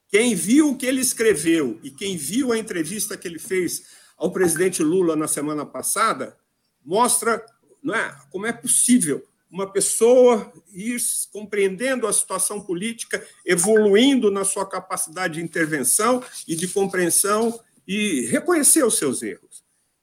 Quem 0.09 0.37
viu 0.37 0.71
o 0.71 0.77
que 0.77 0.87
ele 0.87 1.01
escreveu 1.01 1.81
e 1.83 1.91
quem 1.91 2.17
viu 2.17 2.53
a 2.53 2.59
entrevista 2.59 3.17
que 3.17 3.27
ele 3.27 3.41
fez 3.41 3.87
ao 4.17 4.31
presidente 4.31 4.83
Lula 4.83 5.17
na 5.17 5.27
semana 5.27 5.67
passada, 5.67 6.39
mostra 6.85 7.45
não 7.87 7.95
é? 7.95 8.17
Como 8.31 8.47
é 8.47 8.53
possível 8.53 9.25
uma 9.49 9.71
pessoa 9.71 10.53
ir 10.73 11.01
compreendendo 11.33 12.07
a 12.09 12.13
situação 12.13 12.61
política, 12.61 13.25
evoluindo 13.45 14.29
na 14.29 14.45
sua 14.45 14.69
capacidade 14.69 15.35
de 15.35 15.43
intervenção 15.43 16.23
e 16.49 16.57
de 16.57 16.67
compreensão 16.67 17.59
e 17.87 18.27
reconhecer 18.27 18.85
os 18.85 18.99
seus 18.99 19.23
erros. 19.23 19.46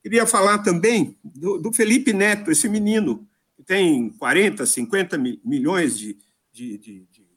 Queria 0.04 0.28
falar 0.28 0.60
também 0.60 1.18
do, 1.24 1.58
do 1.58 1.72
Felipe 1.72 2.12
Neto, 2.12 2.52
esse 2.52 2.68
menino 2.68 3.26
que 3.56 3.64
tem 3.64 4.10
40, 4.10 4.66
50 4.66 5.18
milhões 5.18 5.98
de, 5.98 6.18
de, 6.52 6.78
de, 6.78 7.08
de 7.10 7.28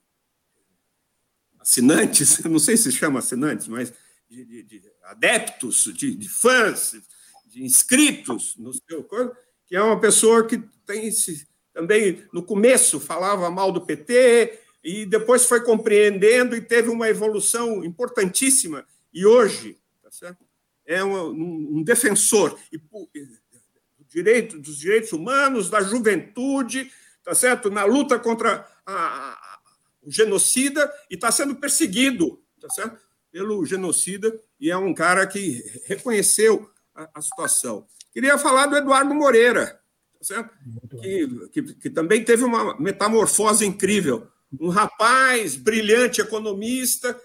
assinantes, 1.60 2.42
não 2.44 2.58
sei 2.58 2.76
se 2.76 2.90
chama 2.90 3.20
assinantes, 3.20 3.68
mas 3.68 3.92
de, 4.28 4.82
adeptos, 5.04 5.84
de, 5.94 6.28
fãs, 6.28 6.96
de 7.46 7.64
inscritos 7.64 8.56
no 8.56 8.72
seu 8.72 9.04
corpo, 9.04 9.36
que 9.64 9.76
é 9.76 9.82
uma 9.82 10.00
pessoa 10.00 10.44
que 10.44 10.58
tem 10.84 11.08
se, 11.12 11.46
também, 11.72 12.24
no 12.32 12.42
começo, 12.42 12.98
falava 12.98 13.48
mal 13.48 13.70
do 13.70 13.86
PT 13.86 14.58
e 14.82 15.06
depois 15.06 15.46
foi 15.46 15.62
compreendendo 15.62 16.56
e 16.56 16.60
teve 16.60 16.88
uma 16.88 17.08
evolução 17.08 17.84
importantíssima. 17.84 18.84
E 19.12 19.24
hoje 19.24 19.78
tá 20.02 20.36
é 20.86 21.04
um, 21.04 21.78
um 21.78 21.82
defensor 21.82 22.58
e, 22.72 22.78
do 22.78 24.04
direito, 24.08 24.58
dos 24.58 24.78
direitos 24.78 25.12
humanos, 25.12 25.68
da 25.68 25.82
juventude, 25.82 26.90
tá 27.24 27.34
certo? 27.34 27.70
na 27.70 27.84
luta 27.84 28.18
contra 28.18 28.66
a, 28.86 28.94
a, 28.94 29.58
o 30.02 30.10
genocida 30.10 30.90
e 31.10 31.14
está 31.14 31.30
sendo 31.32 31.56
perseguido 31.56 32.40
tá 32.60 32.70
certo? 32.70 32.98
pelo 33.32 33.64
genocida 33.66 34.32
e 34.58 34.70
é 34.70 34.76
um 34.76 34.94
cara 34.94 35.26
que 35.26 35.62
reconheceu 35.84 36.70
a, 36.94 37.10
a 37.14 37.20
situação. 37.20 37.86
Queria 38.12 38.38
falar 38.38 38.66
do 38.66 38.76
Eduardo 38.76 39.14
Moreira, 39.14 39.78
tá 40.18 40.24
certo? 40.24 40.50
Que, 41.02 41.48
que, 41.52 41.74
que, 41.74 41.90
também 41.90 42.24
teve 42.24 42.44
uma 42.44 42.78
metamorfose 42.80 43.66
incrível. 43.66 44.26
Um 44.58 44.68
rapaz 44.70 45.56
brilhante, 45.56 46.20
economista, 46.20 47.20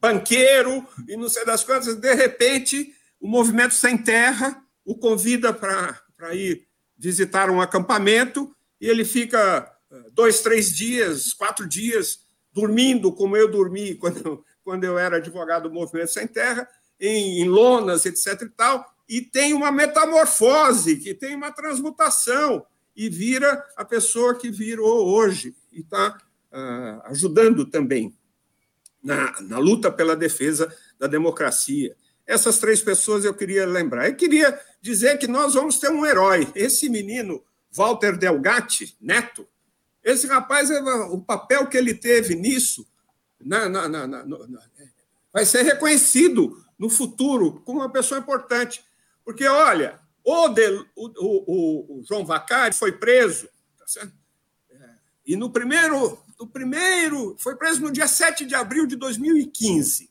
banqueiro, 0.00 0.86
e 1.06 1.16
não 1.16 1.28
sei 1.28 1.44
das 1.44 1.62
quantas, 1.62 1.94
de 1.94 2.14
repente, 2.14 2.94
o 3.20 3.28
movimento 3.28 3.74
Sem 3.74 3.98
Terra 3.98 4.62
o 4.84 4.96
convida 4.96 5.52
para 5.52 6.34
ir 6.34 6.66
visitar 6.96 7.50
um 7.50 7.60
acampamento 7.60 8.54
e 8.80 8.88
ele 8.88 9.04
fica 9.04 9.70
é, 9.90 10.10
dois, 10.12 10.40
três 10.40 10.74
dias, 10.74 11.32
quatro 11.32 11.68
dias, 11.68 12.20
dormindo 12.52 13.12
como 13.12 13.36
eu 13.36 13.50
dormi 13.50 13.94
quando, 14.00 14.44
quando 14.64 14.84
eu 14.84 14.98
era 14.98 15.18
advogado 15.18 15.68
do 15.68 15.74
Movimento 15.74 16.10
Sem 16.10 16.26
Terra, 16.26 16.68
em, 16.98 17.40
em 17.40 17.48
lonas, 17.48 18.04
etc. 18.04 18.42
e 18.42 18.48
tal, 18.48 18.84
e 19.08 19.20
tem 19.20 19.52
uma 19.52 19.72
metamorfose, 19.72 20.96
que 20.96 21.14
tem 21.14 21.34
uma 21.34 21.50
transmutação, 21.50 22.64
e 22.94 23.08
vira 23.08 23.64
a 23.76 23.84
pessoa 23.84 24.34
que 24.34 24.50
virou 24.50 25.08
hoje, 25.08 25.54
e 25.72 25.80
está 25.80 26.18
uh, 26.52 27.02
ajudando 27.06 27.64
também 27.64 28.14
na, 29.02 29.40
na 29.42 29.58
luta 29.58 29.90
pela 29.90 30.16
defesa 30.16 30.74
da 30.98 31.06
democracia. 31.06 31.96
Essas 32.26 32.58
três 32.58 32.80
pessoas 32.80 33.24
eu 33.24 33.34
queria 33.34 33.66
lembrar. 33.66 34.08
Eu 34.08 34.14
queria 34.14 34.58
dizer 34.80 35.18
que 35.18 35.26
nós 35.26 35.54
vamos 35.54 35.78
ter 35.78 35.90
um 35.90 36.06
herói. 36.06 36.50
Esse 36.54 36.88
menino, 36.88 37.42
Walter 37.72 38.16
Delgatti, 38.16 38.96
neto, 39.00 39.46
esse 40.02 40.26
rapaz, 40.26 40.70
o 41.10 41.20
papel 41.20 41.66
que 41.66 41.76
ele 41.76 41.92
teve 41.92 42.34
nisso 42.34 42.86
na, 43.40 43.68
na, 43.68 43.88
na, 43.88 44.26
vai 45.32 45.44
ser 45.44 45.62
reconhecido 45.62 46.64
no 46.78 46.88
futuro 46.88 47.60
como 47.64 47.80
uma 47.80 47.90
pessoa 47.90 48.20
importante. 48.20 48.84
Porque, 49.24 49.46
olha, 49.46 50.00
o, 50.24 50.48
de, 50.48 50.68
o, 50.96 51.06
o, 51.18 51.98
o, 51.98 52.04
João 52.04 52.24
Vacari 52.24 52.74
foi 52.74 52.92
preso, 52.92 53.48
tá? 53.78 54.08
É, 54.70 54.90
e 55.26 55.36
no 55.36 55.50
primeiro, 55.50 56.18
no 56.40 56.46
primeiro, 56.46 57.36
foi 57.38 57.54
preso 57.54 57.82
no 57.82 57.92
dia 57.92 58.08
7 58.08 58.46
de 58.46 58.54
abril 58.54 58.86
de 58.86 58.96
2015. 58.96 60.10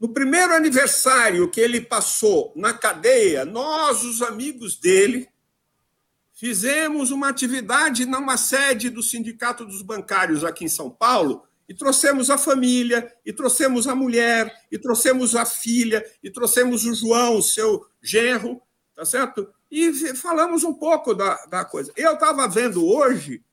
No 0.00 0.08
primeiro 0.08 0.54
aniversário 0.54 1.50
que 1.50 1.60
ele 1.60 1.78
passou 1.78 2.54
na 2.56 2.72
cadeia, 2.72 3.44
nós, 3.44 4.02
os 4.02 4.22
amigos 4.22 4.80
dele, 4.80 5.28
fizemos 6.32 7.10
uma 7.10 7.28
atividade 7.28 8.06
numa 8.06 8.38
sede 8.38 8.88
do 8.88 9.02
Sindicato 9.02 9.66
dos 9.66 9.82
Bancários 9.82 10.42
aqui 10.42 10.64
em 10.64 10.70
São 10.70 10.88
Paulo, 10.88 11.44
e 11.68 11.74
trouxemos 11.74 12.30
a 12.30 12.38
família, 12.38 13.14
e 13.24 13.32
trouxemos 13.32 13.86
a 13.86 13.94
mulher, 13.94 14.50
e 14.72 14.78
trouxemos 14.78 15.36
a 15.36 15.44
filha, 15.44 16.02
e 16.22 16.30
trouxemos 16.30 16.86
o 16.86 16.94
João, 16.94 17.42
seu 17.42 17.86
genro, 18.02 18.60
tá 18.96 19.04
certo? 19.04 19.52
E 19.70 19.92
falamos 20.14 20.64
um 20.64 20.72
pouco 20.72 21.14
da, 21.14 21.36
da 21.46 21.64
coisa. 21.64 21.92
Eu 21.94 22.14
estava 22.14 22.48
vendo 22.48 22.84
hoje, 22.84 23.44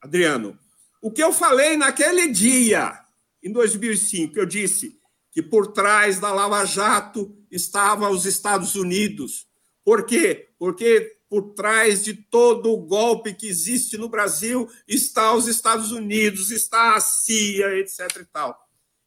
Adriano, 0.00 0.58
o 1.00 1.10
que 1.10 1.22
eu 1.22 1.32
falei 1.32 1.76
naquele 1.76 2.28
dia, 2.28 2.98
em 3.42 3.52
2005, 3.52 4.38
eu 4.38 4.46
disse 4.46 4.98
que 5.30 5.42
por 5.42 5.68
trás 5.68 6.18
da 6.18 6.32
Lava 6.32 6.64
Jato 6.64 7.36
estavam 7.50 8.10
os 8.10 8.24
Estados 8.24 8.74
Unidos. 8.74 9.46
Por 9.84 10.04
quê? 10.04 10.48
Porque 10.58 11.16
por 11.28 11.54
trás 11.54 12.02
de 12.04 12.14
todo 12.14 12.72
o 12.72 12.86
golpe 12.86 13.34
que 13.34 13.46
existe 13.46 13.98
no 13.98 14.08
Brasil 14.08 14.68
está 14.88 15.34
os 15.34 15.46
Estados 15.46 15.92
Unidos, 15.92 16.50
está 16.50 16.96
a 16.96 17.00
CIA, 17.00 17.78
etc. 17.78 18.00
e 18.20 18.24
tal. 18.24 18.58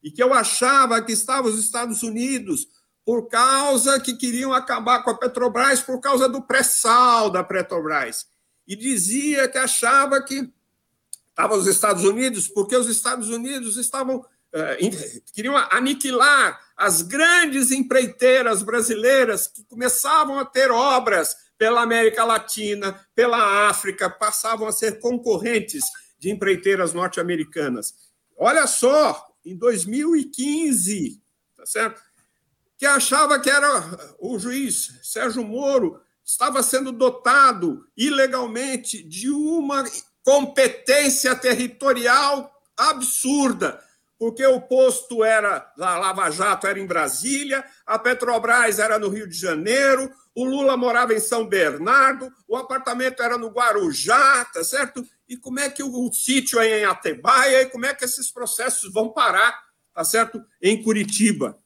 E 0.04 0.12
que 0.12 0.22
eu 0.22 0.34
achava 0.34 1.02
que 1.02 1.12
estavam 1.12 1.52
os 1.52 1.60
Estados 1.60 2.04
Unidos 2.04 2.68
por 3.04 3.28
causa 3.28 4.00
que 4.00 4.16
queriam 4.16 4.54
acabar 4.54 5.04
com 5.04 5.10
a 5.10 5.18
Petrobras 5.18 5.82
por 5.82 6.00
causa 6.00 6.30
do 6.30 6.42
pré-sal 6.42 7.30
da 7.30 7.44
Petrobras. 7.44 8.28
E 8.68 8.76
dizia 8.76 9.48
que 9.48 9.58
achava 9.58 10.22
que 10.22 10.48
estavam 11.40 11.58
os 11.58 11.68
Estados 11.68 12.04
Unidos 12.04 12.50
porque 12.50 12.76
os 12.76 12.90
Estados 12.90 13.30
Unidos 13.30 13.78
estavam 13.78 14.26
Uh, 14.52 15.22
queriam 15.32 15.56
aniquilar 15.70 16.60
as 16.76 17.04
grandes 17.04 17.70
empreiteiras 17.70 18.64
brasileiras 18.64 19.46
que 19.46 19.64
começavam 19.66 20.40
a 20.40 20.44
ter 20.44 20.72
obras 20.72 21.36
pela 21.56 21.84
América 21.84 22.24
Latina, 22.24 23.00
pela 23.14 23.70
África, 23.70 24.10
passavam 24.10 24.68
a 24.68 24.72
ser 24.72 25.00
concorrentes 25.00 25.84
de 26.18 26.32
empreiteiras 26.32 26.96
norte-americanas. 26.96 27.94
Olha 28.36 28.66
só, 28.66 29.24
em 29.46 29.56
2015, 29.56 31.22
tá 31.56 31.68
certo? 31.68 32.02
Que 32.76 32.88
achava 32.88 33.40
que 33.40 33.52
era 33.52 34.16
o 34.18 34.40
juiz 34.40 35.00
Sérgio 35.04 35.44
Moro 35.44 36.02
estava 36.26 36.64
sendo 36.64 36.92
dotado 36.92 37.86
ilegalmente 37.96 39.04
de 39.04 39.30
uma 39.30 39.84
competência 40.24 41.36
territorial 41.36 42.52
absurda 42.78 43.84
porque 44.20 44.46
o 44.46 44.60
posto 44.60 45.24
era, 45.24 45.72
a 45.80 45.98
Lava 45.98 46.30
Jato 46.30 46.68
era 46.68 46.78
em 46.78 46.86
Brasília, 46.86 47.64
a 47.86 47.98
Petrobras 47.98 48.78
era 48.78 49.00
no 49.00 49.08
Rio 49.08 49.26
de 49.26 49.36
Janeiro, 49.36 50.12
o 50.36 50.44
Lula 50.44 50.76
morava 50.76 51.14
em 51.14 51.22
São 51.22 51.48
Bernardo, 51.48 52.30
o 52.46 52.58
apartamento 52.58 53.24
era 53.24 53.38
no 53.38 53.48
Guarujá, 53.48 54.44
tá 54.54 54.62
certo? 54.62 55.08
E 55.28 55.38
como 55.38 55.62
é 55.62 55.70
que 55.70 55.82
o, 55.82 56.06
o 56.06 56.12
sítio 56.12 56.60
é 56.60 56.82
em 56.82 56.84
Atibaia, 56.84 57.62
e 57.62 57.68
como 57.68 57.86
é 57.86 57.96
que 57.96 58.04
esses 58.04 58.30
processos 58.30 58.92
vão 58.92 59.10
parar, 59.10 59.58
tá 59.94 60.04
certo? 60.04 60.44
Em 60.62 60.84
Curitiba. 60.84 61.58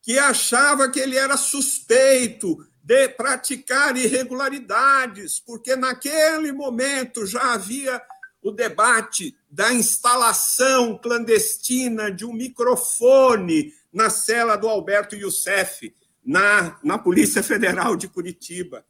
Que 0.00 0.18
achava 0.18 0.88
que 0.88 0.98
ele 0.98 1.18
era 1.18 1.36
suspeito 1.36 2.66
de 2.88 3.06
praticar 3.06 3.98
irregularidades, 3.98 5.38
porque 5.38 5.76
naquele 5.76 6.52
momento 6.52 7.26
já 7.26 7.52
havia 7.52 8.00
o 8.40 8.50
debate 8.50 9.36
da 9.50 9.74
instalação 9.74 10.96
clandestina 10.96 12.10
de 12.10 12.24
um 12.24 12.32
microfone 12.32 13.74
na 13.92 14.08
cela 14.08 14.56
do 14.56 14.66
Alberto 14.66 15.14
Youssef, 15.14 15.94
na, 16.24 16.78
na 16.82 16.96
Polícia 16.96 17.42
Federal 17.42 17.94
de 17.94 18.08
Curitiba. 18.08 18.86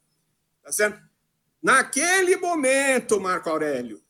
Tá 0.63 0.71
certo? 0.71 1.01
Naquele 1.61 2.37
momento, 2.37 3.19
Marco 3.19 3.49
Aurélio, 3.49 4.01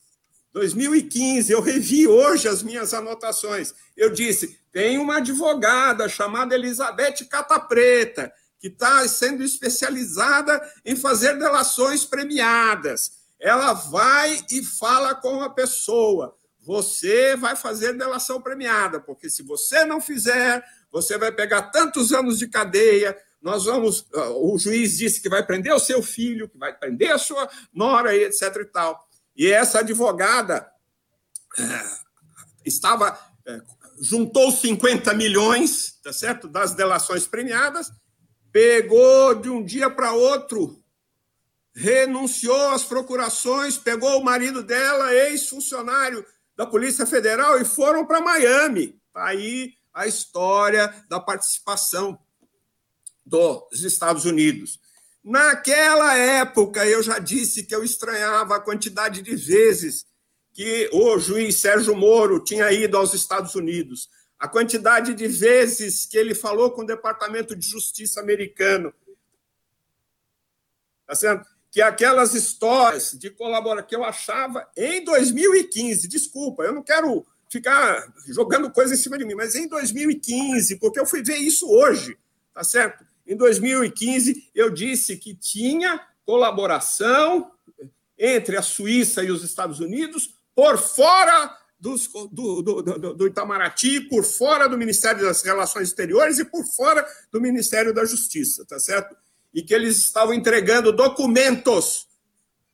2015, 0.54 1.52
eu 1.52 1.62
revi 1.62 2.08
hoje 2.08 2.48
as 2.48 2.62
minhas 2.62 2.94
anotações. 2.94 3.74
Eu 3.98 4.12
disse: 4.12 4.60
tem 4.72 5.00
uma 5.00 5.18
advogada 5.18 6.08
chamada 6.08 6.54
Elizabeth 6.54 7.26
Catapreta, 7.28 8.32
que 8.60 8.68
está 8.68 9.08
sendo 9.08 9.44
especializada 9.44 10.62
em 10.86 10.96
fazer 10.96 11.38
delações 11.40 12.06
premiadas 12.06 13.20
ela 13.40 13.74
vai 13.74 14.46
e 14.52 14.64
fala 14.64 15.16
com 15.16 15.42
a 15.42 15.50
pessoa. 15.50 16.36
Você 16.60 17.36
vai 17.38 17.56
fazer 17.56 17.98
delação 17.98 18.42
premiada, 18.42 19.00
porque 19.00 19.30
se 19.30 19.42
você 19.42 19.86
não 19.86 20.02
fizer, 20.02 20.64
você 20.92 21.18
vai 21.18 21.32
pegar 21.32 21.64
tantos 21.64 22.12
anos 22.12 22.38
de 22.38 22.48
cadeia. 22.48 23.18
Nós 23.42 23.64
vamos. 23.66 24.06
Ah, 24.14 24.30
o 24.32 24.58
juiz 24.60 24.98
disse 24.98 25.22
que 25.22 25.30
vai 25.30 25.44
prender 25.46 25.74
o 25.74 25.80
seu 25.80 26.04
filho, 26.04 26.50
que 26.50 26.58
vai 26.58 26.78
prender 26.78 27.12
a 27.12 27.18
sua 27.18 27.50
nora, 27.74 28.14
etc. 28.14 28.58
e 28.62 28.66
tal. 28.66 29.08
E 29.36 29.48
essa 29.48 29.80
advogada 29.80 30.70
eh, 31.58 31.92
estava. 32.66 33.18
Eh, 33.48 33.62
juntou 34.02 34.52
50 34.52 35.14
milhões, 35.14 35.98
tá 36.04 36.14
certo? 36.14 36.48
Das 36.48 36.74
delações 36.74 37.28
premiadas, 37.28 37.92
pegou 38.60 39.36
de 39.36 39.50
um 39.50 39.64
dia 39.64 39.90
para 39.90 40.12
outro 40.12 40.84
renunciou 41.74 42.72
às 42.72 42.84
procurações, 42.84 43.78
pegou 43.78 44.20
o 44.20 44.24
marido 44.24 44.62
dela, 44.62 45.14
ex-funcionário 45.14 46.26
da 46.58 46.66
Polícia 46.66 47.06
Federal, 47.06 47.58
e 47.62 47.64
foram 47.64 48.06
para 48.06 48.20
Miami. 48.20 49.00
Tá 49.14 49.28
aí 49.28 49.76
a 49.94 50.08
história 50.08 50.94
da 51.08 51.22
participação 51.22 52.20
dos 53.26 53.82
Estados 53.86 54.26
Unidos. 54.26 54.78
Naquela 55.24 56.18
época, 56.18 56.86
eu 56.86 57.02
já 57.02 57.18
disse 57.18 57.64
que 57.64 57.74
eu 57.74 57.82
estranhava 57.82 58.58
a 58.58 58.62
quantidade 58.62 59.22
de 59.22 59.38
vezes 59.38 60.06
que 60.52 60.90
o 60.92 61.18
juiz 61.18 61.56
Sérgio 61.56 61.96
Moro 61.96 62.44
tinha 62.44 62.70
ido 62.74 62.98
aos 62.98 63.14
Estados 63.14 63.56
Unidos, 63.56 64.10
a 64.40 64.48
quantidade 64.48 65.14
de 65.14 65.28
vezes 65.28 66.06
que 66.06 66.18
ele 66.18 66.34
falou 66.34 66.72
com 66.72 66.82
o 66.82 66.88
Departamento 66.88 67.56
de 67.56 67.68
Justiça 67.68 68.22
americano. 68.22 68.94
Tá 71.06 71.16
certo? 71.16 71.48
que 71.72 71.82
aquelas 71.82 72.34
histórias 72.34 73.12
de 73.18 73.30
colaboração 73.30 73.88
que 73.88 73.96
eu 73.96 74.04
achava 74.04 74.68
em 74.76 75.04
2015, 75.04 76.08
desculpa, 76.08 76.64
eu 76.64 76.74
não 76.74 76.82
quero 76.82 77.26
ficar 77.48 78.12
jogando 78.28 78.72
coisa 78.72 78.94
em 78.94 78.98
cima 78.98 79.18
de 79.18 79.26
mim, 79.26 79.36
mas 79.36 79.56
em 79.56 79.68
2015, 79.68 80.78
porque 80.78 81.00
eu 81.00 81.06
fui 81.06 81.24
ver 81.24 81.38
isso 81.38 81.70
hoje, 81.70 82.18
tá 82.54 82.64
certo? 82.64 83.06
Em 83.26 83.36
2015, 83.36 84.52
eu 84.56 84.70
disse 84.70 85.18
que 85.18 85.36
tinha 85.36 86.02
colaboração 86.26 87.52
entre 88.18 88.58
a 88.58 88.62
Suíça 88.62 89.24
e 89.24 89.32
os 89.32 89.44
Estados 89.44 89.80
Unidos 89.80 90.34
por 90.56 90.78
fora 90.78 91.56
dos, 91.80 92.08
do, 92.32 92.62
do, 92.62 92.82
do, 92.82 93.14
do 93.16 93.28
Itamaraty, 93.28 94.02
por 94.02 94.24
fora 94.24 94.68
do 94.68 94.78
Ministério 94.78 95.24
das 95.24 95.42
Relações 95.42 95.90
Exteriores 95.90 96.40
e 96.40 96.46
por 96.46 96.66
fora 96.66 97.08
do 97.32 97.40
Ministério 97.40 97.94
da 97.94 98.04
Justiça, 98.06 98.66
tá 98.66 98.80
certo? 98.80 99.16
e 99.54 99.62
que 99.62 99.74
eles 99.74 99.98
estavam 99.98 100.34
entregando 100.34 100.92
documentos 100.92 102.08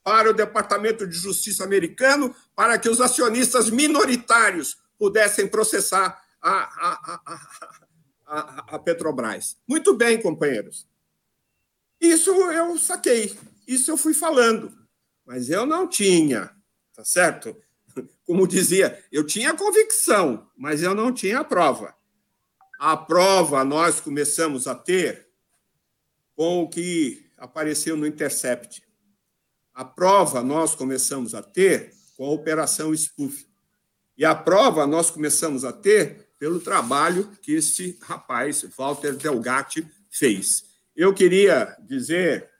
para 0.02 0.30
o 0.30 0.34
Departamento 0.34 1.06
de 1.06 1.16
Justiça 1.16 1.64
americano 1.64 2.34
para 2.54 2.78
que 2.78 2.88
os 2.88 3.00
acionistas 3.00 3.70
minoritários 3.70 4.78
pudessem 4.98 5.48
processar 5.48 6.22
a, 6.40 6.50
a, 6.52 7.20
a, 8.26 8.74
a, 8.74 8.78
Petrobras. 8.78 9.56
Muito 9.66 9.94
bem, 9.94 10.20
companheiros. 10.20 10.86
Isso 12.00 12.30
eu 12.30 12.78
saquei, 12.78 13.36
isso 13.66 13.90
eu 13.90 13.96
fui 13.96 14.14
falando, 14.14 14.72
mas 15.24 15.48
eu 15.50 15.66
não 15.66 15.88
tinha, 15.88 16.54
tá 16.94 17.04
certo? 17.04 17.56
Como 18.26 18.46
dizia, 18.46 19.02
eu 19.12 19.24
tinha 19.24 19.54
convicção, 19.54 20.50
mas 20.56 20.82
eu 20.82 20.94
não 20.94 21.12
tinha 21.12 21.38
a 21.38 21.44
prova. 21.44 21.94
A 22.78 22.96
prova 22.96 23.64
nós 23.64 24.00
começamos 24.00 24.66
a 24.66 24.74
ter 24.74 25.28
com 26.34 26.62
o 26.62 26.68
que 26.68 27.30
apareceu 27.38 27.96
no 27.96 28.06
Intercept. 28.06 28.82
A 29.72 29.84
prova 29.84 30.42
nós 30.42 30.74
começamos 30.74 31.34
a 31.34 31.42
ter 31.42 31.94
com 32.16 32.26
a 32.26 32.30
Operação 32.30 32.92
Spoof. 32.92 33.46
E 34.18 34.24
a 34.24 34.34
prova 34.34 34.86
nós 34.86 35.10
começamos 35.10 35.64
a 35.64 35.72
ter 35.72 36.30
pelo 36.38 36.58
trabalho 36.60 37.30
que 37.40 37.52
este 37.52 37.96
rapaz, 38.02 38.66
Walter 38.76 39.14
Delgatti, 39.14 39.86
fez. 40.10 40.64
Eu 40.94 41.14
queria 41.14 41.76
dizer 41.86 42.50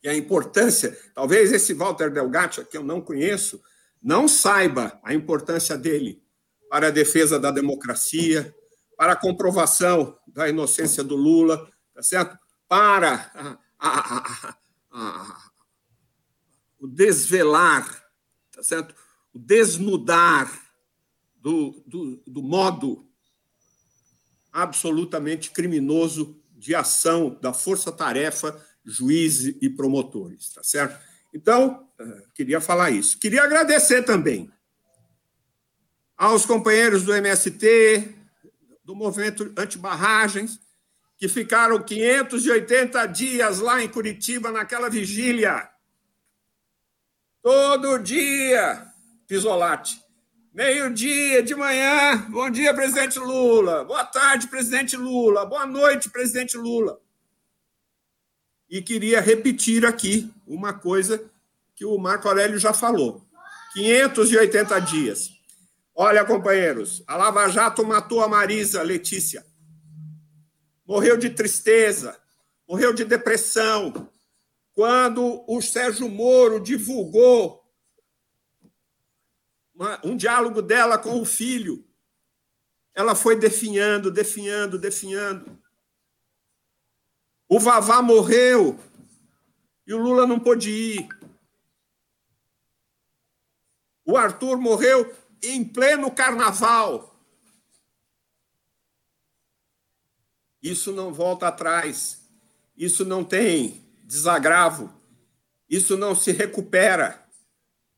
que 0.00 0.08
a 0.08 0.14
importância, 0.14 0.96
talvez 1.14 1.52
esse 1.52 1.74
Walter 1.74 2.10
Delgatti, 2.10 2.64
que 2.64 2.76
eu 2.76 2.82
não 2.82 3.00
conheço, 3.00 3.60
não 4.02 4.26
saiba 4.26 4.98
a 5.02 5.12
importância 5.12 5.76
dele 5.76 6.22
para 6.68 6.88
a 6.88 6.90
defesa 6.90 7.38
da 7.38 7.50
democracia, 7.50 8.54
para 8.96 9.12
a 9.12 9.16
comprovação 9.16 10.18
da 10.26 10.48
inocência 10.48 11.02
do 11.02 11.16
Lula, 11.16 11.68
tá 11.94 12.02
certo? 12.02 12.38
para 12.70 13.32
a, 13.34 13.58
a, 13.80 14.56
a, 14.92 15.50
o 16.78 16.86
desvelar, 16.86 17.84
tá 18.52 18.62
certo? 18.62 18.94
o 19.34 19.38
desnudar 19.40 20.48
do, 21.34 21.82
do, 21.84 22.22
do 22.24 22.42
modo 22.42 23.04
absolutamente 24.52 25.50
criminoso 25.50 26.40
de 26.52 26.72
ação 26.72 27.36
da 27.40 27.52
força-tarefa, 27.52 28.64
juízes 28.84 29.56
e 29.60 29.68
promotores, 29.68 30.52
tá 30.52 30.62
certo? 30.62 31.04
Então, 31.34 31.89
queria 32.34 32.60
falar 32.60 32.90
isso. 32.90 33.18
Queria 33.18 33.42
agradecer 33.42 34.02
também 34.02 34.50
aos 36.16 36.44
companheiros 36.44 37.02
do 37.02 37.14
MST, 37.14 38.14
do 38.84 38.94
movimento 38.94 39.52
anti-barragens, 39.56 40.60
que 41.16 41.28
ficaram 41.28 41.82
580 41.82 43.06
dias 43.06 43.58
lá 43.58 43.82
em 43.82 43.88
Curitiba 43.88 44.50
naquela 44.50 44.88
vigília. 44.88 45.68
Todo 47.42 47.98
dia, 47.98 48.86
Pisolati. 49.26 50.02
Meio-dia 50.52 51.42
de 51.42 51.54
manhã, 51.54 52.26
bom 52.28 52.50
dia, 52.50 52.74
presidente 52.74 53.18
Lula. 53.18 53.84
Boa 53.84 54.04
tarde, 54.04 54.48
presidente 54.48 54.96
Lula. 54.96 55.46
Boa 55.46 55.64
noite, 55.64 56.10
presidente 56.10 56.56
Lula. 56.56 57.00
E 58.68 58.82
queria 58.82 59.20
repetir 59.20 59.86
aqui 59.86 60.28
uma 60.46 60.72
coisa 60.72 61.22
que 61.80 61.86
o 61.86 61.96
Marco 61.96 62.28
Aurélio 62.28 62.58
já 62.58 62.74
falou: 62.74 63.26
580 63.72 64.78
dias. 64.80 65.30
Olha, 65.94 66.26
companheiros, 66.26 67.02
a 67.06 67.16
Lava 67.16 67.48
Jato 67.48 67.86
matou 67.86 68.22
a 68.22 68.28
Marisa 68.28 68.82
Letícia. 68.82 69.46
Morreu 70.86 71.16
de 71.16 71.30
tristeza, 71.30 72.20
morreu 72.68 72.92
de 72.92 73.02
depressão. 73.02 74.10
Quando 74.74 75.42
o 75.48 75.62
Sérgio 75.62 76.06
Moro 76.06 76.60
divulgou 76.60 77.64
um 80.04 80.14
diálogo 80.14 80.60
dela 80.60 80.98
com 80.98 81.18
o 81.18 81.24
filho. 81.24 81.82
Ela 82.94 83.14
foi 83.14 83.38
definhando, 83.38 84.10
definhando, 84.10 84.78
definhando. 84.78 85.58
O 87.48 87.58
Vavá 87.58 88.02
morreu 88.02 88.78
e 89.86 89.94
o 89.94 89.98
Lula 89.98 90.26
não 90.26 90.38
pôde 90.38 90.70
ir. 90.70 91.19
O 94.10 94.16
Arthur 94.16 94.58
morreu 94.58 95.14
em 95.40 95.62
pleno 95.62 96.10
carnaval. 96.10 97.16
Isso 100.60 100.90
não 100.90 101.14
volta 101.14 101.46
atrás. 101.46 102.20
Isso 102.76 103.04
não 103.04 103.22
tem 103.22 103.84
desagravo. 104.02 104.92
Isso 105.68 105.96
não 105.96 106.16
se 106.16 106.32
recupera. 106.32 107.24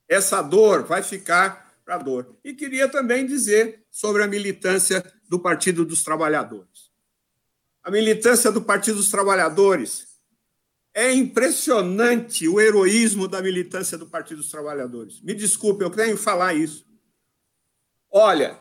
Essa 0.06 0.42
dor 0.42 0.84
vai 0.84 1.02
ficar 1.02 1.80
para 1.82 1.96
dor. 1.96 2.36
E 2.44 2.52
queria 2.52 2.90
também 2.90 3.24
dizer 3.24 3.82
sobre 3.90 4.22
a 4.22 4.28
militância 4.28 5.02
do 5.30 5.40
Partido 5.40 5.82
dos 5.82 6.04
Trabalhadores. 6.04 6.92
A 7.82 7.90
militância 7.90 8.52
do 8.52 8.60
Partido 8.60 8.96
dos 8.96 9.10
Trabalhadores 9.10 10.11
é 10.94 11.12
impressionante 11.12 12.48
o 12.48 12.60
heroísmo 12.60 13.26
da 13.26 13.40
militância 13.40 13.96
do 13.96 14.06
Partido 14.06 14.38
dos 14.38 14.50
Trabalhadores. 14.50 15.20
Me 15.20 15.34
desculpe, 15.34 15.82
eu 15.82 15.90
tenho 15.90 16.16
que 16.16 16.22
falar 16.22 16.54
isso. 16.54 16.86
Olha, 18.10 18.60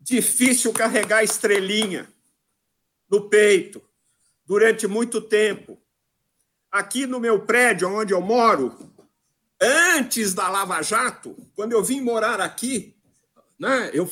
difícil 0.00 0.72
carregar 0.72 1.22
estrelinha 1.22 2.08
no 3.10 3.28
peito 3.28 3.82
durante 4.44 4.86
muito 4.86 5.20
tempo. 5.20 5.78
Aqui 6.70 7.06
no 7.06 7.20
meu 7.20 7.40
prédio, 7.40 7.88
onde 7.88 8.12
eu 8.12 8.20
moro, 8.20 8.96
Antes 9.60 10.34
da 10.34 10.48
Lava 10.48 10.82
Jato, 10.82 11.34
quando 11.54 11.72
eu 11.72 11.82
vim 11.82 12.00
morar 12.00 12.40
aqui, 12.40 12.94
né, 13.58 13.90
eu, 13.94 14.08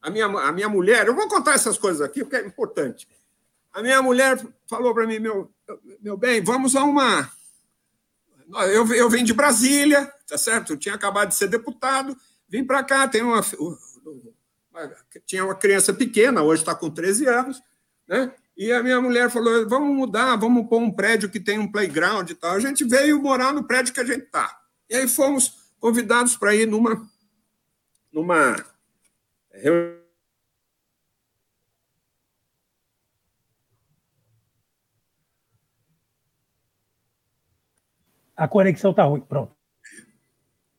a, 0.00 0.08
minha, 0.08 0.26
a 0.26 0.52
minha 0.52 0.68
mulher, 0.68 1.06
eu 1.06 1.14
vou 1.14 1.28
contar 1.28 1.54
essas 1.54 1.76
coisas 1.76 2.00
aqui 2.00 2.22
porque 2.22 2.36
é 2.36 2.46
importante. 2.46 3.08
A 3.72 3.82
minha 3.82 4.00
mulher 4.00 4.40
falou 4.68 4.94
para 4.94 5.06
mim, 5.06 5.18
meu, 5.18 5.52
meu 6.00 6.16
bem, 6.16 6.42
vamos 6.42 6.76
a 6.76 6.84
uma. 6.84 7.30
Eu, 8.72 8.86
eu 8.94 9.08
vim 9.08 9.24
de 9.24 9.32
Brasília, 9.32 10.12
tá 10.26 10.36
certo? 10.36 10.72
Eu 10.72 10.76
tinha 10.76 10.94
acabado 10.94 11.28
de 11.28 11.34
ser 11.34 11.48
deputado, 11.48 12.16
vim 12.48 12.64
para 12.64 12.84
cá, 12.84 13.08
tem 13.08 13.22
uma, 13.22 13.40
tinha 15.26 15.44
uma 15.44 15.54
criança 15.54 15.92
pequena, 15.92 16.42
hoje 16.42 16.62
está 16.62 16.74
com 16.74 16.90
13 16.90 17.26
anos, 17.26 17.62
né? 18.06 18.32
E 18.56 18.70
a 18.70 18.82
minha 18.82 19.00
mulher 19.00 19.30
falou: 19.30 19.68
vamos 19.68 19.96
mudar, 19.96 20.36
vamos 20.36 20.68
pôr 20.68 20.80
um 20.80 20.92
prédio 20.92 21.30
que 21.30 21.40
tem 21.40 21.58
um 21.58 21.70
playground 21.70 22.30
e 22.30 22.34
tal. 22.34 22.52
A 22.52 22.60
gente 22.60 22.84
veio 22.84 23.20
morar 23.20 23.52
no 23.52 23.64
prédio 23.64 23.92
que 23.92 24.00
a 24.00 24.04
gente 24.04 24.24
está. 24.24 24.60
E 24.88 24.94
aí 24.94 25.08
fomos 25.08 25.72
convidados 25.80 26.36
para 26.36 26.54
ir 26.54 26.66
numa, 26.66 27.08
numa 28.12 28.64
reunião. 29.50 30.03
A 38.36 38.48
conexão 38.48 38.90
está 38.90 39.04
ruim, 39.04 39.20
pronto. 39.20 39.52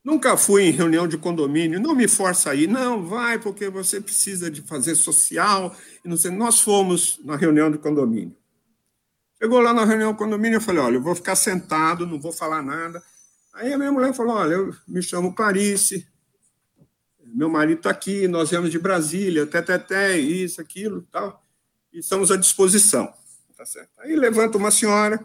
Nunca 0.04 0.38
fui 0.38 0.64
em 0.64 0.72
reunião 0.72 1.08
de 1.08 1.18
condomínio, 1.18 1.80
não 1.80 1.96
me 1.96 2.08
força 2.08 2.52
aí, 2.52 2.68
não, 2.68 3.04
vai, 3.04 3.40
porque 3.40 3.70
você 3.70 4.00
precisa 4.00 4.52
de 4.52 4.62
fazer 4.62 4.94
social. 4.94 5.76
E 6.04 6.08
não 6.08 6.16
sei. 6.16 6.30
Nós 6.30 6.62
fomos 6.62 7.20
na 7.24 7.36
reunião 7.36 7.72
de 7.72 7.78
condomínio. 7.80 8.36
Chegou 9.42 9.60
lá 9.60 9.74
na 9.74 9.84
reunião 9.84 10.12
de 10.12 10.18
condomínio, 10.18 10.58
eu 10.58 10.62
falei: 10.62 10.82
olha, 10.82 10.96
eu 10.96 11.02
vou 11.02 11.16
ficar 11.16 11.36
sentado, 11.36 12.06
não 12.06 12.20
vou 12.20 12.32
falar 12.32 12.62
nada. 12.62 13.02
Aí 13.56 13.74
a 13.74 13.78
minha 13.78 13.92
mulher 13.92 14.14
falou: 14.14 14.36
Olha, 14.36 14.54
eu 14.54 14.76
me 14.88 15.02
chamo 15.02 15.34
Clarice, 15.34 16.08
meu 17.24 17.50
marido 17.50 17.80
está 17.80 17.90
aqui, 17.90 18.28
nós 18.28 18.50
viemos 18.50 18.70
de 18.70 18.80
Brasília, 18.80 19.44
até, 19.44 20.18
isso, 20.18 20.62
aquilo 20.62 21.02
tal, 21.12 21.44
e 21.92 22.00
estamos 22.00 22.32
à 22.32 22.38
disposição. 22.38 23.14
Tá 23.58 23.66
certo? 23.66 23.90
Aí 24.00 24.16
levanta 24.16 24.58
uma 24.58 24.72
senhora 24.72 25.24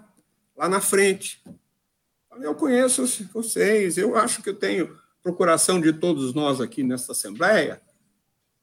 lá 0.57 0.69
na 0.69 0.81
frente. 0.81 1.43
Eu 2.43 2.55
conheço 2.55 3.05
vocês, 3.33 3.99
eu 3.99 4.17
acho 4.17 4.43
que 4.43 4.51
eu 4.51 4.55
tenho 4.55 4.99
procuração 5.23 5.81
de 5.81 5.93
todos 5.93 6.33
nós 6.33 6.61
aqui 6.61 6.83
nesta 6.83 7.13
Assembleia 7.13 7.81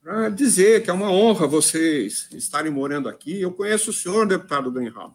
para 0.02 0.30
dizer 0.30 0.84
que 0.84 0.90
é 0.90 0.94
uma 0.94 1.12
honra 1.12 1.46
vocês 1.46 2.30
estarem 2.32 2.72
morando 2.72 3.10
aqui. 3.10 3.42
Eu 3.42 3.52
conheço 3.52 3.90
o 3.92 3.94
senhor, 3.94 4.26
deputado 4.26 4.72
Greenhalgh. 4.72 5.14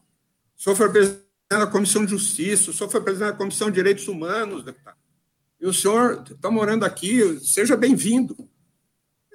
O 0.56 0.62
senhor 0.62 0.76
foi 0.76 0.90
presidente 0.90 1.22
da 1.48 1.66
Comissão 1.66 2.04
de 2.04 2.10
Justiça, 2.10 2.70
o 2.70 2.74
senhor 2.74 2.90
foi 2.90 3.00
presidente 3.00 3.32
da 3.32 3.36
Comissão 3.36 3.68
de 3.68 3.74
Direitos 3.74 4.06
Humanos, 4.06 4.62
deputado. 4.62 4.96
E 5.60 5.66
o 5.66 5.72
senhor 5.72 6.24
está 6.30 6.50
morando 6.50 6.84
aqui, 6.84 7.40
seja 7.40 7.76
bem-vindo. 7.76 8.36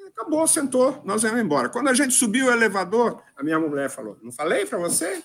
Acabou, 0.09 0.47
sentou, 0.47 1.01
nós 1.05 1.21
vamos 1.21 1.39
embora. 1.39 1.69
Quando 1.69 1.89
a 1.89 1.93
gente 1.93 2.13
subiu 2.13 2.47
o 2.47 2.51
elevador, 2.51 3.21
a 3.35 3.43
minha 3.43 3.59
mulher 3.59 3.89
falou: 3.89 4.17
Não 4.21 4.31
falei 4.31 4.65
para 4.65 4.77
você? 4.77 5.23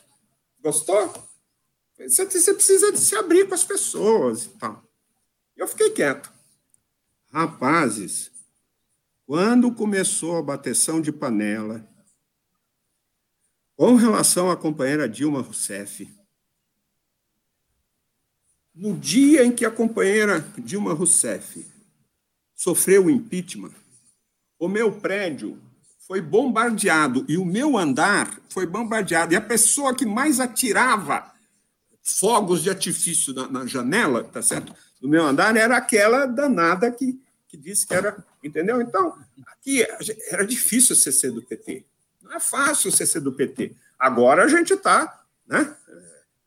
Gostou? 0.62 1.31
Você, 2.08 2.24
você 2.24 2.54
precisa 2.54 2.96
se 2.96 3.14
abrir 3.14 3.48
com 3.48 3.54
as 3.54 3.64
pessoas 3.64 4.44
e 4.44 4.48
tal. 4.50 4.82
Eu 5.56 5.68
fiquei 5.68 5.90
quieto. 5.90 6.32
Rapazes, 7.30 8.30
quando 9.26 9.72
começou 9.72 10.36
a 10.36 10.42
bateção 10.42 11.00
de 11.00 11.12
panela, 11.12 11.86
com 13.76 13.94
relação 13.94 14.50
à 14.50 14.56
companheira 14.56 15.08
Dilma 15.08 15.40
Rousseff, 15.40 16.08
no 18.74 18.96
dia 18.96 19.44
em 19.44 19.52
que 19.52 19.64
a 19.64 19.70
companheira 19.70 20.40
Dilma 20.58 20.92
Rousseff 20.92 21.66
sofreu 22.54 23.06
o 23.06 23.10
impeachment, 23.10 23.72
o 24.58 24.68
meu 24.68 24.92
prédio 24.92 25.60
foi 26.06 26.20
bombardeado 26.20 27.24
e 27.28 27.36
o 27.38 27.44
meu 27.44 27.78
andar 27.78 28.40
foi 28.50 28.66
bombardeado. 28.66 29.32
E 29.32 29.36
a 29.36 29.40
pessoa 29.40 29.94
que 29.94 30.04
mais 30.04 30.40
atirava 30.40 31.31
fogos 32.02 32.62
de 32.62 32.70
artifício 32.70 33.32
na, 33.32 33.48
na 33.48 33.66
janela, 33.66 34.24
tá 34.24 34.42
certo? 34.42 34.74
Do 35.00 35.08
meu 35.08 35.24
andar 35.24 35.56
era 35.56 35.76
aquela 35.76 36.26
danada 36.26 36.90
que, 36.90 37.18
que 37.48 37.56
disse 37.56 37.86
que 37.86 37.94
era. 37.94 38.24
Entendeu? 38.42 38.80
Então, 38.80 39.16
aqui 39.46 39.86
era 40.28 40.44
difícil 40.44 40.96
ser 40.96 41.30
do 41.30 41.42
PT. 41.42 41.84
Não 42.22 42.32
é 42.34 42.40
fácil 42.40 42.90
ser 42.90 43.20
do 43.20 43.32
PT. 43.32 43.74
Agora 43.98 44.44
a 44.44 44.48
gente 44.48 44.74
está 44.74 45.24
né, 45.46 45.76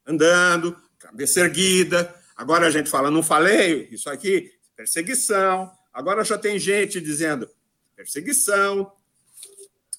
andando, 0.05 0.75
cabeça 0.99 1.39
erguida. 1.39 2.13
Agora 2.35 2.67
a 2.67 2.71
gente 2.71 2.89
fala, 2.89 3.09
não 3.09 3.23
falei, 3.23 3.87
isso 3.91 4.09
aqui, 4.09 4.51
perseguição. 4.75 5.71
Agora 5.93 6.23
já 6.25 6.37
tem 6.37 6.59
gente 6.59 6.99
dizendo 6.99 7.49
perseguição. 7.95 8.91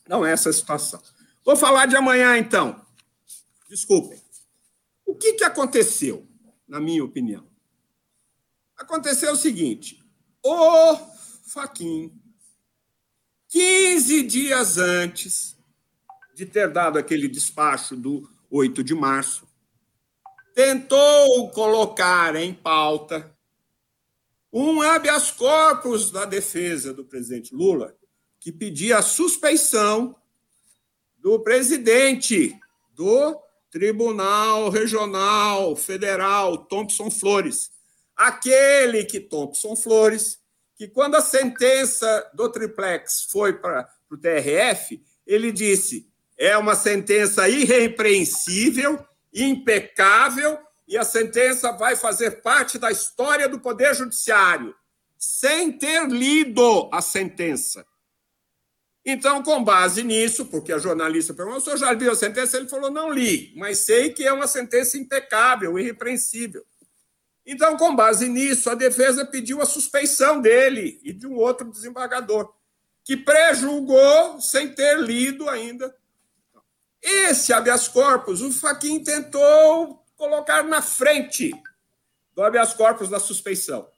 Não 0.06 0.24
é 0.24 0.32
essa 0.32 0.50
a 0.50 0.52
situação. 0.52 1.02
Vou 1.44 1.56
falar 1.56 1.86
de 1.86 1.96
amanhã, 1.96 2.36
então. 2.36 2.84
Desculpem. 3.68 4.20
O 5.06 5.14
que, 5.14 5.34
que 5.34 5.44
aconteceu, 5.44 6.26
na 6.66 6.80
minha 6.80 7.04
opinião? 7.04 7.46
Aconteceu 8.76 9.32
o 9.32 9.36
seguinte: 9.36 10.04
o 10.44 10.96
Faquin, 11.46 12.12
15 13.48 14.22
dias 14.24 14.76
antes 14.76 15.56
de 16.34 16.44
ter 16.44 16.70
dado 16.70 16.98
aquele 16.98 17.28
despacho 17.28 17.96
do 17.96 18.28
8 18.50 18.82
de 18.82 18.94
março, 18.94 19.48
tentou 20.54 21.50
colocar 21.50 22.34
em 22.34 22.52
pauta 22.52 23.32
um 24.52 24.82
habeas 24.82 25.30
corpus 25.30 26.10
da 26.10 26.24
defesa 26.24 26.92
do 26.92 27.04
presidente 27.04 27.54
Lula, 27.54 27.96
que 28.40 28.50
pedia 28.50 28.98
a 28.98 29.02
suspeição 29.02 30.16
do 31.18 31.38
presidente 31.40 32.58
do 32.94 33.45
Tribunal 33.70 34.70
Regional 34.70 35.76
Federal, 35.76 36.58
Thompson 36.58 37.10
Flores. 37.10 37.70
Aquele 38.16 39.04
que 39.04 39.20
Thompson 39.20 39.76
Flores, 39.76 40.38
que 40.76 40.88
quando 40.88 41.16
a 41.16 41.20
sentença 41.20 42.30
do 42.34 42.48
triplex 42.48 43.26
foi 43.30 43.54
para 43.54 43.88
o 44.10 44.16
TRF, 44.16 45.02
ele 45.26 45.52
disse: 45.52 46.08
é 46.36 46.56
uma 46.56 46.74
sentença 46.74 47.48
irrepreensível, 47.48 49.04
impecável, 49.32 50.58
e 50.86 50.96
a 50.96 51.04
sentença 51.04 51.72
vai 51.72 51.96
fazer 51.96 52.42
parte 52.42 52.78
da 52.78 52.90
história 52.90 53.48
do 53.48 53.58
Poder 53.58 53.94
Judiciário, 53.94 54.74
sem 55.18 55.72
ter 55.72 56.06
lido 56.08 56.88
a 56.92 57.02
sentença. 57.02 57.84
Então, 59.08 59.40
com 59.40 59.62
base 59.62 60.02
nisso, 60.02 60.46
porque 60.46 60.72
a 60.72 60.78
jornalista 60.78 61.32
perguntou, 61.32 61.58
o 61.58 61.60
senhor 61.62 61.76
já 61.76 61.94
viu 61.94 62.10
a 62.10 62.16
sentença? 62.16 62.56
Ele 62.56 62.68
falou, 62.68 62.90
não 62.90 63.08
li, 63.08 63.52
mas 63.54 63.78
sei 63.78 64.12
que 64.12 64.24
é 64.24 64.32
uma 64.32 64.48
sentença 64.48 64.98
impecável, 64.98 65.78
irrepreensível. 65.78 66.66
Então, 67.46 67.76
com 67.76 67.94
base 67.94 68.28
nisso, 68.28 68.68
a 68.68 68.74
defesa 68.74 69.24
pediu 69.24 69.62
a 69.62 69.64
suspeição 69.64 70.40
dele 70.40 71.00
e 71.04 71.12
de 71.12 71.24
um 71.24 71.36
outro 71.36 71.70
desembargador, 71.70 72.52
que 73.04 73.16
prejulgou 73.16 74.40
sem 74.40 74.74
ter 74.74 74.98
lido 74.98 75.48
ainda. 75.48 75.96
Esse 77.00 77.52
habeas 77.52 77.86
corpus, 77.86 78.40
o 78.40 78.50
Faquin 78.50 79.04
tentou 79.04 80.04
colocar 80.16 80.64
na 80.64 80.82
frente 80.82 81.52
do 82.34 82.42
habeas 82.42 82.74
corpus 82.74 83.08
da 83.08 83.20
suspeição. 83.20 83.88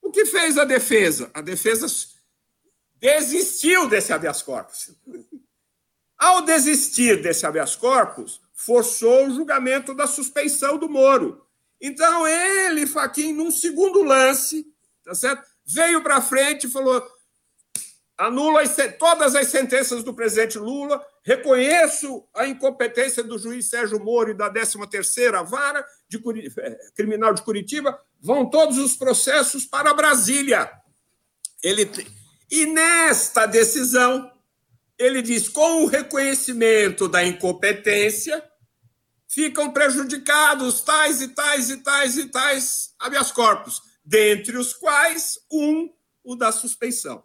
O 0.00 0.12
que 0.12 0.24
fez 0.24 0.56
a 0.56 0.64
defesa? 0.64 1.28
A 1.34 1.40
defesa 1.40 1.88
desistiu 3.04 3.86
desse 3.86 4.14
habeas 4.14 4.40
corpus. 4.40 4.90
Ao 6.16 6.40
desistir 6.40 7.20
desse 7.20 7.44
habeas 7.44 7.76
corpus, 7.76 8.40
forçou 8.54 9.26
o 9.26 9.30
julgamento 9.30 9.94
da 9.94 10.06
suspeição 10.06 10.78
do 10.78 10.88
Moro. 10.88 11.46
Então, 11.78 12.26
ele, 12.26 12.86
Faquin, 12.86 13.34
num 13.34 13.50
segundo 13.50 14.02
lance, 14.02 14.66
tá 15.04 15.14
certo? 15.14 15.46
veio 15.66 16.02
para 16.02 16.22
frente 16.22 16.66
e 16.66 16.70
falou: 16.70 17.06
anulo 18.16 18.56
as, 18.56 18.74
todas 18.98 19.34
as 19.34 19.48
sentenças 19.48 20.02
do 20.02 20.14
presidente 20.14 20.56
Lula, 20.56 21.04
reconheço 21.22 22.26
a 22.32 22.46
incompetência 22.46 23.22
do 23.22 23.38
juiz 23.38 23.68
Sérgio 23.68 24.02
Moro 24.02 24.30
e 24.30 24.34
da 24.34 24.50
13ª 24.50 25.44
Vara 25.44 25.84
de 26.08 26.22
eh, 26.58 26.90
Criminal 26.94 27.34
de 27.34 27.42
Curitiba, 27.42 28.00
vão 28.18 28.48
todos 28.48 28.78
os 28.78 28.96
processos 28.96 29.66
para 29.66 29.92
Brasília. 29.92 30.70
Ele 31.62 31.84
e 32.54 32.66
nesta 32.66 33.46
decisão, 33.46 34.30
ele 34.96 35.20
diz: 35.20 35.48
com 35.48 35.82
o 35.82 35.86
reconhecimento 35.86 37.08
da 37.08 37.24
incompetência, 37.24 38.42
ficam 39.26 39.72
prejudicados 39.72 40.80
tais 40.82 41.20
e 41.20 41.28
tais 41.28 41.70
e 41.70 41.78
tais 41.78 42.16
e 42.16 42.26
tais 42.26 42.94
habeas 43.00 43.32
corpus, 43.32 43.82
dentre 44.04 44.56
os 44.56 44.72
quais 44.72 45.36
um, 45.50 45.92
o 46.22 46.36
da 46.36 46.52
suspeição. 46.52 47.24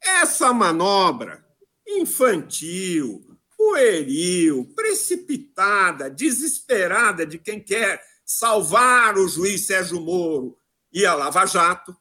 Essa 0.00 0.54
manobra 0.54 1.44
infantil, 1.86 3.22
pueril, 3.54 4.72
precipitada, 4.74 6.08
desesperada 6.08 7.26
de 7.26 7.38
quem 7.38 7.60
quer 7.60 8.02
salvar 8.24 9.18
o 9.18 9.28
juiz 9.28 9.66
Sérgio 9.66 10.00
Moro 10.00 10.56
e 10.90 11.04
a 11.04 11.14
Lava 11.14 11.44
Jato, 11.44 11.94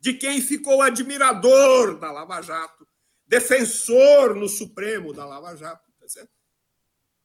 de 0.00 0.14
quem 0.14 0.40
ficou 0.40 0.82
admirador 0.82 1.98
da 1.98 2.12
Lava 2.12 2.40
Jato, 2.42 2.86
defensor 3.26 4.34
no 4.34 4.48
Supremo 4.48 5.12
da 5.12 5.24
Lava 5.24 5.56
Jato. 5.56 5.84
Tá 6.00 6.26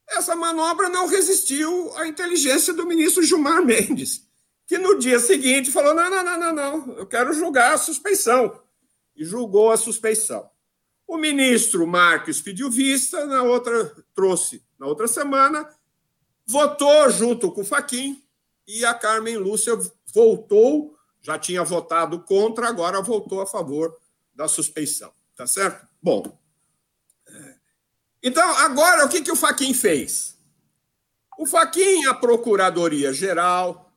Essa 0.10 0.36
manobra 0.36 0.90
não 0.90 1.08
resistiu 1.08 1.96
à 1.98 2.08
inteligência 2.08 2.74
do 2.74 2.86
ministro 2.86 3.24
Gilmar 3.24 3.64
Mendes, 3.64 4.28
que 4.66 4.78
no 4.78 4.98
dia 4.98 5.20
seguinte 5.20 5.72
falou: 5.72 5.94
não, 5.94 6.10
não, 6.10 6.24
não, 6.24 6.40
não, 6.40 6.54
não, 6.54 6.98
eu 6.98 7.06
quero 7.06 7.34
julgar 7.34 7.74
a 7.74 7.78
suspeição. 7.78 8.62
E 9.16 9.26
julgou 9.26 9.72
a 9.72 9.78
suspeição. 9.78 10.50
O 11.06 11.18
ministro 11.18 11.86
Marques 11.86 12.42
pediu 12.42 12.72
vista, 12.72 13.26
na 13.26 13.44
outra 13.44 13.94
trouxe 14.16 14.64
na 14.80 14.88
outra 14.88 15.08
semana, 15.08 15.70
votou 16.48 17.10
junto 17.10 17.52
com 17.52 17.62
o 17.62 17.66
Faquim 17.66 18.24
e 18.68 18.84
a 18.84 18.94
Carmen 18.94 19.38
Lúcia 19.38 19.74
voltou 20.14 20.98
já 21.22 21.38
tinha 21.38 21.64
votado 21.64 22.20
contra, 22.22 22.68
agora 22.68 23.02
voltou 23.02 23.42
a 23.42 23.48
favor 23.48 23.96
da 24.34 24.48
suspeição. 24.48 25.14
Tá 25.36 25.46
certo? 25.46 25.88
Bom. 26.02 26.38
É. 27.28 27.56
Então, 28.24 28.48
agora, 28.58 29.06
o 29.06 29.10
que, 29.10 29.22
que 29.22 29.32
o 29.32 29.36
Faquin 29.36 29.74
fez? 29.74 30.38
O 31.38 31.46
Faquin, 31.46 32.06
a 32.06 32.14
Procuradoria-Geral, 32.14 33.92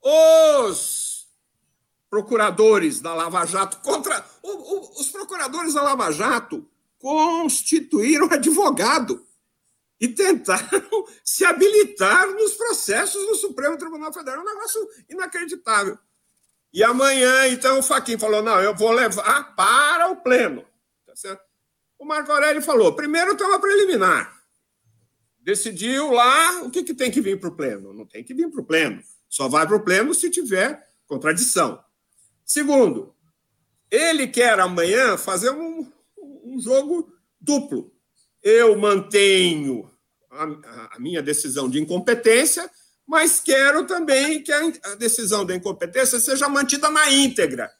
os 0.00 1.28
procuradores 2.10 3.00
da 3.00 3.14
Lava 3.14 3.44
Jato 3.46 3.78
contra. 3.78 4.24
O, 4.42 4.50
o, 4.50 5.00
os 5.00 5.10
procuradores 5.10 5.74
da 5.74 5.82
Lava 5.82 6.10
Jato 6.10 6.68
constituíram 6.98 8.26
advogado 8.30 9.26
e 10.00 10.08
tentaram 10.08 11.06
se 11.24 11.44
habilitar 11.44 12.28
nos 12.32 12.54
processos 12.54 13.24
do 13.26 13.34
Supremo 13.36 13.78
Tribunal 13.78 14.12
Federal. 14.12 14.40
É 14.40 14.42
um 14.42 14.54
negócio 14.54 14.88
inacreditável. 15.08 15.98
E 16.72 16.82
amanhã, 16.82 17.48
então, 17.48 17.78
o 17.78 17.82
Faquin 17.82 18.18
falou: 18.18 18.42
não, 18.42 18.60
eu 18.60 18.74
vou 18.74 18.92
levar 18.92 19.54
para 19.54 20.10
o 20.10 20.16
pleno. 20.16 20.64
Tá 21.06 21.14
certo? 21.14 21.42
O 21.98 22.04
Marco 22.04 22.32
Aurélio 22.32 22.62
falou: 22.62 22.94
primeiro 22.94 23.36
uma 23.44 23.60
preliminar. 23.60 24.42
Decidiu 25.38 26.12
lá 26.12 26.62
o 26.62 26.70
que, 26.70 26.82
que 26.82 26.94
tem 26.94 27.10
que 27.10 27.20
vir 27.20 27.38
para 27.38 27.48
o 27.48 27.56
pleno. 27.56 27.92
Não 27.92 28.06
tem 28.06 28.24
que 28.24 28.32
vir 28.32 28.48
para 28.48 28.60
o 28.60 28.64
pleno. 28.64 29.02
Só 29.28 29.48
vai 29.48 29.66
para 29.66 29.76
o 29.76 29.84
pleno 29.84 30.14
se 30.14 30.30
tiver 30.30 30.88
contradição. 31.06 31.82
Segundo, 32.44 33.14
ele 33.90 34.26
quer 34.28 34.58
amanhã 34.58 35.18
fazer 35.18 35.50
um, 35.50 35.90
um 36.44 36.60
jogo 36.60 37.12
duplo. 37.40 37.92
Eu 38.42 38.76
mantenho 38.78 39.90
a, 40.30 40.96
a 40.96 41.00
minha 41.00 41.22
decisão 41.22 41.68
de 41.68 41.80
incompetência 41.80 42.70
mas 43.06 43.40
quero 43.40 43.86
também 43.86 44.42
que 44.42 44.52
a 44.52 44.94
decisão 44.98 45.44
da 45.44 45.54
incompetência 45.54 46.18
seja 46.20 46.48
mantida 46.48 46.90
na 46.90 47.10
íntegra. 47.10 47.70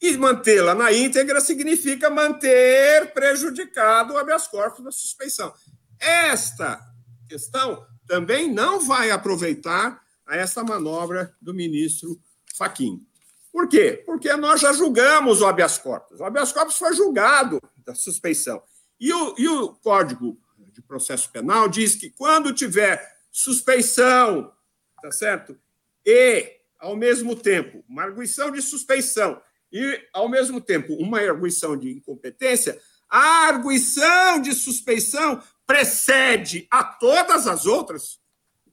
E 0.00 0.16
mantê-la 0.16 0.74
na 0.74 0.92
íntegra 0.92 1.40
significa 1.40 2.08
manter 2.08 3.12
prejudicado 3.12 4.14
o 4.14 4.18
habeas 4.18 4.48
corpus 4.48 4.84
da 4.84 4.90
suspeição. 4.90 5.52
Esta 5.98 6.80
questão 7.28 7.84
também 8.06 8.52
não 8.52 8.80
vai 8.80 9.10
aproveitar 9.10 10.00
a 10.26 10.36
essa 10.36 10.64
manobra 10.64 11.34
do 11.40 11.52
ministro 11.52 12.18
Faquim. 12.56 13.06
Por 13.52 13.68
quê? 13.68 14.02
Porque 14.06 14.34
nós 14.36 14.60
já 14.60 14.72
julgamos 14.72 15.40
o 15.40 15.46
habeas 15.46 15.76
corpus. 15.76 16.20
O 16.20 16.24
habeas 16.24 16.52
corpus 16.52 16.76
foi 16.76 16.94
julgado 16.94 17.60
da 17.84 17.94
suspeição. 17.94 18.62
E 18.98 19.12
o, 19.12 19.34
e 19.36 19.48
o 19.48 19.74
Código 19.74 20.38
de 20.72 20.80
Processo 20.80 21.30
Penal 21.30 21.68
diz 21.68 21.94
que 21.94 22.10
quando 22.10 22.54
tiver 22.54 23.09
suspeição, 23.30 24.52
tá 25.00 25.10
certo? 25.12 25.58
E, 26.04 26.60
ao 26.78 26.96
mesmo 26.96 27.36
tempo, 27.36 27.84
uma 27.88 28.02
arguição 28.02 28.50
de 28.50 28.60
suspeição 28.62 29.40
e, 29.72 30.08
ao 30.12 30.28
mesmo 30.28 30.60
tempo, 30.60 30.94
uma 30.94 31.20
arguição 31.20 31.76
de 31.76 31.90
incompetência, 31.90 32.80
a 33.08 33.46
arguição 33.46 34.40
de 34.40 34.52
suspeição 34.52 35.42
precede 35.66 36.66
a 36.70 36.82
todas 36.82 37.46
as 37.46 37.66
outras 37.66 38.20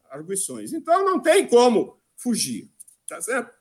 arguições. 0.09 0.73
Então, 0.73 1.05
não 1.05 1.19
tem 1.19 1.45
como 1.47 1.99
fugir, 2.15 2.71
tá 3.07 3.21
certo? 3.21 3.55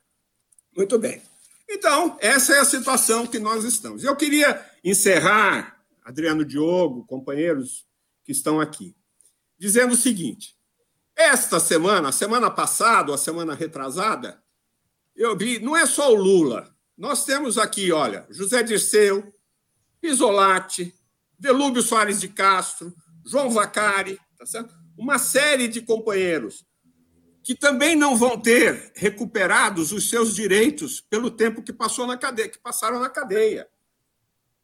Muito 0.75 0.97
bem. 0.97 1.21
Então, 1.69 2.17
essa 2.21 2.55
é 2.55 2.59
a 2.59 2.65
situação 2.65 3.27
que 3.27 3.39
nós 3.39 3.63
estamos. 3.63 4.03
Eu 4.03 4.15
queria 4.15 4.65
encerrar, 4.83 5.83
Adriano 6.03 6.45
Diogo, 6.45 7.05
companheiros 7.05 7.85
que 8.23 8.31
estão 8.31 8.59
aqui, 8.59 8.95
dizendo 9.57 9.93
o 9.93 9.97
seguinte: 9.97 10.56
esta 11.17 11.59
semana, 11.59 12.11
semana 12.11 12.51
passada, 12.51 13.13
a 13.13 13.17
semana 13.17 13.55
retrasada, 13.55 14.41
eu 15.15 15.35
vi, 15.35 15.59
não 15.59 15.75
é 15.75 15.87
só 15.87 16.13
o 16.13 16.15
Lula. 16.15 16.73
Nós 16.95 17.25
temos 17.25 17.57
aqui, 17.57 17.91
olha, 17.91 18.27
José 18.29 18.61
Dirceu, 18.61 19.33
Isolati, 20.01 20.93
Delúbio 21.39 21.81
Soares 21.81 22.21
de 22.21 22.27
Castro, 22.27 22.93
João 23.25 23.49
Vacari, 23.49 24.19
tá 24.37 24.45
certo? 24.45 24.73
uma 24.95 25.17
série 25.17 25.67
de 25.67 25.81
companheiros 25.81 26.65
que 27.43 27.55
também 27.55 27.95
não 27.95 28.15
vão 28.15 28.39
ter 28.39 28.91
recuperados 28.95 29.91
os 29.91 30.09
seus 30.09 30.35
direitos 30.35 30.99
pelo 30.99 31.31
tempo 31.31 31.63
que 31.63 31.71
passou 31.71 32.05
na 32.05 32.17
cadeia, 32.17 32.49
que 32.49 32.59
passaram 32.59 32.99
na 32.99 33.09
cadeia. 33.09 33.67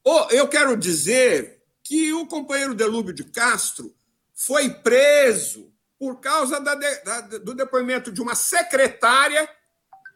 Ou 0.03 0.29
eu 0.31 0.47
quero 0.49 0.75
dizer 0.75 1.63
que 1.81 2.11
o 2.13 2.27
companheiro 2.27 2.75
Delúbio 2.75 3.13
de 3.13 3.23
Castro 3.23 3.95
foi 4.33 4.69
preso 4.69 5.72
por 6.03 6.19
causa 6.19 6.59
da, 6.59 6.75
da, 6.75 7.21
do 7.39 7.53
depoimento 7.53 8.11
de 8.11 8.21
uma 8.21 8.35
secretária 8.35 9.49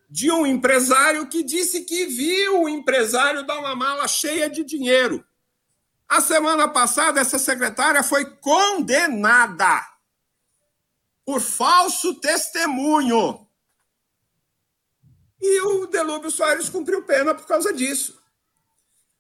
de 0.09 0.29
um 0.29 0.45
empresário 0.45 1.29
que 1.29 1.41
disse 1.41 1.85
que 1.85 2.05
viu 2.07 2.63
o 2.63 2.67
empresário 2.67 3.47
dar 3.47 3.57
uma 3.57 3.73
mala 3.73 4.05
cheia 4.05 4.49
de 4.49 4.65
dinheiro. 4.65 5.25
A 6.05 6.19
semana 6.19 6.67
passada, 6.67 7.21
essa 7.21 7.39
secretária 7.39 8.03
foi 8.03 8.25
condenada 8.25 9.81
por 11.25 11.39
falso 11.39 12.15
testemunho. 12.15 13.47
E 15.39 15.61
o 15.61 15.87
Delúbio 15.87 16.29
Soares 16.29 16.67
cumpriu 16.67 17.03
pena 17.03 17.33
por 17.33 17.47
causa 17.47 17.71
disso. 17.71 18.21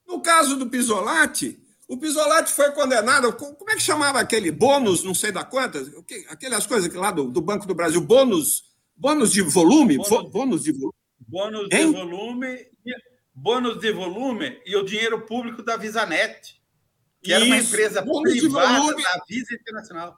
No 0.05 0.19
caso 0.19 0.57
do 0.57 0.69
Pisolati, 0.69 1.65
o 1.87 1.97
Pisolati 1.97 2.51
foi 2.51 2.71
condenado. 2.71 3.31
Como 3.33 3.69
é 3.71 3.75
que 3.75 3.81
chamava 3.81 4.19
aquele 4.19 4.51
bônus, 4.51 5.03
não 5.03 5.15
sei 5.15 5.31
da 5.31 5.43
quantas? 5.43 5.89
Aquelas 6.27 6.67
coisas 6.67 6.93
lá 6.93 7.11
do, 7.11 7.29
do 7.29 7.41
Banco 7.41 7.65
do 7.65 7.73
Brasil, 7.73 8.01
bônus, 8.01 8.65
bônus 8.95 9.31
de 9.31 9.41
volume? 9.41 9.97
Bônus, 9.97 10.31
bônus 10.31 10.63
de 10.63 10.71
volume. 10.73 10.93
Bônus 11.19 11.69
de 11.69 11.85
volume, 11.85 12.67
bônus 13.33 13.79
de 13.79 13.91
volume 13.91 14.61
e 14.65 14.75
o 14.75 14.83
dinheiro 14.83 15.25
público 15.25 15.63
da 15.63 15.77
Visanet, 15.77 16.61
que 17.21 17.31
Isso, 17.31 17.35
era 17.35 17.45
uma 17.45 17.57
empresa 17.57 18.03
privada 18.03 18.95
da 18.95 19.23
Visa 19.27 19.53
Internacional. 19.53 20.17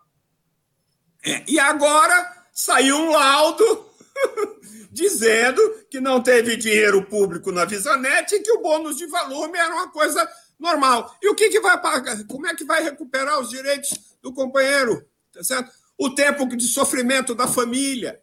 É, 1.24 1.43
e 1.47 1.59
agora 1.59 2.45
saiu 2.51 2.95
um 2.95 3.11
laudo 3.11 3.89
dizendo 4.91 5.61
que 5.89 5.99
não 5.99 6.22
teve 6.22 6.57
dinheiro 6.57 7.03
público 7.05 7.51
na 7.51 7.65
Visanet 7.65 8.34
e 8.34 8.39
que 8.39 8.51
o 8.51 8.61
bônus 8.61 8.97
de 8.97 9.05
volume 9.05 9.57
era 9.57 9.74
uma 9.74 9.91
coisa 9.91 10.28
normal. 10.60 11.18
E 11.22 11.30
o 11.30 11.36
que, 11.36 11.49
que 11.49 11.60
vai 11.60 11.80
pagar? 11.82 12.24
Como 12.26 12.47
é 12.47 12.55
que 12.55 12.64
vai 12.64 12.84
recuperar 12.84 13.39
os 13.39 13.49
direitos 13.49 14.18
do 14.22 14.34
companheiro? 14.34 15.07
Tá 15.32 15.43
certo? 15.43 15.72
O 15.97 16.10
tempo 16.10 16.45
de 16.55 16.68
sofrimento 16.68 17.34
da 17.34 17.47
família, 17.47 18.22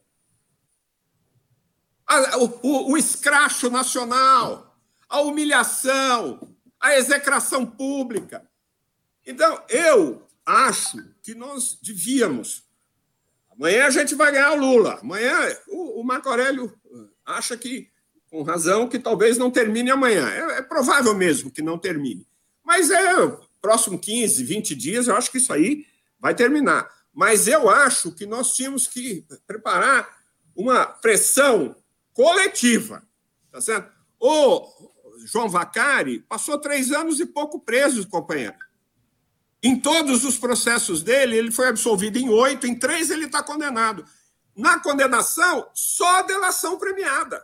a, 2.07 2.39
o, 2.39 2.61
o, 2.62 2.93
o 2.93 2.97
escracho 2.97 3.70
nacional, 3.70 4.78
a 5.09 5.20
humilhação, 5.20 6.55
a 6.80 6.97
execração 6.97 7.64
pública. 7.64 8.49
Então, 9.26 9.62
eu 9.68 10.26
acho 10.45 11.03
que 11.22 11.34
nós 11.34 11.78
devíamos 11.82 12.66
Amanhã 13.59 13.87
a 13.87 13.91
gente 13.91 14.14
vai 14.14 14.30
ganhar 14.30 14.53
o 14.53 14.61
Lula. 14.61 14.99
Amanhã 15.01 15.34
o, 15.68 16.01
o 16.01 16.05
Marco 16.05 16.28
Aurélio 16.28 16.78
acha 17.24 17.57
que, 17.57 17.91
com 18.37 18.43
razão, 18.43 18.87
que 18.87 18.99
talvez 18.99 19.39
não 19.39 19.51
termine 19.51 19.91
amanhã. 19.91 20.28
É, 20.28 20.59
é 20.59 20.62
provável 20.62 21.14
mesmo 21.14 21.51
que 21.51 21.62
não 21.62 21.78
termine. 21.78 22.26
Mas 22.62 22.91
é 22.91 23.14
próximo 23.62 23.99
15, 23.99 24.45
20 24.45 24.74
dias, 24.74 25.09
eu 25.09 25.16
acho 25.16 25.30
que 25.30 25.39
isso 25.39 25.53
aí 25.53 25.87
vai 26.20 26.34
terminar. 26.34 26.87
Mas 27.14 27.49
eu 27.49 27.70
acho 27.70 28.12
que 28.12 28.26
nós 28.26 28.53
tínhamos 28.53 28.87
que 28.87 29.24
preparar 29.47 30.07
uma 30.55 30.84
pressão 30.84 31.74
coletiva. 32.12 33.03
Tá 33.51 33.61
certo? 33.61 33.91
O 34.20 34.68
João 35.24 35.49
Vacari 35.49 36.18
passou 36.20 36.59
três 36.59 36.93
anos 36.93 37.20
e 37.20 37.24
pouco 37.24 37.59
preso, 37.59 38.07
companheiro. 38.07 38.57
Em 39.62 39.80
todos 39.80 40.24
os 40.24 40.37
processos 40.37 41.03
dele, 41.03 41.39
ele 41.39 41.51
foi 41.51 41.68
absolvido 41.68 42.18
em 42.18 42.28
oito, 42.28 42.66
em 42.66 42.78
três 42.78 43.11
ele 43.11 43.24
está 43.24 43.43
condenado. 43.43 44.05
Na 44.55 44.78
condenação, 44.78 45.66
só 45.72 46.22
delação 46.22 46.78
premiada. 46.78 47.43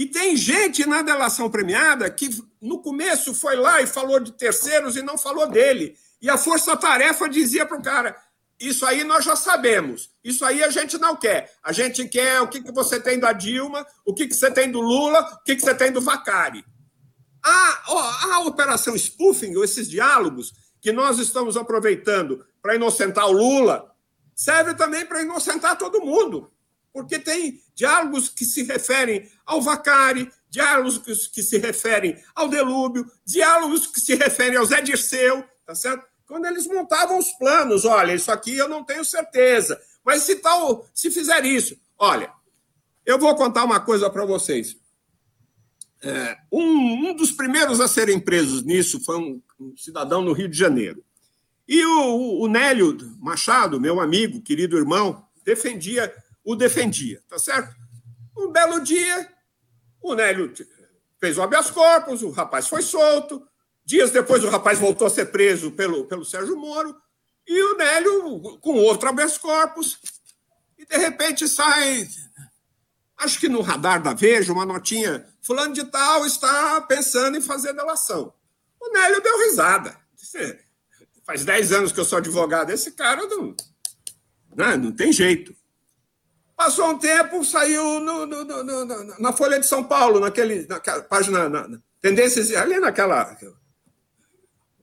E 0.00 0.06
tem 0.06 0.34
gente 0.34 0.86
na 0.86 1.02
delação 1.02 1.50
premiada 1.50 2.08
que 2.08 2.30
no 2.58 2.80
começo 2.80 3.34
foi 3.34 3.54
lá 3.54 3.82
e 3.82 3.86
falou 3.86 4.18
de 4.18 4.32
terceiros 4.32 4.96
e 4.96 5.02
não 5.02 5.18
falou 5.18 5.46
dele. 5.46 5.94
E 6.22 6.30
a 6.30 6.38
força-tarefa 6.38 7.28
dizia 7.28 7.66
para 7.66 7.76
o 7.76 7.82
cara: 7.82 8.16
Isso 8.58 8.86
aí 8.86 9.04
nós 9.04 9.26
já 9.26 9.36
sabemos, 9.36 10.10
isso 10.24 10.42
aí 10.42 10.64
a 10.64 10.70
gente 10.70 10.96
não 10.96 11.14
quer. 11.14 11.52
A 11.62 11.70
gente 11.70 12.08
quer 12.08 12.40
o 12.40 12.48
que, 12.48 12.62
que 12.62 12.72
você 12.72 12.98
tem 12.98 13.18
da 13.18 13.34
Dilma, 13.34 13.86
o 14.02 14.14
que, 14.14 14.26
que 14.26 14.32
você 14.32 14.50
tem 14.50 14.70
do 14.70 14.80
Lula, 14.80 15.20
o 15.20 15.44
que, 15.44 15.54
que 15.54 15.60
você 15.60 15.74
tem 15.74 15.92
do 15.92 16.00
Vacari. 16.00 16.64
A, 17.44 18.36
a 18.36 18.40
operação 18.46 18.96
spoofing, 18.96 19.62
esses 19.62 19.86
diálogos, 19.86 20.54
que 20.80 20.92
nós 20.92 21.18
estamos 21.18 21.58
aproveitando 21.58 22.42
para 22.62 22.74
inocentar 22.74 23.26
o 23.26 23.32
Lula, 23.32 23.94
serve 24.34 24.72
também 24.72 25.04
para 25.04 25.20
inocentar 25.20 25.76
todo 25.76 26.00
mundo. 26.00 26.50
Porque 26.92 27.18
tem 27.18 27.62
diálogos 27.74 28.28
que 28.28 28.44
se 28.44 28.62
referem 28.62 29.28
ao 29.46 29.62
Vacari, 29.62 30.30
diálogos 30.48 30.98
que 31.28 31.42
se 31.42 31.58
referem 31.58 32.16
ao 32.34 32.48
Delúbio, 32.48 33.10
diálogos 33.24 33.86
que 33.86 34.00
se 34.00 34.14
referem 34.14 34.56
ao 34.56 34.64
Zé 34.64 34.82
Dirceu, 34.82 35.44
tá 35.64 35.74
certo? 35.74 36.04
Quando 36.26 36.46
eles 36.46 36.66
montavam 36.66 37.18
os 37.18 37.32
planos, 37.32 37.84
olha, 37.84 38.14
isso 38.14 38.30
aqui 38.30 38.56
eu 38.56 38.68
não 38.68 38.84
tenho 38.84 39.04
certeza, 39.04 39.80
mas 40.04 40.22
se 40.22 40.36
tal, 40.36 40.88
se 40.94 41.10
fizer 41.10 41.44
isso, 41.44 41.76
olha, 41.98 42.32
eu 43.04 43.18
vou 43.18 43.34
contar 43.34 43.64
uma 43.64 43.80
coisa 43.80 44.08
para 44.08 44.24
vocês. 44.24 44.76
É, 46.02 46.38
um, 46.50 47.10
um, 47.10 47.14
dos 47.14 47.30
primeiros 47.30 47.80
a 47.80 47.86
serem 47.86 48.18
presos 48.18 48.62
nisso 48.62 49.04
foi 49.04 49.18
um, 49.18 49.42
um 49.58 49.76
cidadão 49.76 50.22
no 50.22 50.32
Rio 50.32 50.48
de 50.48 50.56
Janeiro. 50.56 51.04
E 51.68 51.84
o, 51.84 52.40
o, 52.40 52.48
Nélio 52.48 52.96
Machado, 53.20 53.80
meu 53.80 54.00
amigo, 54.00 54.40
querido 54.40 54.78
irmão, 54.78 55.24
defendia, 55.44 56.12
o 56.44 56.54
defendia, 56.54 57.22
tá 57.28 57.38
certo? 57.38 57.74
Um 58.36 58.50
belo 58.50 58.80
dia, 58.80 59.28
o 60.00 60.14
Nélio 60.14 60.52
fez 61.18 61.36
o 61.36 61.42
habeas 61.42 61.70
corpus, 61.70 62.22
o 62.22 62.30
rapaz 62.30 62.68
foi 62.68 62.82
solto. 62.82 63.46
Dias 63.84 64.10
depois, 64.10 64.42
o 64.44 64.48
rapaz 64.48 64.78
voltou 64.78 65.06
a 65.06 65.10
ser 65.10 65.26
preso 65.26 65.72
pelo, 65.72 66.06
pelo 66.06 66.24
Sérgio 66.24 66.56
Moro. 66.56 66.96
E 67.46 67.62
o 67.62 67.76
Nélio 67.76 68.40
com 68.60 68.74
outro 68.74 69.08
habeas 69.08 69.36
corpus. 69.36 69.98
E, 70.78 70.86
de 70.86 70.96
repente, 70.96 71.48
sai 71.48 72.08
acho 73.20 73.38
que 73.38 73.48
no 73.48 73.60
radar 73.60 74.02
da 74.02 74.14
Veja, 74.14 74.52
uma 74.52 74.64
notinha, 74.64 75.26
fulano 75.42 75.74
de 75.74 75.84
tal 75.84 76.26
está 76.26 76.80
pensando 76.82 77.36
em 77.36 77.42
fazer 77.42 77.72
delação. 77.74 78.32
O 78.80 78.92
Nélio 78.92 79.22
deu 79.22 79.38
risada. 79.46 79.96
Disse, 80.16 80.58
faz 81.24 81.44
10 81.44 81.72
anos 81.72 81.92
que 81.92 82.00
eu 82.00 82.04
sou 82.04 82.18
advogado, 82.18 82.70
esse 82.70 82.92
cara 82.92 83.26
não, 83.26 83.54
não, 84.56 84.66
né, 84.66 84.76
não 84.76 84.92
tem 84.92 85.12
jeito. 85.12 85.54
Passou 86.60 86.90
um 86.90 86.98
tempo, 86.98 87.42
saiu 87.42 88.00
no, 88.00 88.26
no, 88.26 88.44
no, 88.44 89.18
na 89.18 89.32
Folha 89.32 89.58
de 89.58 89.66
São 89.66 89.82
Paulo, 89.82 90.20
naquele, 90.20 90.66
naquela 90.66 91.02
página, 91.02 91.48
na, 91.48 91.66
na, 91.66 91.78
tendências, 92.02 92.54
ali 92.54 92.78
naquela. 92.78 93.34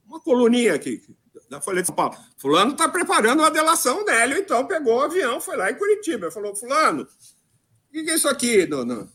Uma 0.04 0.20
coluninha 0.20 0.74
aqui, 0.74 1.04
da 1.48 1.62
Folha 1.62 1.82
de 1.82 1.86
São 1.86 1.96
Paulo. 1.96 2.18
Fulano 2.36 2.72
está 2.72 2.90
preparando 2.90 3.42
uma 3.42 3.52
delação, 3.52 4.04
Nélio, 4.04 4.40
então 4.40 4.66
pegou 4.66 4.98
o 4.98 5.02
avião, 5.02 5.40
foi 5.40 5.56
lá 5.56 5.70
em 5.70 5.76
Curitiba. 5.76 6.32
Falou: 6.32 6.56
Fulano, 6.56 7.04
o 7.04 7.92
que 7.92 8.10
é 8.10 8.16
isso 8.16 8.28
aqui, 8.28 8.66
dona? 8.66 9.08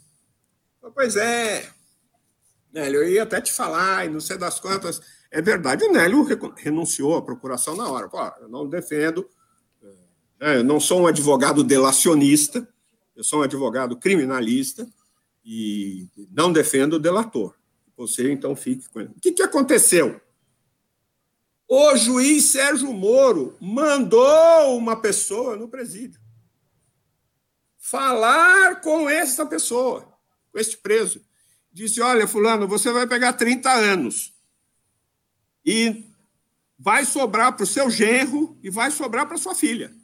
Pois 0.95 1.17
é. 1.17 1.69
Nélio, 2.73 3.03
eu 3.03 3.09
ia 3.09 3.25
até 3.25 3.41
te 3.41 3.53
falar, 3.53 4.07
e 4.07 4.09
não 4.09 4.21
sei 4.21 4.39
das 4.39 4.61
quantas. 4.61 5.01
É 5.33 5.43
verdade, 5.43 5.83
o 5.83 5.93
Nélio 5.93 6.25
renunciou 6.55 7.17
à 7.17 7.23
procuração 7.23 7.75
na 7.75 7.91
hora. 7.91 8.09
Pô, 8.09 8.23
eu 8.41 8.49
não 8.49 8.69
defendo, 8.69 9.29
eu 10.43 10.65
não 10.65 10.81
sou 10.81 11.03
um 11.03 11.07
advogado 11.07 11.63
delacionista, 11.63 12.67
eu 13.15 13.23
sou 13.23 13.41
um 13.41 13.43
advogado 13.43 13.97
criminalista 13.97 14.89
e 15.45 16.09
não 16.31 16.53
defendo 16.53 16.95
o 16.95 16.99
delator. 16.99 17.55
Você, 17.97 18.33
então, 18.33 18.57
fique 18.57 18.89
com 18.89 19.01
ele. 19.01 19.11
O 19.17 19.21
que, 19.21 19.33
que 19.33 19.43
aconteceu? 19.43 20.21
O 21.69 21.97
juiz 21.97 22.45
Sérgio 22.47 22.93
Moro 22.93 23.57
mandou 23.61 24.77
uma 24.77 24.97
pessoa 24.97 25.57
no 25.57 25.69
presídio 25.69 26.21
falar 27.79 28.81
com 28.81 29.11
essa 29.11 29.45
pessoa, 29.45 30.09
com 30.53 30.59
este 30.59 30.79
preso. 30.79 31.21
Disse: 31.73 32.01
Olha, 32.01 32.27
Fulano, 32.27 32.67
você 32.67 32.93
vai 32.93 33.07
pegar 33.07 33.35
30 33.35 33.71
anos 33.71 34.33
e 35.65 36.05
vai 36.79 37.05
sobrar 37.05 37.55
para 37.55 37.65
o 37.65 37.67
seu 37.67 37.91
genro 37.91 38.59
e 38.63 38.71
vai 38.71 38.91
sobrar 38.91 39.27
para 39.27 39.37
sua 39.37 39.55
filha. 39.55 39.95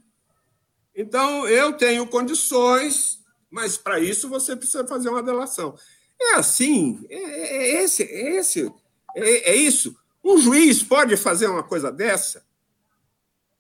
Então, 0.99 1.47
eu 1.47 1.75
tenho 1.75 2.05
condições, 2.09 3.21
mas 3.49 3.79
para 3.79 4.01
isso 4.01 4.29
você 4.29 4.57
precisa 4.57 4.85
fazer 4.85 5.09
uma 5.09 5.23
delação. 5.23 5.79
É 6.21 6.35
assim, 6.35 7.07
é, 7.09 7.17
é 7.17 7.83
esse, 7.85 8.03
é 8.03 8.37
esse, 8.37 8.75
é, 9.15 9.51
é 9.51 9.55
isso. 9.55 9.97
Um 10.25 10.37
juiz 10.39 10.83
pode 10.83 11.17
fazer 11.17 11.47
uma 11.47 11.63
coisa 11.63 11.93
dessa? 11.93 12.45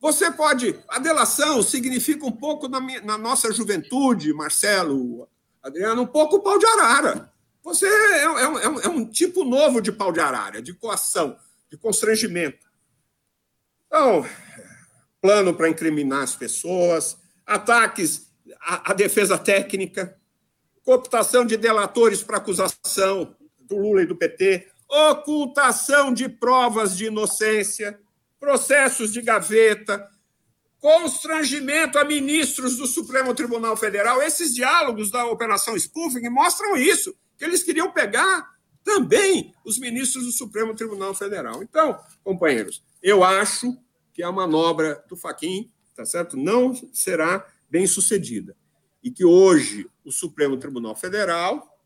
Você 0.00 0.32
pode. 0.32 0.76
A 0.88 0.98
delação 0.98 1.62
significa 1.62 2.26
um 2.26 2.32
pouco 2.32 2.66
na, 2.66 2.80
minha, 2.80 3.00
na 3.02 3.16
nossa 3.16 3.52
juventude, 3.52 4.34
Marcelo, 4.34 5.28
Adriano, 5.62 6.02
um 6.02 6.06
pouco 6.08 6.42
pau 6.42 6.58
de 6.58 6.66
arara. 6.66 7.32
Você 7.62 7.86
é, 7.86 8.18
é, 8.18 8.22
é, 8.24 8.48
um, 8.48 8.80
é, 8.80 8.88
um, 8.88 9.08
tipo 9.08 9.44
novo 9.44 9.80
de 9.80 9.92
pau 9.92 10.10
de 10.10 10.18
arara, 10.18 10.60
de 10.60 10.74
coação. 10.74 11.38
de 11.70 11.78
constrangimento. 11.78 12.66
Então, 13.86 14.26
plano 15.20 15.54
para 15.54 15.68
incriminar 15.68 16.24
as 16.24 16.34
pessoas, 16.34 17.16
ataques 17.48 18.30
à, 18.60 18.90
à 18.90 18.94
defesa 18.94 19.38
técnica, 19.38 20.16
cooptação 20.84 21.44
de 21.44 21.56
delatores 21.56 22.22
para 22.22 22.36
acusação 22.36 23.34
do 23.60 23.76
Lula 23.76 24.02
e 24.02 24.06
do 24.06 24.16
PT, 24.16 24.68
ocultação 24.88 26.12
de 26.12 26.28
provas 26.28 26.96
de 26.96 27.06
inocência, 27.06 27.98
processos 28.38 29.12
de 29.12 29.20
gaveta, 29.20 30.08
constrangimento 30.78 31.98
a 31.98 32.04
ministros 32.04 32.76
do 32.76 32.86
Supremo 32.86 33.34
Tribunal 33.34 33.76
Federal. 33.76 34.22
Esses 34.22 34.54
diálogos 34.54 35.10
da 35.10 35.26
Operação 35.26 35.76
Spoofing 35.76 36.28
mostram 36.28 36.76
isso, 36.76 37.14
que 37.36 37.44
eles 37.44 37.62
queriam 37.62 37.90
pegar 37.90 38.48
também 38.84 39.54
os 39.64 39.78
ministros 39.78 40.24
do 40.24 40.32
Supremo 40.32 40.74
Tribunal 40.74 41.14
Federal. 41.14 41.62
Então, 41.62 41.98
companheiros, 42.22 42.82
eu 43.02 43.22
acho 43.24 43.76
que 44.14 44.22
a 44.22 44.32
manobra 44.32 45.04
do 45.08 45.16
Faquin, 45.16 45.70
tá 45.98 46.06
certo? 46.06 46.36
Não 46.36 46.72
será 46.92 47.44
bem 47.68 47.84
sucedida. 47.84 48.56
E 49.02 49.10
que 49.10 49.24
hoje 49.24 49.84
o 50.04 50.12
Supremo 50.12 50.56
Tribunal 50.56 50.94
Federal, 50.94 51.76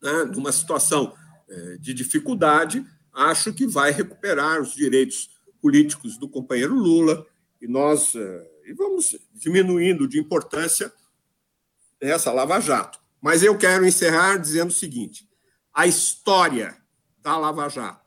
né, 0.00 0.24
numa 0.32 0.52
situação 0.52 1.12
eh, 1.48 1.76
de 1.80 1.92
dificuldade, 1.92 2.86
acho 3.12 3.52
que 3.52 3.66
vai 3.66 3.90
recuperar 3.90 4.60
os 4.60 4.74
direitos 4.74 5.28
políticos 5.60 6.16
do 6.16 6.28
companheiro 6.28 6.72
Lula, 6.72 7.26
e 7.60 7.66
nós 7.66 8.14
eh, 8.14 8.50
e 8.64 8.72
vamos 8.74 9.18
diminuindo 9.34 10.06
de 10.06 10.20
importância 10.20 10.92
essa 12.00 12.30
Lava 12.30 12.60
Jato. 12.60 13.00
Mas 13.20 13.42
eu 13.42 13.58
quero 13.58 13.84
encerrar 13.84 14.36
dizendo 14.36 14.70
o 14.70 14.72
seguinte: 14.72 15.28
a 15.74 15.84
história 15.84 16.76
da 17.20 17.36
Lava 17.36 17.68
Jato 17.68 18.01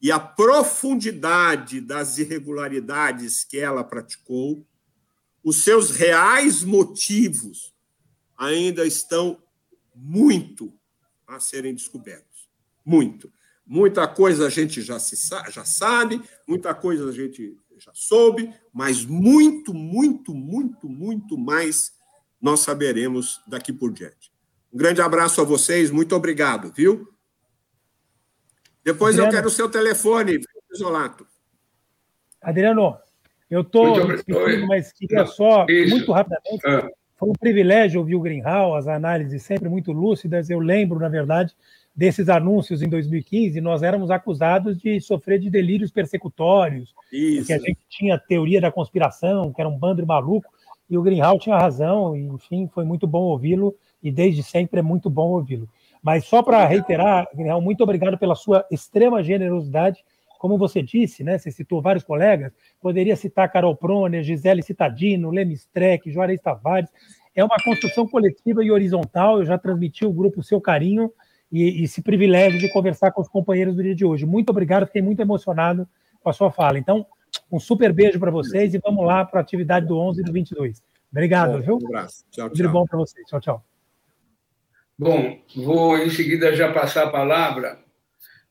e 0.00 0.12
a 0.12 0.18
profundidade 0.18 1.80
das 1.80 2.18
irregularidades 2.18 3.44
que 3.44 3.58
ela 3.58 3.82
praticou, 3.82 4.66
os 5.42 5.62
seus 5.62 5.90
reais 5.90 6.62
motivos 6.62 7.74
ainda 8.36 8.84
estão 8.84 9.42
muito 9.94 10.72
a 11.26 11.40
serem 11.40 11.74
descobertos. 11.74 12.48
Muito. 12.84 13.32
Muita 13.66 14.06
coisa 14.06 14.46
a 14.46 14.50
gente 14.50 14.80
já, 14.82 14.98
se, 14.98 15.16
já 15.50 15.64
sabe, 15.64 16.22
muita 16.46 16.74
coisa 16.74 17.08
a 17.08 17.12
gente 17.12 17.58
já 17.78 17.90
soube, 17.94 18.54
mas 18.72 19.04
muito, 19.04 19.74
muito, 19.74 20.34
muito, 20.34 20.88
muito 20.88 21.36
mais 21.36 21.92
nós 22.40 22.60
saberemos 22.60 23.40
daqui 23.46 23.72
por 23.72 23.92
diante. 23.92 24.30
Um 24.72 24.78
grande 24.78 25.00
abraço 25.00 25.40
a 25.40 25.44
vocês, 25.44 25.90
muito 25.90 26.14
obrigado, 26.14 26.72
viu? 26.72 27.08
Depois 28.86 29.16
Adriano, 29.16 29.32
eu 29.32 29.36
quero 29.36 29.48
o 29.48 29.50
seu 29.50 29.68
telefone, 29.68 30.40
Isolato. 30.72 31.26
Adriano, 32.40 32.96
eu 33.50 33.62
estou 33.62 33.96
mas 34.68 34.92
queria 34.92 35.26
só, 35.26 35.66
Isso. 35.68 35.90
muito 35.90 36.12
rapidamente, 36.12 36.64
ah. 36.64 36.88
foi 37.16 37.30
um 37.30 37.32
privilégio 37.32 37.98
ouvir 37.98 38.14
o 38.14 38.20
Greenhall, 38.20 38.76
as 38.76 38.86
análises 38.86 39.42
sempre 39.42 39.68
muito 39.68 39.90
lúcidas. 39.90 40.48
Eu 40.48 40.60
lembro, 40.60 41.00
na 41.00 41.08
verdade, 41.08 41.52
desses 41.96 42.28
anúncios 42.28 42.80
em 42.80 42.88
2015, 42.88 43.60
nós 43.60 43.82
éramos 43.82 44.08
acusados 44.08 44.78
de 44.78 45.00
sofrer 45.00 45.40
de 45.40 45.50
delírios 45.50 45.90
persecutórios, 45.90 46.94
que 47.10 47.52
a 47.52 47.58
gente 47.58 47.80
tinha 47.88 48.16
teoria 48.16 48.60
da 48.60 48.70
conspiração, 48.70 49.52
que 49.52 49.60
era 49.60 49.68
um 49.68 49.76
bando 49.76 50.00
de 50.00 50.06
maluco, 50.06 50.48
e 50.88 50.96
o 50.96 51.02
Greenhall 51.02 51.40
tinha 51.40 51.58
razão, 51.58 52.16
e, 52.16 52.24
enfim, 52.28 52.70
foi 52.72 52.84
muito 52.84 53.04
bom 53.04 53.22
ouvi-lo, 53.22 53.74
e 54.00 54.12
desde 54.12 54.44
sempre 54.44 54.78
é 54.78 54.82
muito 54.82 55.10
bom 55.10 55.30
ouvi-lo. 55.30 55.68
Mas 56.02 56.24
só 56.24 56.42
para 56.42 56.64
reiterar, 56.66 57.28
Greenhall, 57.34 57.60
muito 57.60 57.82
obrigado 57.82 58.18
pela 58.18 58.34
sua 58.34 58.64
extrema 58.70 59.22
generosidade, 59.22 60.04
como 60.38 60.58
você 60.58 60.82
disse, 60.82 61.24
né, 61.24 61.38
você 61.38 61.50
citou 61.50 61.80
vários 61.80 62.04
colegas, 62.04 62.52
poderia 62.80 63.16
citar 63.16 63.50
Carol 63.50 63.74
Proner, 63.74 64.22
Gisele 64.22 64.62
Citadino, 64.62 65.30
Leme 65.30 65.54
Streck, 65.54 66.10
Juarez 66.10 66.40
Tavares, 66.40 66.90
é 67.34 67.42
uma 67.42 67.56
construção 67.64 68.06
coletiva 68.06 68.62
e 68.62 68.70
horizontal, 68.70 69.38
eu 69.38 69.46
já 69.46 69.58
transmiti 69.58 70.04
o 70.04 70.12
grupo 70.12 70.42
Seu 70.42 70.60
Carinho, 70.60 71.10
e, 71.50 71.84
esse 71.84 72.02
privilégio 72.02 72.58
de 72.58 72.70
conversar 72.72 73.12
com 73.12 73.20
os 73.20 73.28
companheiros 73.28 73.76
do 73.76 73.82
dia 73.82 73.94
de 73.94 74.04
hoje. 74.04 74.26
Muito 74.26 74.50
obrigado, 74.50 74.86
fiquei 74.86 75.02
muito 75.02 75.20
emocionado 75.20 75.88
com 76.20 76.30
a 76.30 76.32
sua 76.32 76.50
fala. 76.50 76.78
Então, 76.78 77.06
um 77.50 77.60
super 77.60 77.92
beijo 77.92 78.18
para 78.18 78.30
vocês 78.30 78.74
e 78.74 78.78
vamos 78.78 79.04
lá 79.04 79.24
para 79.24 79.40
a 79.40 79.42
atividade 79.42 79.86
do 79.86 79.98
11 79.98 80.20
e 80.20 80.24
do 80.24 80.32
22. 80.32 80.82
Obrigado, 81.10 81.52
bom, 81.52 81.60
viu? 81.60 81.78
Um 81.82 81.86
abraço. 81.86 82.24
Tchau, 82.30 82.48
tchau. 82.48 82.56
Tudo 82.56 82.70
bom 82.70 82.84
para 82.84 82.98
vocês. 82.98 83.26
Tchau, 83.26 83.40
tchau. 83.40 83.75
Bom, 84.98 85.44
vou 85.54 85.98
em 85.98 86.08
seguida 86.08 86.56
já 86.56 86.72
passar 86.72 87.04
a 87.04 87.10
palavra 87.10 87.84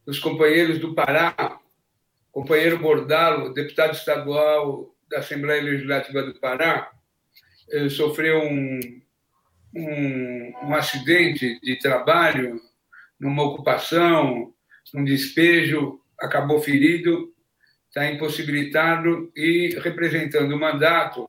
os 0.05 0.19
companheiros 0.19 0.77
do 0.77 0.93
Pará, 0.93 1.59
companheiro 2.31 2.77
Bordalo, 2.77 3.51
deputado 3.51 3.93
estadual 3.93 4.95
da 5.09 5.17
Assembleia 5.17 5.63
Legislativa 5.63 6.21
do 6.21 6.39
Pará, 6.39 6.91
sofreu 7.89 8.43
um, 8.43 8.79
um, 9.75 10.53
um 10.65 10.75
acidente 10.75 11.59
de 11.61 11.79
trabalho 11.79 12.61
numa 13.19 13.41
ocupação, 13.41 14.53
num 14.93 15.03
despejo, 15.03 15.99
acabou 16.19 16.61
ferido, 16.61 17.33
está 17.87 18.07
impossibilitado 18.11 19.31
e 19.35 19.79
representando 19.81 20.51
o 20.51 20.59
mandato. 20.59 21.27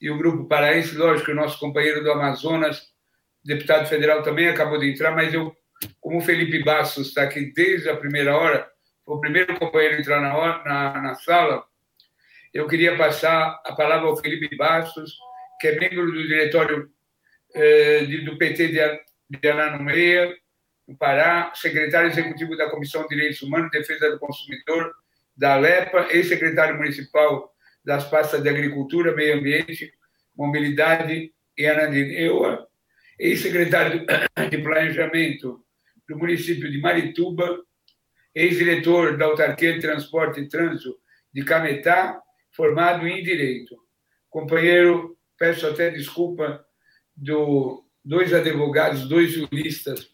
E 0.00 0.08
o 0.08 0.16
Grupo 0.16 0.46
Paraense, 0.46 0.94
lógico, 0.94 1.32
o 1.32 1.34
nosso 1.34 1.58
companheiro 1.58 2.04
do 2.04 2.12
Amazonas, 2.12 2.94
deputado 3.46 3.88
federal 3.88 4.22
também 4.22 4.48
acabou 4.48 4.78
de 4.78 4.90
entrar, 4.90 5.12
mas 5.12 5.32
eu, 5.32 5.54
como 6.00 6.18
o 6.18 6.22
Felipe 6.22 6.62
Bastos 6.62 7.08
está 7.08 7.22
aqui 7.22 7.52
desde 7.54 7.88
a 7.88 7.96
primeira 7.96 8.36
hora, 8.36 8.68
foi 9.04 9.16
o 9.16 9.20
primeiro 9.20 9.58
companheiro 9.58 9.96
a 9.96 10.00
entrar 10.00 10.20
na, 10.20 10.36
hora, 10.36 10.64
na, 10.64 11.00
na 11.00 11.14
sala, 11.14 11.64
eu 12.52 12.66
queria 12.66 12.96
passar 12.96 13.60
a 13.64 13.72
palavra 13.74 14.08
ao 14.08 14.16
Felipe 14.16 14.56
Bastos, 14.56 15.16
que 15.60 15.68
é 15.68 15.78
membro 15.78 16.06
do 16.06 16.26
diretório 16.26 16.90
eh, 17.54 18.06
do 18.24 18.36
PT 18.38 18.68
de, 18.68 19.38
de 19.38 19.48
Aranomeia, 19.48 20.34
no 20.88 20.96
Pará, 20.96 21.52
secretário 21.54 22.08
executivo 22.10 22.56
da 22.56 22.70
Comissão 22.70 23.02
de 23.02 23.08
Direitos 23.08 23.42
Humanos 23.42 23.68
e 23.74 23.78
Defesa 23.78 24.10
do 24.10 24.18
Consumidor 24.18 24.94
da 25.36 25.54
Alepa, 25.54 26.06
ex-secretário 26.10 26.76
municipal 26.76 27.52
das 27.84 28.08
pastas 28.08 28.42
de 28.42 28.48
Agricultura, 28.48 29.14
Meio 29.14 29.38
Ambiente, 29.38 29.92
Mobilidade 30.34 31.32
e 31.56 31.66
Ananindeua, 31.66 32.66
ex-secretário 33.18 34.04
de 34.50 34.58
Planejamento 34.58 35.64
do 36.08 36.18
município 36.18 36.70
de 36.70 36.80
Marituba, 36.80 37.62
ex-diretor 38.34 39.16
da 39.16 39.26
Autarquia 39.26 39.74
de 39.74 39.80
Transporte 39.80 40.40
e 40.40 40.48
Trânsito 40.48 40.96
de 41.32 41.44
Cametá, 41.44 42.20
formado 42.52 43.06
em 43.06 43.22
Direito. 43.22 43.76
Companheiro, 44.30 45.16
peço 45.38 45.66
até 45.66 45.90
desculpa, 45.90 46.64
do 47.16 47.84
dois 48.04 48.32
advogados, 48.32 49.08
dois 49.08 49.32
juristas 49.32 50.08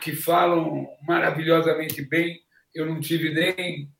que 0.00 0.14
falam 0.14 0.86
maravilhosamente 1.02 2.02
bem. 2.02 2.40
Eu 2.74 2.86
não 2.86 3.00
tive 3.00 3.32
nem, 3.32 3.90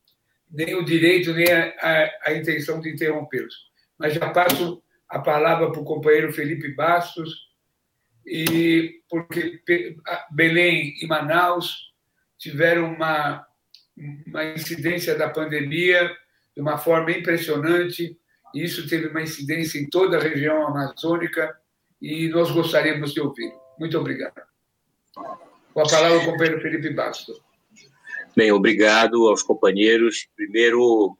nem 0.50 0.74
o 0.74 0.84
direito, 0.84 1.32
nem 1.32 1.50
a, 1.50 1.74
a, 1.80 2.10
a 2.26 2.34
intenção 2.34 2.80
de 2.80 2.90
interrompê-los. 2.90 3.54
Mas 3.98 4.14
já 4.14 4.30
passo 4.30 4.82
a 5.08 5.18
palavra 5.18 5.72
para 5.72 5.80
o 5.80 5.84
companheiro 5.84 6.32
Felipe 6.32 6.68
Bastos, 6.74 7.45
e 8.26 9.00
porque 9.08 9.60
Belém 10.32 10.94
e 11.00 11.06
Manaus 11.06 11.92
tiveram 12.36 12.92
uma, 12.92 13.46
uma 14.26 14.44
incidência 14.44 15.16
da 15.16 15.30
pandemia 15.30 16.10
de 16.54 16.60
uma 16.60 16.76
forma 16.76 17.12
impressionante, 17.12 18.18
e 18.54 18.64
isso 18.64 18.88
teve 18.88 19.08
uma 19.08 19.22
incidência 19.22 19.78
em 19.78 19.88
toda 19.88 20.16
a 20.16 20.22
região 20.22 20.66
amazônica, 20.66 21.54
e 22.00 22.28
nós 22.28 22.50
gostaríamos 22.50 23.12
de 23.12 23.20
ouvir. 23.20 23.52
Muito 23.78 23.98
obrigado. 23.98 24.42
Com 25.72 25.80
a 25.80 25.88
palavra 25.88 26.18
o 26.18 26.24
companheiro 26.24 26.60
Felipe 26.60 26.90
Bastos. 26.90 27.40
Bem, 28.34 28.52
obrigado 28.52 29.28
aos 29.28 29.42
companheiros. 29.42 30.28
Primeiro, 30.34 31.16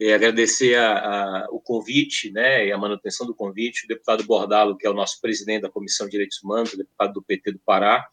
é, 0.00 0.14
agradecer 0.14 0.76
a, 0.76 0.98
a, 0.98 1.48
o 1.50 1.60
convite 1.60 2.30
né, 2.30 2.66
e 2.66 2.72
a 2.72 2.78
manutenção 2.78 3.26
do 3.26 3.34
convite, 3.34 3.84
o 3.84 3.88
deputado 3.88 4.24
Bordalo, 4.24 4.76
que 4.76 4.86
é 4.86 4.90
o 4.90 4.94
nosso 4.94 5.20
presidente 5.20 5.62
da 5.62 5.70
Comissão 5.70 6.06
de 6.06 6.12
Direitos 6.12 6.42
Humanos, 6.42 6.76
deputado 6.76 7.14
do 7.14 7.22
PT 7.22 7.52
do 7.52 7.58
Pará. 7.58 8.06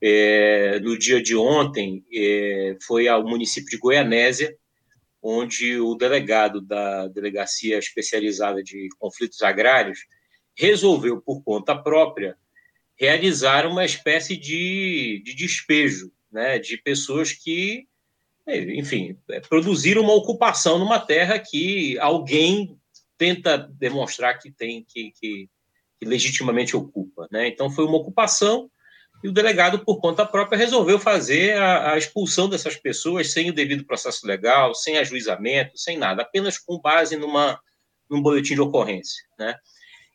É, 0.00 0.78
no 0.80 0.96
dia 0.96 1.20
de 1.20 1.34
ontem, 1.36 2.04
é, 2.14 2.76
foi 2.86 3.08
ao 3.08 3.26
município 3.26 3.68
de 3.68 3.78
Goianésia, 3.78 4.56
onde 5.20 5.80
o 5.80 5.96
delegado 5.96 6.60
da 6.60 7.08
Delegacia 7.08 7.78
Especializada 7.78 8.62
de 8.62 8.88
Conflitos 8.98 9.42
Agrários 9.42 10.06
resolveu, 10.56 11.20
por 11.20 11.42
conta 11.42 11.76
própria, 11.76 12.36
realizar 12.98 13.66
uma 13.66 13.84
espécie 13.84 14.36
de, 14.36 15.20
de 15.24 15.34
despejo 15.34 16.12
né, 16.30 16.58
de 16.58 16.76
pessoas 16.76 17.32
que, 17.32 17.86
enfim, 18.48 19.16
produziram 19.48 20.02
uma 20.02 20.14
ocupação 20.14 20.78
numa 20.78 20.98
terra 20.98 21.38
que 21.38 21.98
alguém 21.98 22.78
tenta 23.16 23.58
demonstrar 23.58 24.38
que 24.38 24.50
tem, 24.50 24.84
que, 24.88 25.12
que, 25.12 25.48
que 25.98 26.06
legitimamente 26.06 26.76
ocupa. 26.76 27.28
Né? 27.30 27.48
Então, 27.48 27.70
foi 27.70 27.84
uma 27.84 27.98
ocupação 27.98 28.70
e 29.22 29.28
o 29.28 29.32
delegado, 29.32 29.84
por 29.84 30.00
conta 30.00 30.24
própria, 30.24 30.56
resolveu 30.56 30.98
fazer 30.98 31.56
a, 31.56 31.92
a, 31.92 31.98
expulsão 31.98 32.48
dessas 32.48 32.76
pessoas 32.76 33.32
sem 33.32 33.50
o 33.50 33.52
devido 33.52 33.84
processo 33.84 34.24
legal, 34.26 34.74
sem 34.74 34.96
ajuizamento, 34.96 35.76
sem 35.76 35.98
nada, 35.98 36.22
apenas 36.22 36.56
com 36.56 36.80
base 36.80 37.16
numa, 37.16 37.60
num 38.08 38.22
boletim 38.22 38.54
de 38.54 38.60
ocorrência. 38.60 39.24
Né? 39.36 39.56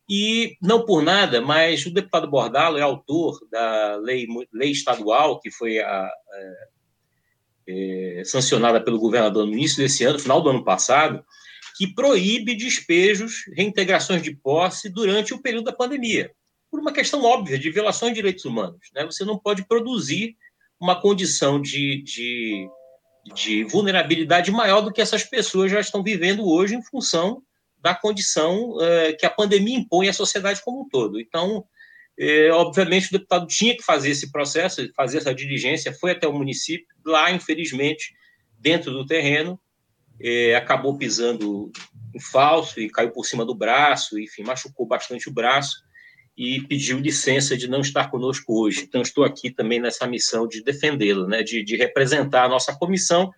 E, 0.10 0.58
não 0.62 0.86
por 0.86 1.02
nada, 1.02 1.42
mas 1.42 1.86
o 1.86 1.94
deputado 1.94 2.30
Bordalo 2.30 2.78
é 2.78 2.82
autor 2.82 3.40
da 3.52 3.98
lei, 3.98 4.26
lei 4.54 4.72
estadual, 4.72 5.40
que 5.40 5.52
foi 5.52 5.80
a, 5.80 6.06
a, 6.06 6.12
é, 7.68 8.22
sancionada 8.26 8.82
pelo 8.82 9.00
governador 9.00 9.46
no 9.46 9.54
início 9.54 9.78
desse 9.78 10.04
ano, 10.04 10.20
final 10.20 10.42
do 10.42 10.50
ano 10.50 10.64
passado, 10.64 11.24
que 11.78 11.88
proíbe 11.88 12.56
despejos, 12.56 13.46
reintegrações 13.56 14.22
de 14.22 14.36
posse 14.36 14.90
durante 14.90 15.34
o 15.34 15.42
período 15.42 15.66
da 15.66 15.74
pandemia 15.74 16.32
por 16.74 16.80
uma 16.80 16.92
questão 16.92 17.24
óbvia 17.24 17.60
de 17.60 17.70
violação 17.70 18.10
de 18.10 18.16
direitos 18.16 18.46
humanos. 18.46 18.90
Né? 18.96 19.06
Você 19.06 19.24
não 19.24 19.38
pode 19.38 19.64
produzir 19.68 20.36
uma 20.80 21.00
condição 21.00 21.62
de, 21.62 22.02
de, 22.02 22.68
de 23.36 23.64
vulnerabilidade 23.66 24.50
maior 24.50 24.82
do 24.82 24.92
que 24.92 25.00
essas 25.00 25.24
pessoas 25.24 25.72
já 25.72 25.80
estão 25.80 26.02
vivendo 26.02 26.44
hoje 26.44 26.74
em 26.74 26.82
função 26.82 27.44
da 27.78 27.94
condição 27.94 28.76
é, 28.82 29.14
que 29.14 29.24
a 29.24 29.30
pandemia 29.30 29.78
impõe 29.78 30.10
à 30.10 30.14
sociedade 30.14 30.64
como 30.64 30.82
um 30.82 30.90
todo. 30.90 31.20
Então, 31.20 31.64
é, 32.18 32.52
obviamente, 32.52 33.08
o 33.08 33.12
deputado 33.12 33.48
tinha 33.48 33.76
que 33.76 33.84
fazer 33.84 34.12
esse 34.12 34.32
processo, 34.32 34.88
fazer 34.96 35.18
essa 35.18 35.34
diligência, 35.34 35.94
foi 35.94 36.12
até 36.12 36.28
o 36.28 36.34
município, 36.34 36.88
lá, 37.06 37.32
infelizmente, 37.32 38.14
dentro 38.60 38.92
do 38.92 39.06
terreno, 39.06 39.60
é, 40.22 40.56
acabou 40.56 40.98
pisando 40.98 41.72
em 42.14 42.20
falso 42.20 42.80
e 42.80 42.90
caiu 42.90 43.12
por 43.12 43.26
cima 43.26 43.44
do 43.44 43.56
braço, 43.56 44.20
enfim, 44.20 44.44
machucou 44.44 44.86
bastante 44.86 45.28
o 45.28 45.34
braço 45.34 45.84
e 46.38 46.62
pediu 46.62 47.00
licença 47.00 47.58
de 47.58 47.68
não 47.68 47.82
estar 47.82 48.10
conosco 48.10 48.62
hoje. 48.62 48.84
Então, 48.84 49.02
estou 49.02 49.24
aqui 49.24 49.52
também 49.52 49.80
nessa 49.80 50.08
missão 50.08 50.48
de 50.48 50.64
defendê-lo, 50.64 51.28
né, 51.28 51.42
de, 51.44 51.64
de, 51.64 51.76
representar 51.76 52.46
a 52.46 52.50
nossa 52.50 52.76
comissão 52.76 53.32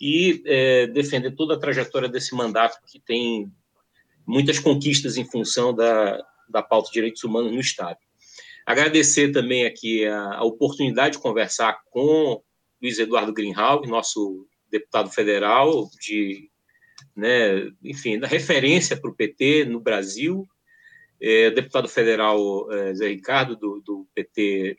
e 0.00 0.42
é, 0.46 0.86
defender 0.86 1.32
toda 1.32 1.54
a 1.54 1.58
trajetória 1.58 2.08
desse 2.08 2.34
mandato 2.34 2.78
que 2.86 3.00
tem 3.00 3.52
muitas 4.26 4.58
conquistas 4.58 5.16
em 5.16 5.24
função 5.24 5.74
da, 5.74 6.24
da 6.48 6.62
pauta 6.62 6.88
de 6.88 6.94
direitos 6.94 7.22
humanos 7.24 7.52
no 7.52 7.60
Estado. 7.60 7.98
Agradecer 8.66 9.32
também 9.32 9.66
aqui 9.66 10.06
a, 10.06 10.34
a 10.34 10.44
oportunidade 10.44 11.16
de 11.16 11.22
conversar 11.22 11.80
com 11.90 12.42
Luiz 12.80 12.98
Eduardo 12.98 13.32
Greenhalgh, 13.32 13.86
nosso 13.86 14.46
deputado 14.70 15.10
federal, 15.10 15.88
de, 16.00 16.50
né, 17.14 17.70
enfim, 17.82 18.18
da 18.18 18.26
referência 18.26 18.96
para 18.96 19.10
o 19.10 19.14
PT 19.14 19.66
no 19.66 19.80
Brasil, 19.80 20.46
é, 21.20 21.50
deputado 21.50 21.88
federal 21.88 22.70
é, 22.72 22.94
Zé 22.94 23.08
Ricardo, 23.08 23.54
do, 23.56 23.80
do, 23.84 24.08
PT 24.14 24.76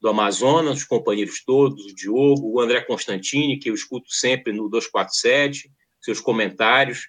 do 0.00 0.08
Amazonas, 0.08 0.78
os 0.78 0.84
companheiros 0.84 1.44
todos, 1.44 1.84
o 1.84 1.94
Diogo, 1.94 2.52
o 2.52 2.60
André 2.60 2.80
Constantini, 2.82 3.58
que 3.58 3.70
eu 3.70 3.74
escuto 3.74 4.12
sempre 4.12 4.52
no 4.52 4.68
247, 4.68 5.70
seus 6.00 6.20
comentários, 6.20 7.08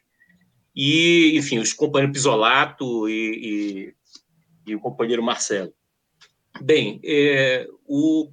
e, 0.76 1.34
enfim, 1.36 1.58
os 1.58 1.74
companheiros 1.74 2.16
Pisolato 2.16 3.10
e, 3.10 3.94
e, 4.68 4.72
e 4.72 4.76
o 4.76 4.80
companheiro 4.80 5.24
Marcelo. 5.24 5.74
Bem, 6.62 7.00
é, 7.04 7.68
o 7.86 8.32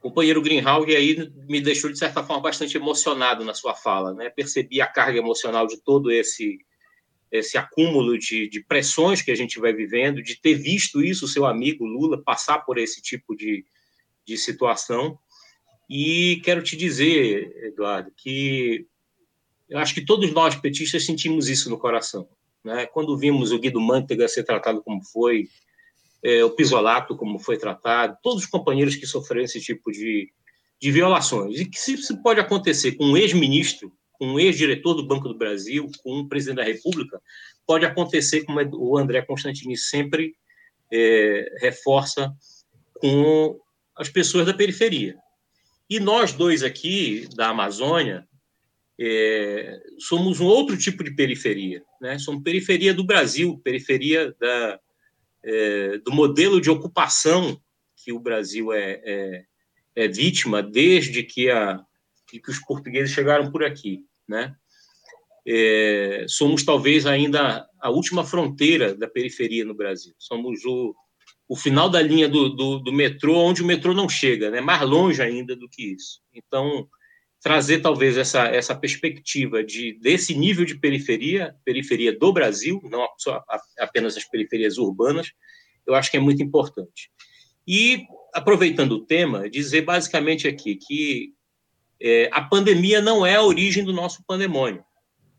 companheiro 0.00 0.42
Greenhalgh 0.42 0.94
aí 0.94 1.30
me 1.48 1.60
deixou, 1.60 1.90
de 1.90 1.98
certa 1.98 2.22
forma, 2.24 2.42
bastante 2.42 2.76
emocionado 2.76 3.44
na 3.44 3.54
sua 3.54 3.74
fala, 3.74 4.12
né? 4.12 4.28
Percebi 4.30 4.80
a 4.80 4.86
carga 4.86 5.18
emocional 5.18 5.66
de 5.66 5.80
todo 5.80 6.10
esse 6.10 6.58
esse 7.30 7.56
acúmulo 7.56 8.18
de, 8.18 8.46
de, 8.46 8.62
pressões 8.62 9.22
que 9.22 9.30
a 9.30 9.34
gente 9.34 9.58
vai 9.58 9.72
vivendo, 9.72 10.22
de 10.22 10.38
ter 10.38 10.52
visto 10.52 11.02
isso, 11.02 11.26
seu 11.26 11.46
amigo 11.46 11.86
Lula, 11.86 12.22
passar 12.22 12.58
por 12.58 12.76
esse 12.76 13.00
tipo 13.00 13.34
de, 13.34 13.64
de 14.22 14.36
situação. 14.36 15.18
E 15.88 16.42
quero 16.44 16.62
te 16.62 16.76
dizer, 16.76 17.50
Eduardo, 17.64 18.12
que 18.14 18.86
eu 19.66 19.78
acho 19.78 19.94
que 19.94 20.04
todos 20.04 20.30
nós 20.30 20.54
petistas 20.54 21.06
sentimos 21.06 21.48
isso 21.48 21.70
no 21.70 21.78
coração. 21.78 22.28
Né? 22.62 22.84
Quando 22.84 23.16
vimos 23.16 23.50
o 23.50 23.58
Guido 23.58 23.80
Mantega 23.80 24.28
ser 24.28 24.44
tratado 24.44 24.82
como 24.82 25.02
foi, 25.02 25.48
é, 26.24 26.44
o 26.44 26.50
Pisolato 26.50 27.16
como 27.16 27.38
foi 27.38 27.56
tratado, 27.56 28.16
todos 28.22 28.44
os 28.44 28.48
companheiros 28.48 28.96
que 28.96 29.06
sofreram 29.06 29.44
esse 29.44 29.60
tipo 29.60 29.90
de, 29.90 30.30
de 30.80 30.90
violações. 30.90 31.58
E 31.58 31.64
que 31.64 31.76
isso 31.76 32.22
pode 32.22 32.40
acontecer 32.40 32.92
com 32.92 33.04
um 33.04 33.16
ex-ministro 33.16 33.92
com 34.22 34.34
um 34.34 34.38
ex-diretor 34.38 34.94
do 34.94 35.04
Banco 35.04 35.26
do 35.26 35.36
Brasil, 35.36 35.90
com 36.00 36.20
um 36.20 36.28
presidente 36.28 36.58
da 36.58 36.62
República, 36.62 37.20
pode 37.66 37.84
acontecer, 37.84 38.44
como 38.44 38.60
o 38.76 38.96
André 38.96 39.20
Constantini 39.22 39.76
sempre 39.76 40.36
é, 40.92 41.56
reforça, 41.60 42.32
com 43.00 43.58
as 43.96 44.08
pessoas 44.08 44.46
da 44.46 44.54
periferia. 44.54 45.16
E 45.90 45.98
nós 45.98 46.32
dois 46.32 46.62
aqui, 46.62 47.26
da 47.34 47.48
Amazônia, 47.48 48.24
é, 48.96 49.80
somos 49.98 50.38
um 50.38 50.46
outro 50.46 50.78
tipo 50.78 51.02
de 51.02 51.16
periferia. 51.16 51.82
Né? 52.00 52.16
Somos 52.20 52.44
periferia 52.44 52.94
do 52.94 53.02
Brasil, 53.02 53.60
periferia 53.64 54.32
da, 54.38 54.78
é, 55.44 55.98
do 55.98 56.12
modelo 56.12 56.60
de 56.60 56.70
ocupação 56.70 57.60
que 57.96 58.12
o 58.12 58.20
Brasil 58.20 58.72
é, 58.72 59.00
é, 59.04 59.44
é 59.94 60.08
vítima 60.08 60.62
desde 60.62 61.22
que, 61.22 61.50
a, 61.50 61.80
que 62.26 62.42
os 62.48 62.58
portugueses 62.60 63.14
chegaram 63.14 63.50
por 63.50 63.64
aqui 63.64 64.04
né? 64.28 64.54
É, 65.46 66.24
somos 66.28 66.64
talvez 66.64 67.04
ainda 67.04 67.66
a 67.80 67.90
última 67.90 68.24
fronteira 68.24 68.94
da 68.94 69.08
periferia 69.08 69.64
no 69.64 69.74
Brasil. 69.74 70.14
Somos 70.18 70.64
o, 70.64 70.94
o 71.48 71.56
final 71.56 71.90
da 71.90 72.00
linha 72.00 72.28
do, 72.28 72.48
do, 72.50 72.78
do, 72.78 72.92
metrô, 72.92 73.38
onde 73.38 73.62
o 73.62 73.66
metrô 73.66 73.92
não 73.92 74.08
chega, 74.08 74.50
né? 74.50 74.60
mais 74.60 74.82
longe 74.82 75.20
ainda 75.20 75.56
do 75.56 75.68
que 75.68 75.92
isso. 75.94 76.20
Então, 76.32 76.88
trazer 77.42 77.80
talvez 77.80 78.16
essa, 78.16 78.46
essa 78.46 78.74
perspectiva 78.74 79.64
de 79.64 79.98
desse 80.00 80.34
nível 80.34 80.64
de 80.64 80.78
periferia, 80.78 81.56
periferia 81.64 82.16
do 82.16 82.32
Brasil, 82.32 82.80
não 82.84 83.06
só 83.18 83.42
apenas 83.78 84.16
as 84.16 84.24
periferias 84.24 84.78
urbanas, 84.78 85.32
eu 85.84 85.94
acho 85.94 86.10
que 86.10 86.16
é 86.16 86.20
muito 86.20 86.42
importante. 86.42 87.10
E, 87.66 88.04
aproveitando 88.32 88.92
o 88.92 89.04
tema, 89.04 89.50
dizer 89.50 89.82
basicamente 89.82 90.46
aqui 90.46 90.76
que 90.76 91.34
é, 92.00 92.30
a 92.32 92.42
pandemia 92.42 93.00
não 93.00 93.26
é 93.26 93.34
a 93.34 93.42
origem 93.42 93.84
do 93.84 93.92
nosso 93.92 94.24
pandemônio. 94.24 94.84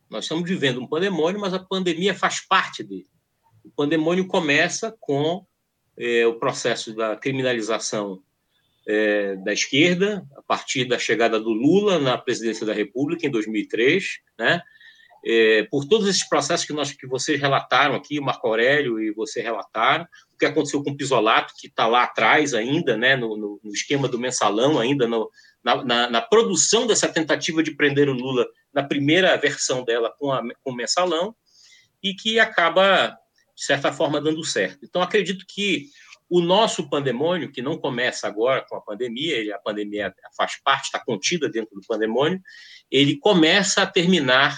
Nós 0.10 0.26
estamos 0.26 0.48
vivendo 0.48 0.82
um 0.82 0.88
pandemônio, 0.88 1.40
mas 1.40 1.54
a 1.54 1.60
pandemia 1.60 2.14
faz 2.14 2.46
parte 2.46 2.84
dele. 2.84 3.08
O 3.64 3.70
pandemônio 3.70 4.28
começa 4.28 4.96
com 5.00 5.46
é, 5.98 6.28
o 6.28 6.38
processo 6.38 6.94
da 6.94 7.16
criminalização 7.16 8.22
é, 8.88 9.36
da 9.38 9.54
esquerda, 9.54 10.26
a 10.36 10.42
partir 10.42 10.86
da 10.86 11.00
chegada 11.00 11.40
do 11.40 11.50
Lula 11.50 12.00
na 12.00 12.18
presidência 12.18 12.66
da 12.66 12.74
República 12.74 13.26
em 13.26 13.32
2003, 13.32 14.20
né? 14.38 14.62
É, 15.26 15.64
por 15.72 15.86
todos 15.86 16.06
esses 16.10 16.28
processos 16.28 16.66
que, 16.66 16.74
nós, 16.74 16.92
que 16.92 17.08
vocês 17.08 17.40
relataram 17.40 17.96
aqui, 17.96 18.20
Marco 18.20 18.46
Aurélio 18.46 19.00
e 19.00 19.14
você 19.14 19.42
relataram, 19.42 20.06
o 20.34 20.38
que 20.38 20.46
aconteceu 20.46 20.84
com 20.84 20.92
o 20.92 20.98
Pisolato, 20.98 21.54
que 21.58 21.68
está 21.68 21.88
lá 21.88 22.04
atrás 22.04 22.54
ainda, 22.54 22.98
né, 22.98 23.16
no, 23.16 23.38
no, 23.38 23.60
no, 23.64 23.72
esquema 23.72 24.10
do 24.10 24.20
mensalão, 24.20 24.78
ainda 24.78 25.08
no, 25.08 25.32
na, 25.64 25.86
na, 25.86 26.10
na, 26.10 26.22
produção 26.22 26.86
dessa 26.86 27.08
tentativa 27.08 27.64
de 27.64 27.72
prender 27.72 28.10
o 28.10 28.14
Lula 28.14 28.46
na 28.74 28.84
primeira 28.84 29.38
versão 29.38 29.86
dela 29.86 30.14
com, 30.20 30.30
a, 30.30 30.42
com 30.62 30.72
o 30.72 30.76
mensalão, 30.76 31.34
e 32.04 32.14
que 32.14 32.38
acaba, 32.38 33.18
de 33.56 33.64
certa 33.64 33.94
forma, 33.94 34.20
dando 34.20 34.44
certo. 34.44 34.80
Então, 34.84 35.02
acredito 35.02 35.46
que 35.48 35.88
o 36.30 36.42
nosso 36.42 36.90
pandemônio, 36.90 37.52
que 37.52 37.62
não 37.62 37.78
começa 37.78 38.28
agora 38.28 38.66
com 38.68 38.76
a 38.76 38.82
pandemia, 38.82 39.38
ele, 39.38 39.54
a 39.54 39.60
pandemia 39.60 40.14
faz 40.36 40.62
parte, 40.64 40.86
está 40.86 41.00
contida 41.00 41.50
dentro 41.50 41.76
do 41.76 41.86
pandemônio, 41.88 42.42
ele 42.90 43.18
começa 43.18 43.84
a 43.84 43.88
terminar, 43.88 44.58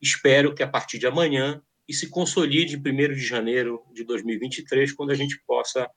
espero 0.00 0.54
que 0.54 0.62
a 0.62 0.68
partir 0.68 0.98
de 0.98 1.06
amanhã, 1.06 1.60
e 1.88 1.94
se 1.94 2.08
consolide 2.10 2.76
em 2.76 2.78
1 2.78 3.14
de 3.14 3.24
janeiro 3.24 3.82
de 3.92 4.04
2023, 4.04 4.92
quando 4.92 5.10
a 5.10 5.14
gente 5.14 5.40
possa 5.46 5.88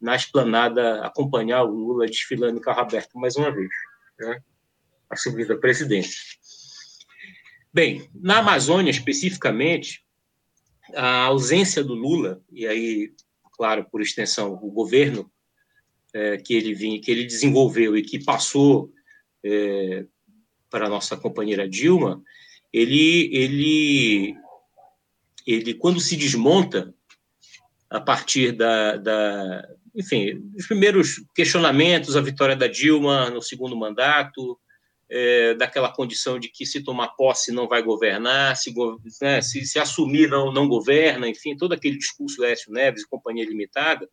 na 0.00 0.14
esplanada 0.14 1.04
acompanhar 1.04 1.64
o 1.64 1.70
Lula 1.70 2.06
desfilando 2.06 2.58
em 2.58 2.60
carro 2.60 2.80
aberto 2.80 3.18
mais 3.18 3.36
uma 3.36 3.50
vez, 3.50 3.70
né? 4.18 4.42
a 5.10 5.56
presidência. 5.56 6.20
Bem, 7.72 8.08
na 8.14 8.38
Amazônia 8.38 8.90
especificamente, 8.90 10.04
a 10.94 11.24
ausência 11.24 11.82
do 11.82 11.94
Lula, 11.94 12.42
e 12.52 12.66
aí, 12.66 13.12
claro, 13.56 13.86
por 13.90 14.02
extensão, 14.02 14.52
o 14.52 14.70
governo 14.70 15.30
é, 16.12 16.36
que 16.36 16.54
ele 16.54 16.74
vinha, 16.74 17.00
que 17.00 17.10
ele 17.10 17.24
desenvolveu 17.24 17.96
e 17.96 18.02
que 18.02 18.22
passou 18.22 18.92
é, 19.44 20.04
para 20.70 20.86
a 20.86 20.88
nossa 20.88 21.16
companheira 21.16 21.68
Dilma, 21.68 22.22
ele, 22.72 23.30
ele, 23.32 24.36
ele, 25.46 25.74
quando 25.74 26.00
se 26.00 26.16
desmonta 26.16 26.92
a 27.88 28.00
partir 28.00 28.52
da, 28.52 28.96
da, 28.96 29.68
enfim, 29.94 30.50
os 30.56 30.66
primeiros 30.66 31.24
questionamentos, 31.34 32.16
a 32.16 32.20
vitória 32.20 32.56
da 32.56 32.66
Dilma 32.66 33.30
no 33.30 33.40
segundo 33.40 33.76
mandato, 33.76 34.58
é, 35.10 35.54
daquela 35.54 35.92
condição 35.92 36.38
de 36.38 36.48
que 36.48 36.64
se 36.64 36.82
tomar 36.82 37.08
posse 37.08 37.52
não 37.52 37.68
vai 37.68 37.82
governar, 37.82 38.56
se, 38.56 38.72
né, 39.20 39.40
se, 39.40 39.64
se, 39.64 39.78
assumir 39.78 40.28
não, 40.28 40.52
não 40.52 40.68
governa, 40.68 41.28
enfim, 41.28 41.56
todo 41.56 41.72
aquele 41.72 41.98
discurso 41.98 42.38
do 42.38 42.44
Écio 42.44 42.72
Neves 42.72 43.02
e 43.02 43.08
Companhia 43.08 43.44
Limitada, 43.44 44.08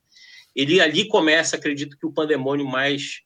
ele 0.55 0.81
ali 0.81 1.07
começa, 1.07 1.55
acredito 1.55 1.97
que 1.97 2.05
o 2.05 2.13
pandemônio 2.13 2.65
mais 2.65 3.21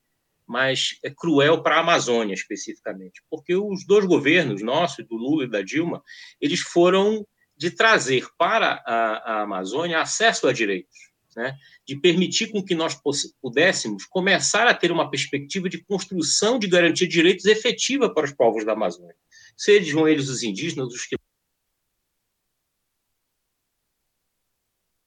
mais 0.47 0.99
é 1.03 1.09
cruel 1.09 1.63
para 1.63 1.77
a 1.77 1.79
Amazônia 1.79 2.35
especificamente, 2.35 3.23
porque 3.29 3.55
os 3.55 3.85
dois 3.85 4.05
governos 4.05 4.61
nossos, 4.61 5.03
do 5.07 5.15
Lula 5.15 5.45
e 5.45 5.49
da 5.49 5.63
Dilma, 5.63 6.03
eles 6.39 6.59
foram 6.59 7.25
de 7.57 7.71
trazer 7.71 8.27
para 8.37 8.83
a, 8.85 9.39
a 9.39 9.41
Amazônia 9.41 9.99
acesso 9.99 10.47
a 10.47 10.53
direitos, 10.53 10.95
né? 11.35 11.57
de 11.85 11.95
permitir 11.97 12.51
com 12.51 12.63
que 12.63 12.73
nós 12.73 12.97
pudéssemos 13.41 14.05
começar 14.05 14.67
a 14.67 14.73
ter 14.73 14.91
uma 14.91 15.09
perspectiva 15.09 15.67
de 15.67 15.83
construção 15.83 16.57
de 16.57 16.67
garantia 16.67 17.07
de 17.07 17.13
direitos 17.13 17.45
efetiva 17.45 18.13
para 18.13 18.25
os 18.25 18.31
povos 18.31 18.65
da 18.65 18.73
Amazônia, 18.73 19.15
sejam 19.57 20.07
eles 20.07 20.29
os 20.29 20.43
indígenas, 20.43 20.93
os 20.93 21.07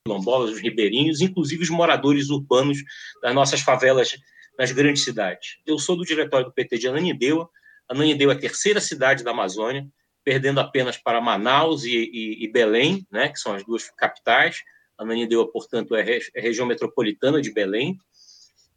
quilombolas, 0.05 0.51
os 0.51 0.59
ribeirinhos, 0.59 1.21
inclusive 1.21 1.63
os 1.63 1.69
moradores 1.69 2.29
urbanos 2.29 2.77
das 3.21 3.33
nossas 3.33 3.61
favelas 3.61 4.15
nas 4.57 4.71
grandes 4.71 5.03
cidades. 5.03 5.57
Eu 5.65 5.79
sou 5.79 5.95
do 5.95 6.03
diretório 6.03 6.47
do 6.47 6.51
PT 6.51 6.77
de 6.77 6.87
Ananindeua. 6.87 7.49
Ananindeua 7.87 8.33
é 8.33 8.35
a 8.35 8.39
terceira 8.39 8.81
cidade 8.81 9.23
da 9.23 9.31
Amazônia, 9.31 9.87
perdendo 10.23 10.59
apenas 10.59 10.97
para 10.97 11.21
Manaus 11.21 11.85
e, 11.85 11.95
e, 11.95 12.43
e 12.43 12.51
Belém, 12.51 13.07
né, 13.09 13.29
que 13.29 13.39
são 13.39 13.53
as 13.53 13.63
duas 13.63 13.89
capitais. 13.91 14.57
Ananindeua, 14.99 15.49
portanto, 15.49 15.95
é, 15.95 16.03
re, 16.03 16.19
é 16.35 16.41
região 16.41 16.67
metropolitana 16.67 17.41
de 17.41 17.51
Belém. 17.51 17.97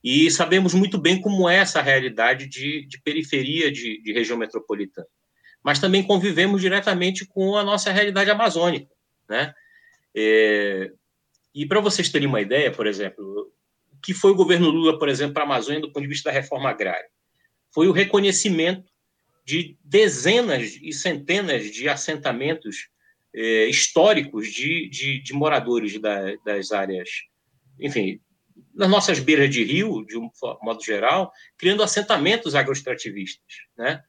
E 0.02 0.30
sabemos 0.30 0.72
muito 0.72 0.98
bem 0.98 1.20
como 1.20 1.48
é 1.48 1.56
essa 1.56 1.82
realidade 1.82 2.46
de, 2.46 2.86
de 2.86 3.00
periferia 3.02 3.70
de, 3.70 4.00
de 4.00 4.12
região 4.12 4.38
metropolitana. 4.38 5.06
Mas 5.62 5.78
também 5.78 6.02
convivemos 6.02 6.60
diretamente 6.60 7.24
com 7.26 7.56
a 7.56 7.62
nossa 7.62 7.92
realidade 7.92 8.30
amazônica, 8.30 8.90
né? 9.28 9.54
É, 10.14 10.92
e 11.54 11.66
para 11.66 11.80
vocês 11.80 12.08
terem 12.08 12.28
uma 12.28 12.40
ideia, 12.40 12.70
por 12.70 12.86
exemplo, 12.86 13.52
o 13.92 14.00
que 14.02 14.14
foi 14.14 14.30
o 14.32 14.34
governo 14.34 14.70
Lula, 14.70 14.98
por 14.98 15.08
exemplo, 15.08 15.34
para 15.34 15.42
a 15.42 15.46
Amazônia 15.46 15.80
do 15.80 15.92
ponto 15.92 16.02
de 16.02 16.08
vista 16.08 16.30
da 16.30 16.34
reforma 16.34 16.70
agrária? 16.70 17.08
Foi 17.70 17.88
o 17.88 17.92
reconhecimento 17.92 18.90
de 19.44 19.76
dezenas 19.84 20.78
e 20.80 20.92
centenas 20.92 21.70
de 21.70 21.88
assentamentos 21.88 22.88
eh, 23.34 23.66
históricos 23.66 24.48
de, 24.48 24.88
de, 24.88 25.22
de 25.22 25.32
moradores 25.32 26.00
da, 26.00 26.34
das 26.44 26.72
áreas, 26.72 27.08
enfim, 27.80 28.20
nas 28.74 28.88
nossas 28.88 29.18
beiras 29.18 29.50
de 29.50 29.64
rio, 29.64 30.04
de 30.04 30.18
um 30.18 30.30
modo 30.62 30.82
geral, 30.82 31.32
criando 31.58 31.82
assentamentos 31.82 32.54
agroextrativistas, 32.54 33.54
né? 33.76 34.02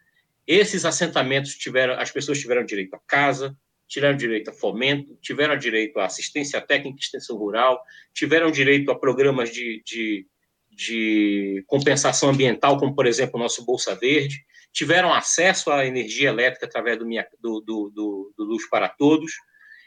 Esses 0.46 0.84
assentamentos 0.84 1.56
tiveram, 1.56 1.94
as 1.94 2.12
pessoas 2.12 2.40
tiveram 2.40 2.66
direito 2.66 2.94
a 2.96 3.00
casa, 3.08 3.56
tiveram 3.88 4.18
direito 4.18 4.50
a 4.50 4.54
fomento, 4.54 5.18
tiveram 5.22 5.58
direito 5.58 6.00
a 6.00 6.06
assistência 6.06 6.60
técnica 6.60 6.98
e 6.98 7.00
extensão 7.00 7.38
rural, 7.38 7.82
tiveram 8.14 8.52
direito 8.52 8.92
a 8.92 9.00
programas 9.00 9.52
de, 9.52 9.82
de, 9.86 10.28
de 10.70 11.64
compensação 11.68 12.30
ambiental, 12.30 12.78
como, 12.78 12.94
por 12.94 13.06
exemplo, 13.06 13.40
o 13.40 13.44
nosso 13.44 13.64
Bolsa 13.66 13.96
Verde, 13.96 14.44
tiveram 14.74 15.14
acesso 15.14 15.72
à 15.72 15.86
energia 15.86 16.30
elétrica 16.30 16.66
através 16.66 16.98
do, 16.98 17.06
do, 17.40 17.62
do, 17.62 18.34
do 18.36 18.44
Luz 18.44 18.68
para 18.68 18.90
Todos. 18.90 19.32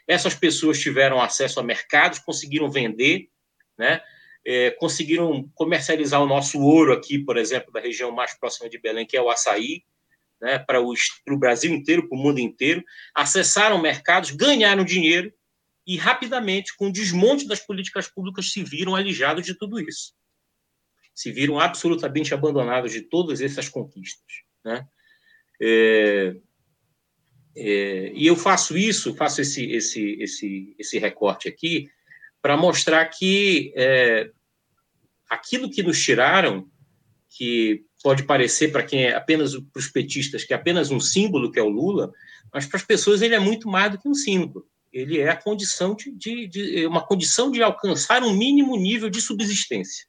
Essas 0.07 0.33
pessoas 0.33 0.79
tiveram 0.79 1.21
acesso 1.21 1.59
a 1.59 1.63
mercados, 1.63 2.19
conseguiram 2.19 2.71
vender, 2.71 3.29
né? 3.77 4.01
É, 4.49 4.71
conseguiram 4.71 5.51
comercializar 5.53 6.23
o 6.23 6.25
nosso 6.25 6.61
ouro 6.61 6.93
aqui, 6.93 7.19
por 7.19 7.35
exemplo, 7.35 7.69
da 7.69 7.81
região 7.81 8.11
mais 8.11 8.33
próxima 8.33 8.69
de 8.69 8.79
Belém, 8.79 9.05
que 9.05 9.17
é 9.17 9.21
o 9.21 9.29
açaí, 9.29 9.83
né, 10.39 10.57
para 10.57 10.81
o, 10.81 10.93
o 11.27 11.37
Brasil 11.37 11.73
inteiro, 11.73 12.07
para 12.07 12.17
o 12.17 12.21
mundo 12.21 12.39
inteiro, 12.39 12.81
acessaram 13.13 13.81
mercados, 13.81 14.31
ganharam 14.31 14.85
dinheiro 14.85 15.33
e 15.85 15.97
rapidamente, 15.97 16.75
com 16.77 16.87
o 16.87 16.91
desmonte 16.91 17.45
das 17.45 17.59
políticas 17.59 18.07
públicas, 18.07 18.51
se 18.51 18.63
viram 18.63 18.95
alijados 18.95 19.45
de 19.45 19.53
tudo 19.53 19.81
isso. 19.81 20.13
Se 21.13 21.29
viram 21.29 21.59
absolutamente 21.59 22.33
abandonados 22.33 22.93
de 22.93 23.01
todas 23.01 23.41
essas 23.41 23.67
conquistas. 23.67 24.47
Né? 24.67 24.85
É, 25.61 26.35
é, 27.55 28.11
e 28.13 28.27
eu 28.27 28.35
faço 28.35 28.77
isso, 28.77 29.15
faço 29.15 29.41
esse, 29.41 29.65
esse, 29.71 30.17
esse, 30.19 30.75
esse 30.77 30.99
recorte 30.99 31.47
aqui, 31.47 31.89
para 32.41 32.57
mostrar 32.57 33.05
que 33.05 33.73
é, 33.75 34.29
aquilo 35.29 35.69
que 35.69 35.81
nos 35.81 36.03
tiraram, 36.03 36.69
que 37.29 37.85
pode 38.03 38.23
parecer 38.23 38.71
para 38.71 38.83
quem 38.83 39.05
é 39.05 39.15
apenas 39.15 39.53
para 39.55 39.79
os 39.79 39.87
petistas 39.87 40.43
que 40.43 40.53
é 40.53 40.55
apenas 40.55 40.91
um 40.91 40.99
símbolo 40.99 41.51
que 41.51 41.59
é 41.59 41.63
o 41.63 41.69
Lula, 41.69 42.11
mas 42.53 42.65
para 42.65 42.77
as 42.77 42.83
pessoas 42.83 43.21
ele 43.21 43.35
é 43.35 43.39
muito 43.39 43.67
mais 43.67 43.91
do 43.91 43.97
que 43.97 44.07
um 44.07 44.13
símbolo. 44.13 44.67
Ele 44.91 45.19
é 45.19 45.29
a 45.29 45.35
condição 45.35 45.95
de, 45.95 46.11
de, 46.11 46.47
de 46.47 46.85
uma 46.85 47.05
condição 47.05 47.51
de 47.51 47.61
alcançar 47.61 48.23
um 48.23 48.33
mínimo 48.33 48.77
nível 48.77 49.09
de 49.09 49.21
subsistência, 49.21 50.05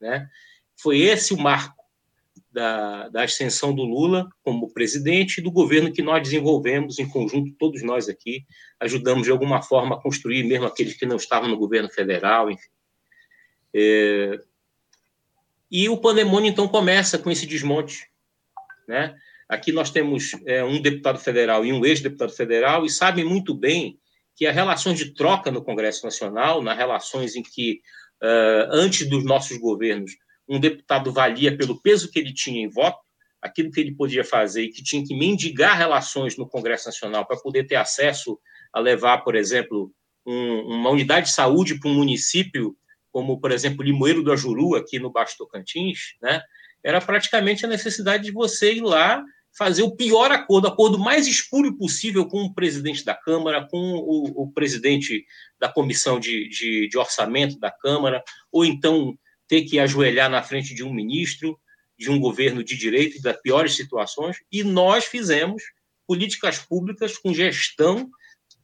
né? 0.00 0.28
Foi 0.76 0.98
esse 0.98 1.34
o 1.34 1.38
marco 1.38 1.79
da, 2.50 3.08
da 3.08 3.22
ascensão 3.22 3.74
do 3.74 3.82
Lula 3.82 4.28
como 4.42 4.72
presidente 4.72 5.38
e 5.38 5.42
do 5.42 5.50
governo 5.50 5.92
que 5.92 6.02
nós 6.02 6.22
desenvolvemos 6.22 6.98
em 6.98 7.08
conjunto, 7.08 7.54
todos 7.58 7.82
nós 7.82 8.08
aqui, 8.08 8.44
ajudamos 8.80 9.24
de 9.24 9.30
alguma 9.30 9.62
forma 9.62 9.96
a 9.96 10.00
construir, 10.00 10.42
mesmo 10.44 10.66
aqueles 10.66 10.94
que 10.94 11.06
não 11.06 11.16
estavam 11.16 11.48
no 11.48 11.56
governo 11.56 11.88
federal, 11.88 12.50
enfim. 12.50 12.68
É, 13.74 14.40
e 15.70 15.88
o 15.88 15.96
pandemônio, 15.96 16.50
então, 16.50 16.66
começa 16.66 17.16
com 17.16 17.30
esse 17.30 17.46
desmonte. 17.46 18.10
Né? 18.88 19.14
Aqui 19.48 19.70
nós 19.70 19.90
temos 19.90 20.32
é, 20.44 20.64
um 20.64 20.82
deputado 20.82 21.18
federal 21.18 21.64
e 21.64 21.72
um 21.72 21.84
ex-deputado 21.84 22.32
federal, 22.32 22.84
e 22.84 22.90
sabem 22.90 23.24
muito 23.24 23.54
bem 23.54 23.98
que 24.34 24.46
as 24.46 24.54
relações 24.54 24.98
de 24.98 25.12
troca 25.12 25.50
no 25.50 25.62
Congresso 25.62 26.04
Nacional, 26.04 26.62
nas 26.62 26.76
relações 26.76 27.36
em 27.36 27.42
que, 27.42 27.80
uh, 28.22 28.70
antes 28.70 29.06
dos 29.06 29.22
nossos 29.22 29.58
governos, 29.58 30.12
um 30.50 30.58
deputado 30.58 31.12
valia 31.12 31.56
pelo 31.56 31.80
peso 31.80 32.10
que 32.10 32.18
ele 32.18 32.34
tinha 32.34 32.60
em 32.60 32.68
voto, 32.68 32.98
aquilo 33.40 33.70
que 33.70 33.80
ele 33.80 33.94
podia 33.94 34.24
fazer 34.24 34.64
e 34.64 34.70
que 34.70 34.82
tinha 34.82 35.04
que 35.04 35.14
mendigar 35.16 35.78
relações 35.78 36.36
no 36.36 36.46
Congresso 36.46 36.86
Nacional 36.86 37.24
para 37.24 37.38
poder 37.38 37.64
ter 37.66 37.76
acesso 37.76 38.38
a 38.72 38.80
levar, 38.80 39.18
por 39.18 39.34
exemplo, 39.34 39.92
um, 40.26 40.60
uma 40.74 40.90
unidade 40.90 41.26
de 41.26 41.32
saúde 41.32 41.78
para 41.78 41.88
um 41.88 41.94
município 41.94 42.76
como, 43.12 43.40
por 43.40 43.50
exemplo, 43.50 43.84
Limoeiro 43.84 44.22
do 44.22 44.32
Ajuru, 44.32 44.76
aqui 44.76 44.98
no 44.98 45.10
Baixo 45.10 45.36
Tocantins, 45.36 46.14
né, 46.22 46.42
era 46.82 47.00
praticamente 47.00 47.64
a 47.64 47.68
necessidade 47.68 48.24
de 48.24 48.30
você 48.30 48.74
ir 48.74 48.82
lá 48.82 49.24
fazer 49.56 49.82
o 49.82 49.96
pior 49.96 50.30
acordo, 50.30 50.66
o 50.66 50.68
acordo 50.68 50.98
mais 50.98 51.26
espúrio 51.26 51.76
possível 51.76 52.26
com 52.26 52.42
o 52.42 52.54
presidente 52.54 53.04
da 53.04 53.14
Câmara, 53.14 53.66
com 53.68 53.78
o, 53.78 54.44
o 54.44 54.52
presidente 54.52 55.24
da 55.58 55.68
comissão 55.68 56.20
de, 56.20 56.48
de, 56.48 56.88
de, 56.88 56.98
orçamento 56.98 57.58
da 57.58 57.70
Câmara, 57.70 58.22
ou 58.52 58.64
então 58.64 59.18
ter 59.50 59.62
que 59.62 59.80
ajoelhar 59.80 60.30
na 60.30 60.44
frente 60.44 60.72
de 60.72 60.84
um 60.84 60.94
ministro, 60.94 61.58
de 61.98 62.08
um 62.08 62.20
governo 62.20 62.62
de 62.62 62.76
direito, 62.76 63.20
das 63.20 63.36
piores 63.42 63.74
situações, 63.74 64.36
e 64.50 64.62
nós 64.62 65.04
fizemos 65.04 65.64
políticas 66.06 66.60
públicas 66.60 67.18
com 67.18 67.34
gestão 67.34 68.08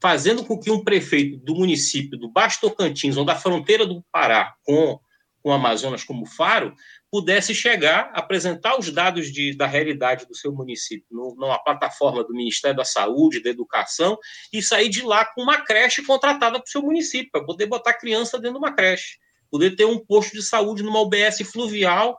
fazendo 0.00 0.44
com 0.44 0.60
que 0.60 0.70
um 0.70 0.84
prefeito 0.84 1.38
do 1.38 1.56
município 1.56 2.16
do 2.16 2.30
Baixo 2.30 2.60
Tocantins, 2.60 3.16
ou 3.16 3.24
da 3.24 3.34
fronteira 3.34 3.84
do 3.84 4.04
Pará 4.12 4.54
com, 4.62 5.00
com 5.42 5.50
o 5.50 5.52
Amazonas 5.52 6.04
como 6.04 6.24
faro, 6.24 6.72
pudesse 7.10 7.52
chegar, 7.52 8.12
apresentar 8.14 8.78
os 8.78 8.92
dados 8.92 9.32
de, 9.32 9.56
da 9.56 9.66
realidade 9.66 10.24
do 10.26 10.36
seu 10.36 10.52
município 10.52 11.06
no, 11.10 11.34
numa 11.34 11.58
plataforma 11.58 12.22
do 12.22 12.32
Ministério 12.32 12.76
da 12.76 12.84
Saúde, 12.84 13.42
da 13.42 13.50
Educação, 13.50 14.16
e 14.52 14.62
sair 14.62 14.88
de 14.88 15.02
lá 15.02 15.24
com 15.24 15.42
uma 15.42 15.62
creche 15.62 16.04
contratada 16.04 16.60
para 16.60 16.66
o 16.68 16.70
seu 16.70 16.82
município, 16.82 17.30
para 17.32 17.44
poder 17.44 17.66
botar 17.66 17.94
criança 17.94 18.38
dentro 18.38 18.60
de 18.60 18.64
uma 18.64 18.72
creche, 18.72 19.18
poder 19.50 19.76
ter 19.76 19.84
um 19.84 19.98
posto 19.98 20.32
de 20.32 20.42
saúde 20.42 20.82
numa 20.82 21.00
UBS 21.00 21.38
fluvial 21.50 22.18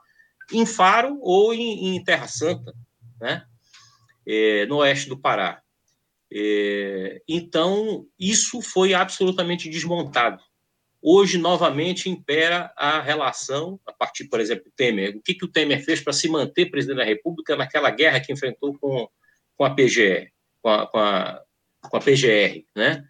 em 0.52 0.66
Faro 0.66 1.18
ou 1.22 1.54
em, 1.54 1.96
em 1.96 2.04
Terra 2.04 2.28
Santa, 2.28 2.74
né? 3.20 3.46
É, 4.26 4.66
no 4.66 4.78
oeste 4.78 5.08
do 5.08 5.18
Pará. 5.18 5.62
É, 6.32 7.22
então, 7.28 8.06
isso 8.20 8.62
foi 8.62 8.94
absolutamente 8.94 9.70
desmontado. 9.70 10.44
Hoje, 11.02 11.38
novamente, 11.38 12.10
impera 12.10 12.74
a 12.76 13.00
relação, 13.00 13.80
a 13.86 13.94
partir, 13.94 14.26
por 14.26 14.40
exemplo, 14.40 14.66
do 14.66 14.72
Temer. 14.72 15.16
O 15.16 15.22
que, 15.22 15.36
que 15.36 15.46
o 15.46 15.48
Temer 15.48 15.84
fez 15.84 16.02
para 16.02 16.12
se 16.12 16.28
manter 16.28 16.70
presidente 16.70 16.98
da 16.98 17.04
República 17.06 17.56
naquela 17.56 17.90
guerra 17.92 18.20
que 18.20 18.34
enfrentou 18.34 18.78
com, 18.78 19.08
com 19.56 19.64
a 19.64 19.74
PGR, 19.74 20.30
com 20.62 20.70
a, 20.70 20.88
com 20.88 21.00
a, 21.00 21.42
com 21.90 21.98
a 21.98 22.02
PGR, 22.02 22.66
né? 22.76 23.04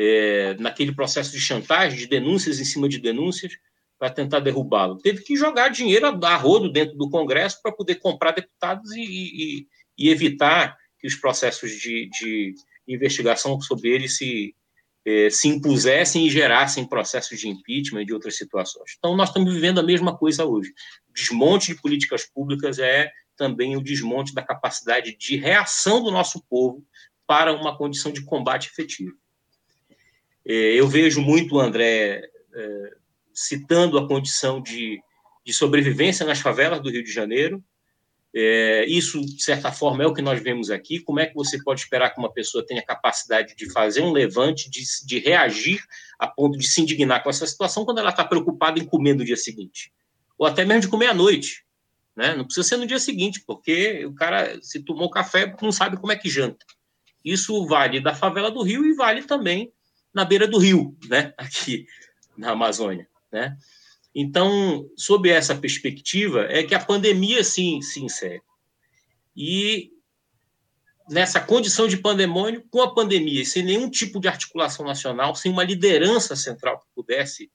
É, 0.00 0.54
naquele 0.60 0.94
processo 0.94 1.32
de 1.32 1.40
chantagem, 1.40 1.98
de 1.98 2.06
denúncias 2.06 2.60
em 2.60 2.64
cima 2.64 2.88
de 2.88 2.98
denúncias, 2.98 3.52
para 3.98 4.10
tentar 4.10 4.40
derrubá-lo. 4.40 4.98
Teve 4.98 5.22
que 5.22 5.36
jogar 5.36 5.68
dinheiro 5.68 6.06
a 6.06 6.36
rodo 6.36 6.70
dentro 6.70 6.96
do 6.96 7.10
Congresso 7.10 7.60
para 7.60 7.72
poder 7.72 7.96
comprar 7.96 8.30
deputados 8.30 8.92
e, 8.92 9.02
e, 9.02 9.66
e 9.98 10.08
evitar 10.08 10.76
que 11.00 11.06
os 11.06 11.16
processos 11.16 11.72
de, 11.72 12.08
de 12.10 12.54
investigação 12.86 13.60
sobre 13.60 13.90
ele 13.90 14.08
se, 14.08 14.54
eh, 15.04 15.30
se 15.30 15.48
impusessem 15.48 16.26
e 16.26 16.30
gerassem 16.30 16.86
processos 16.86 17.38
de 17.38 17.48
impeachment 17.48 18.02
e 18.02 18.06
de 18.06 18.14
outras 18.14 18.36
situações. 18.36 18.94
Então, 18.96 19.16
nós 19.16 19.30
estamos 19.30 19.52
vivendo 19.52 19.80
a 19.80 19.82
mesma 19.82 20.16
coisa 20.16 20.44
hoje. 20.44 20.72
O 21.08 21.12
desmonte 21.12 21.74
de 21.74 21.80
políticas 21.80 22.24
públicas 22.24 22.78
é 22.78 23.10
também 23.36 23.76
o 23.76 23.82
desmonte 23.82 24.34
da 24.34 24.42
capacidade 24.42 25.16
de 25.16 25.36
reação 25.36 26.02
do 26.02 26.10
nosso 26.10 26.44
povo 26.48 26.84
para 27.26 27.52
uma 27.52 27.76
condição 27.76 28.12
de 28.12 28.24
combate 28.24 28.68
efetivo. 28.68 29.12
Eh, 30.48 30.74
eu 30.74 30.88
vejo 30.88 31.20
muito 31.20 31.56
o 31.56 31.60
André 31.60 32.22
eh, 32.54 32.90
citando 33.34 33.98
a 33.98 34.08
condição 34.08 34.62
de, 34.62 34.98
de 35.44 35.52
sobrevivência 35.52 36.24
nas 36.24 36.40
favelas 36.40 36.80
do 36.80 36.90
Rio 36.90 37.04
de 37.04 37.12
Janeiro. 37.12 37.62
É, 38.34 38.84
isso, 38.86 39.20
de 39.20 39.42
certa 39.42 39.72
forma, 39.72 40.02
é 40.02 40.06
o 40.06 40.12
que 40.12 40.22
nós 40.22 40.42
vemos 40.42 40.70
aqui. 40.70 41.00
Como 41.00 41.20
é 41.20 41.26
que 41.26 41.34
você 41.34 41.62
pode 41.62 41.80
esperar 41.80 42.10
que 42.10 42.18
uma 42.18 42.32
pessoa 42.32 42.64
tenha 42.66 42.84
capacidade 42.84 43.54
de 43.54 43.70
fazer 43.70 44.02
um 44.02 44.12
levante, 44.12 44.70
de, 44.70 44.82
de 45.06 45.18
reagir 45.18 45.80
a 46.18 46.26
ponto 46.26 46.58
de 46.58 46.66
se 46.66 46.80
indignar 46.80 47.22
com 47.22 47.30
essa 47.30 47.46
situação 47.46 47.84
quando 47.84 47.98
ela 47.98 48.10
está 48.10 48.24
preocupada 48.24 48.78
em 48.78 48.84
comer 48.84 49.14
no 49.14 49.24
dia 49.24 49.36
seguinte? 49.36 49.92
Ou 50.36 50.46
até 50.46 50.64
mesmo 50.64 50.82
de 50.82 50.88
comer 50.88 51.06
à 51.06 51.14
noite. 51.14 51.64
Né? 52.16 52.34
Não 52.34 52.44
precisa 52.44 52.66
ser 52.66 52.76
no 52.76 52.86
dia 52.86 52.98
seguinte, 52.98 53.42
porque 53.46 54.04
o 54.04 54.14
cara, 54.14 54.58
se 54.62 54.82
tomou 54.82 55.10
café, 55.10 55.54
não 55.62 55.72
sabe 55.72 55.96
como 55.96 56.12
é 56.12 56.16
que 56.16 56.28
janta. 56.28 56.64
Isso 57.24 57.66
vale 57.66 58.00
da 58.00 58.14
favela 58.14 58.50
do 58.50 58.62
Rio 58.62 58.84
e 58.84 58.94
vale 58.94 59.22
também 59.22 59.72
na 60.18 60.24
beira 60.24 60.48
do 60.48 60.58
rio, 60.58 60.96
né? 61.08 61.32
aqui 61.38 61.86
na 62.36 62.50
Amazônia. 62.50 63.08
Né? 63.30 63.56
Então, 64.12 64.90
sob 64.96 65.30
essa 65.30 65.54
perspectiva, 65.54 66.44
é 66.50 66.64
que 66.64 66.74
a 66.74 66.84
pandemia 66.84 67.44
sim 67.44 67.80
se 67.80 68.02
insere. 68.02 68.42
E 69.36 69.92
nessa 71.08 71.40
condição 71.40 71.86
de 71.86 71.96
pandemônio, 71.96 72.64
com 72.68 72.82
a 72.82 72.92
pandemia, 72.92 73.44
sem 73.44 73.62
nenhum 73.62 73.88
tipo 73.88 74.18
de 74.18 74.26
articulação 74.26 74.84
nacional, 74.84 75.36
sem 75.36 75.52
uma 75.52 75.62
liderança 75.62 76.34
central 76.34 76.80
que 76.80 76.86
pudesse 76.96 77.48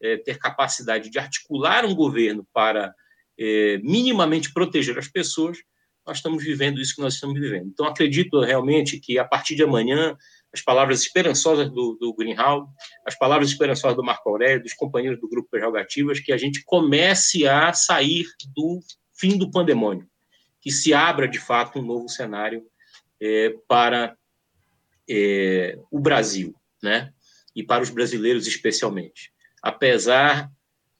é, 0.00 0.16
ter 0.18 0.38
capacidade 0.38 1.10
de 1.10 1.18
articular 1.18 1.84
um 1.84 1.96
governo 1.96 2.46
para 2.52 2.94
é, 3.36 3.78
minimamente 3.78 4.52
proteger 4.52 4.96
as 4.96 5.08
pessoas, 5.08 5.58
nós 6.06 6.18
estamos 6.18 6.44
vivendo 6.44 6.80
isso 6.80 6.94
que 6.94 7.02
nós 7.02 7.14
estamos 7.14 7.40
vivendo. 7.40 7.66
Então, 7.66 7.86
acredito 7.86 8.40
realmente 8.40 9.00
que 9.00 9.18
a 9.18 9.24
partir 9.24 9.56
de 9.56 9.64
amanhã 9.64 10.16
as 10.54 10.62
palavras 10.62 11.00
esperançosas 11.00 11.68
do, 11.68 11.98
do 12.00 12.14
Greenhalgh, 12.14 12.68
as 13.04 13.18
palavras 13.18 13.50
esperançosas 13.50 13.96
do 13.96 14.04
Marco 14.04 14.30
Aurélio, 14.30 14.62
dos 14.62 14.72
companheiros 14.72 15.20
do 15.20 15.28
Grupo 15.28 15.50
Prerrogativas, 15.50 16.20
que 16.20 16.32
a 16.32 16.36
gente 16.36 16.62
comece 16.64 17.48
a 17.48 17.72
sair 17.72 18.24
do 18.54 18.78
fim 19.18 19.36
do 19.36 19.50
pandemônio, 19.50 20.08
que 20.60 20.70
se 20.70 20.94
abra, 20.94 21.26
de 21.26 21.40
fato, 21.40 21.80
um 21.80 21.82
novo 21.82 22.08
cenário 22.08 22.64
é, 23.20 23.52
para 23.66 24.16
é, 25.10 25.76
o 25.90 25.98
Brasil, 25.98 26.54
né? 26.80 27.12
E 27.54 27.62
para 27.64 27.82
os 27.82 27.90
brasileiros 27.90 28.46
especialmente. 28.46 29.32
Apesar 29.60 30.48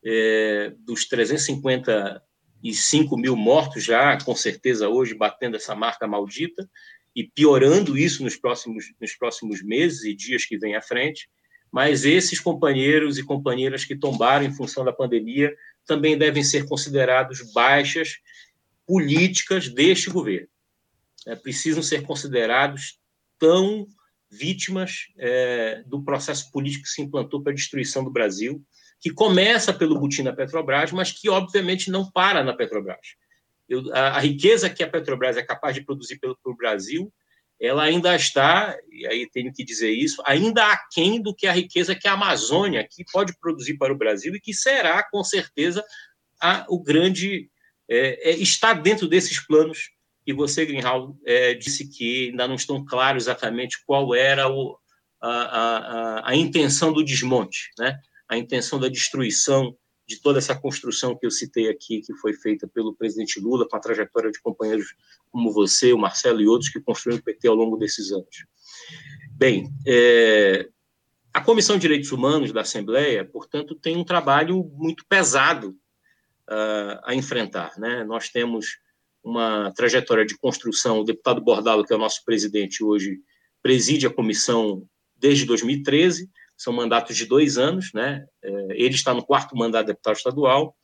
é, 0.05 0.73
dos 0.81 1.07
355 1.07 3.17
mil 3.17 3.37
mortos 3.37 3.85
já, 3.85 4.19
com 4.19 4.35
certeza 4.35 4.89
hoje, 4.89 5.15
batendo 5.15 5.55
essa 5.57 5.77
marca 5.77 6.09
maldita, 6.09 6.69
e 7.15 7.25
piorando 7.25 7.97
isso 7.97 8.23
nos 8.23 8.37
próximos, 8.37 8.93
nos 9.01 9.15
próximos 9.15 9.63
meses 9.63 10.05
e 10.05 10.15
dias 10.15 10.45
que 10.45 10.59
vêm 10.59 10.75
à 10.75 10.81
frente, 10.81 11.29
mas 11.71 12.05
esses 12.05 12.39
companheiros 12.41 13.19
e 13.19 13.25
companheiras 13.25 13.85
que 13.85 13.97
tombaram 13.97 14.45
em 14.45 14.55
função 14.55 14.85
da 14.85 14.93
pandemia 14.93 15.55
também 15.87 16.17
devem 16.17 16.43
ser 16.43 16.67
considerados 16.67 17.53
baixas 17.53 18.17
políticas 18.87 19.69
deste 19.69 20.11
governo. 20.11 20.49
É, 21.27 21.35
precisam 21.35 21.83
ser 21.83 22.03
considerados 22.03 22.99
tão 23.39 23.87
vítimas 24.31 25.09
é, 25.19 25.83
do 25.87 26.03
processo 26.03 26.51
político 26.51 26.85
que 26.85 26.91
se 26.91 27.03
implantou 27.03 27.43
para 27.43 27.53
a 27.53 27.55
destruição 27.55 28.05
do 28.05 28.11
Brasil, 28.11 28.63
que 29.01 29.11
começa 29.11 29.73
pelo 29.73 29.99
butim 29.99 30.23
na 30.23 30.33
Petrobras, 30.33 30.93
mas 30.93 31.13
que, 31.13 31.29
obviamente, 31.29 31.91
não 31.91 32.11
para 32.11 32.43
na 32.43 32.55
Petrobras. 32.55 33.17
Eu, 33.69 33.95
a, 33.95 34.17
a, 34.17 34.19
riqueza 34.19 34.69
que 34.69 34.83
a 34.83 34.89
Petrobras 34.89 35.37
é 35.37 35.43
capaz 35.43 35.75
de 35.75 35.85
produzir 35.85 36.19
pelo, 36.19 36.37
pelo 36.43 36.57
Brasil, 36.57 37.13
ela 37.61 37.85
ainda 37.85 38.15
está, 38.15 38.77
e 38.91 39.07
aí 39.07 39.29
tenho 39.31 39.53
que 39.53 39.65
dizer 39.65 39.91
isso, 39.91 40.23
ainda 40.27 40.67
aquém 40.73 41.23
do 41.23 41.35
que 41.35 41.47
a 41.47 41.53
riqueza 41.53 41.95
que 41.95 42.09
a 42.09 42.13
Amazônia 42.13 42.81
aqui 42.81 43.05
pode 43.13 43.37
produzir 43.39 43.79
para 43.79 43.93
o 43.93 43.97
Brasil 43.97 44.35
e 44.35 44.41
que 44.41 44.53
será, 44.53 45.03
com 45.11 45.23
certeza, 45.25 45.85
a, 46.41 46.67
o 46.69 46.83
grande. 46.83 47.49
É, 47.89 48.31
é, 48.31 48.37
está 48.37 48.73
dentro 48.73 49.07
desses 49.07 49.39
planos 49.47 49.91
e 50.27 50.33
você, 50.33 50.65
Greenhalgh, 50.65 51.15
é, 51.27 51.53
disse 51.53 51.87
que 51.87 52.31
ainda 52.31 52.49
não 52.49 52.55
estão 52.55 52.83
claros 52.85 53.25
exatamente 53.25 53.85
qual 53.85 54.15
era 54.15 54.49
o, 54.49 54.79
a, 55.21 55.31
a, 55.31 56.31
a, 56.31 56.35
intenção 56.35 56.93
do 56.93 57.05
desmonte, 57.05 57.71
né? 57.79 57.99
a 58.29 58.39
intenção 58.39 58.81
da 58.81 58.89
destruição 58.89 59.77
de 60.07 60.21
toda 60.21 60.39
essa 60.39 60.55
construção 60.55 61.17
que 61.17 61.25
eu 61.25 61.31
citei 61.31 61.69
aqui, 61.69 62.01
que 62.01 62.15
foi 62.15 62.35
feita 62.35 62.69
pelo 62.69 62.95
presidente 62.95 63.41
Lula, 63.41 63.67
com 63.67 63.77
a 63.77 63.81
trajetória 63.81 64.31
de 64.31 64.41
companheiros 64.41 64.95
como 65.31 65.53
você, 65.53 65.93
o 65.93 65.99
Marcelo 65.99 66.41
e 66.41 66.47
outros 66.47 66.71
que 66.71 66.81
construíram 66.81 67.21
o 67.21 67.25
PT 67.25 67.49
ao 67.49 67.55
longo 67.55 67.77
desses 67.77 68.13
anos. 68.13 68.45
Bem, 69.33 69.71
é, 69.87 70.69
a 71.33 71.41
Comissão 71.41 71.77
de 71.77 71.83
Direitos 71.83 72.13
Humanos 72.13 72.53
da 72.53 72.61
Assembleia, 72.61 73.25
portanto, 73.25 73.75
tem 73.75 73.97
um 73.97 74.05
trabalho 74.05 74.71
muito 74.75 75.05
pesado 75.09 75.71
uh, 76.49 77.01
a 77.03 77.15
enfrentar. 77.15 77.73
Né? 77.79 78.05
Nós 78.05 78.29
temos 78.29 78.79
uma 79.23 79.73
trajetória 79.73 80.25
de 80.25 80.37
construção, 80.37 81.01
o 81.01 81.05
deputado 81.05 81.41
Bordalo, 81.43 81.85
que 81.85 81.93
é 81.93 81.97
o 81.97 81.99
nosso 81.99 82.25
presidente 82.25 82.85
hoje, 82.85 83.19
preside 83.63 84.07
a 84.07 84.13
comissão 84.13 84.87
desde 85.17 85.47
2013, 85.47 86.31
são 86.57 86.73
mandatos 86.73 87.17
de 87.17 87.27
dois 87.27 87.59
anos, 87.59 87.93
né? 87.93 88.25
É, 88.43 88.51
ele 88.71 88.95
está 88.95 89.13
no 89.13 89.25
quarto 89.25 89.57
mandato 89.57 89.87
de 89.87 89.93
deputado 89.93 90.17
estadual, 90.17 90.77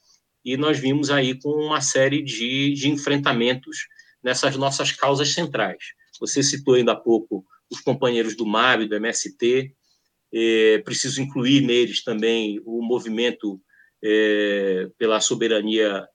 e 0.44 0.56
nós 0.56 0.78
vimos 0.78 1.10
aí 1.10 1.38
com 1.38 1.50
uma 1.50 1.80
série 1.80 2.22
de, 2.22 2.72
de 2.72 2.88
enfrentamentos 2.88 3.86
nessas 4.22 4.56
nossas 4.56 4.92
causas 4.92 5.32
centrais. 5.32 5.82
Você 6.18 6.42
citou 6.42 6.74
ainda 6.74 6.92
há 6.92 6.96
pouco 6.96 7.44
os 7.70 7.80
companheiros 7.80 8.36
do 8.36 8.46
MAB, 8.46 8.86
do 8.86 8.96
MST, 8.96 9.72
é, 10.32 10.78
preciso 10.78 11.20
incluir 11.20 11.60
neles 11.60 12.02
também 12.02 12.60
o 12.64 12.82
movimento 12.82 13.60
é, 14.02 14.88
pela 14.98 15.20
soberania, 15.20 16.06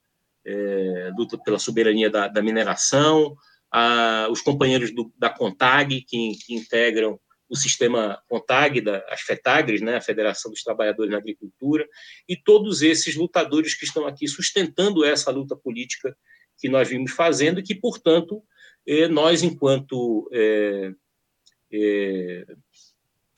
luta 1.17 1.39
pela 1.39 1.57
soberania 1.57 2.09
da, 2.09 2.27
da 2.27 2.41
mineração, 2.41 3.35
a, 3.71 4.27
os 4.29 4.41
companheiros 4.41 4.93
do, 4.93 5.11
da 5.17 5.29
CONTAG, 5.29 6.01
que, 6.01 6.31
que 6.45 6.53
integram 6.53 7.19
o 7.55 7.57
sistema 7.57 8.21
CONTAG, 8.27 8.81
da, 8.81 9.03
as 9.09 9.21
FETAGRES, 9.21 9.81
né, 9.81 9.95
a 9.95 10.01
Federação 10.01 10.51
dos 10.51 10.61
Trabalhadores 10.61 11.11
na 11.11 11.17
Agricultura, 11.17 11.87
e 12.27 12.35
todos 12.35 12.81
esses 12.81 13.15
lutadores 13.15 13.73
que 13.73 13.85
estão 13.85 14.05
aqui 14.05 14.27
sustentando 14.27 15.03
essa 15.03 15.31
luta 15.31 15.55
política 15.55 16.15
que 16.57 16.69
nós 16.69 16.87
vimos 16.87 17.11
fazendo 17.11 17.59
e 17.59 17.63
que, 17.63 17.75
portanto, 17.75 18.43
eh, 18.85 19.07
nós, 19.07 19.41
enquanto 19.43 20.29
eh, 20.31 20.93
eh, 21.71 22.45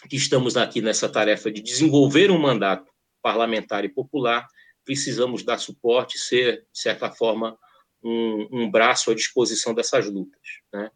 que 0.09 0.15
estamos 0.15 0.57
aqui 0.57 0.81
nessa 0.81 1.07
tarefa 1.09 1.51
de 1.51 1.61
desenvolver 1.61 2.31
um 2.31 2.39
mandato 2.39 2.91
parlamentar 3.21 3.85
e 3.85 3.89
popular, 3.89 4.45
precisamos 4.83 5.43
dar 5.43 5.57
suporte, 5.57 6.17
ser, 6.17 6.65
de 6.71 6.79
certa 6.79 7.11
forma, 7.11 7.57
um, 8.03 8.47
um 8.51 8.71
braço 8.71 9.11
à 9.11 9.15
disposição 9.15 9.73
dessas 9.73 10.05
lutas. 10.05 10.41
Né? 10.71 10.89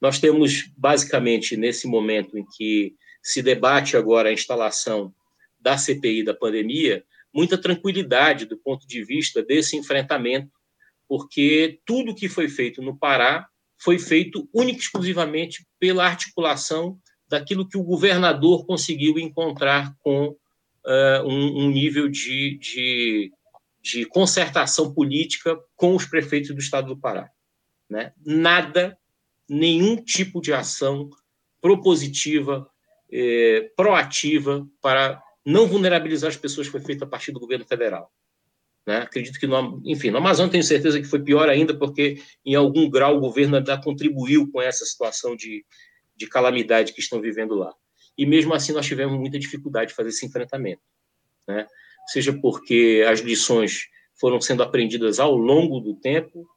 Nós 0.00 0.18
temos, 0.18 0.70
basicamente, 0.76 1.56
nesse 1.56 1.86
momento 1.86 2.38
em 2.38 2.44
que 2.56 2.94
se 3.22 3.42
debate 3.42 3.96
agora 3.96 4.28
a 4.28 4.32
instalação 4.32 5.12
da 5.60 5.76
CPI 5.76 6.22
da 6.22 6.34
pandemia, 6.34 7.04
muita 7.34 7.58
tranquilidade 7.58 8.46
do 8.46 8.56
ponto 8.56 8.86
de 8.86 9.04
vista 9.04 9.42
desse 9.42 9.76
enfrentamento, 9.76 10.50
porque 11.08 11.80
tudo 11.84 12.14
que 12.14 12.28
foi 12.28 12.48
feito 12.48 12.80
no 12.80 12.96
Pará 12.96 13.46
foi 13.76 13.98
feito 13.98 14.48
única 14.52 14.78
e 14.78 14.82
exclusivamente 14.82 15.66
pela 15.78 16.06
articulação 16.06 16.98
daquilo 17.28 17.68
que 17.68 17.76
o 17.76 17.82
governador 17.82 18.66
conseguiu 18.66 19.18
encontrar 19.18 19.94
com 20.00 20.28
uh, 20.28 21.22
um, 21.24 21.64
um, 21.64 21.70
nível 21.70 22.08
de, 22.08 22.58
de, 22.58 23.32
de 23.82 24.04
concertação 24.06 24.92
política 24.92 25.56
com 25.76 25.94
os 25.94 26.06
prefeitos 26.06 26.50
do 26.50 26.58
estado 26.58 26.88
do 26.88 27.00
Pará. 27.00 27.30
Né? 27.88 28.12
Nada 28.24 28.98
nenhum 29.48 29.96
tipo 29.96 30.40
de 30.40 30.52
ação 30.52 31.08
propositiva, 31.60 32.68
é, 33.10 33.70
proativa 33.76 34.68
para 34.80 35.22
não 35.44 35.66
vulnerabilizar 35.66 36.28
as 36.28 36.36
pessoas 36.36 36.66
foi 36.66 36.80
feita 36.80 37.04
a 37.04 37.08
partir 37.08 37.32
do 37.32 37.40
governo 37.40 37.64
federal. 37.64 38.12
Né? 38.86 38.98
Acredito 38.98 39.38
que, 39.38 39.46
no, 39.46 39.82
enfim, 39.84 40.10
no 40.10 40.18
Amazonas 40.18 40.50
tenho 40.50 40.64
certeza 40.64 41.00
que 41.00 41.06
foi 41.06 41.22
pior 41.22 41.48
ainda, 41.48 41.76
porque 41.76 42.22
em 42.44 42.54
algum 42.54 42.88
grau 42.88 43.16
o 43.16 43.20
governo 43.20 43.56
ainda 43.56 43.80
contribuiu 43.80 44.50
com 44.50 44.62
essa 44.62 44.84
situação 44.84 45.36
de, 45.36 45.64
de 46.16 46.26
calamidade 46.26 46.92
que 46.92 47.00
estão 47.00 47.20
vivendo 47.20 47.54
lá. 47.54 47.72
E 48.16 48.26
mesmo 48.26 48.54
assim 48.54 48.72
nós 48.72 48.86
tivemos 48.86 49.18
muita 49.18 49.38
dificuldade 49.38 49.90
de 49.90 49.94
fazer 49.94 50.08
esse 50.08 50.26
enfrentamento. 50.26 50.82
Né? 51.46 51.66
Seja 52.08 52.32
porque 52.32 53.04
as 53.08 53.20
lições 53.20 53.88
foram 54.18 54.40
sendo 54.40 54.62
aprendidas 54.62 55.20
ao 55.20 55.36
longo 55.36 55.80
do 55.80 55.94
tempo, 55.94 56.48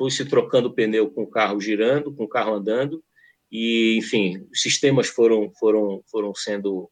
foi 0.00 0.10
se 0.10 0.24
trocando 0.24 0.72
pneu 0.72 1.10
com 1.10 1.24
o 1.24 1.30
carro 1.30 1.60
girando, 1.60 2.10
com 2.10 2.24
o 2.24 2.28
carro 2.28 2.54
andando, 2.54 3.04
e, 3.52 3.98
enfim, 3.98 4.46
os 4.50 4.62
sistemas 4.62 5.08
foram, 5.08 5.52
foram, 5.60 6.02
foram 6.10 6.34
sendo 6.34 6.90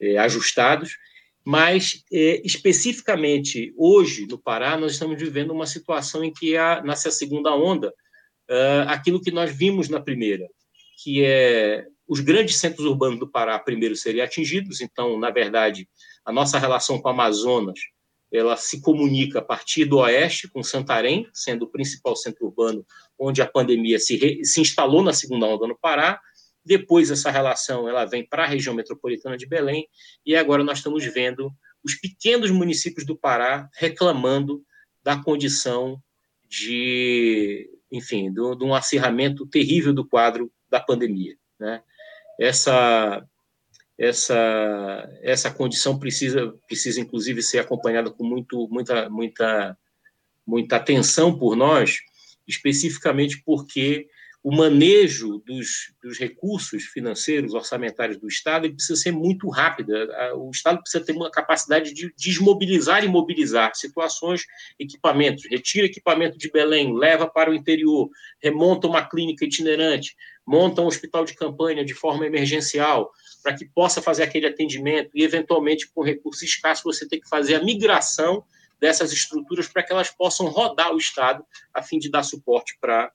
é, 0.00 0.16
ajustados, 0.16 0.96
mas, 1.44 2.02
é, 2.10 2.40
especificamente 2.42 3.74
hoje, 3.76 4.26
no 4.26 4.38
Pará, 4.38 4.78
nós 4.78 4.92
estamos 4.92 5.20
vivendo 5.20 5.50
uma 5.50 5.66
situação 5.66 6.24
em 6.24 6.32
que, 6.32 6.56
há, 6.56 6.82
nasce 6.82 7.08
a 7.08 7.10
segunda 7.10 7.54
onda, 7.54 7.88
uh, 7.88 8.88
aquilo 8.88 9.20
que 9.20 9.30
nós 9.30 9.54
vimos 9.54 9.90
na 9.90 10.00
primeira, 10.00 10.48
que 11.04 11.22
é 11.22 11.86
os 12.06 12.20
grandes 12.20 12.56
centros 12.56 12.86
urbanos 12.86 13.18
do 13.18 13.30
Pará 13.30 13.58
primeiro 13.58 13.94
seriam 13.94 14.24
atingidos, 14.24 14.80
então, 14.80 15.18
na 15.18 15.30
verdade, 15.30 15.86
A 16.24 16.32
nossa 16.32 16.58
relação 16.58 16.98
com 16.98 17.08
o 17.08 17.12
Amazonas, 17.12 17.78
ela 18.32 18.56
se 18.56 18.80
comunica 18.80 19.38
a 19.38 19.42
partir 19.42 19.84
do 19.84 19.98
oeste, 19.98 20.48
com 20.48 20.62
Santarém, 20.62 21.26
sendo 21.32 21.64
o 21.64 21.68
principal 21.68 22.14
centro 22.14 22.46
urbano 22.46 22.84
onde 23.18 23.40
a 23.40 23.46
pandemia 23.46 23.98
se, 23.98 24.16
re, 24.16 24.44
se 24.44 24.60
instalou 24.60 25.02
na 25.02 25.12
segunda 25.12 25.46
onda 25.46 25.66
no 25.66 25.78
Pará. 25.78 26.20
Depois, 26.64 27.10
essa 27.10 27.30
relação 27.30 27.88
ela 27.88 28.04
vem 28.04 28.26
para 28.26 28.44
a 28.44 28.46
região 28.46 28.74
metropolitana 28.74 29.36
de 29.36 29.46
Belém, 29.46 29.88
e 30.24 30.36
agora 30.36 30.62
nós 30.62 30.78
estamos 30.78 31.04
vendo 31.06 31.50
os 31.82 31.94
pequenos 31.94 32.50
municípios 32.50 33.06
do 33.06 33.16
Pará 33.16 33.68
reclamando 33.74 34.62
da 35.02 35.16
condição 35.16 36.02
de, 36.46 37.70
enfim, 37.90 38.32
de 38.32 38.40
um 38.40 38.74
acirramento 38.74 39.46
terrível 39.46 39.94
do 39.94 40.06
quadro 40.06 40.52
da 40.68 40.80
pandemia. 40.80 41.36
Né? 41.58 41.82
Essa, 42.38 43.24
essa, 43.98 45.10
essa 45.22 45.50
condição 45.50 45.98
precisa, 45.98 46.54
precisa, 46.68 47.00
inclusive, 47.00 47.42
ser 47.42 47.58
acompanhada 47.58 48.10
com 48.10 48.24
muito, 48.24 48.68
muita, 48.70 49.10
muita, 49.10 49.76
muita 50.46 50.76
atenção 50.76 51.36
por 51.36 51.56
nós, 51.56 51.98
especificamente 52.46 53.42
porque 53.44 54.08
o 54.42 54.54
manejo 54.54 55.42
dos, 55.44 55.92
dos, 56.00 56.16
recursos 56.16 56.84
financeiros, 56.84 57.54
orçamentários 57.54 58.18
do 58.18 58.28
Estado, 58.28 58.72
precisa 58.72 58.94
ser 58.94 59.10
muito 59.10 59.48
rápido. 59.48 59.92
O 60.36 60.50
Estado 60.50 60.80
precisa 60.80 61.04
ter 61.04 61.12
uma 61.12 61.30
capacidade 61.30 61.92
de 61.92 62.14
desmobilizar 62.16 63.04
e 63.04 63.08
mobilizar 63.08 63.74
situações, 63.74 64.46
equipamentos. 64.78 65.44
Retira 65.50 65.86
equipamento 65.86 66.38
de 66.38 66.50
Belém, 66.50 66.96
leva 66.96 67.26
para 67.26 67.50
o 67.50 67.54
interior, 67.54 68.08
remonta 68.40 68.86
uma 68.86 69.04
clínica 69.04 69.44
itinerante, 69.44 70.14
monta 70.46 70.82
um 70.82 70.86
hospital 70.86 71.24
de 71.24 71.34
campanha 71.34 71.84
de 71.84 71.92
forma 71.92 72.24
emergencial, 72.24 73.10
para 73.42 73.54
que 73.54 73.66
possa 73.66 74.02
fazer 74.02 74.22
aquele 74.22 74.46
atendimento 74.46 75.10
e, 75.14 75.22
eventualmente, 75.22 75.88
com 75.88 76.02
recursos 76.02 76.42
escassos, 76.42 76.84
você 76.84 77.08
tem 77.08 77.20
que 77.20 77.28
fazer 77.28 77.54
a 77.54 77.62
migração 77.62 78.44
dessas 78.80 79.12
estruturas 79.12 79.68
para 79.68 79.82
que 79.82 79.92
elas 79.92 80.10
possam 80.10 80.46
rodar 80.46 80.92
o 80.92 80.98
Estado, 80.98 81.44
a 81.74 81.82
fim 81.82 81.98
de 81.98 82.10
dar 82.10 82.22
suporte 82.22 82.76
para 82.80 83.12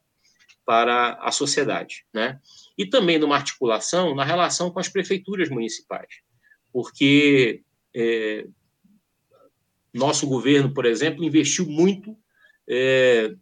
para 0.65 1.15
a 1.15 1.29
sociedade, 1.29 2.05
né? 2.13 2.39
E 2.77 2.85
também 2.85 3.19
numa 3.19 3.35
articulação 3.35 4.15
na 4.15 4.23
relação 4.23 4.71
com 4.71 4.79
as 4.79 4.87
prefeituras 4.87 5.49
municipais, 5.49 6.21
porque 6.71 7.61
é, 7.93 8.47
nosso 9.93 10.25
governo, 10.25 10.73
por 10.73 10.85
exemplo, 10.85 11.23
investiu 11.23 11.65
muito 11.67 12.17
é, 12.67 13.35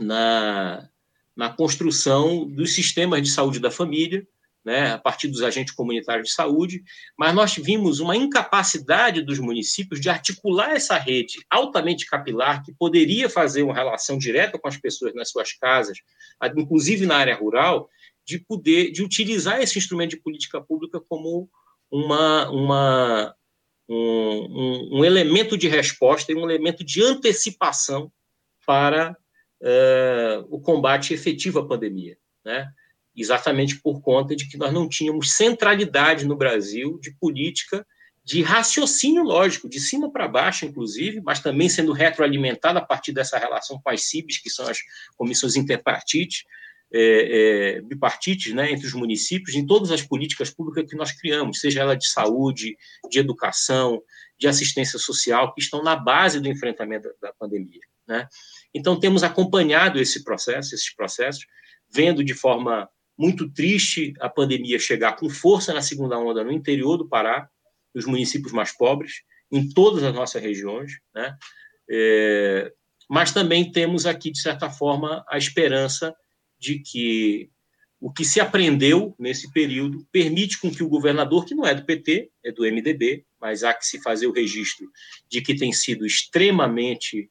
na, 0.00 0.88
na 1.34 1.50
construção 1.50 2.46
dos 2.46 2.74
sistemas 2.74 3.22
de 3.22 3.30
saúde 3.30 3.58
da 3.58 3.70
família, 3.70 4.26
né, 4.64 4.92
a 4.92 4.98
partir 4.98 5.28
dos 5.28 5.42
agentes 5.42 5.74
comunitários 5.74 6.28
de 6.28 6.34
saúde, 6.34 6.82
mas 7.18 7.34
nós 7.34 7.54
vimos 7.56 7.98
uma 7.98 8.16
incapacidade 8.16 9.22
dos 9.22 9.38
municípios 9.38 10.00
de 10.00 10.08
articular 10.08 10.72
essa 10.72 10.96
rede 10.96 11.44
altamente 11.50 12.06
capilar 12.06 12.62
que 12.62 12.72
poderia 12.72 13.28
fazer 13.28 13.62
uma 13.62 13.74
relação 13.74 14.16
direta 14.16 14.58
com 14.58 14.68
as 14.68 14.76
pessoas 14.76 15.14
nas 15.14 15.30
suas 15.30 15.52
casas, 15.52 15.98
inclusive 16.56 17.06
na 17.06 17.16
área 17.16 17.34
rural, 17.34 17.88
de 18.24 18.38
poder 18.38 18.92
de 18.92 19.02
utilizar 19.02 19.60
esse 19.60 19.78
instrumento 19.78 20.10
de 20.10 20.22
política 20.22 20.60
pública 20.60 21.00
como 21.00 21.50
uma, 21.90 22.48
uma 22.50 23.34
um, 23.88 23.96
um, 23.96 24.98
um 24.98 25.04
elemento 25.04 25.58
de 25.58 25.66
resposta 25.66 26.30
e 26.30 26.34
um 26.36 26.48
elemento 26.48 26.84
de 26.84 27.02
antecipação 27.02 28.12
para 28.64 29.16
uh, 29.60 30.46
o 30.48 30.60
combate 30.60 31.12
efetivo 31.12 31.58
à 31.58 31.66
pandemia, 31.66 32.16
né? 32.44 32.72
Exatamente 33.16 33.80
por 33.80 34.00
conta 34.00 34.34
de 34.34 34.48
que 34.48 34.56
nós 34.56 34.72
não 34.72 34.88
tínhamos 34.88 35.32
centralidade 35.32 36.24
no 36.26 36.36
Brasil 36.36 36.98
de 37.00 37.14
política 37.18 37.86
de 38.24 38.40
raciocínio 38.40 39.24
lógico, 39.24 39.68
de 39.68 39.80
cima 39.80 40.10
para 40.10 40.28
baixo, 40.28 40.64
inclusive, 40.64 41.20
mas 41.20 41.40
também 41.40 41.68
sendo 41.68 41.92
retroalimentada 41.92 42.78
a 42.78 42.84
partir 42.84 43.12
dessa 43.12 43.36
relação 43.36 43.80
com 43.82 43.90
as 43.90 44.04
CIBs, 44.04 44.38
que 44.38 44.48
são 44.48 44.68
as 44.68 44.78
comissões 45.16 45.56
interpartites, 45.56 46.44
é, 46.94 47.78
é, 47.78 47.80
bipartites, 47.80 48.52
né, 48.52 48.70
entre 48.70 48.86
os 48.86 48.92
municípios, 48.92 49.56
em 49.56 49.66
todas 49.66 49.90
as 49.90 50.02
políticas 50.02 50.50
públicas 50.50 50.88
que 50.88 50.94
nós 50.94 51.10
criamos, 51.10 51.58
seja 51.58 51.80
ela 51.80 51.96
de 51.96 52.06
saúde, 52.06 52.76
de 53.10 53.18
educação, 53.18 54.00
de 54.38 54.46
assistência 54.46 54.98
social, 54.98 55.52
que 55.54 55.60
estão 55.60 55.82
na 55.82 55.96
base 55.96 56.38
do 56.38 56.48
enfrentamento 56.48 57.08
da, 57.20 57.28
da 57.28 57.34
pandemia. 57.34 57.80
Né? 58.06 58.28
Então, 58.74 59.00
temos 59.00 59.22
acompanhado 59.22 59.98
esse 59.98 60.22
processo, 60.22 60.74
esses 60.74 60.94
processos, 60.94 61.46
vendo 61.90 62.22
de 62.22 62.34
forma 62.34 62.88
muito 63.16 63.50
triste 63.50 64.14
a 64.20 64.28
pandemia 64.28 64.78
chegar 64.78 65.16
com 65.16 65.28
força 65.28 65.72
na 65.72 65.82
segunda 65.82 66.18
onda 66.18 66.42
no 66.42 66.52
interior 66.52 66.96
do 66.96 67.08
Pará, 67.08 67.48
nos 67.94 68.06
municípios 68.06 68.52
mais 68.52 68.72
pobres, 68.72 69.22
em 69.50 69.68
todas 69.68 70.02
as 70.02 70.14
nossas 70.14 70.42
regiões, 70.42 70.92
né? 71.14 71.36
É, 71.90 72.72
mas 73.08 73.32
também 73.32 73.70
temos 73.70 74.06
aqui, 74.06 74.30
de 74.30 74.40
certa 74.40 74.70
forma, 74.70 75.24
a 75.28 75.36
esperança 75.36 76.14
de 76.58 76.78
que 76.78 77.50
o 78.00 78.12
que 78.12 78.24
se 78.24 78.40
aprendeu 78.40 79.14
nesse 79.18 79.52
período 79.52 80.04
permite 80.10 80.58
com 80.58 80.70
que 80.70 80.82
o 80.82 80.88
governador, 80.88 81.44
que 81.44 81.54
não 81.54 81.66
é 81.66 81.74
do 81.74 81.84
PT, 81.84 82.30
é 82.44 82.50
do 82.50 82.62
MDB, 82.62 83.24
mas 83.40 83.62
há 83.62 83.72
que 83.74 83.86
se 83.86 84.00
fazer 84.00 84.26
o 84.26 84.32
registro 84.32 84.88
de 85.30 85.40
que 85.40 85.54
tem 85.54 85.72
sido 85.72 86.04
extremamente 86.04 87.30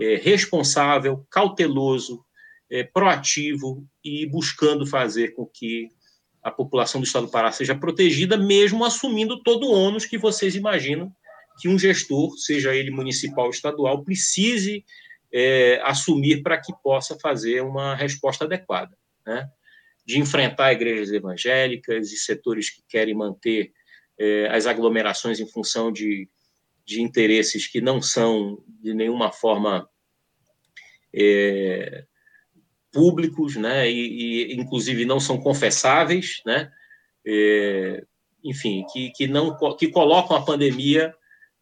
é, 0.00 0.16
responsável, 0.16 1.26
cauteloso, 1.30 2.24
é, 2.72 2.82
proativo 2.82 3.86
e 4.02 4.24
buscando 4.24 4.86
fazer 4.86 5.34
com 5.34 5.44
que 5.44 5.88
a 6.42 6.50
população 6.50 7.02
do 7.02 7.06
Estado 7.06 7.26
do 7.26 7.30
Pará 7.30 7.52
seja 7.52 7.74
protegida, 7.74 8.38
mesmo 8.38 8.82
assumindo 8.82 9.42
todo 9.42 9.66
o 9.66 9.72
ônus 9.72 10.06
que 10.06 10.16
vocês 10.16 10.56
imaginam 10.56 11.12
que 11.60 11.68
um 11.68 11.78
gestor, 11.78 12.34
seja 12.38 12.74
ele 12.74 12.90
municipal 12.90 13.44
ou 13.44 13.50
estadual, 13.50 14.02
precise 14.02 14.84
é, 15.30 15.80
assumir 15.84 16.42
para 16.42 16.58
que 16.58 16.72
possa 16.82 17.16
fazer 17.20 17.62
uma 17.62 17.94
resposta 17.94 18.46
adequada, 18.46 18.96
né? 19.26 19.46
de 20.04 20.18
enfrentar 20.18 20.72
igrejas 20.72 21.12
evangélicas 21.12 22.10
e 22.10 22.16
setores 22.16 22.70
que 22.70 22.82
querem 22.88 23.14
manter 23.14 23.70
é, 24.18 24.48
as 24.48 24.66
aglomerações 24.66 25.38
em 25.40 25.46
função 25.46 25.92
de, 25.92 26.26
de 26.86 27.02
interesses 27.02 27.66
que 27.66 27.82
não 27.82 28.00
são 28.00 28.64
de 28.80 28.94
nenhuma 28.94 29.30
forma 29.30 29.86
é, 31.14 32.04
públicos, 32.92 33.56
né, 33.56 33.90
e, 33.90 34.52
e, 34.52 34.56
inclusive 34.56 35.04
não 35.04 35.18
são 35.18 35.38
confessáveis, 35.38 36.42
né, 36.44 36.70
é, 37.26 38.04
enfim, 38.44 38.84
que, 38.92 39.10
que 39.10 39.26
não 39.26 39.56
que 39.76 39.88
colocam 39.88 40.36
a 40.36 40.44
pandemia 40.44 41.14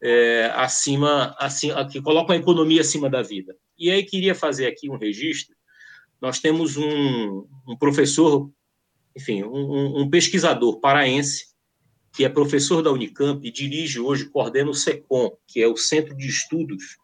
é, 0.02 0.50
acima, 0.54 1.34
acima, 1.38 1.86
que 1.86 2.00
colocam 2.00 2.34
a 2.34 2.38
economia 2.38 2.80
acima 2.80 3.08
da 3.08 3.22
vida. 3.22 3.54
E 3.78 3.90
aí 3.90 4.02
queria 4.02 4.34
fazer 4.34 4.66
aqui 4.66 4.90
um 4.90 4.96
registro. 4.96 5.54
Nós 6.20 6.38
temos 6.38 6.76
um, 6.76 7.46
um 7.68 7.76
professor, 7.78 8.50
enfim, 9.16 9.42
um, 9.42 10.00
um, 10.00 10.10
pesquisador 10.10 10.80
paraense 10.80 11.50
que 12.12 12.24
é 12.24 12.28
professor 12.28 12.82
da 12.82 12.90
Unicamp 12.90 13.46
e 13.46 13.52
dirige 13.52 14.00
hoje, 14.00 14.28
coordena 14.28 14.70
o 14.70 14.74
SECOM, 14.74 15.30
que 15.46 15.62
é 15.62 15.68
o 15.68 15.76
Centro 15.76 16.16
de 16.16 16.26
Estudos 16.26 16.96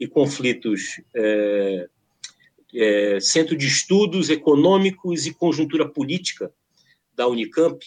e 0.00 0.06
Conflitos 0.06 1.00
é, 1.14 1.88
é, 2.76 3.18
Centro 3.20 3.56
de 3.56 3.66
Estudos 3.66 4.28
Econômicos 4.28 5.26
e 5.26 5.32
Conjuntura 5.32 5.88
Política 5.88 6.52
da 7.14 7.26
Unicamp, 7.26 7.82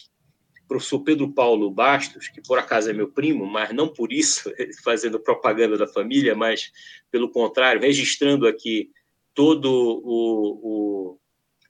professor 0.68 1.00
Pedro 1.02 1.32
Paulo 1.32 1.70
Bastos, 1.70 2.28
que 2.28 2.42
por 2.42 2.58
acaso 2.58 2.90
é 2.90 2.94
meu 2.94 3.12
primo, 3.12 3.46
mas 3.46 3.72
não 3.74 3.88
por 3.88 4.12
isso 4.12 4.52
fazendo 4.84 5.20
propaganda 5.20 5.78
da 5.78 5.88
família, 5.88 6.36
mas 6.36 6.72
pelo 7.12 7.30
contrário, 7.30 7.82
registrando 7.82 8.48
aqui 8.48 8.90
todo 9.36 9.72
o, 9.72 10.60
o, 10.64 11.20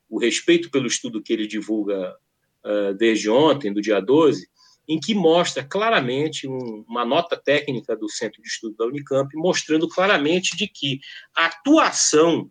o 0.08 0.18
respeito 0.18 0.70
pelo 0.70 0.86
estudo 0.86 1.22
que 1.22 1.32
ele 1.32 1.46
divulga 1.46 2.16
uh, 2.64 2.94
desde 2.94 3.28
ontem, 3.28 3.72
do 3.72 3.82
dia 3.82 4.00
12, 4.00 4.48
em 4.88 4.98
que 4.98 5.14
mostra 5.14 5.62
claramente 5.62 6.48
um, 6.48 6.84
uma 6.88 7.04
nota 7.04 7.36
técnica 7.36 7.94
do 7.94 8.08
Centro 8.08 8.42
de 8.42 8.48
Estudo 8.48 8.76
da 8.76 8.86
Unicamp, 8.86 9.30
mostrando 9.36 9.86
claramente 9.88 10.56
de 10.56 10.66
que 10.66 11.00
a 11.36 11.46
atuação 11.46 12.50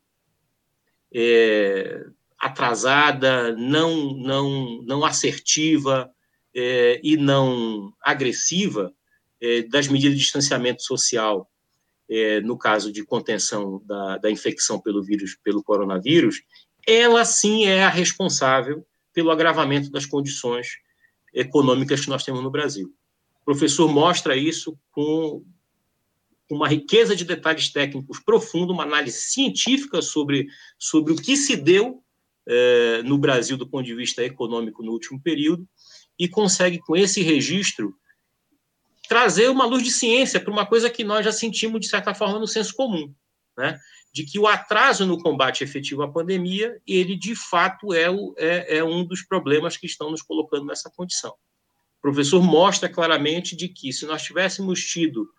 é, 1.13 2.05
atrasada, 2.39 3.53
não, 3.55 4.13
não, 4.13 4.81
não 4.83 5.05
assertiva 5.05 6.09
é, 6.55 6.99
e 7.03 7.17
não 7.17 7.93
agressiva 8.01 8.93
é, 9.41 9.63
das 9.63 9.87
medidas 9.87 10.17
de 10.17 10.23
distanciamento 10.23 10.83
social, 10.83 11.49
é, 12.09 12.41
no 12.41 12.57
caso 12.57 12.91
de 12.91 13.03
contenção 13.03 13.81
da, 13.85 14.17
da 14.17 14.31
infecção 14.31 14.79
pelo 14.79 15.03
vírus, 15.03 15.37
pelo 15.43 15.63
coronavírus, 15.63 16.41
ela 16.87 17.23
sim 17.23 17.65
é 17.65 17.83
a 17.83 17.89
responsável 17.89 18.85
pelo 19.13 19.31
agravamento 19.31 19.91
das 19.91 20.05
condições 20.05 20.77
econômicas 21.33 22.01
que 22.01 22.09
nós 22.09 22.23
temos 22.23 22.41
no 22.41 22.49
Brasil. 22.49 22.91
O 23.41 23.45
professor 23.45 23.87
mostra 23.91 24.35
isso 24.35 24.77
com 24.91 25.43
uma 26.55 26.67
riqueza 26.67 27.15
de 27.15 27.25
detalhes 27.25 27.71
técnicos 27.71 28.19
profundo, 28.19 28.73
uma 28.73 28.83
análise 28.83 29.19
científica 29.21 30.01
sobre, 30.01 30.47
sobre 30.77 31.13
o 31.13 31.15
que 31.15 31.37
se 31.37 31.55
deu 31.55 32.03
é, 32.47 33.03
no 33.03 33.17
Brasil 33.17 33.55
do 33.55 33.67
ponto 33.67 33.85
de 33.85 33.93
vista 33.93 34.23
econômico 34.23 34.83
no 34.83 34.91
último 34.91 35.21
período, 35.21 35.67
e 36.17 36.27
consegue, 36.27 36.79
com 36.79 36.95
esse 36.95 37.21
registro, 37.21 37.95
trazer 39.07 39.49
uma 39.49 39.65
luz 39.65 39.83
de 39.83 39.91
ciência 39.91 40.39
para 40.39 40.51
uma 40.51 40.65
coisa 40.65 40.89
que 40.89 41.03
nós 41.03 41.23
já 41.23 41.31
sentimos, 41.31 41.79
de 41.79 41.87
certa 41.87 42.13
forma, 42.13 42.39
no 42.39 42.47
senso 42.47 42.75
comum, 42.75 43.13
né? 43.57 43.79
de 44.11 44.23
que 44.23 44.39
o 44.39 44.47
atraso 44.47 45.05
no 45.05 45.19
combate 45.19 45.63
efetivo 45.63 46.01
à 46.01 46.11
pandemia, 46.11 46.81
ele 46.85 47.15
de 47.15 47.35
fato 47.35 47.93
é, 47.93 48.09
o, 48.09 48.33
é, 48.37 48.77
é 48.77 48.83
um 48.83 49.05
dos 49.05 49.21
problemas 49.21 49.77
que 49.77 49.85
estão 49.85 50.09
nos 50.09 50.21
colocando 50.21 50.65
nessa 50.65 50.89
condição. 50.89 51.31
O 51.31 52.01
professor 52.01 52.41
mostra 52.41 52.89
claramente 52.89 53.55
de 53.55 53.67
que 53.67 53.93
se 53.93 54.05
nós 54.05 54.23
tivéssemos 54.23 54.83
tido 54.83 55.29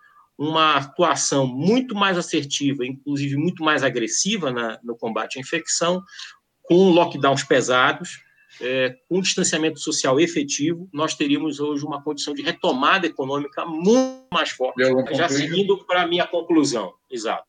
uma 0.41 0.77
atuação 0.77 1.47
muito 1.47 1.95
mais 1.95 2.17
assertiva, 2.17 2.87
inclusive 2.87 3.37
muito 3.37 3.63
mais 3.63 3.83
agressiva 3.83 4.51
na, 4.51 4.81
no 4.83 4.97
combate 4.97 5.37
à 5.37 5.41
infecção, 5.41 6.03
com 6.63 6.89
lockdowns 6.89 7.45
pesados, 7.45 8.23
é, 8.59 8.97
com 9.07 9.21
distanciamento 9.21 9.79
social 9.79 10.19
efetivo, 10.19 10.89
nós 10.95 11.15
teríamos 11.15 11.61
hoje 11.61 11.85
uma 11.85 12.03
condição 12.03 12.33
de 12.33 12.41
retomada 12.41 13.07
econômica 13.07 13.67
muito 13.67 14.29
mais 14.33 14.49
forte. 14.49 14.83
Já 15.13 15.29
seguindo 15.29 15.85
para 15.85 16.03
a 16.03 16.07
minha 16.07 16.27
conclusão, 16.27 16.95
exato. 17.11 17.45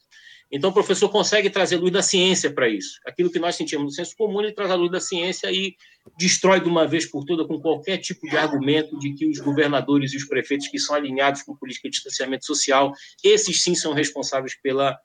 Então, 0.52 0.70
o 0.70 0.74
professor 0.74 1.08
consegue 1.10 1.50
trazer 1.50 1.78
luz 1.78 1.94
da 1.94 2.02
ciência 2.02 2.52
para 2.54 2.68
isso. 2.68 3.00
Aquilo 3.06 3.32
que 3.32 3.40
nós 3.40 3.56
sentimos 3.56 3.86
no 3.86 3.92
senso 3.92 4.16
comum, 4.18 4.42
ele 4.42 4.52
traz 4.52 4.70
a 4.70 4.76
luz 4.76 4.92
da 4.92 5.00
ciência 5.00 5.50
e 5.50 5.76
destrói 6.18 6.60
de 6.60 6.68
uma 6.68 6.86
vez 6.86 7.06
por 7.06 7.24
todas, 7.24 7.48
com 7.48 7.60
qualquer 7.62 7.98
tipo 8.00 8.28
de 8.28 8.36
argumento 8.36 9.00
de 9.00 9.14
que 9.14 9.26
os 9.28 9.40
governadores 9.40 10.14
e 10.14 10.18
os 10.18 10.26
prefeitos 10.26 10.68
que 10.68 10.78
são 10.78 10.96
alinhados 10.96 11.42
com 11.44 11.56
política 11.56 11.88
de 11.88 11.96
distanciamento 11.96 12.46
social, 12.46 12.92
esses 13.24 13.64
sim 13.64 13.74
são 13.74 13.94
responsáveis 13.94 14.54
pela, 14.62 15.00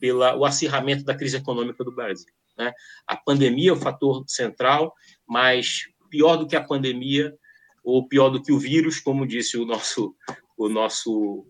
pela 0.00 0.34
o 0.34 0.46
acirramento 0.46 1.04
da 1.04 1.14
crise 1.14 1.36
econômica 1.36 1.84
do 1.84 1.94
Brasil. 1.94 2.32
Né? 2.56 2.72
A 3.06 3.16
pandemia 3.16 3.70
é 3.70 3.72
o 3.74 3.76
fator 3.76 4.24
central, 4.26 4.94
mas 5.28 5.82
pior 6.08 6.36
do 6.36 6.46
que 6.46 6.56
a 6.56 6.64
pandemia, 6.64 7.34
ou 7.84 8.08
pior 8.08 8.30
do 8.30 8.42
que 8.42 8.50
o 8.50 8.58
vírus, 8.58 8.98
como 8.98 9.26
disse 9.26 9.58
o 9.58 9.66
nosso, 9.66 10.14
o 10.56 10.68
nosso 10.68 11.46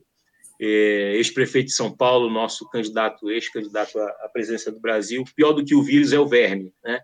ex-prefeito 0.58 1.66
de 1.66 1.74
São 1.74 1.94
Paulo, 1.94 2.30
nosso 2.30 2.68
candidato, 2.68 3.30
ex-candidato 3.30 3.98
à, 3.98 4.28
presidência 4.32 4.72
do 4.72 4.80
Brasil, 4.80 5.24
pior 5.34 5.52
do 5.52 5.64
que 5.64 5.74
o 5.74 5.82
vírus 5.82 6.12
é 6.12 6.18
o 6.18 6.26
verme, 6.26 6.72
né? 6.84 7.00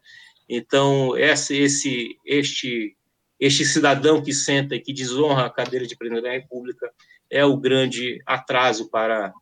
Então, 0.49 1.17
esse, 1.17 1.57
esse, 1.57 2.17
este, 2.27 2.97
este 3.39 3.65
cidadão 3.65 4.23
que 4.23 4.33
senta 4.33 4.75
e 4.75 4.81
que 4.81 4.93
desonra 4.93 5.47
a 5.47 5.51
cadeira 5.51 5.87
de 5.87 5.97
presidente 5.97 6.25
da 6.25 6.33
República 6.33 6.91
é 7.31 7.45
o 7.45 7.57
grande 7.57 8.21
atraso 8.27 8.91
para, 8.91 9.33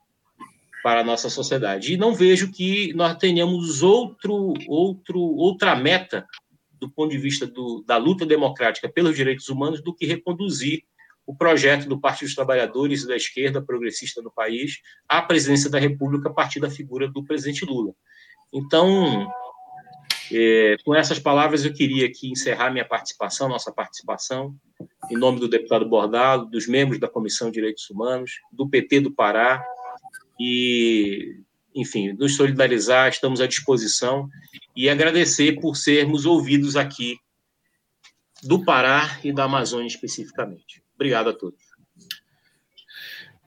para 0.82 1.00
a 1.00 1.04
nossa 1.04 1.28
sociedade. 1.28 1.92
E 1.92 1.96
não 1.96 2.14
vejo 2.14 2.52
que 2.52 2.92
nós 2.94 3.16
tenhamos 3.16 3.82
outro, 3.82 4.54
outro, 4.68 5.18
outra 5.18 5.74
meta 5.74 6.26
do 6.80 6.88
ponto 6.88 7.10
de 7.10 7.18
vista 7.18 7.46
do, 7.46 7.84
da 7.86 7.96
luta 7.96 8.24
democrática 8.24 8.88
pelos 8.88 9.14
direitos 9.14 9.48
humanos 9.48 9.82
do 9.82 9.94
que 9.94 10.06
reconduzir 10.06 10.82
o 11.30 11.34
projeto 11.36 11.88
do 11.88 12.00
Partido 12.00 12.26
dos 12.26 12.34
Trabalhadores 12.34 13.04
e 13.04 13.06
da 13.06 13.14
esquerda 13.14 13.62
progressista 13.62 14.20
no 14.20 14.32
país 14.32 14.80
à 15.08 15.22
presidência 15.22 15.70
da 15.70 15.78
República 15.78 16.28
a 16.28 16.32
partir 16.32 16.58
da 16.58 16.68
figura 16.68 17.06
do 17.08 17.22
presidente 17.22 17.64
Lula. 17.64 17.94
Então, 18.52 19.32
é, 20.32 20.74
com 20.84 20.92
essas 20.92 21.20
palavras, 21.20 21.64
eu 21.64 21.72
queria 21.72 22.08
aqui 22.08 22.32
encerrar 22.32 22.72
minha 22.72 22.84
participação, 22.84 23.48
nossa 23.48 23.70
participação, 23.70 24.56
em 25.08 25.16
nome 25.16 25.38
do 25.38 25.46
deputado 25.46 25.88
Bordalo, 25.88 26.46
dos 26.46 26.66
membros 26.66 26.98
da 26.98 27.06
Comissão 27.06 27.46
de 27.46 27.54
Direitos 27.54 27.88
Humanos, 27.88 28.32
do 28.50 28.68
PT 28.68 28.98
do 28.98 29.12
Pará, 29.12 29.64
e, 30.36 31.36
enfim, 31.72 32.12
nos 32.12 32.34
solidarizar, 32.34 33.08
estamos 33.08 33.40
à 33.40 33.46
disposição, 33.46 34.28
e 34.74 34.90
agradecer 34.90 35.60
por 35.60 35.76
sermos 35.76 36.26
ouvidos 36.26 36.74
aqui 36.74 37.20
do 38.42 38.64
Pará 38.64 39.20
e 39.22 39.32
da 39.32 39.44
Amazônia 39.44 39.86
especificamente. 39.86 40.82
Obrigado 41.00 41.30
a 41.30 41.32
todos. 41.32 41.58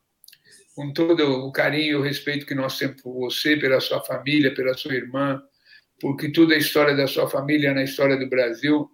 com 0.74 0.93
todo 0.93 1.47
o 1.47 1.53
carinho 1.53 1.93
e 1.93 1.95
o 1.97 2.03
respeito 2.03 2.47
que 2.47 2.55
nós 2.55 2.78
temos 2.78 3.01
por 3.03 3.12
você, 3.12 3.57
pela 3.57 3.81
sua 3.81 4.03
família, 4.03 4.55
pela 4.55 4.74
sua 4.74 4.95
irmã, 4.95 5.43
porque 6.01 6.32
toda 6.32 6.55
a 6.55 6.59
história 6.59 6.97
da 6.97 7.07
sua 7.07 7.28
família 7.28 7.70
é 7.70 7.74
na 7.74 7.85
história 7.85 8.16
do 8.16 8.28
Brasil. 8.28 8.91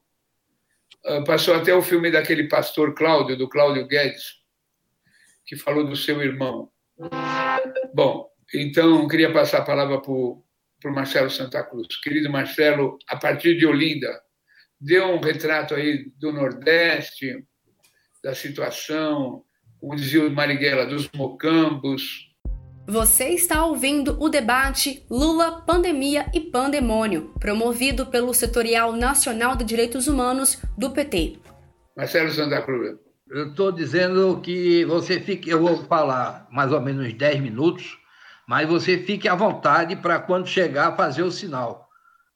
Ah, 1.04 1.22
passou 1.24 1.54
até 1.54 1.74
o 1.74 1.82
filme 1.82 2.10
daquele 2.10 2.48
pastor 2.48 2.94
Cláudio, 2.94 3.36
do 3.36 3.48
Cláudio 3.48 3.86
Guedes, 3.86 4.40
que 5.46 5.56
falou 5.56 5.86
do 5.86 5.96
seu 5.96 6.20
irmão. 6.22 6.70
Bom, 7.94 8.28
então, 8.52 9.08
queria 9.08 9.32
passar 9.32 9.58
a 9.58 9.64
palavra 9.64 10.00
para 10.00 10.10
o 10.12 10.44
Marcelo 10.84 11.30
Santa 11.30 11.62
Cruz. 11.62 11.86
Querido 12.02 12.30
Marcelo, 12.30 12.98
a 13.08 13.16
partir 13.16 13.56
de 13.56 13.64
Olinda, 13.64 14.20
dê 14.78 15.00
um 15.00 15.20
retrato 15.20 15.74
aí 15.74 16.10
do 16.18 16.32
Nordeste, 16.32 17.46
da 18.22 18.34
situação, 18.34 19.44
como 19.80 19.96
dizia 19.96 20.26
o 20.26 20.30
Marighella, 20.30 20.84
dos 20.84 21.08
mocambos. 21.14 22.28
Você 22.86 23.28
está 23.28 23.64
ouvindo 23.64 24.16
o 24.20 24.28
debate 24.28 25.04
Lula, 25.08 25.62
Pandemia 25.62 26.26
e 26.34 26.40
Pandemônio, 26.40 27.32
promovido 27.38 28.06
pelo 28.06 28.34
Setorial 28.34 28.92
Nacional 28.92 29.56
de 29.56 29.64
Direitos 29.64 30.06
Humanos 30.06 30.60
do 30.76 30.90
PT. 30.90 31.38
Marcelo 31.96 32.30
Santa 32.30 32.60
Cruz. 32.62 32.98
Eu 33.28 33.50
estou 33.50 33.70
dizendo 33.70 34.40
que 34.40 34.84
você 34.84 35.20
fique, 35.20 35.48
eu 35.48 35.60
vou 35.60 35.84
falar 35.84 36.48
mais 36.50 36.72
ou 36.72 36.80
menos 36.80 37.12
10 37.12 37.40
minutos, 37.40 37.96
mas 38.46 38.68
você 38.68 38.98
fique 38.98 39.28
à 39.28 39.34
vontade 39.36 39.94
para 39.94 40.18
quando 40.18 40.48
chegar 40.48 40.96
fazer 40.96 41.22
o 41.22 41.30
sinal, 41.30 41.88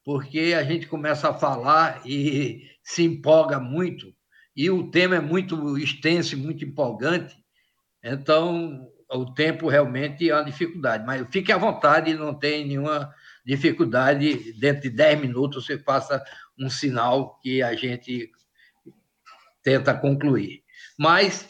porque 0.05 0.55
a 0.57 0.62
gente 0.62 0.87
começa 0.87 1.31
a 1.31 1.35
falar 1.35 2.01
e 2.07 2.62
se 2.83 3.03
empolga 3.03 3.59
muito 3.59 4.15
e 4.56 4.70
o 4.70 4.90
tema 4.90 5.16
é 5.16 5.20
muito 5.20 5.76
extenso 5.78 6.35
e 6.35 6.39
muito 6.39 6.64
empolgante. 6.64 7.36
Então, 8.02 8.89
o 9.10 9.26
tempo 9.26 9.68
realmente 9.68 10.28
é 10.28 10.35
uma 10.35 10.44
dificuldade, 10.44 11.05
mas 11.06 11.26
fique 11.31 11.52
à 11.52 11.56
vontade, 11.56 12.14
não 12.14 12.35
tem 12.35 12.66
nenhuma 12.66 13.12
dificuldade. 13.44 14.52
Dentro 14.59 14.82
de 14.82 14.90
10 14.90 15.20
minutos 15.20 15.66
você 15.66 15.78
faça 15.78 16.22
um 16.59 16.68
sinal 16.68 17.39
que 17.40 17.62
a 17.62 17.74
gente 17.74 18.31
tenta 19.62 19.94
concluir. 19.94 20.62
Mas, 20.98 21.48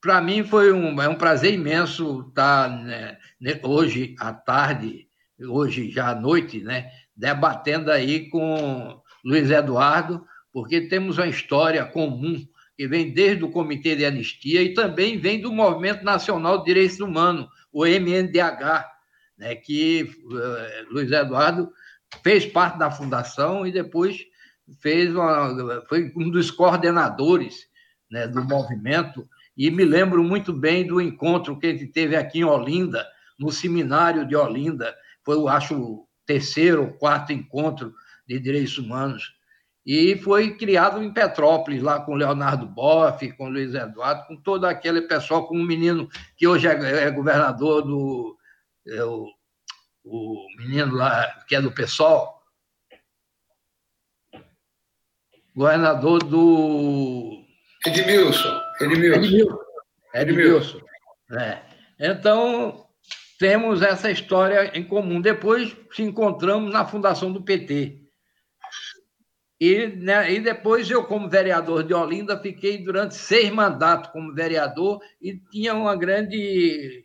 para 0.00 0.20
mim, 0.20 0.44
foi 0.44 0.72
um, 0.72 1.00
é 1.00 1.08
um 1.08 1.14
prazer 1.14 1.54
imenso 1.54 2.26
estar 2.28 2.68
né, 2.68 3.16
hoje 3.62 4.14
à 4.18 4.32
tarde, 4.32 5.08
hoje 5.40 5.90
já 5.90 6.10
à 6.10 6.14
noite, 6.14 6.60
né, 6.60 6.90
debatendo 7.16 7.90
aí 7.90 8.28
com 8.28 9.00
Luiz 9.24 9.50
Eduardo, 9.50 10.24
porque 10.52 10.82
temos 10.82 11.18
uma 11.18 11.26
história 11.26 11.84
comum 11.84 12.46
que 12.76 12.86
vem 12.86 13.12
desde 13.12 13.44
o 13.44 13.50
Comitê 13.50 13.96
de 13.96 14.04
Anistia 14.04 14.62
e 14.62 14.72
também 14.72 15.18
vem 15.18 15.40
do 15.40 15.52
Movimento 15.52 16.04
Nacional 16.04 16.58
de 16.58 16.66
Direitos 16.66 17.00
Humanos, 17.00 17.48
o 17.72 17.84
MNDH, 17.84 18.86
né, 19.36 19.54
que 19.56 20.04
uh, 20.04 20.92
Luiz 20.92 21.10
Eduardo 21.10 21.70
fez 22.22 22.46
parte 22.46 22.78
da 22.78 22.90
fundação 22.90 23.66
e 23.66 23.72
depois 23.72 24.18
fez 24.80 25.14
uma, 25.14 25.84
foi 25.88 26.12
um 26.16 26.30
dos 26.30 26.50
coordenadores 26.50 27.66
né, 28.10 28.26
do 28.26 28.44
movimento. 28.44 29.28
E 29.56 29.70
me 29.70 29.84
lembro 29.84 30.22
muito 30.22 30.52
bem 30.52 30.86
do 30.86 31.00
encontro 31.00 31.58
que 31.58 31.66
ele 31.66 31.86
teve 31.86 32.16
aqui 32.16 32.40
em 32.40 32.44
Olinda, 32.44 33.06
no 33.38 33.50
seminário 33.50 34.26
de 34.26 34.34
Olinda, 34.34 34.94
foi, 35.24 35.36
eu 35.36 35.48
acho, 35.48 35.74
o 35.74 36.08
terceiro 36.26 36.82
ou 36.82 36.92
quarto 36.92 37.32
encontro 37.32 37.92
de 38.26 38.38
direitos 38.38 38.78
humanos 38.78 39.32
e 39.88 40.18
foi 40.18 40.54
criado 40.54 41.02
em 41.02 41.10
Petrópolis, 41.10 41.82
lá 41.82 41.98
com 41.98 42.14
Leonardo 42.14 42.66
Boff, 42.66 43.32
com 43.32 43.48
Luiz 43.48 43.74
Eduardo, 43.74 44.26
com 44.26 44.36
todo 44.36 44.66
aquele 44.66 45.00
pessoal, 45.00 45.48
com 45.48 45.56
um 45.56 45.64
menino 45.64 46.10
que 46.36 46.46
hoje 46.46 46.68
é, 46.68 47.04
é 47.04 47.10
governador 47.10 47.80
do. 47.80 48.36
É 48.86 49.02
o, 49.02 49.26
o, 50.04 50.46
menino 50.58 50.94
lá, 50.94 51.26
que 51.48 51.56
é 51.56 51.62
do 51.62 51.72
PSOL. 51.72 52.38
Governador 55.56 56.22
do. 56.22 57.42
Edmilson. 57.86 58.60
Edmilson. 58.82 59.20
Edmilson. 59.22 59.58
Edmilson. 60.14 60.80
É. 61.32 61.62
Então, 61.98 62.86
temos 63.38 63.80
essa 63.80 64.10
história 64.10 64.70
em 64.78 64.84
comum. 64.84 65.18
Depois 65.18 65.74
se 65.92 66.02
encontramos 66.02 66.70
na 66.70 66.84
fundação 66.84 67.32
do 67.32 67.42
PT. 67.42 68.06
E, 69.60 69.88
né, 69.88 70.32
e 70.32 70.40
depois 70.40 70.88
eu, 70.88 71.04
como 71.04 71.28
vereador 71.28 71.82
de 71.82 71.92
Olinda, 71.92 72.38
fiquei 72.38 72.78
durante 72.78 73.16
seis 73.16 73.50
mandatos 73.50 74.10
como 74.10 74.32
vereador 74.32 75.00
e 75.20 75.36
tinha 75.50 75.74
uma 75.74 75.96
grande 75.96 77.04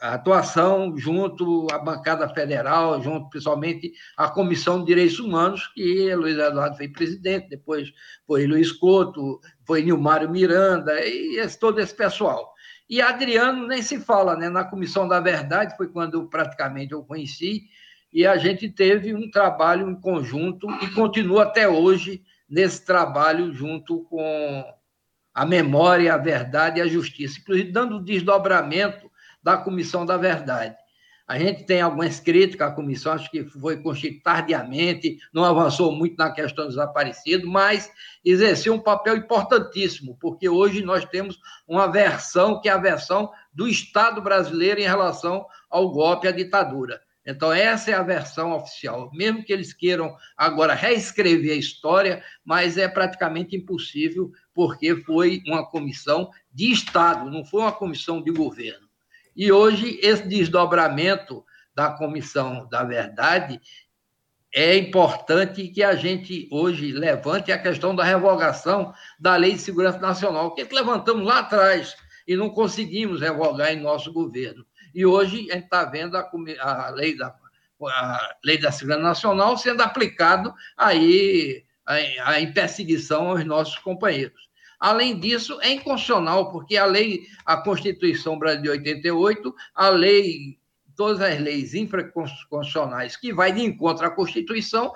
atuação 0.00 0.96
junto 0.96 1.66
à 1.72 1.78
bancada 1.78 2.28
federal, 2.28 3.00
junto 3.02 3.28
principalmente 3.30 3.92
à 4.16 4.28
Comissão 4.28 4.80
de 4.80 4.86
Direitos 4.86 5.18
Humanos, 5.18 5.66
que 5.68 6.14
Luiz 6.14 6.38
Eduardo 6.38 6.76
foi 6.76 6.88
presidente, 6.88 7.48
depois 7.48 7.92
foi 8.26 8.46
Luiz 8.46 8.72
Couto, 8.72 9.40
foi 9.66 9.82
Nilmário 9.82 10.30
Miranda, 10.30 11.00
e 11.04 11.36
esse, 11.36 11.58
todo 11.58 11.80
esse 11.80 11.94
pessoal. 11.94 12.52
E 12.88 13.02
Adriano 13.02 13.66
nem 13.66 13.82
se 13.82 14.00
fala, 14.00 14.36
né? 14.36 14.48
Na 14.48 14.64
Comissão 14.64 15.06
da 15.06 15.20
Verdade, 15.20 15.76
foi 15.76 15.88
quando 15.88 16.28
praticamente 16.28 16.92
eu 16.92 17.04
conheci, 17.04 17.64
e 18.18 18.26
a 18.26 18.36
gente 18.36 18.68
teve 18.68 19.14
um 19.14 19.30
trabalho 19.30 19.88
em 19.88 19.94
conjunto 19.94 20.68
e 20.82 20.88
continua 20.88 21.44
até 21.44 21.68
hoje 21.68 22.20
nesse 22.50 22.84
trabalho 22.84 23.54
junto 23.54 24.02
com 24.06 24.64
a 25.32 25.46
memória, 25.46 26.12
a 26.12 26.18
verdade 26.18 26.80
e 26.80 26.82
a 26.82 26.88
justiça, 26.88 27.38
inclusive 27.38 27.70
dando 27.70 28.02
desdobramento 28.02 29.08
da 29.40 29.56
Comissão 29.56 30.04
da 30.04 30.16
Verdade. 30.16 30.74
A 31.28 31.38
gente 31.38 31.62
tem 31.62 31.80
algumas 31.80 32.18
críticas 32.18 32.72
à 32.72 32.74
comissão, 32.74 33.12
acho 33.12 33.30
que 33.30 33.44
foi 33.44 33.80
constituída 33.80 34.20
tardiamente, 34.24 35.18
não 35.32 35.44
avançou 35.44 35.92
muito 35.92 36.16
na 36.16 36.32
questão 36.32 36.64
dos 36.64 36.74
desaparecidos, 36.74 37.48
mas 37.48 37.88
exerceu 38.24 38.74
um 38.74 38.80
papel 38.80 39.16
importantíssimo, 39.16 40.18
porque 40.20 40.48
hoje 40.48 40.82
nós 40.82 41.04
temos 41.04 41.38
uma 41.68 41.86
versão 41.86 42.60
que 42.60 42.68
é 42.68 42.72
a 42.72 42.78
versão 42.78 43.30
do 43.52 43.68
Estado 43.68 44.20
brasileiro 44.20 44.80
em 44.80 44.88
relação 44.88 45.46
ao 45.70 45.92
golpe 45.92 46.26
à 46.26 46.32
ditadura. 46.32 47.00
Então, 47.30 47.52
essa 47.52 47.90
é 47.90 47.94
a 47.94 48.02
versão 48.02 48.52
oficial. 48.52 49.10
Mesmo 49.12 49.44
que 49.44 49.52
eles 49.52 49.74
queiram 49.74 50.16
agora 50.34 50.72
reescrever 50.72 51.52
a 51.52 51.56
história, 51.56 52.24
mas 52.42 52.78
é 52.78 52.88
praticamente 52.88 53.54
impossível, 53.54 54.32
porque 54.54 54.96
foi 55.02 55.42
uma 55.46 55.68
comissão 55.68 56.30
de 56.50 56.72
Estado, 56.72 57.30
não 57.30 57.44
foi 57.44 57.60
uma 57.60 57.72
comissão 57.72 58.22
de 58.22 58.30
governo. 58.30 58.88
E 59.36 59.52
hoje, 59.52 60.00
esse 60.02 60.26
desdobramento 60.26 61.44
da 61.74 61.90
Comissão 61.90 62.66
da 62.66 62.82
Verdade 62.82 63.60
é 64.54 64.78
importante 64.78 65.68
que 65.68 65.82
a 65.82 65.94
gente 65.94 66.48
hoje 66.50 66.92
levante 66.92 67.52
a 67.52 67.58
questão 67.58 67.94
da 67.94 68.04
revogação 68.04 68.94
da 69.20 69.36
Lei 69.36 69.52
de 69.52 69.58
Segurança 69.58 69.98
Nacional, 69.98 70.54
que 70.54 70.64
levantamos 70.64 71.26
lá 71.26 71.40
atrás 71.40 71.94
e 72.26 72.34
não 72.34 72.48
conseguimos 72.48 73.20
revogar 73.20 73.70
em 73.70 73.80
nosso 73.80 74.10
governo. 74.14 74.64
E 74.94 75.04
hoje 75.04 75.50
a 75.50 75.54
gente 75.54 75.64
está 75.64 75.84
vendo 75.84 76.16
a, 76.16 76.30
a, 76.60 76.90
lei 76.90 77.16
da, 77.16 77.34
a 77.82 78.36
lei 78.44 78.58
da 78.58 78.72
segurança 78.72 79.02
nacional 79.02 79.56
sendo 79.56 79.82
aplicado 79.82 80.54
aí 80.76 81.64
a, 81.86 82.40
em 82.40 82.52
perseguição 82.52 83.30
aos 83.30 83.44
nossos 83.44 83.78
companheiros. 83.78 84.48
Além 84.78 85.18
disso, 85.18 85.58
é 85.60 85.72
inconstitucional, 85.72 86.52
porque 86.52 86.76
a 86.76 86.84
lei, 86.84 87.26
a 87.44 87.56
Constituição 87.56 88.38
Brasileira 88.38 88.78
de 88.78 88.88
88, 88.90 89.54
a 89.74 89.88
lei, 89.88 90.58
todas 90.94 91.20
as 91.20 91.40
leis 91.40 91.74
infraconstitucionais 91.74 93.16
que 93.16 93.32
vai 93.32 93.52
de 93.52 93.62
encontro 93.62 94.06
à 94.06 94.10
Constituição, 94.10 94.92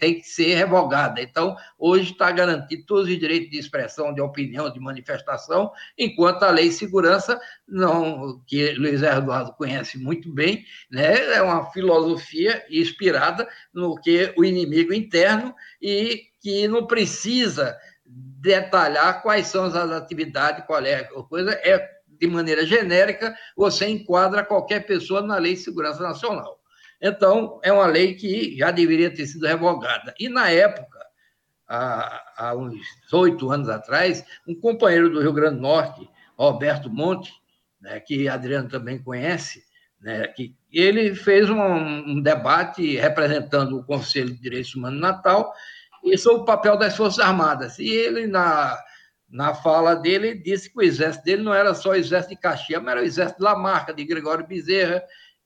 tem 0.00 0.20
que 0.20 0.24
ser 0.24 0.54
revogada. 0.54 1.22
Então, 1.22 1.56
hoje 1.78 2.12
está 2.12 2.30
garantido 2.32 2.84
todos 2.86 3.08
os 3.08 3.18
direitos 3.18 3.50
de 3.50 3.58
expressão, 3.58 4.12
de 4.12 4.20
opinião, 4.20 4.70
de 4.70 4.80
manifestação, 4.80 5.70
enquanto 5.96 6.42
a 6.42 6.50
lei 6.50 6.68
de 6.68 6.74
segurança, 6.74 7.40
não, 7.68 8.42
que 8.46 8.72
Luiz 8.72 9.02
Eduardo 9.02 9.52
conhece 9.52 9.98
muito 9.98 10.32
bem, 10.32 10.64
né, 10.90 11.34
é 11.34 11.42
uma 11.42 11.70
filosofia 11.70 12.64
inspirada 12.68 13.48
no 13.72 14.00
que 14.00 14.34
o 14.36 14.44
inimigo 14.44 14.92
interno 14.92 15.54
e 15.80 16.24
que 16.40 16.66
não 16.66 16.86
precisa 16.86 17.76
detalhar 18.04 19.22
quais 19.22 19.46
são 19.46 19.64
as 19.64 19.74
atividades, 19.74 20.66
qual 20.66 20.84
é 20.84 20.96
a 20.96 21.04
coisa, 21.22 21.52
é 21.52 21.88
de 22.08 22.26
maneira 22.26 22.64
genérica, 22.66 23.34
você 23.56 23.88
enquadra 23.88 24.44
qualquer 24.44 24.86
pessoa 24.86 25.22
na 25.22 25.38
Lei 25.38 25.54
de 25.54 25.60
Segurança 25.60 26.02
Nacional. 26.02 26.61
Então, 27.02 27.60
é 27.64 27.72
uma 27.72 27.86
lei 27.86 28.14
que 28.14 28.56
já 28.56 28.70
deveria 28.70 29.12
ter 29.12 29.26
sido 29.26 29.44
revogada. 29.44 30.14
E, 30.20 30.28
na 30.28 30.48
época, 30.48 31.04
há, 31.68 32.22
há 32.36 32.54
uns 32.54 32.80
oito 33.12 33.50
anos 33.50 33.68
atrás, 33.68 34.24
um 34.46 34.54
companheiro 34.54 35.10
do 35.10 35.20
Rio 35.20 35.32
Grande 35.32 35.56
do 35.56 35.62
Norte, 35.62 36.08
Roberto 36.38 36.88
Monte, 36.88 37.32
né, 37.80 37.98
que 37.98 38.28
Adriano 38.28 38.68
também 38.68 39.02
conhece, 39.02 39.64
né, 40.00 40.28
que 40.28 40.54
ele 40.72 41.12
fez 41.14 41.50
um, 41.50 41.60
um, 41.60 42.20
debate 42.20 42.96
representando 42.96 43.78
o 43.78 43.84
Conselho 43.84 44.32
de 44.32 44.40
Direitos 44.40 44.74
Humanos 44.74 45.00
Natal 45.00 45.52
e 46.04 46.16
sobre 46.16 46.42
o 46.42 46.44
papel 46.44 46.76
das 46.76 46.96
Forças 46.96 47.18
Armadas. 47.18 47.80
E 47.80 47.88
ele, 47.88 48.28
na, 48.28 48.78
na 49.28 49.54
fala 49.54 49.96
dele, 49.96 50.34
disse 50.34 50.70
que 50.70 50.78
o 50.78 50.82
exército 50.82 51.24
dele 51.24 51.42
não 51.42 51.52
era 51.52 51.74
só 51.74 51.90
o 51.90 51.94
exército 51.94 52.34
de 52.34 52.40
Caxias, 52.40 52.80
mas 52.80 52.92
era 52.92 53.02
o 53.02 53.04
exército 53.04 53.38
de 53.38 53.44
Lamarca, 53.44 53.92
de 53.92 54.04
Gregório 54.04 54.46
Bezerra, 54.46 55.02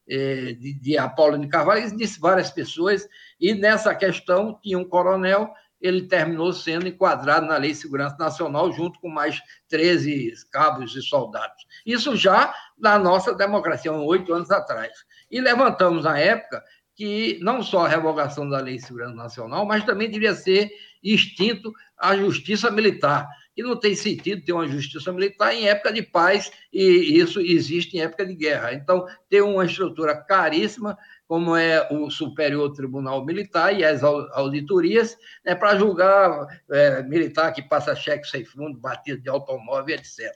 de, 0.07 0.75
de 0.75 0.99
Apolo 0.99 1.39
de 1.39 1.49
Carvalho, 1.49 1.85
ele 1.85 1.97
disse 1.97 2.21
várias 2.21 2.51
pessoas, 2.51 3.09
e 3.41 3.55
nessa 3.55 3.95
questão 3.95 4.59
tinha 4.63 4.79
um 4.79 4.85
coronel, 4.85 5.53
ele 5.81 6.07
terminou 6.07 6.53
sendo 6.53 6.89
enquadrado 6.89 7.47
na 7.47 7.57
Lei 7.57 7.73
de 7.73 7.79
Segurança 7.79 8.17
Nacional, 8.19 8.73
junto 8.73 8.99
com 9.01 9.09
mais 9.09 9.41
13 9.69 10.33
cabos 10.51 10.95
e 10.97 11.03
soldados. 11.03 11.67
Isso 11.85 12.17
já 12.17 12.55
na 12.79 12.99
nossa 12.99 13.35
democracia, 13.35 13.93
oito 13.93 14.33
anos 14.33 14.51
atrás. 14.51 14.93
E 15.31 15.41
levantamos 15.41 16.05
na 16.05 16.19
época 16.19 16.63
que 16.95 17.39
não 17.43 17.63
só 17.63 17.85
a 17.85 17.89
revogação 17.89 18.49
da 18.49 18.59
Lei 18.59 18.77
de 18.77 18.87
Segurança 18.87 19.15
Nacional, 19.15 19.67
mas 19.67 19.85
também 19.85 20.11
devia 20.11 20.35
ser 20.35 20.71
extinto 21.03 21.73
a 21.99 22.17
justiça 22.17 22.71
militar 22.71 23.29
que 23.57 23.63
não 23.63 23.75
tem 23.75 23.95
sentido 23.95 24.45
ter 24.45 24.53
uma 24.53 24.69
justiça 24.69 25.11
militar 25.11 25.55
em 25.55 25.67
época 25.67 25.91
de 25.91 26.03
paz, 26.03 26.53
e 26.71 27.19
isso 27.19 27.41
existe 27.41 27.97
em 27.97 28.01
época 28.01 28.27
de 28.27 28.35
guerra. 28.35 28.75
Então, 28.75 29.07
ter 29.31 29.41
uma 29.41 29.65
estrutura 29.65 30.15
caríssima, 30.15 30.97
como 31.27 31.57
é 31.57 31.89
o 31.91 32.11
Superior 32.11 32.71
Tribunal 32.75 33.25
Militar 33.25 33.75
e 33.75 33.83
as 33.83 34.03
auditorias, 34.05 35.17
né, 35.43 35.55
para 35.55 35.75
julgar 35.79 36.47
é, 36.71 37.03
militar 37.05 37.51
que 37.53 37.63
passa 37.63 37.97
cheque 37.97 38.29
sem 38.29 38.45
fundo, 38.45 38.79
batido 38.79 39.23
de 39.23 39.31
automóvel, 39.31 39.95
etc. 39.97 40.31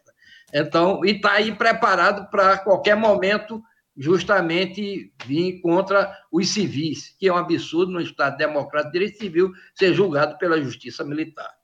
Então, 0.53 1.05
e 1.05 1.11
está 1.11 1.33
aí 1.33 1.55
preparado 1.55 2.31
para 2.31 2.57
qualquer 2.57 2.97
momento 2.97 3.63
justamente 3.95 5.13
vir 5.27 5.61
contra 5.61 6.17
os 6.33 6.49
civis, 6.49 7.15
que 7.19 7.29
é 7.29 7.33
um 7.33 7.37
absurdo 7.37 7.93
no 7.93 8.01
Estado 8.01 8.39
democrático 8.39 8.93
de 8.93 8.99
direito 8.99 9.19
civil 9.19 9.53
ser 9.75 9.93
julgado 9.93 10.39
pela 10.39 10.61
justiça 10.61 11.05
militar. 11.05 11.60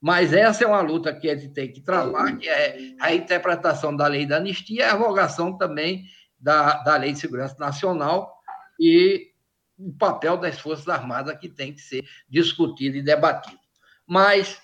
Mas 0.00 0.32
essa 0.32 0.62
é 0.62 0.66
uma 0.66 0.80
luta 0.80 1.12
que 1.12 1.28
a 1.28 1.36
gente 1.36 1.52
tem 1.52 1.72
que 1.72 1.80
travar, 1.80 2.36
que 2.38 2.48
é 2.48 2.94
a 3.00 3.12
interpretação 3.12 3.94
da 3.94 4.06
lei 4.06 4.24
da 4.24 4.36
anistia 4.36 4.80
e 4.80 4.82
a 4.82 4.92
revogação 4.92 5.56
também 5.58 6.04
da, 6.38 6.82
da 6.84 6.96
Lei 6.96 7.12
de 7.12 7.18
Segurança 7.18 7.56
Nacional 7.58 8.38
e 8.78 9.32
o 9.76 9.92
papel 9.92 10.36
das 10.36 10.58
Forças 10.58 10.88
Armadas 10.88 11.36
que 11.38 11.48
tem 11.48 11.72
que 11.72 11.80
ser 11.80 12.04
discutido 12.28 12.96
e 12.96 13.02
debatido. 13.02 13.58
Mas 14.06 14.60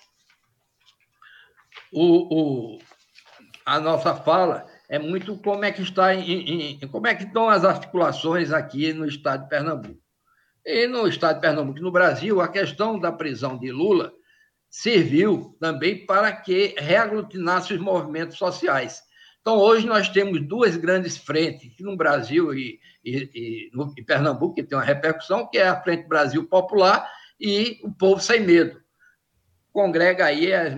o, 1.91 2.75
o, 2.75 2.79
a 3.65 3.79
nossa 3.79 4.15
fala 4.15 4.65
é 4.87 4.97
muito 4.97 5.37
como 5.37 5.65
é 5.65 5.71
que 5.71 5.81
está 5.81 6.13
em, 6.13 6.79
em, 6.81 6.87
como 6.87 7.07
é 7.07 7.15
que 7.15 7.23
estão 7.23 7.49
as 7.49 7.65
articulações 7.65 8.51
aqui 8.51 8.93
no 8.93 9.05
estado 9.05 9.43
de 9.43 9.49
Pernambuco. 9.49 9.99
E 10.65 10.87
no 10.87 11.07
estado 11.07 11.35
de 11.35 11.41
Pernambuco, 11.41 11.79
no 11.79 11.91
Brasil, 11.91 12.41
a 12.41 12.47
questão 12.47 12.99
da 12.99 13.11
prisão 13.11 13.57
de 13.57 13.71
Lula 13.71 14.11
serviu 14.75 15.55
também 15.57 16.05
para 16.05 16.33
que 16.33 16.75
reaglutinasse 16.77 17.73
os 17.73 17.79
movimentos 17.79 18.37
sociais. 18.37 19.01
Então, 19.39 19.57
hoje 19.57 19.87
nós 19.87 20.09
temos 20.09 20.45
duas 20.45 20.75
grandes 20.75 21.17
frentes, 21.17 21.71
no 21.79 21.95
Brasil 21.95 22.53
e, 22.53 22.77
e, 23.03 23.29
e 23.33 23.69
no 23.73 23.95
Pernambuco, 24.05 24.55
que 24.55 24.63
tem 24.63 24.77
uma 24.77 24.83
repercussão, 24.83 25.47
que 25.49 25.57
é 25.57 25.67
a 25.67 25.81
Frente 25.81 26.09
Brasil 26.09 26.45
Popular 26.45 27.09
e 27.39 27.79
o 27.83 27.91
Povo 27.93 28.19
Sem 28.19 28.41
Medo. 28.41 28.81
Congrega 29.71 30.25
aí 30.25 30.53
as, 30.53 30.73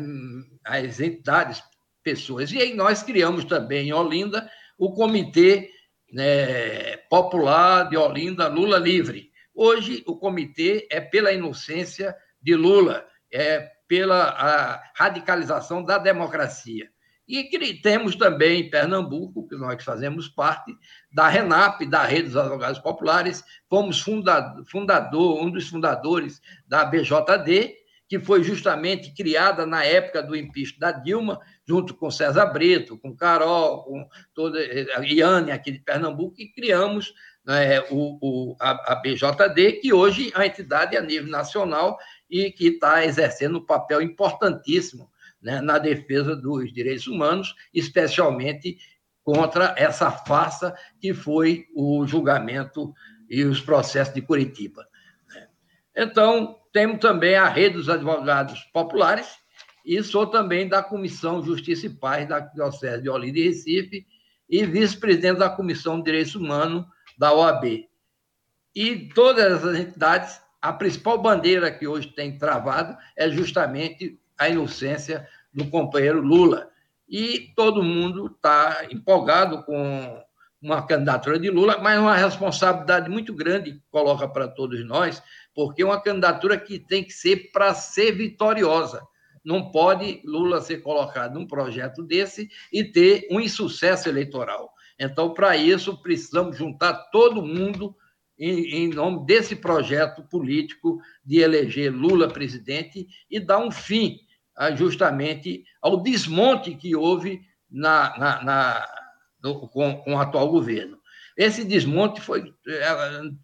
as 0.64 1.00
entidades, 1.00 1.64
pessoas. 2.04 2.52
E 2.52 2.60
aí 2.60 2.76
nós 2.76 3.02
criamos 3.02 3.46
também 3.46 3.90
em 3.90 3.94
Olinda 3.94 4.48
o 4.78 4.94
Comitê 4.94 5.72
né, 6.14 6.98
Popular 7.10 7.90
de 7.90 7.98
Olinda 7.98 8.48
Lula 8.48 8.78
Livre. 8.78 9.32
Hoje, 9.56 10.04
o 10.06 10.16
comitê 10.16 10.88
é 10.92 11.02
pela 11.02 11.34
inocência 11.34 12.16
de 12.40 12.56
Lula, 12.56 13.04
é 13.34 13.72
pela 13.88 14.82
radicalização 14.96 15.84
da 15.84 15.98
democracia. 15.98 16.90
E 17.28 17.44
temos 17.82 18.16
também 18.16 18.62
em 18.62 18.70
Pernambuco, 18.70 19.48
que 19.48 19.56
nós 19.58 19.84
fazemos 19.84 20.30
parte, 20.30 20.74
da 21.12 21.28
RENAP, 21.28 21.82
da 21.86 22.04
Rede 22.04 22.30
dos 22.30 22.38
Advogados 22.38 22.80
Populares, 22.80 23.44
fomos 23.70 24.00
fundador, 24.00 25.44
um 25.44 25.52
dos 25.52 25.68
fundadores 25.68 26.42
da 26.66 26.86
BJD, 26.86 27.76
que 28.08 28.18
foi 28.18 28.42
justamente 28.42 29.14
criada 29.14 29.66
na 29.66 29.84
época 29.84 30.24
do 30.24 30.38
impeachment 30.38 30.80
da 30.80 30.92
Dilma, 30.94 31.42
junto 31.68 31.94
com 31.94 32.10
César 32.10 32.46
Brito, 32.46 32.98
com 32.98 33.14
Carol, 33.14 33.84
com 33.84 34.08
toda 34.34 34.60
a 34.96 35.02
Iane 35.02 35.52
aqui 35.52 35.72
de 35.72 35.80
Pernambuco, 35.80 36.36
e 36.40 36.50
criamos 36.50 37.14
né, 37.46 37.82
o, 37.90 38.18
o, 38.22 38.56
a, 38.60 38.94
a, 38.94 38.96
BJD, 38.96 39.74
que 39.82 39.92
hoje 39.92 40.32
é 40.34 40.38
uma 40.38 40.46
entidade 40.46 40.96
a 40.96 41.02
nível 41.02 41.30
nacional 41.30 41.98
e 42.30 42.52
que 42.52 42.68
está 42.68 43.06
exercendo 43.06 43.60
um 43.60 43.66
papel 43.66 44.02
importantíssimo 44.02 45.10
né, 45.42 45.62
na 45.62 45.78
defesa 45.78 46.36
dos 46.36 46.74
direitos 46.74 47.08
humanos, 47.08 47.56
especialmente 47.74 48.78
contra 49.24 49.76
essa 49.78 50.10
farsa 50.12 50.76
que 51.00 51.14
foi 51.14 51.66
o 51.76 52.06
julgamento 52.06 52.94
e 53.30 53.44
os 53.44 53.62
processos 53.62 54.14
de 54.14 54.22
Curitiba. 54.22 54.88
Né. 55.30 55.48
Então, 55.96 56.60
temos 56.72 57.00
também 57.00 57.36
a 57.36 57.48
Rede 57.48 57.76
dos 57.76 57.90
Advogados 57.90 58.62
Populares 58.74 59.38
e 59.86 60.04
sou 60.04 60.28
também 60.28 60.68
da 60.68 60.84
Comissão 60.84 61.42
Justiça 61.42 61.86
e 61.86 61.90
Paz 61.90 62.28
da 62.28 62.40
Diocese 62.40 63.04
de 63.04 63.10
Olinda 63.10 63.40
e 63.40 63.46
Recife 63.46 64.06
e 64.50 64.66
vice-presidente 64.66 65.40
da 65.40 65.50
Comissão 65.50 65.98
de 65.98 66.06
Direitos 66.06 66.36
Humanos 66.36 66.86
da 67.18 67.34
OAB. 67.34 67.88
E 68.76 69.10
todas 69.14 69.46
essas 69.46 69.80
entidades, 69.80 70.42
a 70.68 70.74
principal 70.74 71.18
bandeira 71.18 71.72
que 71.72 71.88
hoje 71.88 72.10
tem 72.10 72.38
travado 72.38 72.98
é 73.16 73.30
justamente 73.30 74.20
a 74.38 74.50
inocência 74.50 75.26
do 75.54 75.70
companheiro 75.70 76.22
Lula. 76.22 76.70
E 77.08 77.54
todo 77.56 77.82
mundo 77.82 78.26
está 78.28 78.86
empolgado 78.92 79.64
com 79.64 80.22
uma 80.62 80.86
candidatura 80.86 81.40
de 81.40 81.50
Lula, 81.50 81.78
mas 81.78 81.98
uma 81.98 82.18
responsabilidade 82.18 83.10
muito 83.10 83.34
grande 83.34 83.82
coloca 83.90 84.28
para 84.28 84.46
todos 84.46 84.86
nós, 84.86 85.24
porque 85.56 85.84
é 85.84 85.86
uma 85.86 86.02
candidatura 86.02 86.60
que 86.60 86.78
tem 86.78 87.02
que 87.02 87.14
ser 87.14 87.50
para 87.54 87.74
ser 87.74 88.12
vitoriosa. 88.12 89.02
Não 89.46 89.72
pode 89.72 90.22
Lula 90.26 90.60
ser 90.60 90.82
colocado 90.82 91.36
num 91.36 91.48
projeto 91.48 92.04
desse 92.04 92.50
e 92.74 92.84
ter 92.84 93.26
um 93.32 93.40
insucesso 93.40 94.10
eleitoral. 94.10 94.74
Então, 95.00 95.34
para 95.34 95.56
isso, 95.56 96.02
precisamos 96.02 96.58
juntar 96.58 96.94
todo 97.10 97.42
mundo 97.42 97.96
em, 98.38 98.76
em, 98.76 98.90
nome 98.90 99.26
desse 99.26 99.56
projeto 99.56 100.22
político 100.24 101.00
de 101.26 101.40
eleger 101.40 101.92
Lula 101.92 102.28
presidente 102.28 103.08
e 103.30 103.40
dar 103.40 103.60
um 103.60 103.72
fim 103.72 104.20
justamente 104.76 105.64
ao 105.82 106.02
desmonte 106.02 106.76
que 106.76 106.96
houve 106.96 107.42
na, 107.70 108.18
na, 108.18 108.44
na 108.44 108.88
com, 109.72 109.98
com 109.98 110.14
o 110.14 110.20
atual 110.20 110.50
governo. 110.50 110.98
Esse 111.38 111.64
desmonte 111.64 112.20
foi 112.20 112.42
de 112.42 112.54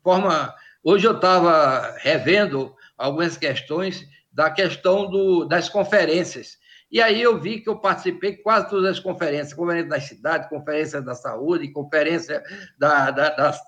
forma. 0.01 0.53
Hoje 0.83 1.07
eu 1.07 1.15
estava 1.15 1.95
revendo 1.99 2.75
algumas 2.97 3.37
questões 3.37 4.05
da 4.31 4.49
questão 4.49 5.09
do, 5.09 5.45
das 5.45 5.69
conferências. 5.69 6.57
E 6.93 7.01
aí 7.01 7.19
eu 7.19 7.39
vi 7.41 7.59
que 7.59 7.67
eu 7.67 7.79
participei 7.79 8.37
quase 8.37 8.69
todas 8.69 8.91
as 8.91 8.99
conferências, 8.99 9.51
conferência 9.51 9.89
da 9.89 9.99
cidade, 9.99 10.47
conferência 10.47 11.01
da 11.01 11.15
saúde, 11.15 11.71
conferência 11.71 12.43
da, 12.77 13.09
da, 13.09 13.29
da 13.31 13.59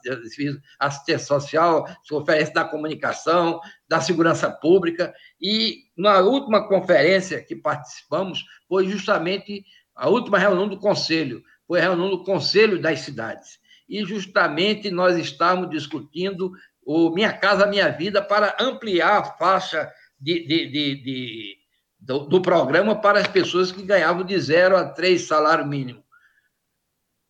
assistência 0.80 1.26
social, 1.26 1.88
conferência 2.08 2.54
da 2.54 2.64
comunicação, 2.64 3.60
da 3.90 4.00
segurança 4.00 4.52
pública. 4.52 5.12
E 5.42 5.86
na 5.98 6.20
última 6.20 6.68
conferência 6.68 7.42
que 7.42 7.56
participamos 7.56 8.46
foi 8.70 8.88
justamente 8.88 9.66
a 9.96 10.08
última 10.08 10.38
reunião 10.38 10.68
do 10.68 10.78
Conselho, 10.78 11.42
foi 11.68 11.80
a 11.80 11.84
reunião 11.86 12.12
do 12.12 12.24
Conselho 12.24 12.80
das 12.80 13.00
Cidades. 13.00 13.58
E 13.90 14.06
justamente 14.06 14.92
nós 14.92 15.18
estávamos 15.18 15.72
discutindo 15.72 16.52
o 16.86 17.10
Minha 17.10 17.34
Casa 17.34 17.66
Minha 17.66 17.90
Vida 17.90 18.22
para 18.22 18.56
ampliar 18.60 19.18
a 19.18 19.24
faixa 19.24 19.92
de, 20.20 20.46
de, 20.46 20.68
de, 20.70 21.04
de 21.04 21.65
do, 22.06 22.20
do, 22.20 22.42
programa 22.42 22.96
para 22.96 23.20
as 23.20 23.28
pessoas 23.28 23.70
que 23.72 23.82
ganhavam 23.82 24.24
de 24.24 24.40
zero 24.40 24.78
a 24.78 24.86
três 24.86 25.28
salário 25.28 25.66
mínimo. 25.66 26.06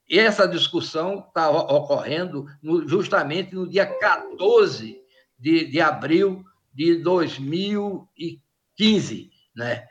E 0.07 0.19
essa 0.19 0.47
discussão 0.47 1.25
está 1.27 1.49
ocorrendo 1.49 2.45
no, 2.61 2.87
justamente 2.87 3.55
no 3.55 3.67
dia 3.67 3.87
14 3.87 5.01
de, 5.39 5.65
de 5.65 5.81
abril 5.81 6.45
de 6.73 6.95
2015, 6.95 9.31
né? 9.55 9.87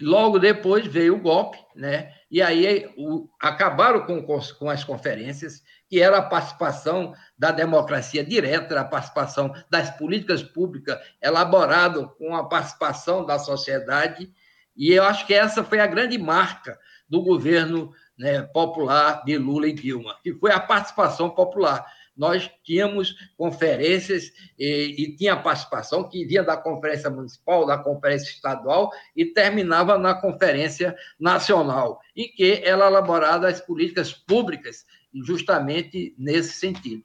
Logo 0.00 0.38
depois 0.38 0.86
veio 0.86 1.16
o 1.16 1.20
golpe, 1.20 1.58
né? 1.74 2.14
E 2.30 2.40
aí 2.40 2.88
o, 2.96 3.28
acabaram 3.40 4.06
com, 4.06 4.22
com 4.22 4.70
as 4.70 4.84
conferências, 4.84 5.62
que 5.88 6.00
era 6.00 6.18
a 6.18 6.22
participação 6.22 7.12
da 7.36 7.50
democracia 7.50 8.24
direta, 8.24 8.78
a 8.78 8.84
participação 8.84 9.52
das 9.68 9.90
políticas 9.90 10.42
públicas, 10.42 10.98
elaborado 11.20 12.08
com 12.16 12.36
a 12.36 12.48
participação 12.48 13.26
da 13.26 13.38
sociedade. 13.38 14.30
E 14.76 14.92
eu 14.92 15.02
acho 15.02 15.26
que 15.26 15.34
essa 15.34 15.64
foi 15.64 15.80
a 15.80 15.86
grande 15.86 16.16
marca 16.16 16.78
do 17.08 17.20
governo 17.20 17.92
né, 18.16 18.42
popular 18.42 19.24
de 19.24 19.36
Lula 19.36 19.66
e 19.66 19.72
Dilma, 19.72 20.16
que 20.22 20.32
foi 20.34 20.52
a 20.52 20.60
participação 20.60 21.28
popular 21.28 21.84
nós 22.20 22.50
tínhamos 22.62 23.14
conferências 23.34 24.30
e, 24.58 24.94
e, 24.98 25.16
tinha 25.16 25.34
participação 25.34 26.06
que 26.06 26.26
vinha 26.26 26.44
da 26.44 26.54
conferência 26.54 27.08
municipal, 27.08 27.64
da 27.64 27.78
conferência 27.78 28.30
estadual 28.30 28.90
e 29.16 29.24
terminava 29.24 29.96
na 29.96 30.12
conferência 30.12 30.94
nacional, 31.18 31.98
em 32.14 32.30
que 32.30 32.60
ela 32.62 32.88
elaborava 32.88 33.48
as 33.48 33.58
políticas 33.58 34.12
públicas 34.12 34.84
justamente 35.24 36.14
nesse 36.18 36.52
sentido. 36.52 37.04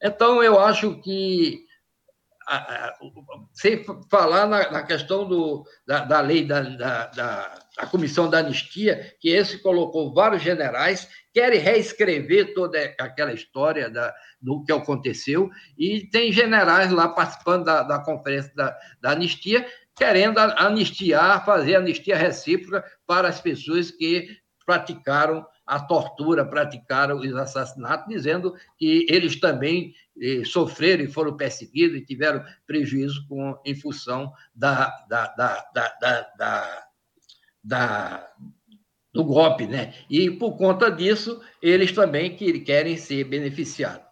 Então, 0.00 0.40
eu 0.40 0.60
acho 0.60 1.00
que 1.00 1.66
sem 3.52 3.84
falar 4.10 4.46
na, 4.46 4.70
na 4.70 4.82
questão 4.82 5.26
do, 5.26 5.64
da, 5.86 6.04
da 6.04 6.20
lei 6.20 6.44
da, 6.44 6.60
da, 6.60 7.06
da, 7.06 7.86
comissão 7.90 8.28
da 8.28 8.38
anistia, 8.38 9.14
que 9.20 9.28
esse 9.28 9.58
colocou 9.58 10.12
vários 10.12 10.42
generais, 10.42 11.08
querem 11.32 11.58
reescrever 11.58 12.54
toda 12.54 12.78
aquela 12.98 13.32
história 13.32 13.88
da, 13.88 14.14
do 14.40 14.62
que 14.64 14.72
aconteceu, 14.72 15.50
e 15.76 16.06
tem 16.08 16.32
generais 16.32 16.92
lá 16.92 17.08
participando 17.08 17.64
da, 17.64 17.82
da 17.82 17.98
conferência 17.98 18.52
da, 18.54 18.76
da 19.00 19.12
anistia, 19.12 19.66
querendo 19.96 20.38
anistiar, 20.38 21.44
fazer 21.44 21.76
anistia 21.76 22.16
recíproca 22.16 22.84
para 23.06 23.28
as 23.28 23.40
pessoas 23.40 23.90
que 23.90 24.28
praticaram 24.64 25.46
a 25.66 25.80
tortura, 25.80 26.44
praticaram 26.44 27.18
os 27.18 27.34
assassinatos, 27.34 28.08
dizendo 28.08 28.54
que 28.76 29.06
eles 29.08 29.38
também 29.38 29.94
eh, 30.20 30.42
sofreram 30.44 31.04
e 31.04 31.12
foram 31.12 31.36
perseguidos 31.36 31.96
e 31.96 32.04
tiveram 32.04 32.44
prejuízo 32.66 33.26
com, 33.28 33.58
em 33.64 33.74
função 33.74 34.32
da, 34.54 34.86
da, 35.08 35.26
da, 35.28 35.70
da, 35.74 36.86
da 37.64 38.28
do 39.12 39.24
golpe, 39.24 39.66
né? 39.66 39.94
E 40.08 40.30
por 40.30 40.56
conta 40.56 40.90
disso, 40.90 41.40
eles 41.60 41.92
também 41.92 42.34
que 42.34 42.60
querem 42.60 42.96
ser 42.96 43.24
beneficiados. 43.24 44.06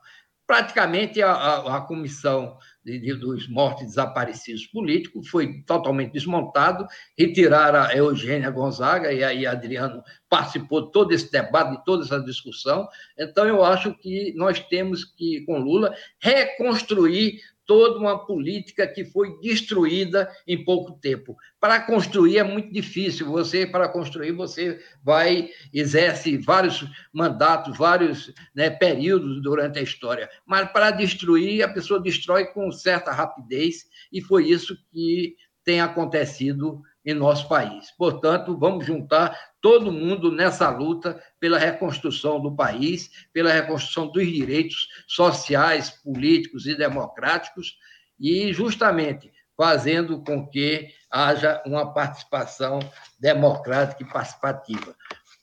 Praticamente 0.47 1.23
a, 1.23 1.33
a, 1.33 1.77
a 1.77 1.81
comissão 1.83 2.59
de, 2.85 2.99
de, 2.99 3.15
dos 3.15 3.49
mortos 3.49 3.87
desaparecidos 3.87 4.67
políticos, 4.67 5.29
foi 5.29 5.63
totalmente 5.63 6.13
desmontado, 6.13 6.87
retiraram 7.17 7.81
a 7.81 7.95
Eugênia 7.95 8.51
Gonzaga, 8.51 9.13
e 9.13 9.23
aí 9.23 9.47
Adriano 9.47 10.03
participou 10.29 10.87
de 10.87 10.93
todo 10.93 11.13
esse 11.13 11.31
debate, 11.31 11.77
de 11.77 11.85
toda 11.85 12.05
essa 12.05 12.21
discussão. 12.21 12.89
Então, 13.19 13.47
eu 13.47 13.65
acho 13.65 13.95
que 13.95 14.33
nós 14.37 14.61
temos 14.61 15.05
que, 15.05 15.43
com 15.45 15.59
Lula, 15.59 15.95
reconstruir 16.19 17.41
toda 17.71 18.01
uma 18.01 18.27
política 18.27 18.85
que 18.85 19.05
foi 19.05 19.39
destruída 19.39 20.29
em 20.45 20.65
pouco 20.65 20.99
tempo. 20.99 21.37
Para 21.61 21.79
construir 21.79 22.39
é 22.39 22.43
muito 22.43 22.73
difícil. 22.73 23.31
Você, 23.31 23.65
para 23.65 23.89
construir, 23.89 24.33
você 24.33 24.81
vai, 25.05 25.51
exerce 25.73 26.37
vários 26.37 26.85
mandatos, 27.13 27.79
vários 27.79 28.35
né, 28.53 28.71
períodos 28.71 29.41
durante 29.41 29.79
a 29.79 29.83
história. 29.83 30.29
Mas 30.45 30.69
para 30.73 30.91
destruir, 30.91 31.63
a 31.63 31.69
pessoa 31.69 32.03
destrói 32.03 32.47
com 32.47 32.73
certa 32.73 33.13
rapidez, 33.13 33.85
e 34.13 34.21
foi 34.21 34.49
isso 34.49 34.77
que 34.91 35.37
tem 35.63 35.81
acontecido 35.81 36.83
em 37.05 37.15
nosso 37.15 37.49
país. 37.49 37.91
Portanto, 37.97 38.57
vamos 38.59 38.85
juntar 38.87 39.37
todo 39.61 39.93
mundo 39.93 40.31
nessa 40.31 40.69
luta 40.69 41.21
pela 41.39 41.59
reconstrução 41.59 42.41
do 42.41 42.55
país, 42.55 43.11
pela 43.33 43.53
reconstrução 43.53 44.07
dos 44.09 44.27
direitos 44.27 44.89
sociais, 45.07 45.91
políticos 45.91 46.67
e 46.67 46.75
democráticos, 46.75 47.77
e 48.19 48.53
justamente 48.53 49.33
fazendo 49.57 50.23
com 50.23 50.47
que 50.47 50.89
haja 51.11 51.63
uma 51.67 51.93
participação 51.93 52.79
democrática 53.19 54.03
e 54.03 54.11
participativa. 54.11 54.95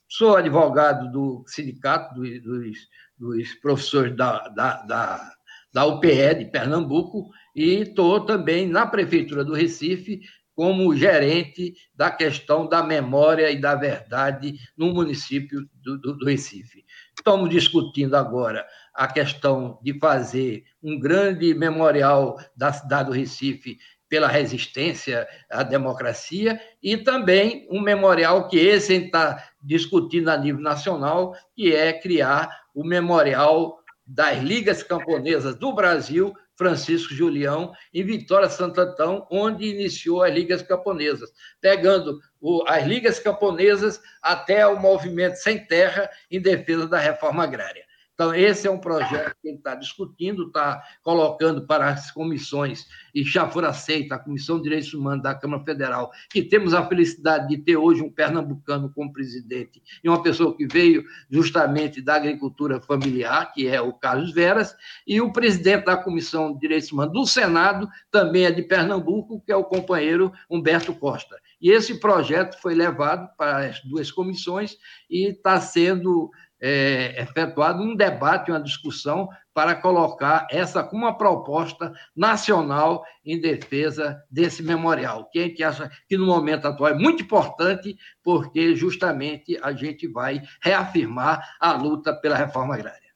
Sou 0.08 0.36
advogado 0.36 1.10
do 1.12 1.44
sindicato 1.46 2.14
dos, 2.14 2.78
dos 3.16 3.54
professores 3.54 4.16
da, 4.16 4.48
da, 4.48 4.82
da, 4.82 5.32
da 5.72 5.86
UPE 5.86 6.34
de 6.38 6.44
Pernambuco 6.46 7.30
e 7.54 7.82
estou 7.82 8.24
também 8.24 8.66
na 8.66 8.86
Prefeitura 8.86 9.44
do 9.44 9.54
Recife 9.54 10.20
como 10.58 10.92
gerente 10.92 11.72
da 11.94 12.10
questão 12.10 12.68
da 12.68 12.82
memória 12.82 13.48
e 13.48 13.60
da 13.60 13.76
verdade 13.76 14.58
no 14.76 14.92
município 14.92 15.68
do, 15.72 15.96
do, 15.98 16.18
do 16.18 16.26
Recife. 16.26 16.84
Estamos 17.16 17.48
discutindo 17.48 18.16
agora 18.16 18.66
a 18.92 19.06
questão 19.06 19.78
de 19.84 19.96
fazer 20.00 20.64
um 20.82 20.98
grande 20.98 21.54
memorial 21.54 22.36
da 22.56 22.72
cidade 22.72 23.08
do 23.08 23.14
Recife 23.14 23.78
pela 24.08 24.26
resistência 24.26 25.28
à 25.48 25.62
democracia 25.62 26.60
e 26.82 26.96
também 26.96 27.64
um 27.70 27.80
memorial 27.80 28.48
que 28.48 28.58
esse 28.58 28.94
está 28.94 29.40
discutindo 29.62 30.28
a 30.28 30.36
nível 30.36 30.60
nacional, 30.60 31.36
que 31.54 31.72
é 31.72 31.92
criar 31.92 32.50
o 32.74 32.82
memorial 32.82 33.78
das 34.04 34.42
ligas 34.42 34.82
camponesas 34.82 35.54
do 35.54 35.72
Brasil 35.72 36.34
Francisco 36.58 37.14
Julião, 37.14 37.72
em 37.94 38.04
Vitória 38.04 38.50
Santo 38.50 38.80
Antão, 38.80 39.26
onde 39.30 39.64
iniciou 39.64 40.24
as 40.24 40.34
Ligas 40.34 40.60
Camponesas, 40.60 41.30
pegando 41.60 42.18
o, 42.40 42.64
as 42.66 42.84
Ligas 42.84 43.20
Camponesas 43.20 44.00
até 44.20 44.66
o 44.66 44.78
movimento 44.78 45.36
Sem 45.36 45.64
Terra 45.64 46.10
em 46.28 46.42
defesa 46.42 46.88
da 46.88 46.98
reforma 46.98 47.44
agrária. 47.44 47.87
Então, 48.18 48.34
esse 48.34 48.66
é 48.66 48.70
um 48.70 48.80
projeto 48.80 49.36
que 49.40 49.46
ele 49.46 49.58
está 49.58 49.76
discutindo, 49.76 50.48
está 50.48 50.82
colocando 51.04 51.64
para 51.68 51.88
as 51.88 52.10
comissões, 52.10 52.84
e 53.14 53.22
já 53.22 53.48
for 53.48 53.64
aceita 53.64 54.16
a 54.16 54.18
Comissão 54.18 54.56
de 54.56 54.64
Direitos 54.64 54.92
Humanos 54.92 55.22
da 55.22 55.36
Câmara 55.36 55.62
Federal, 55.62 56.10
que 56.28 56.42
temos 56.42 56.74
a 56.74 56.84
felicidade 56.84 57.46
de 57.46 57.58
ter 57.58 57.76
hoje 57.76 58.02
um 58.02 58.10
pernambucano 58.10 58.90
como 58.92 59.12
presidente, 59.12 59.80
e 60.02 60.08
uma 60.08 60.20
pessoa 60.20 60.56
que 60.56 60.66
veio 60.66 61.04
justamente 61.30 62.02
da 62.02 62.16
agricultura 62.16 62.80
familiar, 62.80 63.52
que 63.52 63.68
é 63.68 63.80
o 63.80 63.92
Carlos 63.92 64.32
Veras, 64.32 64.74
e 65.06 65.20
o 65.20 65.32
presidente 65.32 65.84
da 65.84 65.96
Comissão 65.96 66.52
de 66.52 66.58
Direitos 66.58 66.90
Humanos 66.90 67.12
do 67.12 67.24
Senado 67.24 67.88
também 68.10 68.46
é 68.46 68.50
de 68.50 68.62
Pernambuco, 68.62 69.40
que 69.46 69.52
é 69.52 69.56
o 69.56 69.62
companheiro 69.62 70.32
Humberto 70.50 70.92
Costa. 70.92 71.36
E 71.60 71.70
esse 71.70 71.98
projeto 71.98 72.60
foi 72.60 72.74
levado 72.74 73.28
para 73.36 73.68
as 73.68 73.80
duas 73.82 74.10
comissões 74.10 74.76
e 75.10 75.28
está 75.28 75.60
sendo 75.60 76.30
é, 76.60 77.22
efetuado 77.22 77.82
um 77.82 77.94
debate, 77.94 78.50
uma 78.50 78.60
discussão 78.60 79.28
para 79.54 79.74
colocar 79.74 80.46
essa 80.50 80.82
como 80.82 81.04
uma 81.04 81.16
proposta 81.16 81.92
nacional 82.14 83.04
em 83.24 83.40
defesa 83.40 84.22
desse 84.30 84.62
memorial, 84.62 85.28
que 85.30 85.38
a 85.38 85.42
gente 85.42 85.62
acha 85.62 85.90
que 86.08 86.16
no 86.16 86.26
momento 86.26 86.66
atual 86.66 86.90
é 86.90 86.94
muito 86.94 87.22
importante, 87.22 87.96
porque 88.22 88.74
justamente 88.74 89.58
a 89.62 89.72
gente 89.72 90.06
vai 90.06 90.42
reafirmar 90.60 91.56
a 91.60 91.72
luta 91.72 92.12
pela 92.14 92.36
reforma 92.36 92.74
agrária. 92.74 93.08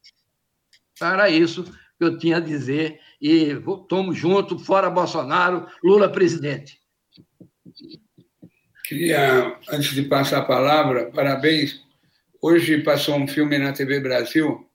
Para 0.98 1.28
isso 1.28 1.64
que 1.64 2.04
eu 2.04 2.18
tinha 2.18 2.38
a 2.38 2.40
dizer, 2.40 2.98
e 3.20 3.54
tomo 3.88 4.12
junto, 4.12 4.58
fora 4.58 4.90
Bolsonaro, 4.90 5.66
Lula 5.82 6.08
presidente. 6.08 6.80
Queria, 8.84 9.56
antes 9.70 9.94
de 9.94 10.02
passar 10.02 10.38
a 10.38 10.44
palavra, 10.44 11.10
parabéns 11.12 11.82
Hoje 12.44 12.82
passou 12.82 13.14
um 13.14 13.28
filme 13.28 13.56
na 13.56 13.72
TV 13.72 14.00
Brasil, 14.00 14.68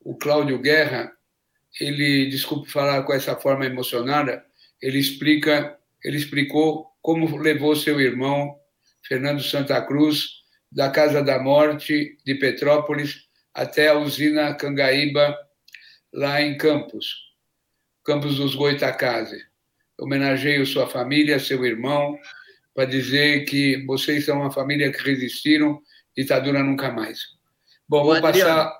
o 0.00 0.18
Cláudio 0.18 0.58
Guerra, 0.58 1.10
ele, 1.80 2.26
desculpe 2.28 2.70
falar 2.70 3.04
com 3.04 3.12
essa 3.14 3.34
forma 3.34 3.64
emocionada, 3.64 4.44
ele 4.82 4.98
explica, 4.98 5.78
ele 6.04 6.18
explicou 6.18 6.88
como 7.00 7.38
levou 7.38 7.74
seu 7.74 7.98
irmão 7.98 8.54
Fernando 9.02 9.42
Santa 9.42 9.80
Cruz 9.80 10.26
da 10.70 10.90
Casa 10.90 11.22
da 11.22 11.38
Morte 11.38 12.18
de 12.22 12.34
Petrópolis 12.34 13.22
até 13.54 13.88
a 13.88 13.98
usina 13.98 14.54
Cangaíba 14.54 15.34
lá 16.12 16.42
em 16.42 16.58
Campos, 16.58 17.32
Campos 18.04 18.36
dos 18.36 18.54
Goitacazes. 18.54 19.42
Homenageio 19.98 20.66
sua 20.66 20.86
família, 20.86 21.38
seu 21.38 21.64
irmão, 21.64 22.18
para 22.74 22.84
dizer 22.84 23.46
que 23.46 23.82
vocês 23.86 24.26
são 24.26 24.40
uma 24.42 24.52
família 24.52 24.92
que 24.92 25.02
resistiram 25.02 25.80
ditadura 26.16 26.62
nunca 26.62 26.90
mais. 26.90 27.20
Bom, 27.88 28.04
vou 28.04 28.14
Adriano, 28.14 28.32
passar. 28.32 28.72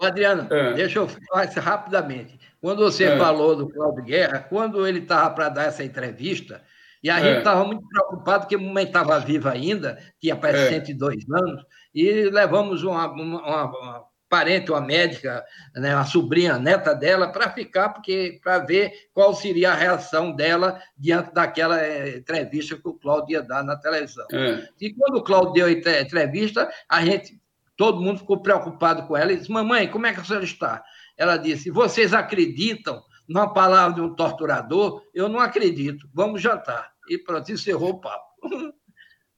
Adriano, 0.00 0.48
ah. 0.50 0.72
deixa 0.72 0.98
eu 0.98 1.08
falar 1.08 1.44
isso 1.46 1.60
rapidamente. 1.60 2.38
Quando 2.60 2.82
você 2.82 3.06
ah. 3.06 3.18
falou 3.18 3.56
do 3.56 3.68
Cláudio 3.68 4.04
Guerra, 4.04 4.46
quando 4.48 4.86
ele 4.86 5.00
estava 5.00 5.34
para 5.34 5.48
dar 5.48 5.64
essa 5.64 5.84
entrevista, 5.84 6.62
e 7.02 7.10
a 7.10 7.20
gente 7.20 7.38
estava 7.38 7.64
muito 7.64 7.86
preocupado, 7.86 8.44
porque 8.44 8.54
a 8.54 8.58
mamãe 8.58 8.84
estava 8.84 9.18
viva 9.20 9.52
ainda, 9.52 9.98
tinha 10.18 10.34
para 10.34 10.68
102 10.68 11.28
anos, 11.30 11.62
e 11.94 12.30
levamos 12.30 12.82
uma, 12.82 13.06
uma, 13.12 13.68
uma 13.68 14.04
parente, 14.28 14.70
uma 14.70 14.80
médica, 14.80 15.44
né, 15.74 15.94
uma 15.94 16.04
sobrinha, 16.04 16.58
neta 16.58 16.94
dela, 16.94 17.28
para 17.28 17.50
ficar, 17.50 17.90
porque 17.90 18.40
para 18.42 18.58
ver 18.58 18.92
qual 19.12 19.34
seria 19.34 19.72
a 19.72 19.74
reação 19.74 20.34
dela 20.34 20.80
diante 20.96 21.32
daquela 21.32 21.80
eh, 21.80 22.16
entrevista 22.16 22.76
que 22.76 22.88
o 22.88 22.94
Cláudio 22.94 23.34
ia 23.34 23.42
dar 23.42 23.62
na 23.62 23.76
televisão. 23.76 24.26
É. 24.32 24.68
E 24.80 24.92
quando 24.94 25.16
o 25.16 25.22
Cláudio 25.22 25.52
deu 25.52 25.66
a 25.66 26.00
entrevista, 26.00 26.68
a 26.88 27.04
gente, 27.04 27.40
todo 27.76 28.00
mundo 28.00 28.20
ficou 28.20 28.42
preocupado 28.42 29.06
com 29.06 29.16
ela 29.16 29.32
e 29.32 29.36
disse: 29.36 29.50
Mamãe, 29.50 29.88
como 29.88 30.06
é 30.06 30.12
que 30.12 30.20
a 30.20 30.24
senhora 30.24 30.44
está? 30.44 30.82
Ela 31.16 31.36
disse: 31.36 31.70
Vocês 31.70 32.12
acreditam 32.12 33.02
numa 33.28 33.52
palavra 33.52 33.94
de 33.94 34.00
um 34.00 34.14
torturador? 34.14 35.02
Eu 35.14 35.28
não 35.28 35.38
acredito. 35.40 36.08
Vamos 36.12 36.42
jantar. 36.42 36.92
E 37.08 37.18
pronto, 37.18 37.52
encerrou 37.52 37.90
o 37.90 38.00
papo. 38.00 38.24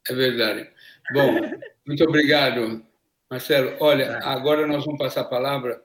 É 0.08 0.14
verdade. 0.14 0.70
Bom, 1.12 1.40
muito 1.84 2.04
obrigado, 2.04 2.85
Marcelo, 3.30 3.76
olha, 3.80 4.18
agora 4.18 4.66
nós 4.66 4.84
vamos 4.84 4.98
passar 4.98 5.22
a 5.22 5.24
palavra 5.24 5.82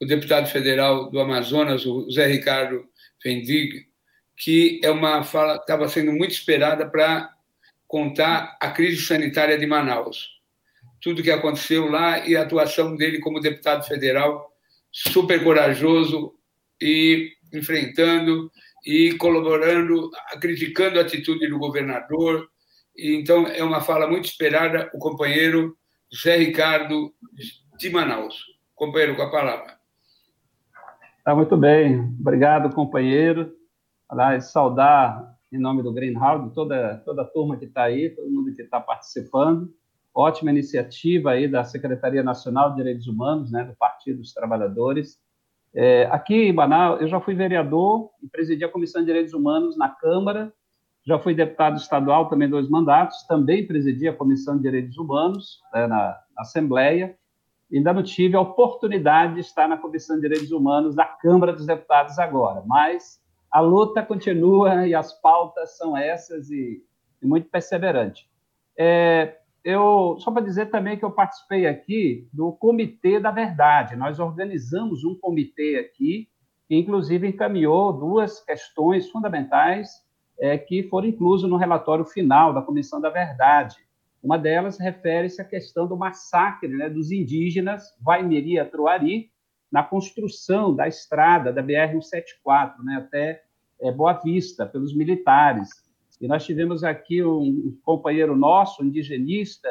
o 0.00 0.06
deputado 0.06 0.46
federal 0.48 1.10
do 1.10 1.20
Amazonas, 1.20 1.86
o 1.86 2.10
Zé 2.10 2.26
Ricardo 2.26 2.84
Fendig, 3.22 3.86
que 4.36 4.80
é 4.82 4.90
uma 4.90 5.22
fala 5.22 5.56
estava 5.56 5.88
sendo 5.88 6.12
muito 6.12 6.32
esperada 6.32 6.88
para 6.88 7.32
contar 7.86 8.56
a 8.60 8.70
crise 8.70 9.02
sanitária 9.02 9.58
de 9.58 9.66
Manaus. 9.66 10.28
Tudo 11.00 11.22
que 11.22 11.30
aconteceu 11.30 11.88
lá 11.88 12.26
e 12.26 12.36
a 12.36 12.42
atuação 12.42 12.96
dele 12.96 13.20
como 13.20 13.40
deputado 13.40 13.86
federal, 13.86 14.52
super 14.90 15.42
corajoso 15.42 16.34
e 16.80 17.32
enfrentando 17.52 18.50
e 18.84 19.14
colaborando, 19.14 20.10
criticando 20.40 20.98
a 20.98 21.02
atitude 21.02 21.46
do 21.46 21.58
governador. 21.58 22.48
Então, 22.96 23.46
é 23.46 23.62
uma 23.62 23.80
fala 23.80 24.06
muito 24.06 24.26
esperada. 24.26 24.90
O 24.94 24.98
companheiro 24.98 25.76
José 26.12 26.36
Ricardo 26.36 27.12
de 27.78 27.90
Manaus. 27.90 28.44
Companheiro, 28.74 29.16
com 29.16 29.22
a 29.22 29.30
palavra. 29.30 29.78
Tá 31.24 31.34
muito 31.34 31.56
bem. 31.56 32.00
Obrigado, 32.20 32.74
companheiro. 32.74 33.52
Aliás, 34.08 34.52
saudar 34.52 35.34
em 35.52 35.58
nome 35.58 35.82
do 35.82 35.92
Greenhouse, 35.92 36.52
toda, 36.52 36.98
toda 37.04 37.22
a 37.22 37.24
turma 37.24 37.56
que 37.56 37.64
está 37.64 37.84
aí, 37.84 38.10
todo 38.10 38.30
mundo 38.30 38.52
que 38.54 38.62
está 38.62 38.80
participando. 38.80 39.72
Ótima 40.12 40.50
iniciativa 40.50 41.30
aí 41.30 41.48
da 41.48 41.64
Secretaria 41.64 42.22
Nacional 42.22 42.70
de 42.70 42.76
Direitos 42.76 43.06
Humanos, 43.06 43.50
né, 43.50 43.64
do 43.64 43.74
Partido 43.76 44.18
dos 44.18 44.32
Trabalhadores. 44.32 45.18
É, 45.74 46.06
aqui 46.06 46.34
em 46.34 46.52
Manaus, 46.52 47.00
eu 47.00 47.08
já 47.08 47.20
fui 47.20 47.34
vereador 47.34 48.10
e 48.22 48.28
presidi 48.28 48.64
a 48.64 48.68
Comissão 48.68 49.02
de 49.02 49.06
Direitos 49.06 49.32
Humanos 49.32 49.76
na 49.76 49.88
Câmara 49.88 50.52
já 51.06 51.18
fui 51.18 51.34
deputado 51.34 51.76
estadual 51.76 52.28
também 52.28 52.48
dois 52.48 52.68
mandatos, 52.68 53.26
também 53.26 53.66
presidi 53.66 54.08
a 54.08 54.16
Comissão 54.16 54.56
de 54.56 54.62
Direitos 54.62 54.96
Humanos 54.96 55.60
né, 55.72 55.86
na, 55.86 56.18
Assembleia, 56.38 57.16
ainda 57.72 57.92
não 57.92 58.02
tive 58.02 58.36
a 58.36 58.40
oportunidade 58.40 59.34
de 59.34 59.40
estar 59.40 59.68
na 59.68 59.76
Comissão 59.76 60.16
de 60.16 60.22
Direitos 60.22 60.50
Humanos 60.50 60.94
da 60.94 61.04
Câmara 61.04 61.52
dos 61.52 61.66
Deputados 61.66 62.18
agora, 62.18 62.62
mas 62.66 63.20
a 63.50 63.60
luta 63.60 64.02
continua 64.02 64.86
e 64.86 64.94
as 64.94 65.12
pautas 65.20 65.76
são 65.76 65.96
essas 65.96 66.50
e, 66.50 66.82
e 67.22 67.26
muito 67.26 67.48
perseverante. 67.48 68.28
É, 68.76 69.36
eu 69.62 70.16
só 70.18 70.30
para 70.30 70.42
dizer 70.42 70.66
também 70.66 70.98
que 70.98 71.04
eu 71.04 71.10
participei 71.10 71.66
aqui 71.66 72.28
do 72.32 72.52
Comitê 72.52 73.20
da 73.20 73.30
Verdade. 73.30 73.96
Nós 73.96 74.18
organizamos 74.18 75.04
um 75.04 75.14
comitê 75.18 75.76
aqui 75.76 76.28
que, 76.66 76.76
inclusive, 76.76 77.28
encaminhou 77.28 77.92
duas 77.92 78.40
questões 78.44 79.08
fundamentais 79.10 80.03
é, 80.38 80.58
que 80.58 80.82
foram 80.84 81.08
inclusas 81.08 81.48
no 81.48 81.56
relatório 81.56 82.04
final 82.04 82.52
da 82.52 82.62
Comissão 82.62 83.00
da 83.00 83.10
Verdade. 83.10 83.76
Uma 84.22 84.38
delas 84.38 84.78
refere-se 84.78 85.40
à 85.40 85.44
questão 85.44 85.86
do 85.86 85.96
massacre 85.96 86.68
né, 86.68 86.88
dos 86.88 87.10
indígenas 87.10 87.94
Vaimeria-Troari 88.00 89.30
na 89.70 89.82
construção 89.82 90.74
da 90.74 90.88
estrada 90.88 91.52
da 91.52 91.62
BR-174 91.62 92.78
né, 92.84 92.96
até 92.96 93.42
é, 93.80 93.92
Boa 93.92 94.14
Vista, 94.14 94.64
pelos 94.64 94.94
militares. 94.94 95.68
E 96.20 96.28
nós 96.28 96.44
tivemos 96.44 96.84
aqui 96.84 97.22
um 97.22 97.76
companheiro 97.82 98.36
nosso, 98.36 98.82
um 98.82 98.86
indigenista, 98.86 99.68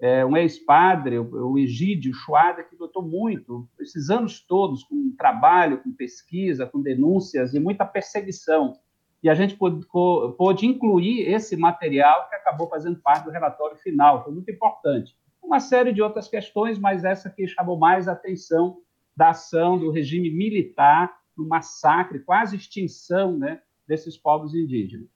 é, 0.00 0.24
um 0.24 0.36
ex-padre, 0.36 1.18
o, 1.18 1.58
Egídio 1.58 2.14
Chuada, 2.14 2.62
que 2.62 2.76
lutou 2.76 3.02
muito, 3.02 3.68
esses 3.78 4.10
anos 4.10 4.40
todos, 4.40 4.84
com 4.84 5.14
trabalho, 5.16 5.82
com 5.82 5.92
pesquisa, 5.92 6.66
com 6.66 6.80
denúncias 6.80 7.52
e 7.54 7.60
muita 7.60 7.84
perseguição 7.84 8.74
e 9.22 9.30
a 9.30 9.34
gente 9.34 9.56
pôde, 9.56 9.86
pôde, 9.86 10.66
incluir 10.66 11.28
esse 11.28 11.56
material 11.56 12.28
que 12.28 12.34
acabou 12.34 12.68
fazendo 12.68 13.00
parte 13.00 13.24
do 13.24 13.30
relatório 13.30 13.76
final, 13.76 14.24
foi 14.24 14.32
muito 14.32 14.50
importante. 14.50 15.16
Uma 15.40 15.60
série 15.60 15.92
de 15.92 16.02
outras 16.02 16.28
questões, 16.28 16.78
mas 16.78 17.04
essa 17.04 17.30
que 17.30 17.46
chamou 17.46 17.78
mais 17.78 18.08
a 18.08 18.12
atenção 18.12 18.78
da 19.16 19.30
ação 19.30 19.78
do 19.78 19.90
regime 19.90 20.30
militar 20.30 21.12
no 21.36 21.46
massacre, 21.46 22.20
quase 22.20 22.56
extinção 22.56 23.38
né, 23.38 23.60
desses 23.86 24.16
povos 24.16 24.54
indígenas. 24.54 25.08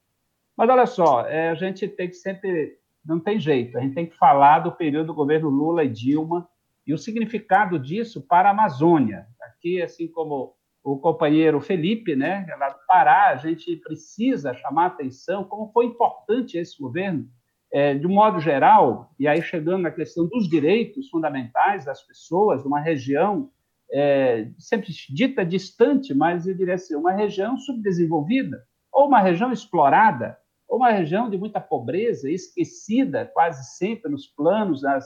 Mas 0.57 0.71
olha 0.71 0.87
só, 0.87 1.27
é, 1.27 1.51
a 1.51 1.55
gente 1.55 1.87
tem 1.89 2.09
que 2.09 2.15
sempre, 2.15 2.79
não 3.05 3.21
tem 3.21 3.39
jeito, 3.39 3.77
a 3.77 3.81
gente 3.81 3.95
tem 3.95 4.07
que 4.07 4.17
falar 4.17 4.61
do 4.61 4.73
período 4.73 5.09
do 5.09 5.15
governo 5.15 5.51
Lula 5.51 5.85
e 5.85 5.89
Dilma 5.89 6.49
e 6.87 6.95
o 6.95 6.99
significado 6.99 7.79
disso 7.79 8.23
para 8.23 8.49
a 8.49 8.53
Amazônia. 8.53 9.27
Aqui, 9.43 9.83
assim 9.83 10.09
como 10.09 10.56
o 10.87 10.97
companheiro 10.97 11.61
Felipe, 11.61 12.15
né, 12.15 12.47
lá 12.61 12.69
do 12.69 12.79
Pará, 12.87 13.31
a 13.31 13.37
gente 13.37 13.75
precisa 13.79 14.55
chamar 14.55 14.87
atenção 14.87 15.43
como 15.43 15.73
foi 15.73 15.87
importante 15.87 16.57
esse 16.57 16.81
governo, 16.81 17.29
é, 17.73 17.95
de 17.95 18.07
um 18.07 18.15
modo 18.15 18.39
geral, 18.39 19.11
e 19.19 19.27
aí 19.27 19.43
chegando 19.43 19.83
na 19.83 19.91
questão 19.91 20.29
dos 20.29 20.49
direitos 20.49 21.11
fundamentais 21.11 21.87
das 21.87 22.07
pessoas, 22.07 22.65
uma 22.65 22.79
região 22.79 23.51
é, 23.91 24.49
sempre 24.61 24.93
dita 25.11 25.45
distante, 25.45 26.15
mas 26.15 26.47
eu 26.47 26.55
diria 26.55 26.75
assim, 26.75 26.95
uma 26.95 27.11
região 27.11 27.59
subdesenvolvida, 27.59 28.63
ou 28.93 29.09
uma 29.09 29.21
região 29.21 29.51
explorada, 29.51 30.39
ou 30.69 30.77
uma 30.79 30.93
região 30.93 31.29
de 31.29 31.37
muita 31.37 31.61
pobreza, 31.61 32.31
esquecida 32.31 33.29
quase 33.35 33.77
sempre 33.77 34.09
nos 34.09 34.29
planos, 34.29 34.83
nas 34.83 35.05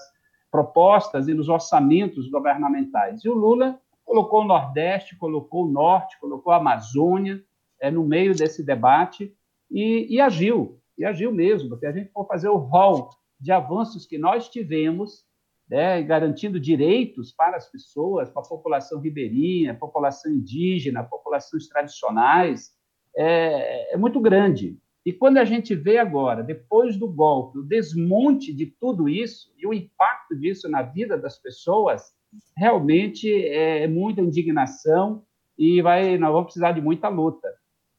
propostas 0.50 1.26
e 1.26 1.32
nos 1.32 1.48
orçamentos 1.48 2.28
governamentais. 2.30 3.24
E 3.24 3.30
o 3.30 3.34
Lula 3.34 3.80
colocou 4.10 4.40
o 4.40 4.44
Nordeste, 4.44 5.16
colocou 5.16 5.66
o 5.66 5.70
Norte, 5.70 6.18
colocou 6.18 6.52
a 6.52 6.56
Amazônia 6.56 7.40
é, 7.80 7.92
no 7.92 8.04
meio 8.04 8.34
desse 8.34 8.60
debate 8.60 9.32
e, 9.70 10.12
e 10.12 10.20
agiu, 10.20 10.80
e 10.98 11.04
agiu 11.04 11.30
mesmo, 11.30 11.68
porque 11.68 11.86
a 11.86 11.92
gente 11.92 12.10
for 12.10 12.26
fazer 12.26 12.48
o 12.48 12.56
rol 12.56 13.10
de 13.38 13.52
avanços 13.52 14.06
que 14.06 14.18
nós 14.18 14.48
tivemos, 14.48 15.24
né, 15.68 16.02
garantindo 16.02 16.58
direitos 16.58 17.30
para 17.30 17.56
as 17.56 17.70
pessoas, 17.70 18.28
para 18.28 18.42
a 18.42 18.48
população 18.48 19.00
ribeirinha, 19.00 19.76
população 19.76 20.32
indígena, 20.32 21.04
populações 21.04 21.68
tradicionais, 21.68 22.72
é, 23.16 23.94
é 23.94 23.96
muito 23.96 24.18
grande. 24.18 24.76
E 25.06 25.12
quando 25.12 25.36
a 25.36 25.44
gente 25.44 25.72
vê 25.72 25.98
agora, 25.98 26.42
depois 26.42 26.96
do 26.96 27.06
golpe, 27.06 27.60
o 27.60 27.62
desmonte 27.62 28.52
de 28.52 28.66
tudo 28.66 29.08
isso 29.08 29.52
e 29.56 29.68
o 29.68 29.72
impacto 29.72 30.36
disso 30.36 30.68
na 30.68 30.82
vida 30.82 31.16
das 31.16 31.38
pessoas, 31.38 32.12
realmente 32.56 33.32
é 33.46 33.86
muita 33.86 34.20
indignação 34.20 35.24
e 35.58 35.82
vai, 35.82 36.16
nós 36.16 36.30
vamos 36.30 36.46
precisar 36.46 36.72
de 36.72 36.80
muita 36.80 37.08
luta. 37.08 37.48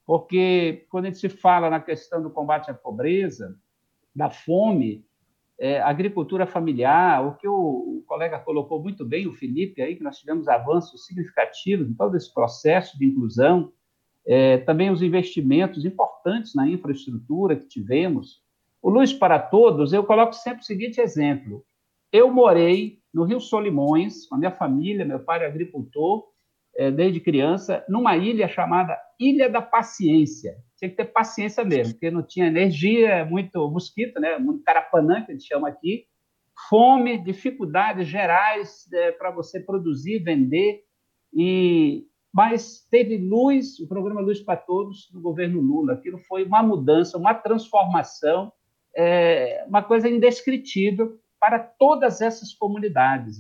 Porque 0.06 0.86
quando 0.90 1.06
a 1.06 1.08
gente 1.10 1.20
se 1.20 1.30
fala 1.30 1.70
na 1.70 1.80
questão 1.80 2.22
do 2.22 2.30
combate 2.30 2.70
à 2.70 2.74
pobreza, 2.74 3.56
da 4.16 4.30
fome, 4.30 5.06
é, 5.60 5.80
agricultura 5.80 6.48
familiar, 6.48 7.26
o 7.26 7.36
que 7.36 7.48
o, 7.48 7.54
o, 7.54 8.04
colega 8.08 8.40
colocou 8.40 8.82
muito 8.82 9.06
bem, 9.06 9.28
o 9.28 9.34
Felipe, 9.34 9.82
aí, 9.82 9.96
que 9.96 10.04
nós 10.04 10.18
tivemos 10.18 10.48
avanços 10.48 11.06
significativos 11.06 11.88
em 11.88 11.94
todo 11.94 12.18
esse 12.18 12.34
processo 12.34 12.98
de 12.98 13.06
inclusão, 13.06 13.72
é, 14.26 14.58
também 14.58 14.90
os 14.90 15.02
investimentos 15.02 15.86
importantes 15.86 16.56
na 16.56 16.68
infraestrutura 16.68 17.56
que 17.56 17.68
tivemos. 17.68 18.42
O 18.82 18.90
Luz 18.90 19.14
para 19.14 19.40
Todos, 19.40 19.94
eu 19.94 20.04
coloco 20.04 20.34
sempre 20.34 20.62
o 20.62 20.66
seguinte 20.66 21.00
exemplo. 21.00 21.64
Eu 22.12 22.32
morei 22.32 23.00
no 23.14 23.24
Rio 23.24 23.40
Solimões, 23.40 24.28
com 24.28 24.36
a 24.36 24.38
minha 24.38 24.52
família, 24.52 25.06
meu 25.06 25.20
pai 25.20 25.44
é 25.44 25.48
agricultor, 25.48 26.28
é, 26.76 26.90
desde 26.90 27.20
criança, 27.20 27.86
numa 27.88 28.16
ilha 28.18 28.48
chamada 28.48 28.98
Ilha 29.20 29.50
da 29.50 29.62
Paciência. 29.62 30.56
Tinha 30.78 30.90
que 30.90 30.96
ter 30.96 31.06
paciência 31.06 31.64
mesmo, 31.64 31.94
porque 31.94 32.10
não 32.10 32.24
tinha 32.24 32.48
energia, 32.48 33.26
muito 33.26 33.70
mosquito, 33.70 34.20
né? 34.20 34.38
muito 34.38 34.64
carapanã, 34.64 35.24
que 35.24 35.32
a 35.32 35.36
gente 35.36 35.48
chama 35.48 35.70
aqui, 35.70 36.06
fome, 36.70 37.18
dificuldades 37.18 38.08
gerais 38.08 38.88
é, 38.94 39.12
para 39.12 39.32
você 39.32 39.60
produzir, 39.60 40.20
vender, 40.20 40.84
e 41.34 42.06
mas 42.34 42.88
teve 42.90 43.18
luz, 43.18 43.78
o 43.80 43.88
programa 43.88 44.22
Luz 44.22 44.40
para 44.40 44.56
Todos, 44.56 45.10
do 45.12 45.20
governo 45.20 45.60
Lula. 45.60 45.94
Aquilo 45.94 46.18
foi 46.18 46.46
uma 46.46 46.64
mudança, 46.64 47.18
uma 47.18 47.34
transformação, 47.34 48.54
é, 48.96 49.66
uma 49.68 49.84
coisa 49.84 50.08
indescritível, 50.08 51.20
para 51.42 51.58
todas 51.58 52.22
essas 52.22 52.54
comunidades. 52.54 53.40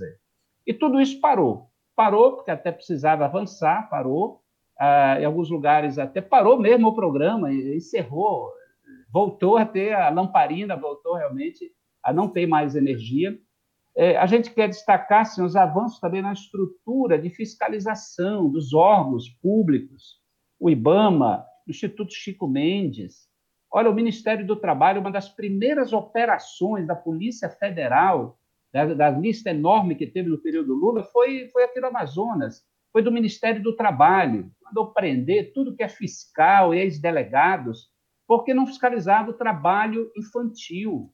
E 0.65 0.73
tudo 0.73 0.99
isso 0.99 1.21
parou. 1.21 1.69
Parou, 1.95 2.37
porque 2.37 2.49
até 2.49 2.71
precisava 2.71 3.25
avançar, 3.25 3.87
parou. 3.89 4.41
Ah, 4.79 5.21
em 5.21 5.25
alguns 5.25 5.51
lugares 5.51 5.99
até 5.99 6.19
parou 6.19 6.59
mesmo 6.59 6.87
o 6.87 6.95
programa, 6.95 7.53
encerrou, 7.53 8.51
voltou 9.13 9.57
a 9.57 9.65
ter 9.65 9.93
a 9.93 10.09
lamparina, 10.09 10.75
voltou 10.75 11.13
realmente 11.13 11.71
a 12.03 12.11
não 12.11 12.27
ter 12.27 12.47
mais 12.47 12.75
energia. 12.75 13.37
É, 13.95 14.17
a 14.17 14.25
gente 14.25 14.51
quer 14.51 14.67
destacar 14.67 15.21
assim, 15.21 15.43
os 15.43 15.55
avanços 15.55 15.99
também 15.99 16.23
na 16.23 16.33
estrutura 16.33 17.19
de 17.19 17.29
fiscalização 17.29 18.49
dos 18.49 18.73
órgãos 18.73 19.29
públicos, 19.29 20.19
o 20.59 20.69
IBAMA, 20.69 21.45
o 21.67 21.69
Instituto 21.69 22.11
Chico 22.11 22.47
Mendes, 22.47 23.29
Olha, 23.73 23.89
o 23.89 23.93
Ministério 23.93 24.45
do 24.45 24.57
Trabalho, 24.57 24.99
uma 24.99 25.11
das 25.11 25.29
primeiras 25.29 25.93
operações 25.93 26.85
da 26.85 26.95
Polícia 26.95 27.49
Federal, 27.49 28.37
da, 28.73 28.93
da 28.93 29.09
lista 29.09 29.49
enorme 29.49 29.95
que 29.95 30.05
teve 30.05 30.29
no 30.29 30.37
período 30.37 30.73
Lula, 30.73 31.03
foi, 31.05 31.47
foi 31.47 31.63
aqui 31.63 31.79
no 31.79 31.87
Amazonas, 31.87 32.65
foi 32.91 33.01
do 33.01 33.11
Ministério 33.11 33.63
do 33.63 33.75
Trabalho, 33.75 34.51
mandou 34.61 34.93
prender 34.93 35.53
tudo 35.53 35.75
que 35.75 35.83
é 35.83 35.87
fiscal 35.87 36.73
ex-delegados, 36.73 37.89
porque 38.27 38.53
não 38.53 38.67
fiscalizava 38.67 39.31
o 39.31 39.37
trabalho 39.37 40.11
infantil. 40.17 41.13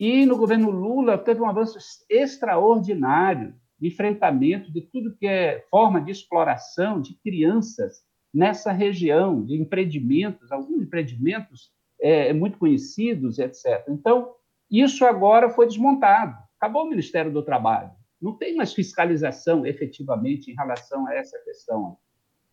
E 0.00 0.24
no 0.24 0.38
governo 0.38 0.70
Lula 0.70 1.18
teve 1.18 1.42
um 1.42 1.48
avanço 1.48 1.78
extraordinário 2.08 3.54
de 3.78 3.88
enfrentamento 3.88 4.72
de 4.72 4.80
tudo 4.80 5.14
que 5.16 5.26
é 5.26 5.64
forma 5.70 6.00
de 6.00 6.10
exploração 6.10 7.00
de 7.00 7.14
crianças 7.14 8.02
nessa 8.34 8.72
região, 8.72 9.44
de 9.44 9.54
empreendimentos, 9.54 10.50
alguns 10.50 10.82
empreendimentos 10.82 11.70
é, 12.00 12.32
muito 12.32 12.58
conhecidos, 12.58 13.38
etc. 13.38 13.84
Então, 13.88 14.34
isso 14.70 15.06
agora 15.06 15.48
foi 15.48 15.66
desmontado. 15.66 16.36
Acabou 16.58 16.84
o 16.84 16.90
Ministério 16.90 17.32
do 17.32 17.42
Trabalho. 17.42 17.90
Não 18.20 18.32
tem 18.36 18.56
mais 18.56 18.72
fiscalização 18.72 19.64
efetivamente 19.64 20.50
em 20.50 20.54
relação 20.54 21.06
a 21.06 21.14
essa 21.14 21.38
questão. 21.44 21.96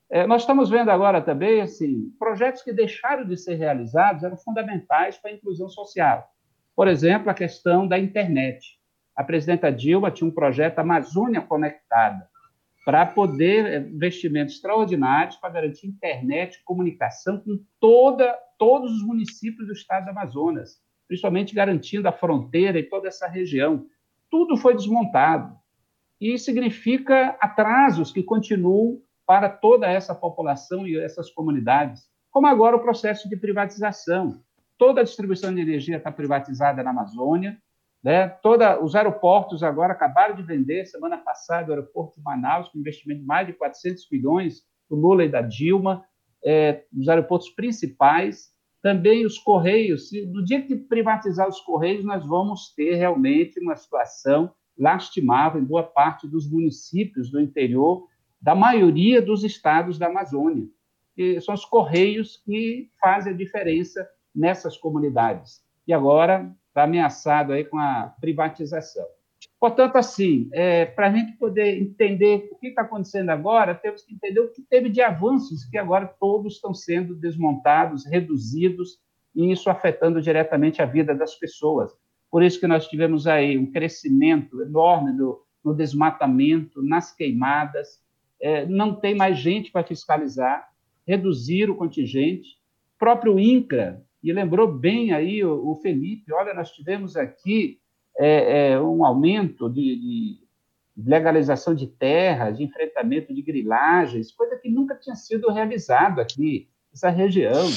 É, 0.09 0.27
nós 0.27 0.41
estamos 0.41 0.69
vendo 0.69 0.91
agora 0.91 1.21
também 1.21 1.61
assim, 1.61 2.13
projetos 2.19 2.61
que 2.61 2.73
deixaram 2.73 3.25
de 3.25 3.37
ser 3.37 3.55
realizados 3.55 4.23
eram 4.23 4.37
fundamentais 4.37 5.17
para 5.17 5.31
a 5.31 5.33
inclusão 5.33 5.69
social. 5.69 6.29
Por 6.75 6.87
exemplo, 6.87 7.29
a 7.29 7.33
questão 7.33 7.87
da 7.87 7.97
internet. 7.97 8.79
A 9.15 9.23
presidenta 9.23 9.71
Dilma 9.71 10.11
tinha 10.11 10.27
um 10.27 10.33
projeto 10.33 10.79
Amazônia 10.79 11.41
Conectada, 11.41 12.27
para 12.85 13.05
poder 13.05 13.65
eh, 13.65 13.89
investimentos 13.89 14.55
extraordinários 14.55 15.35
para 15.37 15.51
garantir 15.51 15.87
internet, 15.87 16.61
comunicação 16.63 17.39
com 17.39 17.59
toda, 17.79 18.33
todos 18.57 18.91
os 18.91 19.03
municípios 19.03 19.67
do 19.67 19.73
estado 19.73 20.05
do 20.05 20.11
Amazonas, 20.11 20.81
principalmente 21.07 21.53
garantindo 21.53 22.07
a 22.07 22.11
fronteira 22.11 22.79
e 22.79 22.83
toda 22.83 23.07
essa 23.07 23.27
região. 23.27 23.85
Tudo 24.29 24.57
foi 24.57 24.75
desmontado. 24.75 25.55
E 26.19 26.37
significa 26.37 27.35
atrasos 27.39 28.11
que 28.11 28.23
continuam 28.23 29.01
para 29.25 29.49
toda 29.49 29.89
essa 29.89 30.13
população 30.13 30.87
e 30.87 30.97
essas 30.97 31.29
comunidades, 31.31 32.09
como 32.29 32.47
agora 32.47 32.75
o 32.75 32.81
processo 32.81 33.29
de 33.29 33.35
privatização. 33.35 34.41
Toda 34.77 35.01
a 35.01 35.03
distribuição 35.03 35.53
de 35.53 35.61
energia 35.61 35.97
está 35.97 36.11
privatizada 36.11 36.83
na 36.83 36.89
Amazônia, 36.89 37.57
né? 38.03 38.27
Toda, 38.27 38.83
os 38.83 38.95
aeroportos 38.95 39.61
agora 39.61 39.93
acabaram 39.93 40.35
de 40.35 40.43
vender, 40.43 40.85
semana 40.85 41.17
passada, 41.17 41.69
o 41.69 41.73
aeroporto 41.73 42.17
de 42.17 42.23
Manaus, 42.23 42.69
com 42.69 42.79
investimento 42.79 43.21
de 43.21 43.27
mais 43.27 43.47
de 43.47 43.53
400 43.53 44.07
milhões, 44.11 44.63
do 44.89 44.95
Lula 44.95 45.23
e 45.23 45.29
da 45.29 45.41
Dilma. 45.41 46.03
é, 46.43 46.85
nos 46.91 47.07
aeroportos 47.07 47.49
principais, 47.51 48.51
também 48.81 49.25
os 49.27 49.37
Correios. 49.37 50.09
No 50.33 50.43
dia 50.43 50.61
que 50.63 50.75
privatizar 50.75 51.47
os 51.47 51.61
Correios, 51.61 52.03
nós 52.03 52.25
vamos 52.25 52.73
ter 52.73 52.95
realmente 52.95 53.59
uma 53.59 53.75
situação 53.75 54.51
lastimável 54.75 55.61
em 55.61 55.65
boa 55.65 55.83
parte 55.83 56.27
dos 56.27 56.49
municípios 56.49 57.29
do 57.29 57.39
interior, 57.39 58.07
da 58.41 58.55
maioria 58.55 59.21
dos 59.21 59.43
estados 59.43 59.99
da 59.99 60.07
Amazônia. 60.07 60.67
E 61.15 61.39
são 61.41 61.53
os 61.53 61.63
Correios 61.63 62.37
que 62.37 62.89
fazem 62.99 63.33
a 63.33 63.37
diferença 63.37 64.09
nessas 64.33 64.75
comunidades. 64.75 65.63
E 65.85 65.93
agora 65.93 66.51
está 66.71 66.83
ameaçado 66.83 67.51
aí 67.51 67.65
com 67.65 67.77
a 67.77 68.13
privatização. 68.19 69.05
Portanto, 69.59 69.95
assim, 69.97 70.49
é, 70.53 70.85
para 70.85 71.07
a 71.07 71.11
gente 71.11 71.33
poder 71.33 71.79
entender 71.79 72.49
o 72.51 72.55
que 72.55 72.67
está 72.67 72.81
acontecendo 72.81 73.29
agora, 73.29 73.75
temos 73.75 74.03
que 74.03 74.13
entender 74.13 74.39
o 74.39 74.51
que 74.51 74.63
teve 74.63 74.89
de 74.89 75.01
avanços, 75.01 75.65
que 75.65 75.77
agora 75.77 76.07
todos 76.19 76.55
estão 76.55 76.73
sendo 76.73 77.13
desmontados, 77.13 78.05
reduzidos, 78.05 78.99
e 79.35 79.51
isso 79.51 79.69
afetando 79.69 80.21
diretamente 80.21 80.81
a 80.81 80.85
vida 80.85 81.13
das 81.13 81.35
pessoas. 81.35 81.91
Por 82.29 82.41
isso 82.41 82.59
que 82.59 82.67
nós 82.67 82.87
tivemos 82.87 83.27
aí 83.27 83.57
um 83.57 83.71
crescimento 83.71 84.61
enorme 84.61 85.15
do, 85.15 85.45
no 85.63 85.75
desmatamento, 85.75 86.81
nas 86.81 87.13
queimadas, 87.13 88.01
é, 88.39 88.65
não 88.65 88.95
tem 88.95 89.13
mais 89.13 89.37
gente 89.37 89.71
para 89.71 89.85
fiscalizar, 89.85 90.69
reduzir 91.07 91.69
o 91.69 91.75
contingente. 91.75 92.57
O 92.95 92.99
próprio 92.99 93.39
INCRA, 93.39 94.01
e 94.23 94.31
lembrou 94.31 94.71
bem 94.71 95.13
aí 95.13 95.43
o, 95.43 95.69
o 95.69 95.75
Felipe, 95.75 96.31
olha, 96.33 96.53
nós 96.53 96.71
tivemos 96.71 97.15
aqui 97.15 97.79
é, 98.17 98.71
é, 98.71 98.79
um 98.79 99.03
aumento 99.03 99.69
de, 99.69 99.95
de, 99.95 100.41
legalização 100.97 101.73
de 101.73 101.87
terras, 101.87 102.57
de 102.57 102.63
enfrentamento 102.63 103.33
de 103.33 103.41
grilagens, 103.41 104.31
coisa 104.31 104.57
que 104.57 104.69
nunca 104.69 104.95
tinha 104.95 105.15
sido 105.15 105.49
realizado 105.49 106.19
aqui, 106.19 106.69
nessa 106.91 107.09
região. 107.09 107.67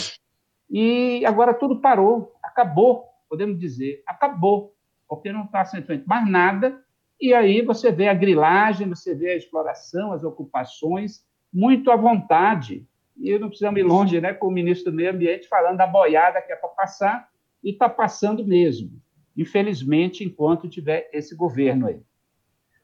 E 0.69 1.25
agora 1.25 1.55
tudo 1.55 1.81
parou, 1.81 2.35
acabou, 2.43 3.05
podemos 3.29 3.59
dizer, 3.59 4.03
acabou, 4.07 4.75
porque 5.09 5.33
não 5.33 5.45
está 5.45 5.65
sendo 5.65 5.87
feito 5.87 6.07
mais 6.07 6.29
nada, 6.29 6.83
e 7.21 7.33
aí 7.33 7.63
você 7.63 7.91
vê 7.91 8.09
a 8.09 8.15
grilagem, 8.15 8.89
você 8.89 9.15
vê 9.15 9.31
a 9.31 9.37
exploração, 9.37 10.13
as 10.13 10.25
ocupações, 10.25 11.25
muito 11.53 11.91
à 11.91 11.97
vontade. 11.97 12.87
E 13.17 13.39
não 13.39 13.49
precisamos 13.49 13.79
ir 13.79 13.85
longe 13.85 14.21
né, 14.21 14.33
com 14.35 14.49
o 14.49 14.51
ministro 14.51 14.91
do 14.91 14.97
Meio 14.97 15.11
Ambiente 15.11 15.49
falando 15.49 15.77
da 15.77 15.87
boiada 15.87 16.43
que 16.43 16.53
é 16.53 16.57
para 16.57 16.69
passar, 16.71 17.29
e 17.63 17.71
está 17.71 17.89
passando 17.89 18.45
mesmo 18.45 19.03
infelizmente, 19.37 20.25
enquanto 20.25 20.69
tiver 20.69 21.11
esse 21.13 21.35
governo 21.35 21.89
aí. 21.89 22.01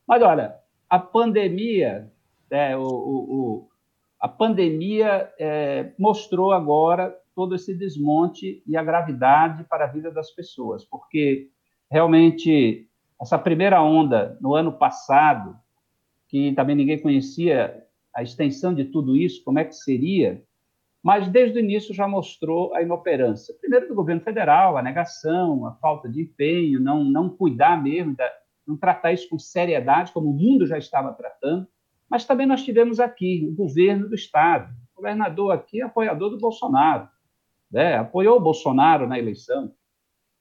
Mas 0.07 0.23
olha, 0.23 0.57
a 0.89 0.99
pandemia, 0.99 2.11
é, 2.51 2.77
o, 2.77 2.83
o, 2.83 3.69
a 4.19 4.29
pandemia 4.29 5.33
é, 5.39 5.93
mostrou 5.99 6.53
agora 6.53 7.17
todo 7.35 7.55
esse 7.55 7.75
desmonte 7.75 8.63
e 8.67 8.77
a 8.77 8.83
gravidade 8.83 9.65
para 9.65 9.85
a 9.85 9.89
vida 9.89 10.11
das 10.11 10.31
pessoas, 10.33 10.85
porque 10.85 11.49
realmente 11.91 12.89
essa 13.21 13.39
primeira 13.39 13.83
onda 13.83 14.37
no 14.41 14.55
ano 14.55 14.73
passado, 14.73 15.57
que 16.29 16.53
também 16.55 16.75
ninguém 16.75 17.01
conhecia 17.01 17.85
a 18.15 18.23
extensão 18.23 18.75
de 18.75 18.85
tudo 18.85 19.17
isso, 19.17 19.43
como 19.45 19.59
é 19.59 19.65
que 19.65 19.75
seria, 19.75 20.43
mas 21.03 21.29
desde 21.29 21.59
o 21.59 21.61
início 21.61 21.95
já 21.95 22.07
mostrou 22.07 22.75
a 22.75 22.83
inoperância. 22.83 23.55
Primeiro 23.61 23.89
do 23.89 23.95
governo 23.95 24.21
federal, 24.21 24.77
a 24.77 24.83
negação, 24.83 25.67
a 25.67 25.73
falta 25.77 26.09
de 26.09 26.23
empenho, 26.23 26.81
não, 26.81 27.03
não 27.03 27.29
cuidar 27.29 27.83
mesmo, 27.83 28.15
não 28.67 28.77
tratar 28.77 29.13
isso 29.13 29.29
com 29.29 29.39
seriedade, 29.39 30.13
como 30.13 30.31
o 30.31 30.35
mundo 30.35 30.67
já 30.67 30.77
estava 30.77 31.13
tratando, 31.13 31.67
mas 32.09 32.25
também 32.25 32.47
nós 32.47 32.63
tivemos 32.63 33.01
aqui 33.01 33.49
o 33.51 33.55
governo 33.55 34.09
do 34.09 34.15
Estado, 34.15 34.75
o 34.93 34.97
governador 34.97 35.53
aqui 35.53 35.81
apoiador 35.81 36.31
do 36.31 36.39
Bolsonaro, 36.39 37.09
né? 37.71 37.97
apoiou 37.97 38.37
o 38.37 38.41
Bolsonaro 38.41 39.07
na 39.07 39.19
eleição. 39.19 39.73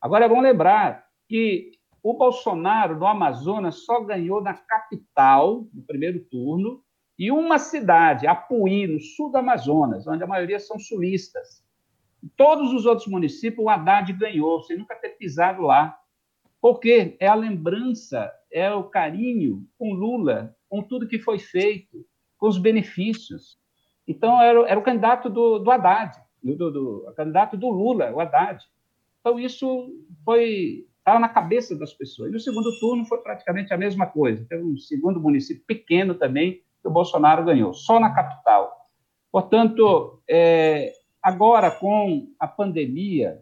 Agora 0.02 0.26
é 0.26 0.30
bom 0.30 0.42
lembrar 0.42 1.06
que 1.28 1.72
o 2.02 2.14
Bolsonaro, 2.14 2.98
no 2.98 3.06
Amazonas, 3.06 3.86
só 3.86 4.02
ganhou 4.02 4.42
na 4.42 4.54
capital, 4.54 5.68
no 5.74 5.84
primeiro 5.84 6.20
turno, 6.26 6.82
e 7.20 7.30
uma 7.34 7.60
cidade, 7.60 8.26
Apuí, 8.26 8.88
no 8.88 9.02
sul 9.02 9.30
do 9.30 9.38
Amazonas, 9.38 10.08
onde 10.08 10.24
a 10.24 10.28
maioria 10.28 10.58
são 10.58 10.80
sulistas. 10.80 11.62
Todos 12.38 12.72
os 12.72 12.86
outros 12.86 13.10
municípios, 13.10 13.66
o 13.66 13.70
Haddad 13.70 14.14
ganhou, 14.14 14.64
sem 14.64 14.78
nunca 14.78 14.96
ter 14.96 15.10
pisado 15.10 15.64
lá. 15.64 16.00
Porque 16.62 17.18
é 17.20 17.28
a 17.28 17.36
lembrança, 17.36 18.32
é 18.50 18.72
o 18.72 18.86
carinho 18.86 19.68
com 19.78 19.92
Lula, 19.92 20.56
com 20.70 20.82
tudo 20.82 21.10
que 21.10 21.20
foi 21.20 21.40
feito, 21.40 22.06
com 22.38 22.48
os 22.48 22.58
benefícios. 22.58 23.60
Então, 24.08 24.42
era, 24.42 24.70
era 24.70 24.80
o 24.80 24.84
candidato 24.84 25.30
do, 25.30 25.60
do 25.60 25.70
Haddad, 25.70 26.16
do, 26.42 26.56
do, 26.56 26.72
do, 26.72 27.10
o 27.10 27.14
candidato 27.14 27.58
do 27.58 27.70
Lula, 27.70 28.14
o 28.14 28.22
Haddad. 28.22 28.64
Então, 29.20 29.38
isso 29.38 29.94
foi 30.24 30.86
estava 31.00 31.20
na 31.20 31.30
cabeça 31.30 31.76
das 31.76 31.94
pessoas. 31.94 32.30
E 32.30 32.34
no 32.34 32.40
segundo 32.40 32.70
turno 32.80 33.04
foi 33.06 33.18
praticamente 33.18 33.74
a 33.74 33.78
mesma 33.78 34.06
coisa. 34.06 34.46
Teve 34.48 34.64
um 34.64 34.78
segundo 34.78 35.20
município 35.20 35.64
pequeno 35.66 36.14
também, 36.14 36.62
que 36.82 36.88
o 36.88 36.92
Bolsonaro 36.92 37.46
ganhou, 37.46 37.74
só 37.74 38.00
na 38.00 38.14
capital. 38.14 38.72
Portanto, 39.32 40.22
é, 40.30 40.94
agora, 41.22 41.70
com 41.70 42.28
a 42.40 42.48
pandemia, 42.48 43.42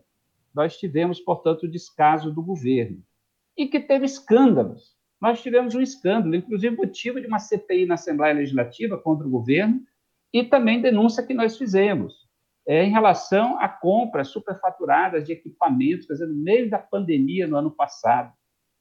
nós 0.54 0.78
tivemos, 0.78 1.20
portanto, 1.20 1.64
o 1.64 1.72
descaso 1.72 2.32
do 2.32 2.42
governo. 2.42 3.02
E 3.56 3.68
que 3.68 3.80
teve 3.80 4.06
escândalos. 4.06 4.96
Nós 5.20 5.42
tivemos 5.42 5.74
um 5.74 5.82
escândalo, 5.82 6.36
inclusive 6.36 6.76
motivo 6.76 7.20
de 7.20 7.28
uma 7.28 7.40
CPI 7.40 7.86
na 7.86 7.96
Assembleia 7.96 8.36
Legislativa 8.36 8.98
contra 8.98 9.26
o 9.26 9.32
governo, 9.32 9.82
e 10.34 10.44
também 10.44 10.82
denúncia 10.82 11.26
que 11.26 11.34
nós 11.34 11.58
fizemos 11.58 12.28
é, 12.68 12.84
em 12.84 12.92
relação 12.92 13.58
a 13.60 13.70
compras 13.70 14.28
superfaturadas 14.28 15.26
de 15.26 15.32
equipamentos, 15.32 16.06
quer 16.06 16.14
dizer, 16.14 16.28
no 16.28 16.36
meio 16.36 16.70
da 16.70 16.78
pandemia 16.78 17.48
no 17.48 17.56
ano 17.56 17.72
passado. 17.72 18.34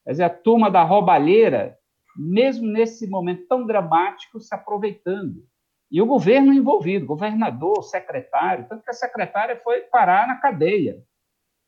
Quer 0.05 0.11
dizer, 0.11 0.25
a 0.25 0.31
turma 0.31 0.71
da 0.71 0.83
roubalheira 0.83 1.79
mesmo 2.19 2.67
nesse 2.67 3.07
momento 3.07 3.47
tão 3.47 3.67
dramático, 3.67 4.41
se 4.41 4.55
aproveitando. 4.55 5.47
E 5.91 6.03
o 6.03 6.07
governo 6.07 6.53
envolvido, 6.53 7.07
governador, 7.07 7.83
secretário, 7.85 8.67
tanto 8.69 8.83
que 8.83 8.91
a 8.91 8.95
secretária 8.95 9.61
foi 9.63 9.83
parar 9.83 10.27
na 10.27 10.37
cadeia. 10.37 11.03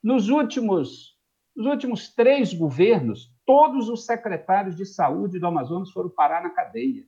Nos 0.02 0.28
últimos, 0.28 1.16
nos 1.54 1.66
últimos 1.66 2.14
três 2.14 2.52
governos, 2.52 3.32
todos 3.46 3.88
os 3.88 4.06
secretários 4.06 4.76
de 4.76 4.84
saúde 4.84 5.38
do 5.38 5.46
Amazonas 5.46 5.90
foram 5.90 6.10
parar 6.10 6.42
na 6.42 6.50
cadeia. 6.50 7.04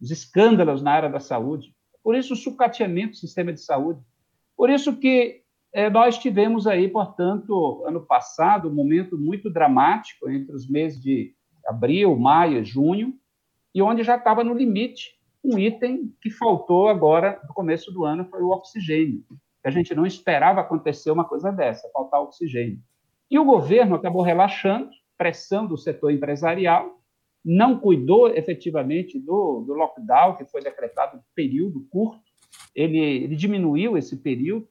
Os 0.00 0.10
escândalos 0.10 0.82
na 0.82 0.92
área 0.92 1.10
da 1.10 1.20
saúde. 1.20 1.74
Por 2.02 2.14
isso, 2.14 2.34
o 2.34 2.36
sucateamento 2.36 3.12
do 3.12 3.16
sistema 3.16 3.52
de 3.52 3.60
saúde. 3.60 4.00
Por 4.56 4.70
isso 4.70 4.96
que 4.96 5.42
é, 5.72 5.90
nós 5.90 6.18
tivemos 6.18 6.66
aí, 6.66 6.88
portanto, 6.88 7.84
ano 7.86 8.06
passado, 8.06 8.68
um 8.68 8.74
momento 8.74 9.18
muito 9.18 9.50
dramático 9.50 10.30
entre 10.30 10.54
os 10.54 10.68
meses 10.68 11.00
de 11.02 11.34
abril, 11.66 12.16
maio, 12.16 12.64
junho, 12.64 13.14
e 13.74 13.82
onde 13.82 14.02
já 14.02 14.16
estava 14.16 14.44
no 14.44 14.54
limite 14.54 15.14
um 15.44 15.58
item 15.58 16.10
que 16.22 16.30
faltou 16.30 16.88
agora 16.88 17.38
no 17.46 17.52
começo 17.52 17.92
do 17.92 18.04
ano 18.04 18.24
foi 18.24 18.42
o 18.42 18.48
oxigênio. 18.48 19.22
A 19.62 19.70
gente 19.70 19.94
não 19.94 20.06
esperava 20.06 20.60
acontecer 20.60 21.10
uma 21.10 21.24
coisa 21.24 21.50
dessa, 21.50 21.90
faltar 21.92 22.22
oxigênio. 22.22 22.78
E 23.30 23.38
o 23.38 23.44
governo 23.44 23.94
acabou 23.94 24.22
relaxando, 24.22 24.90
pressando 25.18 25.74
o 25.74 25.78
setor 25.78 26.12
empresarial, 26.12 26.98
não 27.44 27.78
cuidou 27.78 28.28
efetivamente 28.28 29.18
do, 29.18 29.64
do 29.66 29.74
lockdown, 29.74 30.36
que 30.36 30.46
foi 30.46 30.62
decretado 30.62 31.18
um 31.18 31.22
período 31.34 31.86
curto, 31.90 32.22
ele, 32.74 32.98
ele 32.98 33.36
diminuiu 33.36 33.98
esse 33.98 34.16
período. 34.16 34.66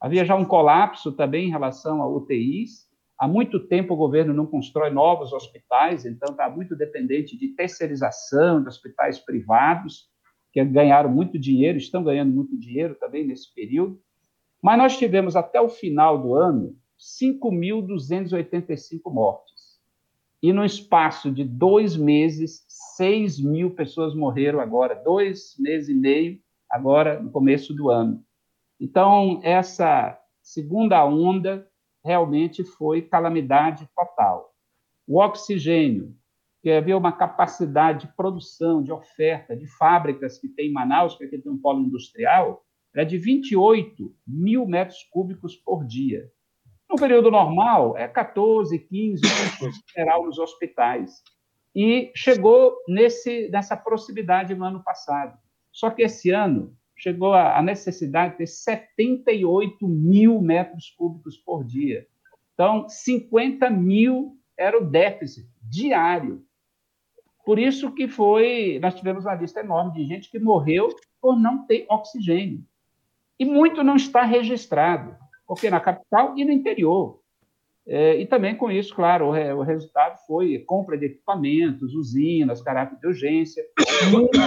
Havia 0.00 0.24
já 0.24 0.34
um 0.34 0.44
colapso 0.44 1.12
também 1.12 1.46
em 1.46 1.50
relação 1.50 2.02
a 2.02 2.08
UTIs, 2.08 2.87
Há 3.18 3.26
muito 3.26 3.58
tempo 3.66 3.94
o 3.94 3.96
governo 3.96 4.32
não 4.32 4.46
constrói 4.46 4.90
novos 4.90 5.32
hospitais, 5.32 6.06
então 6.06 6.30
está 6.30 6.48
muito 6.48 6.76
dependente 6.76 7.36
de 7.36 7.48
terceirização 7.48 8.62
de 8.62 8.68
hospitais 8.68 9.18
privados, 9.18 10.08
que 10.52 10.64
ganharam 10.64 11.10
muito 11.10 11.36
dinheiro, 11.38 11.76
estão 11.76 12.04
ganhando 12.04 12.32
muito 12.32 12.56
dinheiro 12.56 12.94
também 12.94 13.26
nesse 13.26 13.52
período. 13.52 14.00
Mas 14.62 14.78
nós 14.78 14.96
tivemos 14.96 15.34
até 15.34 15.60
o 15.60 15.68
final 15.68 16.22
do 16.22 16.34
ano 16.34 16.76
5.285 16.98 19.12
mortes. 19.12 19.58
E 20.40 20.52
no 20.52 20.64
espaço 20.64 21.32
de 21.32 21.42
dois 21.44 21.96
meses, 21.96 22.64
6 22.96 23.40
mil 23.40 23.72
pessoas 23.72 24.14
morreram 24.14 24.60
agora, 24.60 24.94
dois 24.94 25.56
meses 25.58 25.88
e 25.88 25.94
meio, 25.94 26.38
agora 26.70 27.20
no 27.20 27.32
começo 27.32 27.74
do 27.74 27.90
ano. 27.90 28.22
Então, 28.80 29.40
essa 29.42 30.16
segunda 30.40 31.04
onda 31.04 31.67
realmente 32.08 32.64
foi 32.64 33.02
calamidade 33.02 33.86
total. 33.94 34.54
O 35.06 35.20
oxigênio, 35.20 36.16
que 36.62 36.70
havia 36.70 36.96
uma 36.96 37.12
capacidade 37.12 38.06
de 38.06 38.16
produção, 38.16 38.82
de 38.82 38.90
oferta, 38.90 39.54
de 39.54 39.66
fábricas 39.66 40.38
que 40.38 40.48
tem 40.48 40.70
em 40.70 40.72
Manaus, 40.72 41.16
que 41.16 41.24
aqui 41.24 41.36
tem 41.36 41.52
um 41.52 41.58
polo 41.58 41.84
industrial, 41.84 42.64
era 42.94 43.04
de 43.04 43.18
28 43.18 44.10
mil 44.26 44.66
metros 44.66 45.04
cúbicos 45.10 45.54
por 45.54 45.86
dia. 45.86 46.32
No 46.88 46.96
período 46.96 47.30
normal, 47.30 47.94
é 47.98 48.08
14, 48.08 48.78
15 48.78 49.22
em 49.26 49.70
geral 49.94 50.24
nos 50.24 50.38
hospitais. 50.38 51.22
E 51.76 52.10
chegou 52.16 52.74
nesse, 52.88 53.50
nessa 53.50 53.76
proximidade 53.76 54.54
no 54.54 54.64
ano 54.64 54.82
passado. 54.82 55.38
Só 55.70 55.90
que 55.90 56.02
esse 56.02 56.30
ano 56.30 56.74
chegou 56.98 57.32
a, 57.32 57.62
necessidade 57.62 58.32
de 58.32 58.38
ter 58.38 58.46
78 58.46 59.86
mil 59.86 60.40
metros 60.42 60.90
cúbicos 60.90 61.36
por 61.36 61.64
dia. 61.64 62.06
Então, 62.52 62.88
50 62.88 63.70
mil 63.70 64.36
era 64.56 64.76
o 64.76 64.84
déficit 64.84 65.48
diário. 65.62 66.44
Por 67.44 67.58
isso 67.58 67.92
que 67.92 68.08
foi, 68.08 68.78
nós 68.82 68.94
tivemos 68.94 69.24
uma 69.24 69.36
lista 69.36 69.60
enorme 69.60 69.92
de 69.92 70.04
gente 70.04 70.30
que 70.30 70.38
morreu 70.38 70.88
por 71.20 71.38
não 71.38 71.64
ter 71.66 71.86
oxigênio. 71.88 72.64
E 73.38 73.44
muito 73.44 73.84
não 73.84 73.94
está 73.94 74.24
registrado, 74.24 75.16
porque 75.46 75.70
na 75.70 75.80
capital 75.80 76.36
e 76.36 76.44
no 76.44 76.50
interior. 76.50 77.17
É, 77.90 78.20
e 78.20 78.26
também 78.26 78.54
com 78.54 78.70
isso, 78.70 78.94
claro, 78.94 79.28
o, 79.28 79.30
o, 79.30 79.62
resultado 79.62 80.18
foi 80.26 80.58
compra 80.58 80.98
de 80.98 81.06
equipamentos, 81.06 81.94
usinas, 81.94 82.60
caráter 82.60 82.98
de 82.98 83.06
urgência, 83.06 83.64
muita 84.10 84.38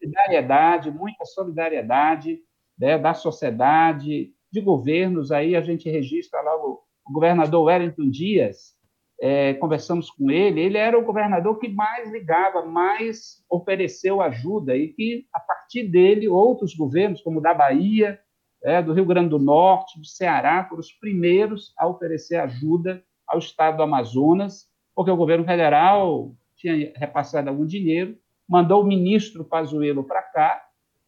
solidariedade, 0.00 0.90
muita 0.90 1.26
solidariedade 1.26 2.38
né, 2.78 2.96
da 2.96 3.12
sociedade, 3.12 4.32
de 4.50 4.60
governos. 4.62 5.30
Aí 5.30 5.54
a 5.54 5.60
gente 5.60 5.90
registra 5.90 6.40
lá 6.40 6.56
o, 6.56 6.80
o 7.06 7.12
governador 7.12 7.64
Wellington 7.64 8.08
Dias, 8.08 8.74
é, 9.20 9.52
conversamos 9.54 10.10
com 10.10 10.30
ele, 10.30 10.60
ele 10.60 10.78
era 10.78 10.98
o 10.98 11.04
governador 11.04 11.58
que 11.58 11.68
mais 11.68 12.10
ligava, 12.10 12.64
mais 12.64 13.42
ofereceu 13.50 14.22
ajuda, 14.22 14.74
e 14.74 14.88
que, 14.88 15.26
a 15.34 15.40
partir 15.40 15.84
dele, 15.84 16.28
outros 16.28 16.74
governos, 16.74 17.20
como 17.20 17.40
o 17.40 17.42
da 17.42 17.52
Bahia, 17.52 18.18
é, 18.66 18.82
do 18.82 18.92
Rio 18.92 19.06
Grande 19.06 19.28
do 19.28 19.38
Norte, 19.38 19.98
do 20.00 20.04
Ceará, 20.04 20.64
foram 20.64 20.80
os 20.80 20.90
primeiros 20.90 21.72
a 21.78 21.86
oferecer 21.86 22.34
ajuda 22.34 23.00
ao 23.24 23.38
estado 23.38 23.76
do 23.76 23.84
Amazonas, 23.84 24.66
porque 24.92 25.10
o 25.10 25.16
governo 25.16 25.44
federal 25.44 26.34
tinha 26.56 26.92
repassado 26.96 27.48
algum 27.48 27.64
dinheiro, 27.64 28.18
mandou 28.48 28.82
o 28.82 28.86
ministro 28.86 29.44
Pazuello 29.44 30.02
para 30.02 30.20
cá, 30.20 30.62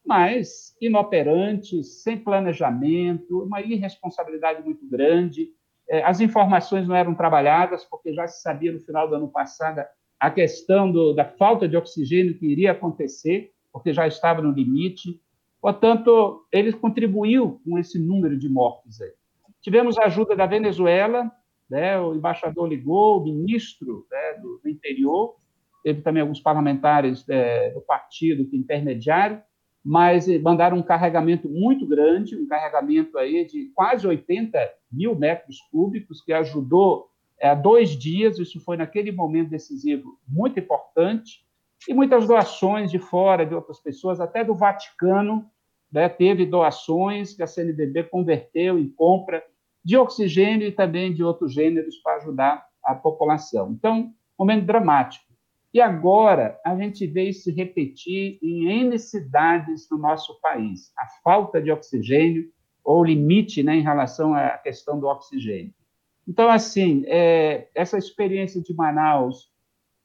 mas 0.06 0.76
inoperante, 0.80 1.82
sem 1.82 2.16
planejamento, 2.16 3.42
uma 3.42 3.60
irresponsabilidade 3.60 4.62
muito 4.62 4.88
grande. 4.88 5.48
É, 5.90 6.04
as 6.04 6.20
informações 6.20 6.86
não 6.86 6.94
eram 6.94 7.12
trabalhadas, 7.12 7.84
porque 7.84 8.12
já 8.14 8.28
se 8.28 8.40
sabia 8.40 8.70
no 8.70 8.78
final 8.80 9.08
do 9.08 9.16
ano 9.16 9.28
passado 9.28 9.82
a 10.20 10.30
questão 10.30 10.90
do, 10.90 11.12
da 11.12 11.24
falta 11.24 11.68
de 11.68 11.76
oxigênio 11.76 12.38
que 12.38 12.46
iria 12.46 12.70
acontecer, 12.70 13.50
porque 13.72 13.92
já 13.92 14.06
estava 14.06 14.40
no 14.40 14.52
limite. 14.52 15.20
Portanto, 15.68 16.46
ele 16.50 16.72
contribuiu 16.72 17.60
com 17.62 17.78
esse 17.78 17.98
número 17.98 18.38
de 18.38 18.48
mortes. 18.48 19.02
Aí. 19.02 19.12
Tivemos 19.60 19.98
a 19.98 20.04
ajuda 20.04 20.34
da 20.34 20.46
Venezuela, 20.46 21.30
né, 21.68 22.00
o 22.00 22.14
embaixador 22.14 22.66
ligou, 22.66 23.20
o 23.20 23.24
ministro 23.24 24.06
né, 24.10 24.40
do, 24.40 24.66
interior, 24.66 25.36
teve 25.84 26.00
também 26.00 26.22
alguns 26.22 26.40
parlamentares 26.40 27.22
é, 27.28 27.68
do 27.72 27.82
partido 27.82 28.46
que 28.46 28.56
intermediário, 28.56 29.42
mas 29.84 30.26
mandaram 30.40 30.78
um 30.78 30.82
carregamento 30.82 31.50
muito 31.50 31.86
grande, 31.86 32.34
um 32.34 32.48
carregamento 32.48 33.18
aí 33.18 33.44
de 33.44 33.70
quase 33.74 34.06
80 34.06 34.58
mil 34.90 35.14
metros 35.14 35.58
cúbicos, 35.70 36.22
que 36.22 36.32
ajudou 36.32 37.10
é, 37.38 37.54
dois 37.54 37.90
dias, 37.90 38.38
isso 38.38 38.58
foi 38.58 38.78
naquele 38.78 39.12
momento 39.12 39.50
decisivo 39.50 40.18
muito 40.26 40.58
importante, 40.58 41.46
e 41.86 41.92
muitas 41.92 42.26
doações 42.26 42.90
de 42.90 42.98
fora, 42.98 43.44
de 43.44 43.54
outras 43.54 43.78
pessoas, 43.80 44.18
até 44.18 44.42
do 44.42 44.54
Vaticano, 44.54 45.46
né, 45.90 46.08
teve 46.08 46.44
doações 46.46 47.34
que 47.34 47.42
a 47.42 47.46
CNBB 47.46 48.04
converteu 48.04 48.78
em 48.78 48.88
compra 48.88 49.42
de 49.84 49.96
oxigênio 49.96 50.68
e 50.68 50.72
também 50.72 51.12
de 51.12 51.22
outros 51.22 51.52
gêneros 51.52 51.96
para 51.96 52.16
ajudar 52.16 52.66
a 52.84 52.94
população. 52.94 53.72
Então, 53.72 54.12
momento 54.38 54.66
dramático. 54.66 55.26
E 55.72 55.80
agora 55.80 56.58
a 56.64 56.76
gente 56.76 57.06
vê 57.06 57.28
isso 57.28 57.44
se 57.44 57.52
repetir 57.52 58.38
em 58.42 58.68
N 58.68 58.98
cidades 58.98 59.88
do 59.88 59.98
nosso 59.98 60.40
país. 60.40 60.92
A 60.98 61.06
falta 61.22 61.60
de 61.60 61.70
oxigênio 61.70 62.50
ou 62.82 63.04
limite 63.04 63.62
né, 63.62 63.76
em 63.76 63.82
relação 63.82 64.34
à 64.34 64.50
questão 64.58 64.98
do 64.98 65.06
oxigênio. 65.06 65.74
Então, 66.26 66.48
assim, 66.48 67.04
é, 67.06 67.68
essa 67.74 67.98
experiência 67.98 68.62
de 68.62 68.74
Manaus 68.74 69.50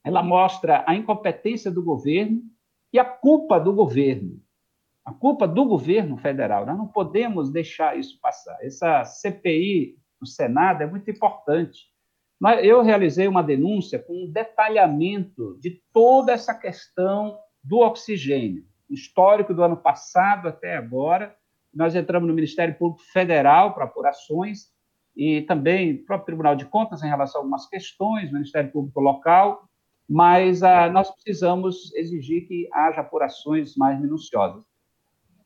ela 0.04 0.22
mostra 0.22 0.84
a 0.86 0.96
incompetência 0.96 1.72
do 1.72 1.82
governo 1.82 2.42
e 2.92 3.00
a 3.00 3.06
culpa 3.06 3.58
do 3.58 3.74
governo. 3.74 4.43
A 5.06 5.14
culpa 5.14 5.48
do 5.48 5.66
governo 5.66 6.18
federal. 6.18 6.66
Nós 6.66 6.78
não 6.78 6.88
podemos 6.88 7.52
deixar 7.52 7.98
isso 7.98 8.20
passar. 8.22 8.58
Essa 8.62 9.04
CPI 9.04 9.98
do 10.20 10.26
Senado 10.26 10.84
é 10.84 10.88
muito 10.88 11.10
importante. 11.12 11.92
Eu 12.62 12.82
realizei 12.82 13.28
uma 13.28 13.44
denúncia 13.44 14.00
com 14.00 14.26
um 14.26 14.32
detalhamento 14.32 15.58
de 15.60 15.82
toda 15.94 16.32
essa 16.32 16.54
questão 16.54 17.38
do 17.64 17.80
oxigênio, 17.80 18.66
histórico 18.90 19.54
do 19.54 19.64
ano 19.64 19.78
passado 19.78 20.50
até 20.50 20.76
agora. 20.76 21.36
Nós 21.74 21.96
entramos 21.96 22.28
no 22.28 22.36
Ministério 22.36 22.78
Público 22.78 23.04
Federal 23.12 23.74
para 23.74 23.86
apurações 23.86 24.74
e 25.16 25.42
também 25.44 25.94
o 25.94 26.06
próprio 26.06 26.26
Tribunal 26.26 26.56
de 26.56 26.66
Contas 26.66 27.02
em 27.02 27.08
relação 27.08 27.40
a 27.40 27.44
algumas 27.44 27.68
questões, 27.68 28.32
Ministério 28.32 28.72
Público 28.72 29.00
Local, 29.00 29.68
mas 30.10 30.64
ah, 30.64 30.90
nós 30.90 31.10
precisamos 31.12 31.94
exigir 31.96 32.48
que 32.48 32.68
haja 32.74 33.02
apurações 33.02 33.76
mais 33.78 34.00
minuciosas. 34.00 34.64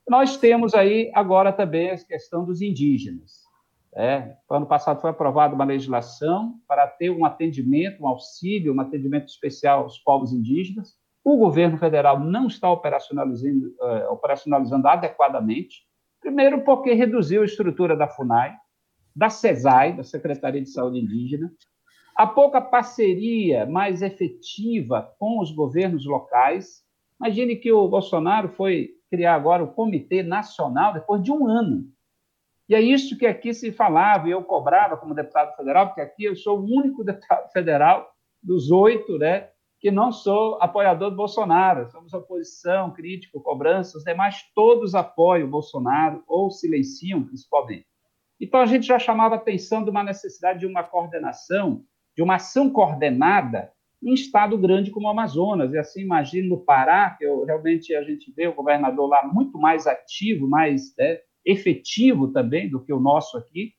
Nós 0.08 0.38
temos 0.38 0.74
aí 0.74 1.12
agora 1.14 1.52
também 1.52 1.90
a 1.90 1.98
questão 1.98 2.46
dos 2.46 2.62
indígenas. 2.62 3.46
É, 3.96 4.36
ano 4.50 4.66
passado 4.66 5.02
foi 5.02 5.10
aprovada 5.10 5.56
uma 5.56 5.66
legislação 5.66 6.54
para 6.68 6.88
ter 6.88 7.10
um 7.10 7.26
atendimento, 7.26 8.04
um 8.04 8.08
auxílio, 8.08 8.74
um 8.74 8.80
atendimento 8.80 9.28
especial 9.28 9.84
aos 9.84 9.98
povos 9.98 10.32
indígenas. 10.32 10.96
O 11.24 11.36
governo 11.36 11.78
federal 11.78 12.20
não 12.20 12.48
está 12.48 12.72
operacionalizando, 12.72 13.68
uh, 13.82 14.14
operacionalizando 14.14 14.88
adequadamente. 14.88 15.82
Primeiro, 16.22 16.64
porque 16.64 16.94
reduziu 16.94 17.42
a 17.42 17.46
estrutura 17.46 17.98
da 17.98 18.08
FUNAI, 18.08 18.56
da 19.16 19.30
CESAI, 19.30 19.98
da 19.98 20.04
Secretaria 20.04 20.62
de 20.62 20.70
Saúde 20.70 21.00
Indígena, 21.00 21.52
a 22.16 22.26
pouca 22.26 22.62
parceria 22.62 23.66
mais 23.66 24.02
efetiva 24.02 25.14
com 25.20 25.42
os 25.42 25.52
governos 25.52 26.06
locais. 26.06 26.84
Imagine 27.20 27.56
que 27.56 27.72
o 27.72 27.88
Bolsonaro 27.88 28.50
foi 28.50 28.97
criar 29.10 29.36
agora 29.36 29.64
o 29.64 29.74
Comitê 29.74 30.24
Nacional 30.24 30.94
depois 30.94 31.22
de 31.24 31.32
um 31.32 31.48
ano. 31.48 31.86
E 32.70 32.76
é 32.76 32.82
isso 32.82 33.18
que 33.18 33.26
aqui 33.26 33.54
se 33.54 33.72
falava, 33.72 34.28
e 34.28 34.32
eu 34.32 34.44
cobrava 34.44 34.98
como 34.98 35.16
deputado 35.16 35.56
federal, 35.56 35.88
porque 35.88 36.02
aqui 36.02 36.26
eu 36.26 36.36
sou 36.36 36.60
o 36.60 36.66
único 36.66 37.04
deputado 37.06 37.50
federal 37.52 38.10
dos 38.44 38.72
oito, 38.72 39.18
né, 39.18 39.50
que 39.80 39.90
não 39.90 40.12
sou 40.12 40.58
apoiador 40.62 41.10
do 41.10 41.16
Bolsonaro. 41.16 41.90
Somos 41.90 42.14
oposição, 42.14 42.92
crítico, 42.92 43.42
cobrança, 43.42 43.98
os 43.98 44.04
demais 44.04 44.44
todos 44.54 44.96
apoiam 44.96 45.48
o 45.48 45.52
Bolsonaro 45.52 46.24
ou 46.28 46.50
silenciam, 46.52 47.24
principalmente. 47.24 47.86
Então, 48.40 48.60
a 48.60 48.66
gente 48.66 48.86
já 48.86 49.00
chamava 49.00 49.36
atenção 49.36 49.84
de 49.84 49.90
uma 49.90 50.04
necessidade 50.04 50.60
de 50.60 50.68
uma 50.68 50.84
coordenação 50.84 51.84
de 52.18 52.24
uma 52.24 52.36
ação 52.36 52.72
coordenada 52.72 53.72
em 54.02 54.14
estado 54.14 54.58
grande 54.58 54.92
como 54.92 55.08
o 55.08 55.10
Amazonas. 55.10 55.74
E 55.74 55.78
assim, 55.78 56.02
imagino 56.02 56.50
no 56.50 56.64
Pará, 56.64 57.12
que 57.12 57.26
eu, 57.26 57.44
realmente 57.46 57.96
a 57.96 58.04
gente 58.04 58.32
vê 58.32 58.48
o 58.48 58.54
governador 58.54 59.08
lá 59.10 59.28
muito 59.28 59.58
mais 59.58 59.88
ativo, 59.88 60.48
mais 60.48 60.94
né, 60.98 61.20
efetivo 61.46 62.32
também 62.32 62.70
do 62.70 62.84
que 62.84 62.94
o 62.94 63.00
nosso 63.00 63.38
aqui. 63.38 63.74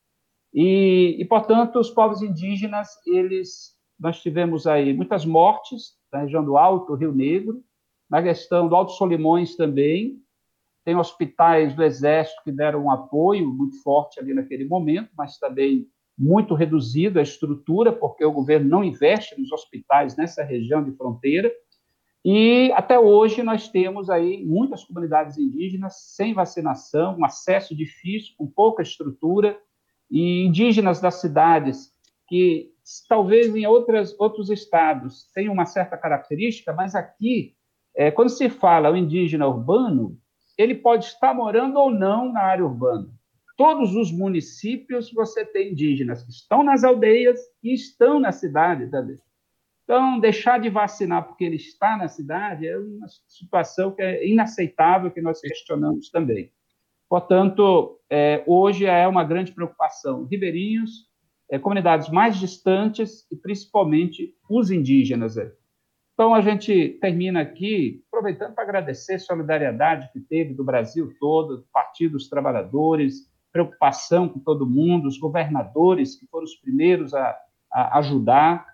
E, 0.52 1.16
e, 1.18 1.24
portanto, 1.24 1.78
os 1.78 1.90
povos 1.90 2.22
indígenas, 2.22 2.88
eles, 3.06 3.76
nós 3.98 4.20
tivemos 4.20 4.66
aí 4.66 4.92
muitas 4.92 5.24
mortes 5.24 5.96
na 6.12 6.20
região 6.20 6.44
do 6.44 6.56
Alto 6.56 6.94
Rio 6.94 7.14
Negro, 7.14 7.62
na 8.10 8.22
questão 8.22 8.66
do 8.66 8.74
Alto 8.74 8.92
Solimões 8.92 9.54
também, 9.54 10.18
tem 10.84 10.96
hospitais 10.96 11.74
do 11.74 11.84
Exército 11.84 12.42
que 12.42 12.50
deram 12.50 12.84
um 12.84 12.90
apoio 12.90 13.52
muito 13.52 13.82
forte 13.82 14.18
ali 14.18 14.32
naquele 14.32 14.64
momento, 14.64 15.10
mas 15.14 15.38
também 15.38 15.86
muito 16.18 16.54
reduzido 16.54 17.20
a 17.20 17.22
estrutura, 17.22 17.92
porque 17.92 18.24
o 18.24 18.32
governo 18.32 18.68
não 18.68 18.82
investe 18.82 19.40
nos 19.40 19.52
hospitais 19.52 20.16
nessa 20.16 20.42
região 20.42 20.82
de 20.82 20.90
fronteira. 20.92 21.52
E 22.24 22.72
até 22.74 22.98
hoje 22.98 23.42
nós 23.42 23.68
temos 23.68 24.10
aí 24.10 24.44
muitas 24.44 24.82
comunidades 24.84 25.38
indígenas 25.38 25.94
sem 26.16 26.34
vacinação, 26.34 27.16
um 27.16 27.24
acesso 27.24 27.74
difícil, 27.76 28.34
com 28.36 28.46
pouca 28.46 28.82
estrutura, 28.82 29.56
e 30.10 30.44
indígenas 30.44 31.00
das 31.00 31.20
cidades 31.20 31.92
que 32.26 32.72
talvez 33.08 33.54
em 33.54 33.66
outras, 33.66 34.18
outros 34.18 34.50
estados 34.50 35.30
tenham 35.34 35.52
uma 35.52 35.66
certa 35.66 35.96
característica, 35.96 36.72
mas 36.72 36.94
aqui, 36.94 37.54
é, 37.94 38.10
quando 38.10 38.30
se 38.30 38.48
fala 38.50 38.90
o 38.90 38.96
indígena 38.96 39.46
urbano, 39.46 40.18
ele 40.56 40.74
pode 40.74 41.04
estar 41.04 41.32
morando 41.34 41.78
ou 41.78 41.90
não 41.90 42.32
na 42.32 42.40
área 42.40 42.64
urbana 42.64 43.17
todos 43.58 43.96
os 43.96 44.12
municípios 44.12 45.12
você 45.12 45.44
tem 45.44 45.72
indígenas 45.72 46.22
que 46.22 46.30
estão 46.30 46.62
nas 46.62 46.84
aldeias 46.84 47.40
e 47.60 47.74
estão 47.74 48.20
na 48.20 48.30
cidade 48.30 48.88
também. 48.88 49.18
Então, 49.82 50.20
deixar 50.20 50.60
de 50.60 50.70
vacinar 50.70 51.26
porque 51.26 51.42
ele 51.42 51.56
está 51.56 51.96
na 51.96 52.06
cidade 52.06 52.68
é 52.68 52.78
uma 52.78 53.08
situação 53.26 53.90
que 53.90 54.00
é 54.00 54.24
inaceitável, 54.28 55.10
que 55.10 55.20
nós 55.20 55.40
questionamos 55.40 56.08
também. 56.08 56.52
Portanto, 57.08 57.98
é, 58.08 58.44
hoje 58.46 58.84
é 58.84 59.08
uma 59.08 59.24
grande 59.24 59.50
preocupação. 59.50 60.24
Ribeirinhos, 60.24 61.08
é, 61.50 61.58
comunidades 61.58 62.10
mais 62.10 62.36
distantes 62.36 63.26
e 63.32 63.34
principalmente 63.34 64.36
os 64.48 64.70
indígenas. 64.70 65.36
Então, 66.14 66.32
a 66.32 66.40
gente 66.42 66.98
termina 67.00 67.40
aqui 67.40 68.04
aproveitando 68.08 68.54
para 68.54 68.62
agradecer 68.62 69.14
a 69.14 69.18
solidariedade 69.18 70.10
que 70.12 70.20
teve 70.20 70.54
do 70.54 70.62
Brasil 70.62 71.12
todo, 71.18 71.56
do 71.56 71.66
Partido 71.72 72.12
dos 72.12 72.28
Trabalhadores, 72.28 73.26
preocupação 73.58 74.28
com 74.28 74.38
todo 74.38 74.68
mundo, 74.68 75.08
os 75.08 75.18
governadores 75.18 76.14
que 76.14 76.26
foram 76.26 76.44
os 76.44 76.54
primeiros 76.54 77.12
a, 77.12 77.36
a 77.72 77.98
ajudar. 77.98 78.64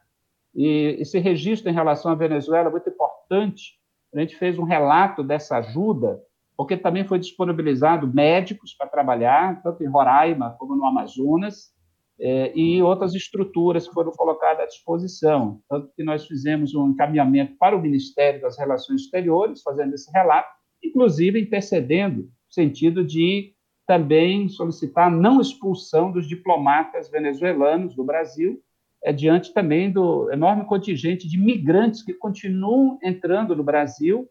E 0.55 0.97
esse 1.01 1.19
registro 1.19 1.71
em 1.71 1.75
relação 1.75 2.13
à 2.13 2.15
Venezuela 2.15 2.69
é 2.69 2.73
muito 2.73 2.89
importante. 2.89 3.79
A 4.15 4.21
gente 4.21 4.37
fez 4.37 4.59
um 4.59 4.65
relato 4.65 5.25
dessa 5.25 5.57
ajuda, 5.57 6.21
porque 6.57 6.77
também 6.77 7.05
foi 7.05 7.19
disponibilizado 7.19 8.07
médicos 8.07 8.75
para 8.75 8.87
trabalhar, 8.87 9.63
tanto 9.63 9.83
em 9.83 9.89
Roraima 9.89 10.55
como 10.59 10.77
no 10.77 10.85
Amazonas, 10.85 11.73
é, 12.21 12.57
e 12.57 12.81
outras 12.81 13.13
estruturas 13.15 13.89
foram 13.89 14.13
colocadas 14.13 14.61
à 14.61 14.67
disposição. 14.67 15.61
Tanto 15.69 15.91
que 15.97 16.05
nós 16.05 16.27
fizemos 16.27 16.75
um 16.75 16.91
encaminhamento 16.91 17.57
para 17.59 17.77
o 17.77 17.83
Ministério 17.83 18.41
das 18.41 18.57
Relações 18.57 19.01
Exteriores, 19.01 19.63
fazendo 19.63 19.95
esse 19.95 20.13
relato, 20.13 20.49
inclusive 20.85 21.41
intercedendo 21.41 22.23
no 22.23 22.31
sentido 22.51 23.03
de 23.03 23.54
também 23.87 24.49
solicitar 24.49 25.09
a 25.09 25.11
não 25.11 25.41
expulsão 25.41 26.11
dos 26.11 26.27
diplomatas 26.27 27.11
venezuelanos 27.11 27.95
do 27.95 28.05
Brasil, 28.05 28.63
é, 29.03 29.13
diante 29.13 29.53
também 29.53 29.91
do 29.91 30.33
enorme 30.33 30.65
contingente 30.65 31.29
de 31.29 31.39
migrantes 31.39 32.03
que 32.03 32.15
continuam 32.15 32.99
entrando 33.03 33.55
no 33.55 33.63
Brasil 33.63 34.29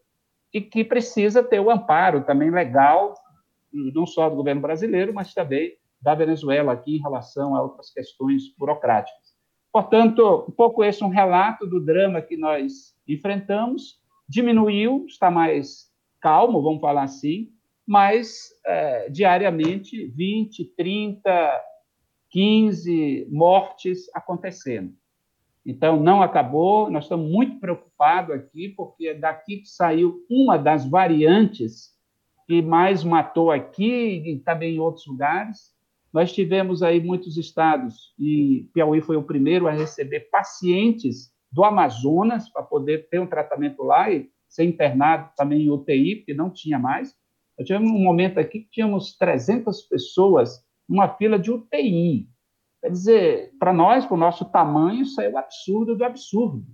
e 0.52 0.60
que 0.60 0.84
precisa 0.84 1.42
ter 1.42 1.60
o 1.60 1.70
amparo 1.70 2.24
também 2.24 2.50
legal, 2.50 3.14
não 3.72 4.06
só 4.06 4.28
do 4.28 4.36
governo 4.36 4.60
brasileiro, 4.60 5.14
mas 5.14 5.32
também 5.32 5.76
da 6.00 6.14
Venezuela 6.14 6.72
aqui 6.72 6.96
em 6.96 7.00
relação 7.00 7.54
a 7.54 7.62
outras 7.62 7.90
questões 7.90 8.54
burocráticas. 8.58 9.34
Portanto, 9.72 10.44
um 10.48 10.52
pouco 10.52 10.84
esse 10.84 11.02
é 11.02 11.06
um 11.06 11.10
relato 11.10 11.66
do 11.66 11.80
drama 11.80 12.20
que 12.20 12.36
nós 12.36 12.94
enfrentamos. 13.08 14.00
Diminuiu, 14.28 15.04
está 15.08 15.30
mais 15.30 15.90
calmo, 16.20 16.62
vamos 16.62 16.80
falar 16.80 17.02
assim, 17.02 17.50
mas 17.86 18.48
é, 18.66 19.10
diariamente 19.10 20.06
20, 20.06 20.64
30, 20.76 21.62
15 22.30 23.28
mortes 23.30 24.06
acontecendo. 24.14 24.92
Então, 25.66 25.98
não 25.98 26.22
acabou, 26.22 26.90
nós 26.90 27.04
estamos 27.04 27.30
muito 27.30 27.58
preocupados 27.58 28.34
aqui, 28.34 28.68
porque 28.70 29.08
é 29.08 29.14
daqui 29.14 29.58
que 29.58 29.68
saiu 29.68 30.24
uma 30.28 30.58
das 30.58 30.86
variantes 30.86 31.94
que 32.46 32.60
mais 32.60 33.02
matou 33.02 33.50
aqui 33.50 34.22
e 34.26 34.38
também 34.40 34.74
em 34.74 34.78
outros 34.78 35.06
lugares, 35.06 35.74
nós 36.12 36.32
tivemos 36.32 36.82
aí 36.82 37.00
muitos 37.00 37.36
estados, 37.36 38.14
e 38.18 38.68
Piauí 38.72 39.00
foi 39.00 39.16
o 39.16 39.22
primeiro 39.24 39.66
a 39.66 39.72
receber 39.72 40.28
pacientes 40.30 41.32
do 41.50 41.64
Amazonas 41.64 42.48
para 42.48 42.62
poder 42.62 43.08
ter 43.08 43.18
um 43.18 43.26
tratamento 43.26 43.82
lá 43.82 44.10
e 44.10 44.28
ser 44.48 44.64
internado 44.64 45.30
também 45.36 45.62
em 45.62 45.70
UTI, 45.70 46.16
porque 46.16 46.34
não 46.34 46.50
tinha 46.50 46.78
mais. 46.78 47.16
Nós 47.58 47.66
tivemos 47.66 47.90
um 47.90 48.02
momento 48.02 48.38
aqui 48.38 48.60
que 48.60 48.70
tínhamos 48.70 49.16
300 49.16 49.82
pessoas 49.82 50.64
numa 50.88 51.08
fila 51.08 51.38
de 51.38 51.50
UTI. 51.50 52.28
Quer 52.80 52.90
dizer, 52.90 53.52
para 53.58 53.72
nós, 53.72 54.04
para 54.04 54.14
o 54.14 54.18
nosso 54.18 54.44
tamanho, 54.46 55.02
isso 55.02 55.20
é 55.20 55.30
o 55.30 55.38
absurdo 55.38 55.96
do 55.96 56.04
absurdo. 56.04 56.66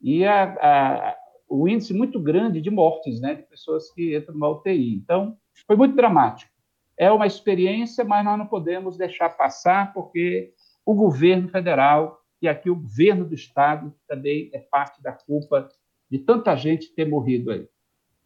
E 0.00 0.24
a, 0.24 0.44
a, 0.44 1.16
o 1.48 1.68
índice 1.68 1.92
muito 1.92 2.18
grande 2.18 2.60
de 2.60 2.70
mortes, 2.70 3.20
né, 3.20 3.34
de 3.34 3.42
pessoas 3.42 3.90
que 3.92 4.16
entram 4.16 4.34
numa 4.34 4.48
UTI. 4.48 4.94
Então, 4.94 5.36
foi 5.66 5.76
muito 5.76 5.94
dramático 5.94 6.52
é 6.96 7.10
uma 7.10 7.26
experiência, 7.26 8.04
mas 8.04 8.24
nós 8.24 8.38
não 8.38 8.46
podemos 8.46 8.96
deixar 8.96 9.30
passar, 9.30 9.92
porque 9.92 10.52
o 10.84 10.94
governo 10.94 11.48
federal 11.48 12.20
e 12.40 12.48
aqui 12.48 12.70
o 12.70 12.76
governo 12.76 13.24
do 13.24 13.34
Estado 13.34 13.94
também 14.06 14.50
é 14.52 14.58
parte 14.58 15.02
da 15.02 15.12
culpa 15.12 15.68
de 16.10 16.18
tanta 16.18 16.54
gente 16.56 16.94
ter 16.94 17.08
morrido 17.08 17.50
aí. 17.50 17.68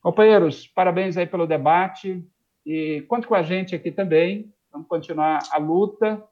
Companheiros, 0.06 0.68
parabéns 0.68 1.16
aí 1.16 1.26
pelo 1.26 1.48
debate 1.48 2.24
e 2.64 3.04
conte 3.08 3.26
com 3.26 3.34
a 3.34 3.42
gente 3.42 3.74
aqui 3.74 3.90
também. 3.90 4.54
Vamos 4.70 4.86
continuar 4.86 5.40
a 5.50 5.58
luta 5.58 6.22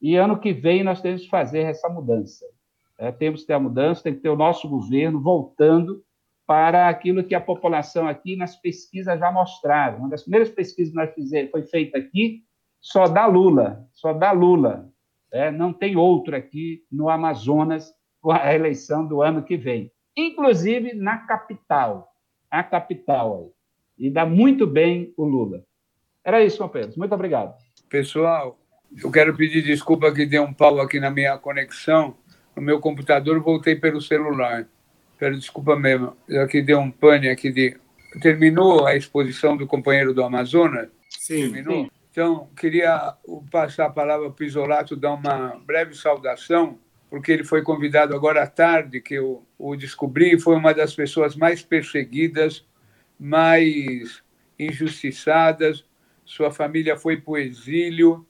e 0.00 0.16
ano 0.16 0.40
que 0.40 0.50
vem 0.50 0.82
nós 0.82 1.02
temos 1.02 1.24
que 1.24 1.28
fazer 1.28 1.58
essa 1.58 1.90
mudança. 1.90 2.46
É, 2.96 3.12
temos 3.12 3.42
que 3.42 3.48
ter 3.48 3.52
a 3.52 3.60
mudança, 3.60 4.02
tem 4.02 4.14
que 4.14 4.22
ter 4.22 4.30
o 4.30 4.36
nosso 4.36 4.66
governo 4.66 5.20
voltando 5.20 6.02
para 6.46 6.88
aquilo 6.88 7.22
que 7.22 7.34
a 7.34 7.40
população 7.40 8.08
aqui 8.08 8.34
nas 8.34 8.56
pesquisas 8.56 9.18
já 9.18 9.30
mostraram. 9.30 9.98
Uma 9.98 10.08
das 10.08 10.22
primeiras 10.22 10.48
pesquisas 10.48 10.94
que 10.94 10.98
nós 10.98 11.12
fizemos 11.12 11.50
foi 11.50 11.64
feita 11.64 11.98
aqui, 11.98 12.44
só 12.80 13.06
dá 13.06 13.26
Lula, 13.26 13.86
só 13.92 14.14
dá 14.14 14.32
Lula. 14.32 14.88
É, 15.30 15.50
não 15.50 15.74
tem 15.74 15.96
outro 15.96 16.34
aqui 16.34 16.82
no 16.90 17.10
Amazonas 17.10 17.92
com 18.22 18.30
a 18.32 18.54
eleição 18.54 19.06
do 19.06 19.20
ano 19.20 19.42
que 19.42 19.58
vem. 19.58 19.92
Inclusive 20.16 20.94
na 20.94 21.18
capital, 21.18 22.07
a 22.50 22.62
capital 22.62 23.38
aí. 23.38 24.06
E 24.06 24.10
dá 24.10 24.24
muito 24.24 24.66
bem 24.66 25.12
o 25.16 25.24
Lula. 25.24 25.64
Era 26.24 26.42
isso, 26.44 26.58
companheiros. 26.58 26.96
Muito 26.96 27.14
obrigado. 27.14 27.54
Pessoal, 27.88 28.58
eu 29.02 29.10
quero 29.10 29.36
pedir 29.36 29.62
desculpa 29.62 30.12
que 30.12 30.24
deu 30.24 30.42
um 30.42 30.52
pau 30.52 30.80
aqui 30.80 31.00
na 31.00 31.10
minha 31.10 31.36
conexão. 31.38 32.16
No 32.54 32.62
meu 32.62 32.80
computador, 32.80 33.40
voltei 33.40 33.76
pelo 33.76 34.00
celular. 34.00 34.68
Peço 35.18 35.38
desculpa 35.38 35.76
mesmo, 35.76 36.16
aqui 36.42 36.62
deu 36.62 36.78
um 36.78 36.90
pane 36.90 37.28
aqui 37.28 37.50
de. 37.50 37.76
Terminou 38.22 38.86
a 38.86 38.96
exposição 38.96 39.56
do 39.56 39.66
companheiro 39.66 40.14
do 40.14 40.22
Amazonas? 40.22 40.88
Sim. 41.10 41.52
Terminou? 41.52 41.84
Sim. 41.84 41.90
Então, 42.10 42.48
queria 42.56 43.14
passar 43.50 43.86
a 43.86 43.90
palavra 43.90 44.30
para 44.30 44.42
o 44.42 44.46
Isolato, 44.46 44.96
dar 44.96 45.12
uma 45.12 45.56
breve 45.64 45.94
saudação, 45.94 46.78
porque 47.10 47.32
ele 47.32 47.44
foi 47.44 47.62
convidado 47.62 48.14
agora 48.14 48.42
à 48.42 48.46
tarde, 48.46 49.00
que 49.00 49.14
eu 49.14 49.44
o 49.58 49.74
descobri, 49.74 50.38
foi 50.38 50.54
uma 50.56 50.72
das 50.72 50.94
pessoas 50.94 51.34
mais 51.34 51.62
perseguidas, 51.62 52.64
mais 53.18 54.22
injustiçadas. 54.58 55.84
Sua 56.24 56.50
família 56.50 56.96
foi 56.96 57.16
para 57.16 57.32
o 57.32 57.38
exílio. 57.38 58.26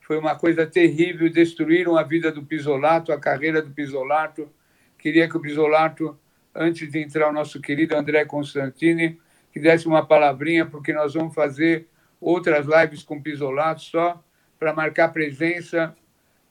Foi 0.00 0.18
uma 0.18 0.34
coisa 0.34 0.66
terrível, 0.66 1.30
destruíram 1.30 1.96
a 1.96 2.02
vida 2.02 2.32
do 2.32 2.44
Pisolato, 2.44 3.12
a 3.12 3.20
carreira 3.20 3.60
do 3.60 3.70
Pisolato. 3.70 4.50
Queria 4.98 5.28
que 5.28 5.36
o 5.36 5.40
Pisolato 5.40 6.18
antes 6.54 6.90
de 6.90 6.98
entrar 6.98 7.28
o 7.28 7.32
nosso 7.32 7.60
querido 7.60 7.96
André 7.96 8.24
Constantini, 8.24 9.18
que 9.52 9.60
desse 9.60 9.86
uma 9.86 10.06
palavrinha, 10.06 10.66
porque 10.66 10.92
nós 10.92 11.14
vamos 11.14 11.34
fazer 11.34 11.88
outras 12.20 12.66
lives 12.66 13.02
com 13.02 13.22
Pisolato 13.22 13.82
só 13.82 14.22
para 14.58 14.74
marcar 14.74 15.08
presença 15.08 15.94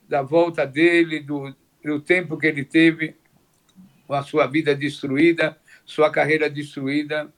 da 0.08 0.22
volta 0.22 0.66
dele, 0.66 1.20
do, 1.20 1.54
do 1.84 2.00
tempo 2.00 2.38
que 2.38 2.46
ele 2.46 2.64
teve 2.64 3.16
a 4.08 4.22
sua 4.22 4.46
vida 4.46 4.74
destruída, 4.74 5.56
sua 5.84 6.10
carreira 6.10 6.48
destruída 6.48 7.32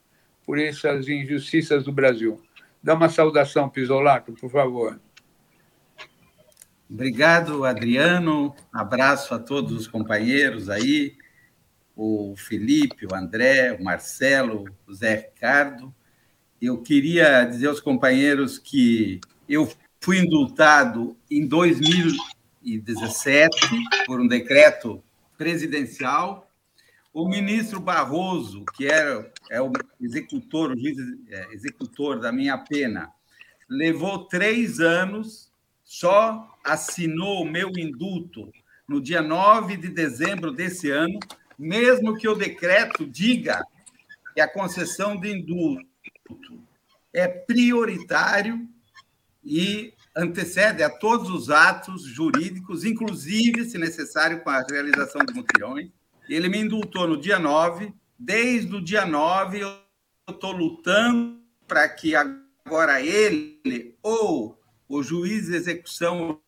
por 0.45 0.59
essas 0.59 1.09
injustiças 1.09 1.85
do 1.85 1.93
Brasil. 1.93 2.43
Dá 2.83 2.95
uma 2.95 3.09
saudação, 3.09 3.69
Pisolato, 3.69 4.33
por 4.33 4.51
favor. 4.51 5.01
Obrigado, 6.91 7.65
Adriano. 7.65 8.55
Abraço 8.73 9.35
a 9.35 9.39
todos 9.39 9.73
os 9.73 9.87
companheiros 9.87 10.69
aí 10.69 11.17
o 11.97 12.35
Felipe, 12.37 13.07
o 13.07 13.15
André, 13.15 13.73
o 13.73 13.83
Marcelo, 13.83 14.65
o 14.87 14.93
Zé 14.93 15.15
Ricardo. 15.33 15.95
Eu 16.61 16.83
queria 16.83 17.45
dizer 17.45 17.69
aos 17.69 17.81
companheiros 17.81 18.59
que 18.59 19.21
eu 19.49 19.71
fui 20.01 20.19
indultado 20.19 21.17
em 21.31 21.47
2017 22.65 23.57
por 24.07 24.21
um 24.21 24.27
decreto 24.27 25.03
presidencial. 25.37 26.51
O 27.13 27.29
ministro 27.29 27.79
Barroso, 27.79 28.65
que 28.77 28.87
era 28.87 29.31
é 29.51 29.61
o 29.61 29.71
executor, 30.01 30.73
o 30.73 30.79
juiz 30.79 30.97
é, 31.29 31.53
executor 31.53 32.19
da 32.19 32.33
minha 32.33 32.59
pena, 32.59 33.13
levou 33.69 34.25
três 34.27 34.81
anos, 34.81 35.51
só 35.85 36.51
assinou 36.65 37.43
o 37.43 37.51
meu 37.51 37.71
indulto 37.77 38.51
no 38.89 39.01
dia 39.01 39.23
9 39.23 39.77
de 39.77 39.89
dezembro 39.89 40.51
desse 40.51 40.91
ano, 40.91 41.19
mesmo 41.59 42.17
que 42.17 42.27
o 42.27 42.35
decreto 42.35 43.07
diga 43.07 43.65
que 44.35 44.41
a 44.41 44.49
concessão 44.49 45.17
de 45.17 45.31
indulto 45.31 45.87
é 47.13 47.29
prioritário 47.29 48.69
e 49.45 49.94
antecede 50.17 50.83
a 50.83 50.91
todos 50.91 51.29
os 51.31 51.51
atos 51.51 52.05
jurídicos, 52.05 52.85
inclusive, 52.85 53.65
se 53.65 53.79
necessário, 53.79 54.41
com 54.43 54.51
a 54.51 54.63
realização 54.63 55.25
de 55.25 55.35
mutirões. 55.35 55.91
Ele 56.29 56.49
me 56.49 56.59
indultou 56.59 57.07
no 57.07 57.21
dia 57.21 57.39
9. 57.39 57.93
Desde 58.19 58.75
o 58.75 58.83
dia 58.83 59.05
9, 59.05 59.61
eu 59.61 59.75
estou 60.29 60.53
lutando 60.53 61.41
para 61.67 61.89
que 61.89 62.15
agora 62.15 63.01
ele 63.03 63.97
ou 64.03 64.59
o 64.89 65.03
juiz 65.03 65.47
de 65.47 65.57
execução 65.57 66.41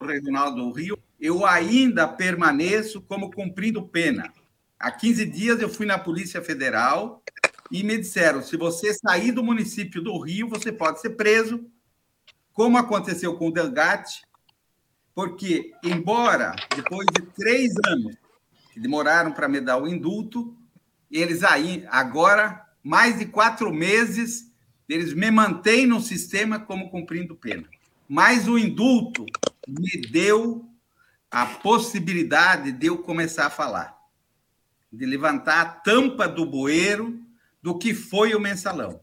regional 0.00 0.54
do 0.54 0.70
Rio, 0.70 0.96
eu 1.18 1.44
ainda 1.44 2.06
permaneço 2.06 3.00
como 3.00 3.30
cumprindo 3.30 3.86
pena. 3.86 4.32
Há 4.78 4.90
15 4.92 5.26
dias 5.26 5.60
eu 5.60 5.68
fui 5.68 5.86
na 5.86 5.98
Polícia 5.98 6.40
Federal 6.40 7.22
e 7.70 7.82
me 7.82 7.98
disseram: 7.98 8.42
se 8.42 8.56
você 8.56 8.94
sair 8.94 9.32
do 9.32 9.42
município 9.42 10.00
do 10.00 10.16
Rio, 10.18 10.48
você 10.48 10.70
pode 10.70 11.00
ser 11.00 11.10
preso, 11.10 11.66
como 12.58 12.76
aconteceu 12.76 13.36
com 13.36 13.50
o 13.50 13.52
Delgatti, 13.52 14.22
porque, 15.14 15.70
embora 15.80 16.56
depois 16.74 17.06
de 17.14 17.22
três 17.22 17.70
anos 17.86 18.16
que 18.72 18.80
demoraram 18.80 19.30
para 19.30 19.46
me 19.46 19.60
dar 19.60 19.80
o 19.80 19.86
indulto, 19.86 20.56
eles 21.08 21.44
aí, 21.44 21.86
agora, 21.88 22.66
mais 22.82 23.16
de 23.16 23.26
quatro 23.26 23.72
meses, 23.72 24.50
eles 24.88 25.14
me 25.14 25.30
mantêm 25.30 25.86
no 25.86 26.00
sistema 26.00 26.58
como 26.58 26.90
cumprindo 26.90 27.36
pena. 27.36 27.68
Mas 28.08 28.48
o 28.48 28.58
indulto 28.58 29.24
me 29.68 29.92
deu 30.10 30.68
a 31.30 31.46
possibilidade 31.46 32.72
de 32.72 32.88
eu 32.88 32.98
começar 32.98 33.46
a 33.46 33.50
falar, 33.50 33.96
de 34.92 35.06
levantar 35.06 35.60
a 35.60 35.66
tampa 35.66 36.26
do 36.26 36.44
bueiro 36.44 37.24
do 37.62 37.78
que 37.78 37.94
foi 37.94 38.34
o 38.34 38.40
mensalão, 38.40 39.00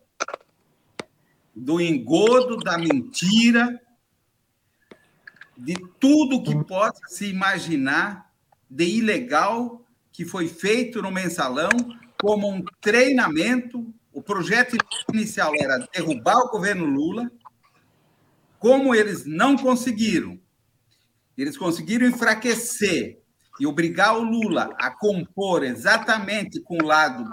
do 1.56 1.80
engodo, 1.80 2.58
da 2.58 2.78
mentira, 2.78 3.82
de 5.58 5.76
tudo 6.00 6.44
que 6.44 6.64
possa 6.66 7.00
se 7.08 7.28
imaginar 7.28 8.30
de 8.70 8.86
ilegal 8.86 9.82
que 10.12 10.26
foi 10.26 10.48
feito 10.48 11.02
no 11.02 11.12
mensalão 11.12 11.70
como 12.22 12.50
um 12.50 12.64
treinamento. 12.82 13.94
O 14.12 14.22
projeto 14.22 14.76
inicial 15.14 15.54
era 15.58 15.88
derrubar 15.94 16.38
o 16.38 16.50
governo 16.50 16.86
Lula. 16.86 17.32
Como 18.60 18.94
eles 18.94 19.26
não 19.26 19.56
conseguiram, 19.58 20.40
eles 21.38 21.58
conseguiram 21.58 22.08
enfraquecer 22.08 23.22
e 23.60 23.66
obrigar 23.66 24.18
o 24.18 24.24
Lula 24.24 24.74
a 24.78 24.90
compor 24.90 25.64
exatamente 25.64 26.60
com 26.60 26.78
o 26.82 26.86
lado 26.86 27.30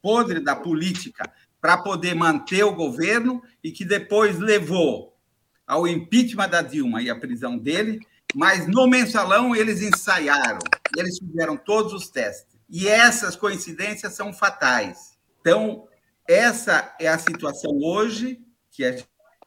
podre 0.00 0.40
da 0.40 0.56
política 0.56 1.32
para 1.62 1.78
poder 1.78 2.16
manter 2.16 2.64
o 2.64 2.74
governo 2.74 3.40
e 3.62 3.70
que 3.70 3.84
depois 3.84 4.40
levou 4.40 5.16
ao 5.64 5.86
impeachment 5.86 6.48
da 6.48 6.60
Dilma 6.60 7.00
e 7.00 7.08
à 7.08 7.14
prisão 7.14 7.56
dele, 7.56 8.04
mas 8.34 8.66
no 8.66 8.88
mensalão 8.88 9.54
eles 9.54 9.80
ensaiaram, 9.80 10.58
eles 10.98 11.20
fizeram 11.20 11.56
todos 11.56 11.92
os 11.92 12.10
testes. 12.10 12.58
E 12.68 12.88
essas 12.88 13.36
coincidências 13.36 14.12
são 14.12 14.32
fatais. 14.32 15.16
Então, 15.40 15.86
essa 16.28 16.96
é 16.98 17.06
a 17.06 17.18
situação 17.18 17.78
hoje 17.80 18.40
que 18.72 18.84
a 18.84 18.96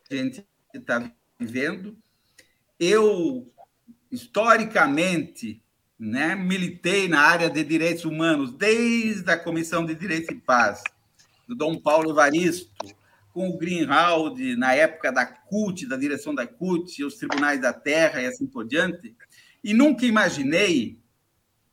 gente 0.09 0.47
está 0.73 1.11
vivendo. 1.37 1.97
Eu, 2.79 3.51
historicamente, 4.09 5.61
né, 5.99 6.33
militei 6.33 7.09
na 7.09 7.19
área 7.19 7.49
de 7.49 7.61
direitos 7.61 8.05
humanos 8.05 8.53
desde 8.53 9.29
a 9.29 9.37
Comissão 9.37 9.85
de 9.85 9.95
Direitos 9.95 10.29
e 10.29 10.35
Paz, 10.35 10.81
do 11.47 11.55
Dom 11.55 11.79
Paulo 11.79 12.11
Evaristo, 12.11 12.71
com 13.33 13.49
o 13.49 13.57
Greenhalgh, 13.57 14.55
na 14.57 14.73
época 14.73 15.11
da 15.11 15.25
CUT, 15.25 15.85
da 15.87 15.97
direção 15.97 16.33
da 16.33 16.47
CUT, 16.47 17.03
os 17.03 17.15
tribunais 17.15 17.59
da 17.61 17.73
terra 17.73 18.21
e 18.21 18.27
assim 18.27 18.47
por 18.47 18.65
diante, 18.65 19.15
e 19.63 19.73
nunca 19.73 20.05
imaginei 20.05 20.99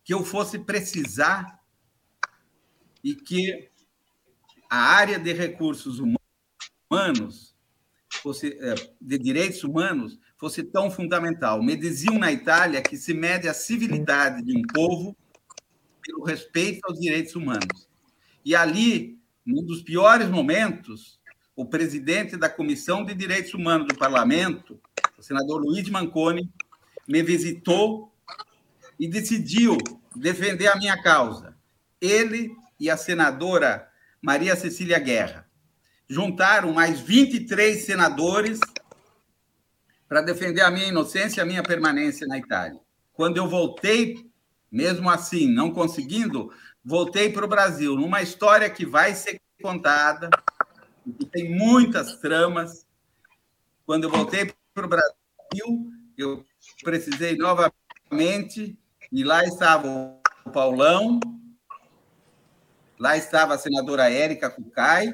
que 0.03 0.13
eu 0.13 0.25
fosse 0.25 0.59
precisar 0.59 1.61
e 3.05 3.15
que 3.15 3.71
a 4.69 4.77
área 4.77 5.19
de 5.19 5.33
recursos 5.33 6.01
humanos, 6.91 7.55
fosse, 8.11 8.59
é, 8.61 8.75
de 9.01 9.19
direitos 9.19 9.63
humanos, 9.63 10.19
fosse 10.37 10.63
tão 10.63 10.91
fundamental. 10.91 11.63
Me 11.63 11.77
diziam 11.77 12.19
na 12.19 12.33
Itália 12.33 12.83
que 12.83 12.97
se 12.97 13.15
mede 13.15 13.49
a 13.49 13.55
civilidade 13.55 14.43
de 14.43 14.57
um 14.57 14.63
povo 14.63 15.17
pelo 16.03 16.25
respeito 16.25 16.81
aos 16.85 16.99
direitos 16.99 17.37
humanos. 17.37 17.89
E 18.45 18.57
ali, 18.57 19.22
num 19.45 19.65
dos 19.65 19.83
piores 19.83 20.29
momentos, 20.29 21.21
o 21.55 21.67
presidente 21.67 22.37
da 22.37 22.49
Comissão 22.49 23.05
de 23.05 23.15
Direitos 23.15 23.53
Humanos 23.55 23.89
do 23.89 23.97
Parlamento, 23.97 24.81
o 25.19 25.23
senador 25.23 25.61
Luiz 25.61 25.89
Manconi, 25.89 26.51
me 27.07 27.23
visitou 27.23 28.13
e 28.99 29.09
decidiu 29.09 29.77
defender 30.15 30.69
a 30.69 30.77
minha 30.77 31.01
causa. 31.03 31.57
Ele 32.01 32.51
e 32.79 32.89
a 32.89 32.97
senadora 32.97 33.89
Maria 34.21 34.57
Cecília 34.57 34.99
Guerra 34.99 35.49
juntaram 36.09 36.73
mais 36.73 37.01
23 37.01 37.85
senadores 37.85 38.61
para 40.09 40.21
defender 40.21 40.61
a 40.61 40.71
minha 40.71 40.89
inocência 40.89 41.41
e 41.41 41.43
a 41.43 41.47
minha 41.47 41.63
permanência 41.63 42.27
na 42.27 42.39
Itália. 42.39 42.79
Quando 43.15 43.39
eu 43.39 43.49
voltei, 43.49 44.31
mesmo 44.71 45.09
assim, 45.09 45.49
não 45.49 45.71
conseguindo, 45.71 46.53
voltei 46.85 47.31
para 47.31 47.45
o 47.45 47.49
Brasil, 47.49 47.95
numa 47.97 48.23
história 48.23 48.69
que 48.69 48.85
vai 48.85 49.15
ser 49.15 49.41
contada, 49.63 50.29
que 51.19 51.27
tem 51.27 51.57
muitas 51.57 52.17
tramas. 52.17 52.87
Quando 53.87 54.05
eu 54.05 54.11
voltei 54.11 54.53
para 54.75 54.87
o 54.87 54.89
Brasil, 54.89 55.91
eu 56.17 56.45
precisei 56.83 57.37
novamente, 57.37 58.79
e 59.11 59.25
lá 59.25 59.45
estava 59.45 59.87
o 59.87 60.51
Paulão, 60.51 61.21
lá 62.99 63.17
estava 63.17 63.55
a 63.55 63.59
senadora 63.59 64.11
Érica 64.11 64.51
Cucai, 64.51 65.13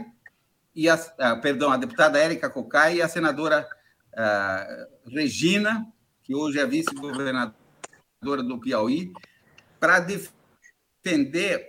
e 0.74 0.88
a, 0.88 0.94
ah, 1.18 1.36
perdão, 1.36 1.72
a 1.72 1.76
deputada 1.76 2.18
Érica 2.18 2.48
Cucai 2.48 2.96
e 2.96 3.02
a 3.02 3.08
senadora 3.08 3.68
ah, 4.16 4.86
Regina, 5.06 5.86
que 6.22 6.34
hoje 6.34 6.58
é 6.58 6.66
vice-governadora 6.66 7.54
do 8.22 8.58
Piauí, 8.58 9.12
para 9.80 10.00
defender 10.00 10.37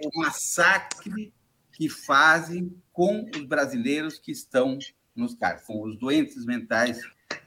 o 0.04 0.20
massacre 0.20 1.34
que 1.72 1.88
fazem 1.90 2.76
com 2.92 3.30
os 3.34 3.46
brasileiros 3.46 4.20
que 4.20 4.32
estão 4.32 4.78
nos 5.16 5.34
cárceres, 5.34 5.68
com 5.68 5.84
os 5.84 5.98
doentes 5.98 6.46
mentais 6.46 7.00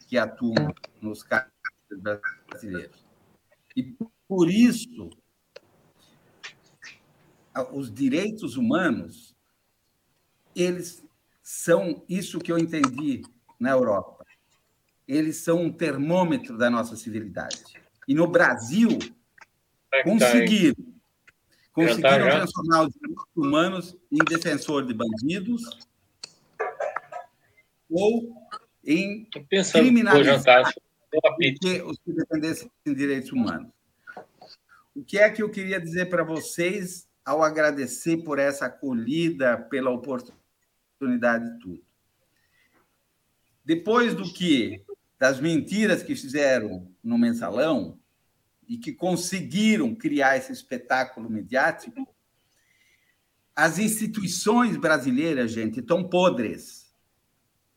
que 0.09 0.17
atuam 0.17 0.75
nos 1.01 1.23
cárceres 1.23 1.53
brasileiros. 2.49 3.05
E 3.77 3.95
por 4.29 4.51
isso, 4.51 5.11
os 7.73 7.93
direitos 7.93 8.57
humanos, 8.57 9.37
eles 10.55 11.05
são 11.43 12.03
isso 12.09 12.39
que 12.39 12.51
eu 12.51 12.59
entendi 12.59 13.23
na 13.59 13.71
Europa. 13.71 14.25
Eles 15.07 15.37
são 15.39 15.63
um 15.63 15.73
termômetro 15.73 16.57
da 16.57 16.71
nossa 16.71 16.97
civilidade. 16.97 17.63
E 18.09 18.15
no 18.15 18.27
Brasil, 18.27 18.99
é 19.93 20.03
conseguiram 21.73 22.11
conseguiram 22.11 22.31
tá, 22.31 22.37
transformar 22.39 22.83
os 22.87 22.93
direitos 22.93 23.27
humanos 23.35 23.97
em 24.11 24.19
defensor 24.25 24.87
de 24.87 24.95
bandidos 24.95 25.63
ou 27.91 28.35
em 28.85 29.29
criminalizar 29.73 30.73
os 31.85 31.99
que 31.99 32.13
defendessem 32.13 32.71
direitos 32.87 33.33
humanos. 33.33 33.71
O 34.95 35.05
que 35.05 35.19
é 35.19 35.31
que 35.31 35.43
eu 35.43 35.51
queria 35.51 35.81
dizer 35.81 36.07
para 36.07 36.25
vocês 36.25 37.09
ao 37.25 37.43
agradecer 37.43 38.19
por 38.19 38.39
essa 38.39 38.67
acolhida, 38.67 39.57
pela 39.57 39.91
oportunidade 39.91 41.51
de 41.51 41.59
tudo? 41.61 41.83
Depois 43.65 44.15
do 44.15 44.31
que 44.31 44.85
das 45.19 45.41
mentiras 45.41 46.03
que 46.03 46.17
fizeram 46.17 46.91
no 47.03 47.17
mensalão, 47.17 47.99
e 48.73 48.79
que 48.79 48.91
conseguiram 48.91 49.95
criar 49.95 50.39
esse 50.39 50.51
espetáculo 50.51 51.29
mediático, 51.29 52.09
as 53.55 53.79
instituições 53.79 54.79
brasileiras, 54.79 55.53
gente, 55.53 55.81
estão 55.81 56.03
podres. 56.03 56.91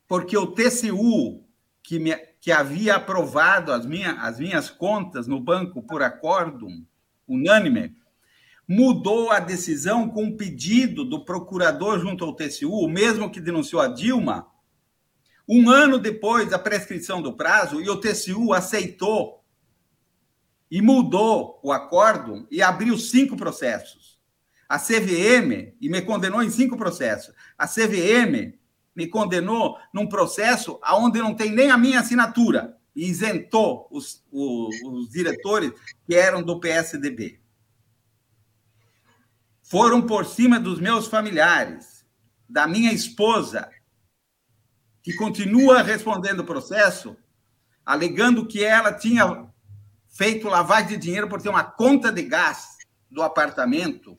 Porque 0.08 0.38
o 0.38 0.48
TCU, 0.48 1.44
que, 1.84 2.00
me, 2.00 2.16
que 2.40 2.50
havia 2.50 2.96
aprovado 2.96 3.74
as, 3.74 3.86
minha, 3.86 4.14
as 4.22 4.40
minhas 4.40 4.70
contas 4.70 5.28
no 5.28 5.38
banco 5.38 5.84
por 5.84 6.02
acórdão 6.02 6.88
unânime, 7.28 7.94
mudou 8.66 9.32
a 9.32 9.42
decisão 9.42 10.08
com 10.08 10.24
um 10.24 10.38
pedido 10.38 11.04
do 11.04 11.26
procurador 11.26 12.00
junto 12.00 12.24
ao 12.24 12.34
TCU, 12.34 12.72
o 12.72 12.88
mesmo 12.88 13.30
que 13.30 13.42
denunciou 13.42 13.82
a 13.82 13.90
Dilma, 13.90 14.48
um 15.46 15.70
ano 15.70 16.00
depois 16.00 16.50
da 16.50 16.58
prescrição 16.58 17.22
do 17.22 17.34
prazo, 17.34 17.82
e 17.82 17.90
o 17.90 18.00
TCU 18.00 18.54
aceitou 18.54 19.44
e 20.70 20.82
mudou 20.82 21.60
o 21.64 21.72
acordo 21.72 22.48
e 22.50 22.62
abriu 22.62 22.98
cinco 22.98 23.36
processos. 23.36 24.20
A 24.68 24.80
CVM, 24.80 25.76
e 25.80 25.90
me 25.90 26.02
condenou 26.02 26.42
em 26.42 26.50
cinco 26.50 26.76
processos. 26.76 27.34
A 27.58 27.68
CVM 27.68 28.58
me 28.96 29.08
condenou 29.08 29.78
num 29.94 30.08
processo 30.08 30.80
onde 30.94 31.20
não 31.20 31.36
tem 31.36 31.52
nem 31.52 31.70
a 31.70 31.78
minha 31.78 32.00
assinatura 32.00 32.76
e 32.96 33.08
isentou 33.08 33.88
os, 33.92 34.24
os, 34.32 34.76
os 34.84 35.10
diretores 35.10 35.72
que 36.08 36.16
eram 36.16 36.42
do 36.42 36.60
PSDB. 36.60 37.40
Foram 39.62 40.02
por 40.02 40.26
cima 40.26 40.60
dos 40.60 40.80
meus 40.80 41.08
familiares, 41.08 42.06
da 42.48 42.68
minha 42.68 42.94
esposa, 42.94 43.70
que 45.04 45.14
continua 45.16 45.82
respondendo 45.82 46.40
o 46.40 46.46
processo, 46.46 47.18
alegando 47.86 48.48
que 48.48 48.64
ela 48.64 48.94
tinha 48.94 49.52
feito 50.16 50.48
lavagem 50.48 50.88
de 50.88 50.98
dinheiro 50.98 51.28
por 51.28 51.42
ter 51.42 51.50
uma 51.50 51.64
conta 51.64 52.10
de 52.10 52.24
gás 52.24 52.78
do 53.12 53.22
apartamento 53.22 54.18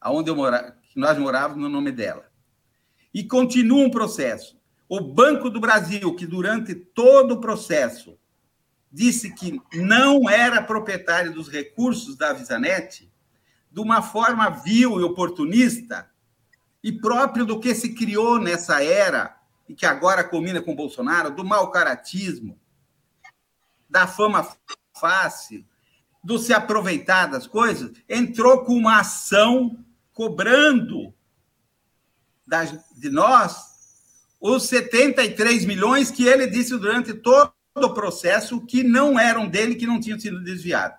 aonde 0.00 0.30
eu 0.30 0.36
mora, 0.36 0.78
que 0.88 1.00
nós 1.00 1.18
morávamos 1.18 1.60
no 1.60 1.68
nome 1.68 1.90
dela. 1.90 2.30
E 3.12 3.24
continua 3.24 3.84
um 3.84 3.90
processo. 3.90 4.56
O 4.88 5.00
Banco 5.00 5.50
do 5.50 5.60
Brasil, 5.60 6.14
que 6.14 6.26
durante 6.26 6.76
todo 6.76 7.34
o 7.34 7.40
processo 7.40 8.16
disse 8.90 9.34
que 9.34 9.60
não 9.74 10.30
era 10.30 10.62
proprietário 10.62 11.32
dos 11.34 11.48
recursos 11.48 12.16
da 12.16 12.32
Visanet, 12.32 13.12
de 13.70 13.80
uma 13.80 14.02
forma 14.02 14.48
vil 14.48 15.00
e 15.00 15.02
oportunista, 15.02 16.08
e 16.82 16.92
próprio 16.92 17.44
do 17.44 17.58
que 17.58 17.74
se 17.74 17.94
criou 17.94 18.38
nessa 18.38 18.82
era, 18.82 19.36
e 19.68 19.74
que 19.74 19.84
agora 19.84 20.24
combina 20.24 20.62
com 20.62 20.74
Bolsonaro, 20.74 21.34
do 21.34 21.44
mau 21.44 21.70
caratismo, 21.70 22.58
da 23.88 24.06
fama 24.06 24.48
fácil, 25.00 25.64
do 26.22 26.38
se 26.38 26.52
aproveitar 26.52 27.26
das 27.26 27.46
coisas, 27.46 27.92
entrou 28.08 28.64
com 28.64 28.74
uma 28.74 29.00
ação 29.00 29.82
cobrando 30.12 31.14
de 32.96 33.08
nós 33.08 33.70
os 34.40 34.64
73 34.64 35.64
milhões 35.64 36.10
que 36.10 36.26
ele 36.26 36.46
disse 36.46 36.76
durante 36.76 37.14
todo 37.14 37.52
o 37.76 37.94
processo 37.94 38.60
que 38.66 38.82
não 38.82 39.18
eram 39.18 39.48
dele, 39.48 39.74
que 39.74 39.86
não 39.86 40.00
tinham 40.00 40.18
sido 40.18 40.42
desviados. 40.42 40.98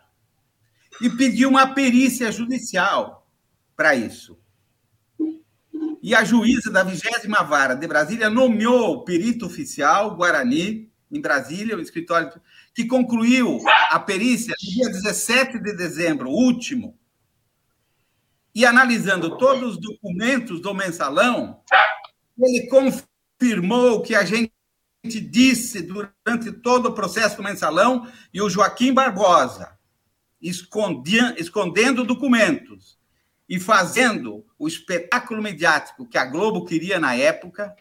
E 1.02 1.10
pediu 1.10 1.49
uma 1.49 1.73
perícia 1.73 2.32
judicial 2.32 3.28
para 3.76 3.95
isso. 3.95 4.38
E 6.02 6.15
a 6.15 6.23
juíza 6.23 6.72
da 6.72 6.84
vigésima 6.84 7.44
vara 7.44 7.76
de 7.76 7.88
Brasília 7.88 8.30
nomeou 8.30 8.95
o 8.95 9.03
perito 9.03 9.45
oficial 9.45 10.15
Guarani, 10.15 10.91
em 11.11 11.22
Brasília, 11.22 11.76
o 11.76 11.82
escritório, 11.82 12.32
que 12.73 12.85
concluiu 12.85 13.61
a 13.89 13.99
perícia 13.99 14.56
no 14.61 14.69
dia 14.69 14.89
17 14.89 15.60
de 15.60 15.73
dezembro, 15.73 16.30
último, 16.30 16.98
e 18.53 18.65
analisando 18.65 19.38
todos 19.38 19.76
os 19.76 19.81
documentos 19.81 20.61
do 20.61 20.73
mensalão, 20.73 21.61
ele 22.38 22.68
confirmou 22.68 24.02
que 24.02 24.15
a 24.15 24.26
gente 24.26 24.52
disse 25.03 25.81
durante 25.81 26.52
todo 26.52 26.88
o 26.88 26.93
processo 26.93 27.38
do 27.38 27.43
mensalão 27.43 28.10
e 28.34 28.41
o 28.41 28.49
Joaquim 28.49 28.93
Barbosa, 28.93 29.77
escondendo 30.41 32.03
documentos 32.03 32.99
e 33.48 33.60
fazendo 33.60 34.45
o 34.57 34.68
espetáculo 34.68 35.41
mediático 35.41 36.07
que 36.07 36.18
a 36.18 36.26
Globo 36.26 36.65
queria 36.65 36.99
na 36.99 37.15
época, 37.15 37.76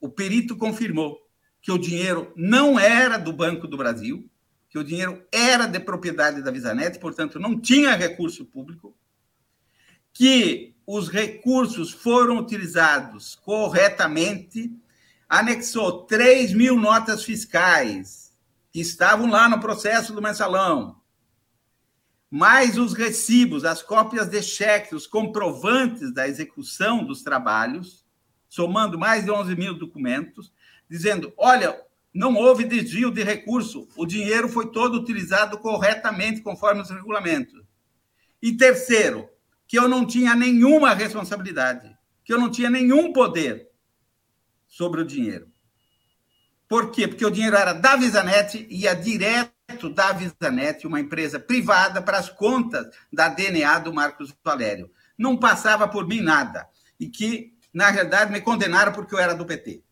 o 0.00 0.08
perito 0.08 0.56
confirmou 0.56 1.25
que 1.66 1.72
o 1.72 1.78
dinheiro 1.78 2.32
não 2.36 2.78
era 2.78 3.18
do 3.18 3.32
Banco 3.32 3.66
do 3.66 3.76
Brasil, 3.76 4.30
que 4.70 4.78
o 4.78 4.84
dinheiro 4.84 5.26
era 5.32 5.66
de 5.66 5.80
propriedade 5.80 6.40
da 6.40 6.52
Visanet, 6.52 6.96
portanto, 7.00 7.40
não 7.40 7.60
tinha 7.60 7.96
recurso 7.96 8.44
público, 8.44 8.96
que 10.12 10.76
os 10.86 11.08
recursos 11.08 11.90
foram 11.90 12.38
utilizados 12.38 13.34
corretamente, 13.34 14.72
anexou 15.28 16.04
3 16.04 16.52
mil 16.52 16.76
notas 16.76 17.24
fiscais 17.24 18.32
que 18.70 18.78
estavam 18.78 19.28
lá 19.28 19.48
no 19.48 19.58
processo 19.58 20.12
do 20.12 20.22
mensalão, 20.22 21.00
mais 22.30 22.78
os 22.78 22.92
recibos, 22.92 23.64
as 23.64 23.82
cópias 23.82 24.28
de 24.28 24.40
cheques, 24.40 24.92
os 24.92 25.06
comprovantes 25.08 26.14
da 26.14 26.28
execução 26.28 27.04
dos 27.04 27.24
trabalhos, 27.24 28.06
somando 28.48 28.96
mais 28.96 29.24
de 29.24 29.32
11 29.32 29.56
mil 29.56 29.76
documentos, 29.76 30.52
dizendo: 30.88 31.32
olha, 31.36 31.80
não 32.14 32.34
houve 32.34 32.64
desvio 32.64 33.10
de 33.10 33.22
recurso, 33.22 33.88
o 33.96 34.06
dinheiro 34.06 34.48
foi 34.48 34.70
todo 34.70 34.98
utilizado 34.98 35.58
corretamente, 35.58 36.40
conforme 36.40 36.80
os 36.80 36.90
regulamentos. 36.90 37.62
E 38.40 38.56
terceiro, 38.56 39.28
que 39.66 39.78
eu 39.78 39.88
não 39.88 40.06
tinha 40.06 40.34
nenhuma 40.34 40.94
responsabilidade, 40.94 41.96
que 42.24 42.32
eu 42.32 42.38
não 42.38 42.50
tinha 42.50 42.70
nenhum 42.70 43.12
poder 43.12 43.68
sobre 44.66 45.00
o 45.00 45.04
dinheiro. 45.04 45.50
Por 46.68 46.90
quê? 46.90 47.06
Porque 47.06 47.24
o 47.24 47.30
dinheiro 47.30 47.56
era 47.56 47.72
da 47.72 47.96
Visanet 47.96 48.66
e 48.68 48.82
ia 48.82 48.94
direto 48.94 49.90
da 49.94 50.12
Visanet, 50.12 50.86
uma 50.86 51.00
empresa 51.00 51.38
privada, 51.38 52.02
para 52.02 52.18
as 52.18 52.28
contas 52.28 52.86
da 53.12 53.28
DNA 53.28 53.78
do 53.80 53.92
Marcos 53.92 54.34
Valério. 54.44 54.90
Não 55.16 55.36
passava 55.36 55.86
por 55.86 56.06
mim 56.06 56.20
nada. 56.20 56.68
E 56.98 57.08
que, 57.08 57.54
na 57.72 57.90
realidade, 57.90 58.32
me 58.32 58.40
condenaram 58.40 58.92
porque 58.92 59.14
eu 59.14 59.18
era 59.18 59.34
do 59.34 59.46
PT. 59.46 59.82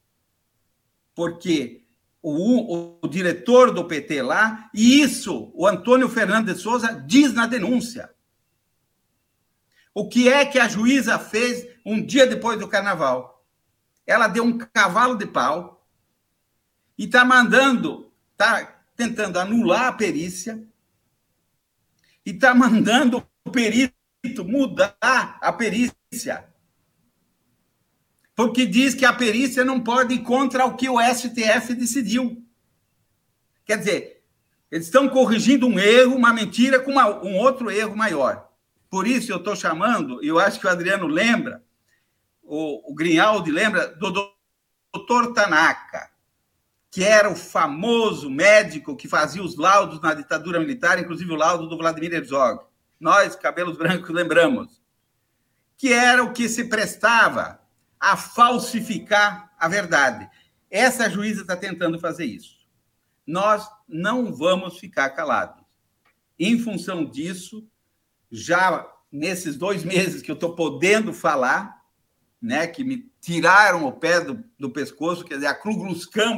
Porque 1.14 1.84
o, 2.22 2.98
o, 3.02 3.08
diretor 3.08 3.70
do 3.70 3.84
PT 3.84 4.22
lá, 4.22 4.70
e 4.72 5.00
isso 5.00 5.52
o 5.54 5.66
Antônio 5.66 6.08
Fernandes 6.08 6.54
de 6.54 6.60
Souza 6.60 7.04
diz 7.06 7.32
na 7.32 7.46
denúncia. 7.46 8.10
O 9.92 10.08
que 10.08 10.28
é 10.28 10.44
que 10.44 10.58
a 10.58 10.66
juíza 10.66 11.18
fez 11.18 11.68
um 11.84 12.04
dia 12.04 12.26
depois 12.26 12.58
do 12.58 12.66
carnaval? 12.66 13.46
Ela 14.06 14.26
deu 14.26 14.42
um 14.42 14.58
cavalo 14.58 15.16
de 15.16 15.26
pau 15.26 15.86
e 16.98 17.04
está 17.04 17.24
mandando, 17.24 18.10
está 18.32 18.82
tentando 18.96 19.38
anular 19.38 19.88
a 19.88 19.92
perícia 19.92 20.62
e 22.24 22.30
está 22.30 22.54
mandando 22.54 23.24
o 23.44 23.50
perito 23.50 23.94
mudar 24.44 24.96
a 25.00 25.52
perícia. 25.52 26.48
Porque 28.34 28.66
diz 28.66 28.94
que 28.94 29.04
a 29.04 29.12
perícia 29.12 29.64
não 29.64 29.80
pode 29.80 30.14
ir 30.14 30.22
contra 30.22 30.64
o 30.66 30.76
que 30.76 30.88
o 30.88 31.00
STF 31.00 31.74
decidiu. 31.74 32.44
Quer 33.64 33.78
dizer, 33.78 34.24
eles 34.70 34.86
estão 34.86 35.08
corrigindo 35.08 35.66
um 35.66 35.78
erro, 35.78 36.16
uma 36.16 36.32
mentira, 36.32 36.80
com 36.80 36.90
uma, 36.90 37.08
um 37.22 37.36
outro 37.38 37.70
erro 37.70 37.96
maior. 37.96 38.48
Por 38.90 39.06
isso 39.06 39.32
eu 39.32 39.36
estou 39.36 39.54
chamando, 39.54 40.22
e 40.22 40.28
eu 40.28 40.38
acho 40.38 40.58
que 40.58 40.66
o 40.66 40.70
Adriano 40.70 41.06
lembra, 41.06 41.62
o, 42.42 42.92
o 42.92 42.94
Grinaldi 42.94 43.50
lembra, 43.50 43.88
do 43.88 44.10
doutor 44.92 45.32
Tanaka, 45.32 46.10
que 46.90 47.02
era 47.02 47.28
o 47.30 47.34
famoso 47.34 48.30
médico 48.30 48.96
que 48.96 49.08
fazia 49.08 49.42
os 49.42 49.56
laudos 49.56 50.00
na 50.00 50.14
ditadura 50.14 50.60
militar, 50.60 50.98
inclusive 50.98 51.32
o 51.32 51.36
laudo 51.36 51.68
do 51.68 51.76
Vladimir 51.76 52.12
Herzog. 52.12 52.64
Nós, 53.00 53.34
cabelos 53.34 53.76
brancos, 53.76 54.10
lembramos. 54.10 54.80
Que 55.76 55.92
era 55.92 56.22
o 56.22 56.32
que 56.32 56.48
se 56.48 56.64
prestava 56.64 57.60
a 58.04 58.18
falsificar 58.18 59.50
a 59.58 59.66
verdade. 59.66 60.28
Essa 60.70 61.08
juíza 61.08 61.40
está 61.40 61.56
tentando 61.56 61.98
fazer 61.98 62.26
isso. 62.26 62.58
Nós 63.26 63.66
não 63.88 64.34
vamos 64.34 64.78
ficar 64.78 65.08
calados. 65.10 65.64
Em 66.38 66.58
função 66.58 67.06
disso, 67.06 67.66
já 68.30 68.86
nesses 69.10 69.56
dois 69.56 69.84
meses 69.84 70.20
que 70.20 70.30
eu 70.30 70.34
estou 70.34 70.54
podendo 70.54 71.14
falar, 71.14 71.82
né, 72.42 72.66
que 72.66 72.84
me 72.84 73.10
tiraram 73.22 73.86
o 73.86 73.92
pé 73.92 74.20
do, 74.20 74.44
do 74.58 74.70
pescoço, 74.70 75.24
quer 75.24 75.36
dizer, 75.36 75.46
a 75.46 75.54
Ku 75.54 75.70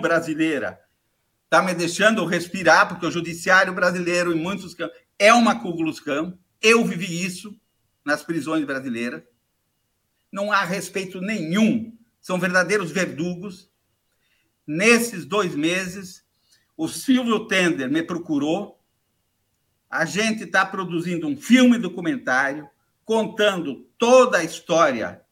brasileira 0.01 0.79
está 1.45 1.61
me 1.63 1.75
deixando 1.75 2.25
respirar, 2.25 2.89
porque 2.89 3.07
o 3.07 3.11
judiciário 3.11 3.75
brasileiro, 3.75 4.33
em 4.33 4.41
muitos 4.41 4.73
campos, 4.73 4.97
é 5.19 5.33
uma 5.33 5.59
Ku 5.59 5.75
Eu 6.63 6.85
vivi 6.85 7.25
isso 7.25 7.59
nas 8.05 8.23
prisões 8.23 8.65
brasileiras. 8.65 9.25
Não 10.37 10.53
há 10.53 10.65
respeito 10.65 11.19
nenhum. 11.19 11.97
São 12.21 12.39
verdadeiros 12.39 12.91
verdugos. 12.91 13.71
Nesses 14.67 15.25
dois 15.25 15.55
meses, 15.55 16.23
o 16.77 16.87
Silvio 16.89 17.47
Tender 17.47 17.91
me 17.91 18.03
procurou 18.03 18.79
a 19.89 20.05
gente 20.05 20.45
está 20.45 20.67
produzindo 20.67 21.27
um 21.27 21.39
filme 21.39 21.79
documentário 21.79 22.69
contando 23.03 23.89
toda 23.97 24.37
a 24.37 24.45
história 24.45 25.23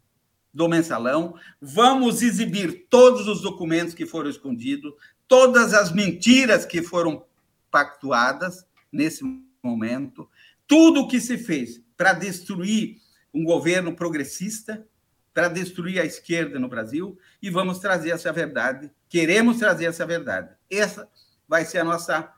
do 0.55 0.71
mensalão. 0.71 1.35
Vamos 1.61 2.23
exibir 2.23 2.87
todos 2.89 3.29
os 3.29 3.43
documentos 3.43 3.93
que 3.93 4.07
foram 4.07 4.31
escondidos, 4.31 4.95
todas 5.29 5.75
as 5.75 5.93
mentiras 5.93 6.65
que 6.65 6.81
foram 6.81 7.27
pactuadas 7.71 8.65
nesse 8.91 9.23
momento, 9.63 10.31
tudo 10.67 11.03
o 11.03 11.09
que 11.09 11.21
se 11.21 11.37
fez 11.37 11.83
para 11.95 12.15
destruir 12.15 13.03
um 13.35 13.45
governo 13.45 13.95
progressista, 13.95 14.87
para 15.35 15.49
destruir 15.49 16.01
a 16.01 16.05
esquerda 16.05 16.61
no 16.61 16.69
Brasil, 16.69 17.19
e 17.43 17.51
vamos 17.51 17.81
trazer 17.81 18.11
essa 18.11 18.33
verdade. 18.33 18.91
Queremos 19.09 19.59
trazer 19.59 19.87
essa 19.87 20.07
verdade. 20.07 20.55
Essa 20.71 21.11
vai 21.49 21.65
ser 21.65 21.79
a 21.79 21.85
nossa 21.85 22.33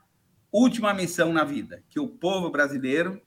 última 0.51 0.93
missão 0.95 1.31
na 1.31 1.43
vida, 1.43 1.83
que 1.89 1.99
o 1.99 2.07
povo 2.07 2.49
brasileiro 2.49 3.21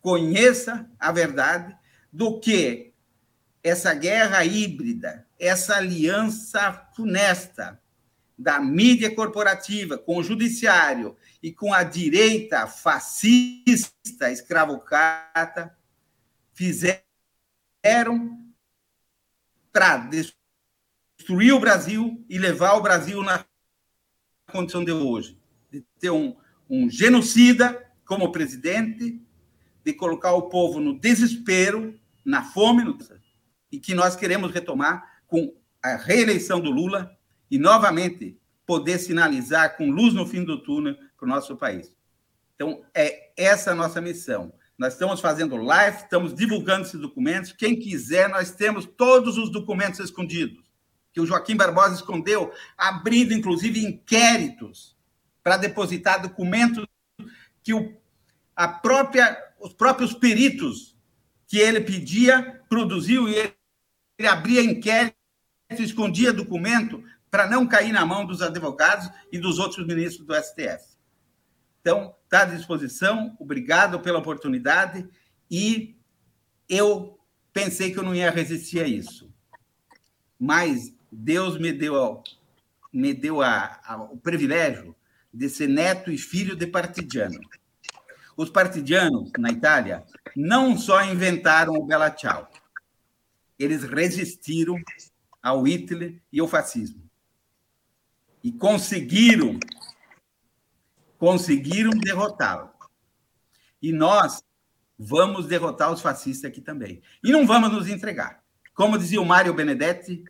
conheça 0.00 0.90
a 0.98 1.12
verdade 1.12 1.76
do 2.12 2.40
que 2.40 2.92
essa 3.62 3.94
guerra 3.94 4.44
híbrida, 4.44 5.24
essa 5.38 5.76
aliança 5.76 6.88
funesta 6.94 7.80
da 8.36 8.58
mídia 8.58 9.14
corporativa 9.14 9.98
com 9.98 10.16
o 10.16 10.22
judiciário 10.22 11.14
e 11.42 11.52
com 11.52 11.72
a 11.74 11.82
direita 11.82 12.66
fascista 12.66 14.32
escravocrata 14.32 15.76
fizeram 16.54 18.49
para 19.72 20.08
destruir 21.18 21.52
o 21.52 21.60
Brasil 21.60 22.24
e 22.28 22.38
levar 22.38 22.74
o 22.74 22.82
Brasil 22.82 23.22
na 23.22 23.44
condição 24.50 24.84
de 24.84 24.92
hoje 24.92 25.40
de 25.70 25.84
ter 25.98 26.10
um, 26.10 26.36
um 26.68 26.90
genocida 26.90 27.86
como 28.04 28.32
presidente, 28.32 29.22
de 29.84 29.92
colocar 29.92 30.32
o 30.32 30.48
povo 30.48 30.80
no 30.80 30.98
desespero, 30.98 31.98
na 32.24 32.42
fome, 32.42 32.82
no... 32.82 32.98
e 33.70 33.78
que 33.78 33.94
nós 33.94 34.16
queremos 34.16 34.52
retomar 34.52 35.22
com 35.26 35.54
a 35.82 35.96
reeleição 35.96 36.60
do 36.60 36.70
Lula 36.70 37.16
e, 37.50 37.56
novamente, 37.58 38.38
poder 38.66 38.98
sinalizar 38.98 39.76
com 39.76 39.90
luz 39.90 40.12
no 40.12 40.26
fim 40.26 40.44
do 40.44 40.62
túnel 40.62 40.96
para 41.16 41.26
o 41.26 41.28
nosso 41.28 41.56
país. 41.56 41.94
Então, 42.54 42.84
é 42.94 43.32
essa 43.36 43.72
a 43.72 43.74
nossa 43.74 44.00
missão. 44.00 44.52
Nós 44.80 44.94
estamos 44.94 45.20
fazendo 45.20 45.56
live, 45.56 45.98
estamos 45.98 46.34
divulgando 46.34 46.86
esses 46.86 46.98
documentos. 46.98 47.52
Quem 47.52 47.78
quiser, 47.78 48.30
nós 48.30 48.50
temos 48.50 48.86
todos 48.86 49.36
os 49.36 49.52
documentos 49.52 50.00
escondidos 50.00 50.64
que 51.12 51.20
o 51.20 51.26
Joaquim 51.26 51.54
Barbosa 51.54 51.96
escondeu, 51.96 52.50
abrindo 52.78 53.34
inclusive 53.34 53.84
inquéritos 53.84 54.96
para 55.42 55.58
depositar 55.58 56.22
documentos 56.22 56.86
que 57.62 57.74
o, 57.74 57.94
a 58.56 58.68
própria, 58.68 59.36
os 59.60 59.74
próprios 59.74 60.14
peritos 60.14 60.96
que 61.46 61.58
ele 61.58 61.82
pedia 61.82 62.62
produziu 62.66 63.28
e 63.28 63.34
ele, 63.34 63.54
ele 64.18 64.28
abria 64.28 64.62
inquérito, 64.62 65.14
escondia 65.78 66.32
documento 66.32 67.04
para 67.30 67.46
não 67.46 67.66
cair 67.66 67.92
na 67.92 68.06
mão 68.06 68.24
dos 68.24 68.40
advogados 68.40 69.10
e 69.30 69.38
dos 69.38 69.58
outros 69.58 69.86
ministros 69.86 70.26
do 70.26 70.34
STF. 70.34 70.89
Então, 71.80 72.14
está 72.24 72.42
à 72.42 72.44
disposição, 72.44 73.36
obrigado 73.38 74.00
pela 74.00 74.18
oportunidade 74.18 75.08
e 75.50 75.96
eu 76.68 77.18
pensei 77.52 77.92
que 77.92 77.98
eu 77.98 78.02
não 78.02 78.14
ia 78.14 78.30
resistir 78.30 78.80
a 78.80 78.86
isso. 78.86 79.32
Mas 80.38 80.94
Deus 81.10 81.58
me 81.58 81.72
deu, 81.72 82.22
me 82.92 83.12
deu 83.12 83.42
a, 83.42 83.80
a, 83.84 83.96
o 83.96 84.16
privilégio 84.16 84.94
de 85.32 85.48
ser 85.48 85.68
neto 85.68 86.10
e 86.10 86.18
filho 86.18 86.56
de 86.56 86.66
partidiano. 86.66 87.40
Os 88.36 88.48
partidianos, 88.48 89.30
na 89.38 89.50
Itália, 89.50 90.04
não 90.36 90.78
só 90.78 91.04
inventaram 91.04 91.74
o 91.74 91.84
Bella 91.84 92.14
Ciao, 92.16 92.48
eles 93.58 93.82
resistiram 93.82 94.76
ao 95.42 95.62
Hitler 95.62 96.20
e 96.32 96.40
ao 96.40 96.48
fascismo. 96.48 97.02
E 98.42 98.50
conseguiram, 98.50 99.58
conseguiram 101.20 101.90
derrotá-lo. 101.90 102.70
E 103.82 103.92
nós 103.92 104.42
vamos 104.98 105.46
derrotar 105.46 105.92
os 105.92 106.00
fascistas 106.00 106.50
aqui 106.50 106.62
também. 106.62 107.02
E 107.22 107.30
não 107.30 107.46
vamos 107.46 107.70
nos 107.70 107.88
entregar. 107.90 108.42
Como 108.74 108.98
dizia 108.98 109.20
o 109.20 109.26
Mário 109.26 109.52
Benedetti, 109.52 110.24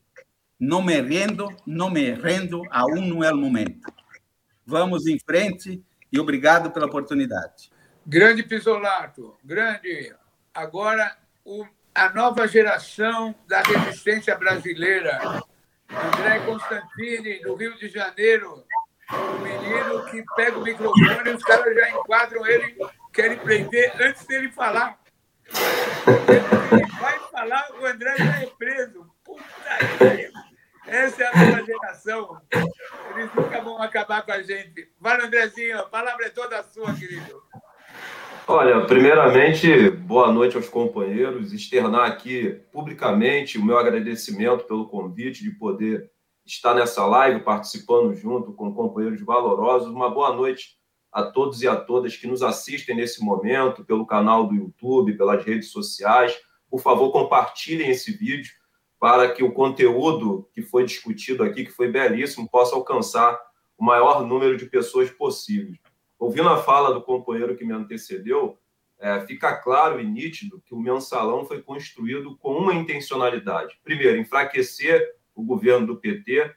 não 0.59 0.83
me 0.83 1.01
rendo, 1.01 1.47
não 1.65 1.91
me 1.91 2.11
rendo, 2.11 2.63
aún 2.71 3.07
não 3.07 3.23
é 3.23 3.33
o 3.33 3.37
momento. 3.37 3.89
Vamos 4.67 5.07
em 5.07 5.17
frente 5.21 5.81
e 6.13 6.19
obrigado 6.19 6.73
pela 6.73 6.87
oportunidade. 6.87 7.71
Grande 8.05 8.43
Pisolato, 8.43 9.37
grande. 9.45 10.13
Agora, 10.53 11.17
o, 11.45 11.65
a 11.95 12.13
nova 12.13 12.49
geração 12.49 13.33
da 13.47 13.63
resistência 13.63 14.37
brasileira. 14.37 15.41
André 15.89 16.41
Constantini, 16.41 17.41
do 17.43 17.55
Rio 17.55 17.77
de 17.77 17.89
Janeiro, 17.89 18.65
o 19.13 19.39
menino 19.41 20.05
que 20.07 20.25
pega 20.37 20.59
o 20.59 20.63
microfone 20.63 21.31
e 21.31 21.35
os 21.35 21.43
caras 21.43 21.75
já 21.75 21.91
enquadram 21.91 22.47
ele, 22.47 22.77
querem 23.13 23.39
prender 23.39 23.93
antes 24.01 24.27
dele 24.27 24.51
falar. 24.51 24.99
Ele 26.29 26.87
vai 27.01 27.19
falar, 27.31 27.69
o 27.81 27.87
André 27.87 28.17
já 28.17 28.43
é 28.43 28.47
preso. 28.47 29.07
Puta 29.25 29.43
que 29.99 30.31
essa 30.87 31.23
é 31.23 31.27
a 31.27 31.47
nova 31.47 31.65
geração. 31.65 32.41
Eles 33.15 33.31
nunca 33.35 33.61
vão 33.61 33.81
acabar 33.81 34.23
com 34.23 34.33
a 34.33 34.43
gente. 34.43 34.89
Vai, 35.01 35.21
Andrezinho, 35.21 35.79
a 35.79 35.85
palavra 35.85 36.27
é 36.27 36.31
toda 36.31 36.63
sua, 36.65 36.93
querido. 36.95 37.43
Olha, 38.47 38.85
primeiramente, 38.87 39.91
boa 39.91 40.33
noite 40.33 40.57
aos 40.57 40.69
companheiros. 40.69 41.53
Externar 41.53 42.11
aqui 42.11 42.61
publicamente 42.73 43.59
o 43.59 43.65
meu 43.65 43.79
agradecimento 43.79 44.65
pelo 44.65 44.89
convite 44.89 45.45
de 45.45 45.51
poder 45.51 46.11
estar 46.53 46.75
nessa 46.75 47.07
live 47.07 47.41
participando 47.41 48.15
junto 48.15 48.53
com 48.53 48.75
companheiros 48.75 49.21
valorosos. 49.23 49.89
Uma 49.89 50.11
boa 50.11 50.35
noite 50.35 50.79
a 51.13 51.23
todos 51.23 51.63
e 51.63 51.69
a 51.69 51.77
todas 51.77 52.17
que 52.17 52.27
nos 52.27 52.43
assistem 52.43 52.97
nesse 52.97 53.25
momento, 53.25 53.85
pelo 53.85 54.07
canal 54.07 54.47
do 54.47 54.55
YouTube, 54.55 55.17
pelas 55.17 55.45
redes 55.45 55.71
sociais. 55.71 56.37
Por 56.69 56.81
favor, 56.81 57.13
compartilhem 57.13 57.91
esse 57.91 58.13
vídeo 58.13 58.53
para 58.99 59.33
que 59.33 59.43
o 59.43 59.53
conteúdo 59.53 60.49
que 60.53 60.63
foi 60.63 60.85
discutido 60.85 61.43
aqui, 61.43 61.65
que 61.65 61.71
foi 61.71 61.91
belíssimo, 61.91 62.49
possa 62.49 62.75
alcançar 62.75 63.41
o 63.79 63.85
maior 63.85 64.27
número 64.27 64.57
de 64.57 64.67
pessoas 64.67 65.11
possível. 65.11 65.75
Ouvindo 66.19 66.49
a 66.49 66.63
fala 66.63 66.93
do 66.93 67.01
companheiro 67.01 67.57
que 67.57 67.65
me 67.65 67.73
antecedeu, 67.73 68.59
é, 68.99 69.21
fica 69.21 69.57
claro 69.57 69.99
e 69.99 70.05
nítido 70.05 70.61
que 70.67 70.75
o 70.75 70.79
mensalão 70.79 71.47
foi 71.47 71.63
construído 71.63 72.37
com 72.37 72.53
uma 72.59 72.75
intencionalidade. 72.75 73.79
Primeiro, 73.83 74.19
enfraquecer 74.19 75.20
o 75.41 75.45
governo 75.45 75.87
do 75.87 75.97
PT 75.97 76.55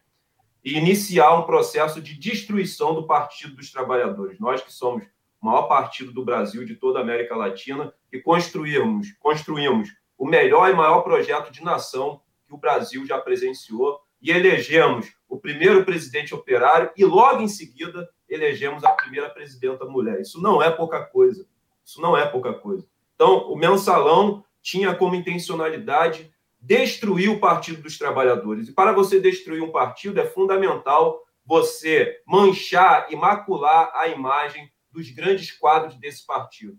e 0.63 0.77
iniciar 0.77 1.33
um 1.37 1.43
processo 1.43 2.01
de 2.01 2.17
destruição 2.17 2.93
do 2.93 3.05
Partido 3.05 3.55
dos 3.55 3.71
Trabalhadores. 3.71 4.39
Nós 4.39 4.61
que 4.61 4.71
somos 4.71 5.03
o 5.41 5.45
maior 5.45 5.63
partido 5.63 6.11
do 6.11 6.23
Brasil, 6.23 6.65
de 6.65 6.75
toda 6.75 6.99
a 6.99 7.01
América 7.01 7.35
Latina, 7.35 7.93
e 8.11 8.19
construímos, 8.19 9.11
construímos 9.19 9.89
o 10.17 10.25
melhor 10.25 10.69
e 10.69 10.73
maior 10.73 11.01
projeto 11.01 11.51
de 11.51 11.63
nação 11.63 12.21
que 12.47 12.53
o 12.53 12.57
Brasil 12.57 13.05
já 13.05 13.19
presenciou 13.19 13.99
e 14.21 14.31
elegemos 14.31 15.13
o 15.27 15.37
primeiro 15.37 15.83
presidente 15.83 16.33
operário 16.33 16.91
e 16.95 17.03
logo 17.03 17.41
em 17.41 17.47
seguida 17.49 18.09
elegemos 18.29 18.85
a 18.85 18.91
primeira 18.91 19.29
presidenta 19.29 19.83
mulher. 19.83 20.21
Isso 20.21 20.41
não 20.41 20.61
é 20.63 20.71
pouca 20.71 21.03
coisa. 21.03 21.45
Isso 21.83 22.01
não 22.01 22.15
é 22.15 22.25
pouca 22.25 22.53
coisa. 22.53 22.87
Então, 23.15 23.51
o 23.51 23.57
mensalão 23.57 24.45
tinha 24.61 24.95
como 24.95 25.15
intencionalidade 25.15 26.32
destruir 26.63 27.29
o 27.29 27.39
Partido 27.39 27.81
dos 27.81 27.97
Trabalhadores. 27.97 28.69
E 28.69 28.73
para 28.73 28.93
você 28.93 29.19
destruir 29.19 29.61
um 29.61 29.71
partido 29.71 30.19
é 30.19 30.25
fundamental 30.25 31.21
você 31.45 32.21
manchar 32.25 33.07
e 33.11 33.15
macular 33.17 33.91
a 33.93 34.07
imagem 34.07 34.71
dos 34.89 35.09
grandes 35.09 35.51
quadros 35.51 35.95
desse 35.95 36.25
partido. 36.25 36.77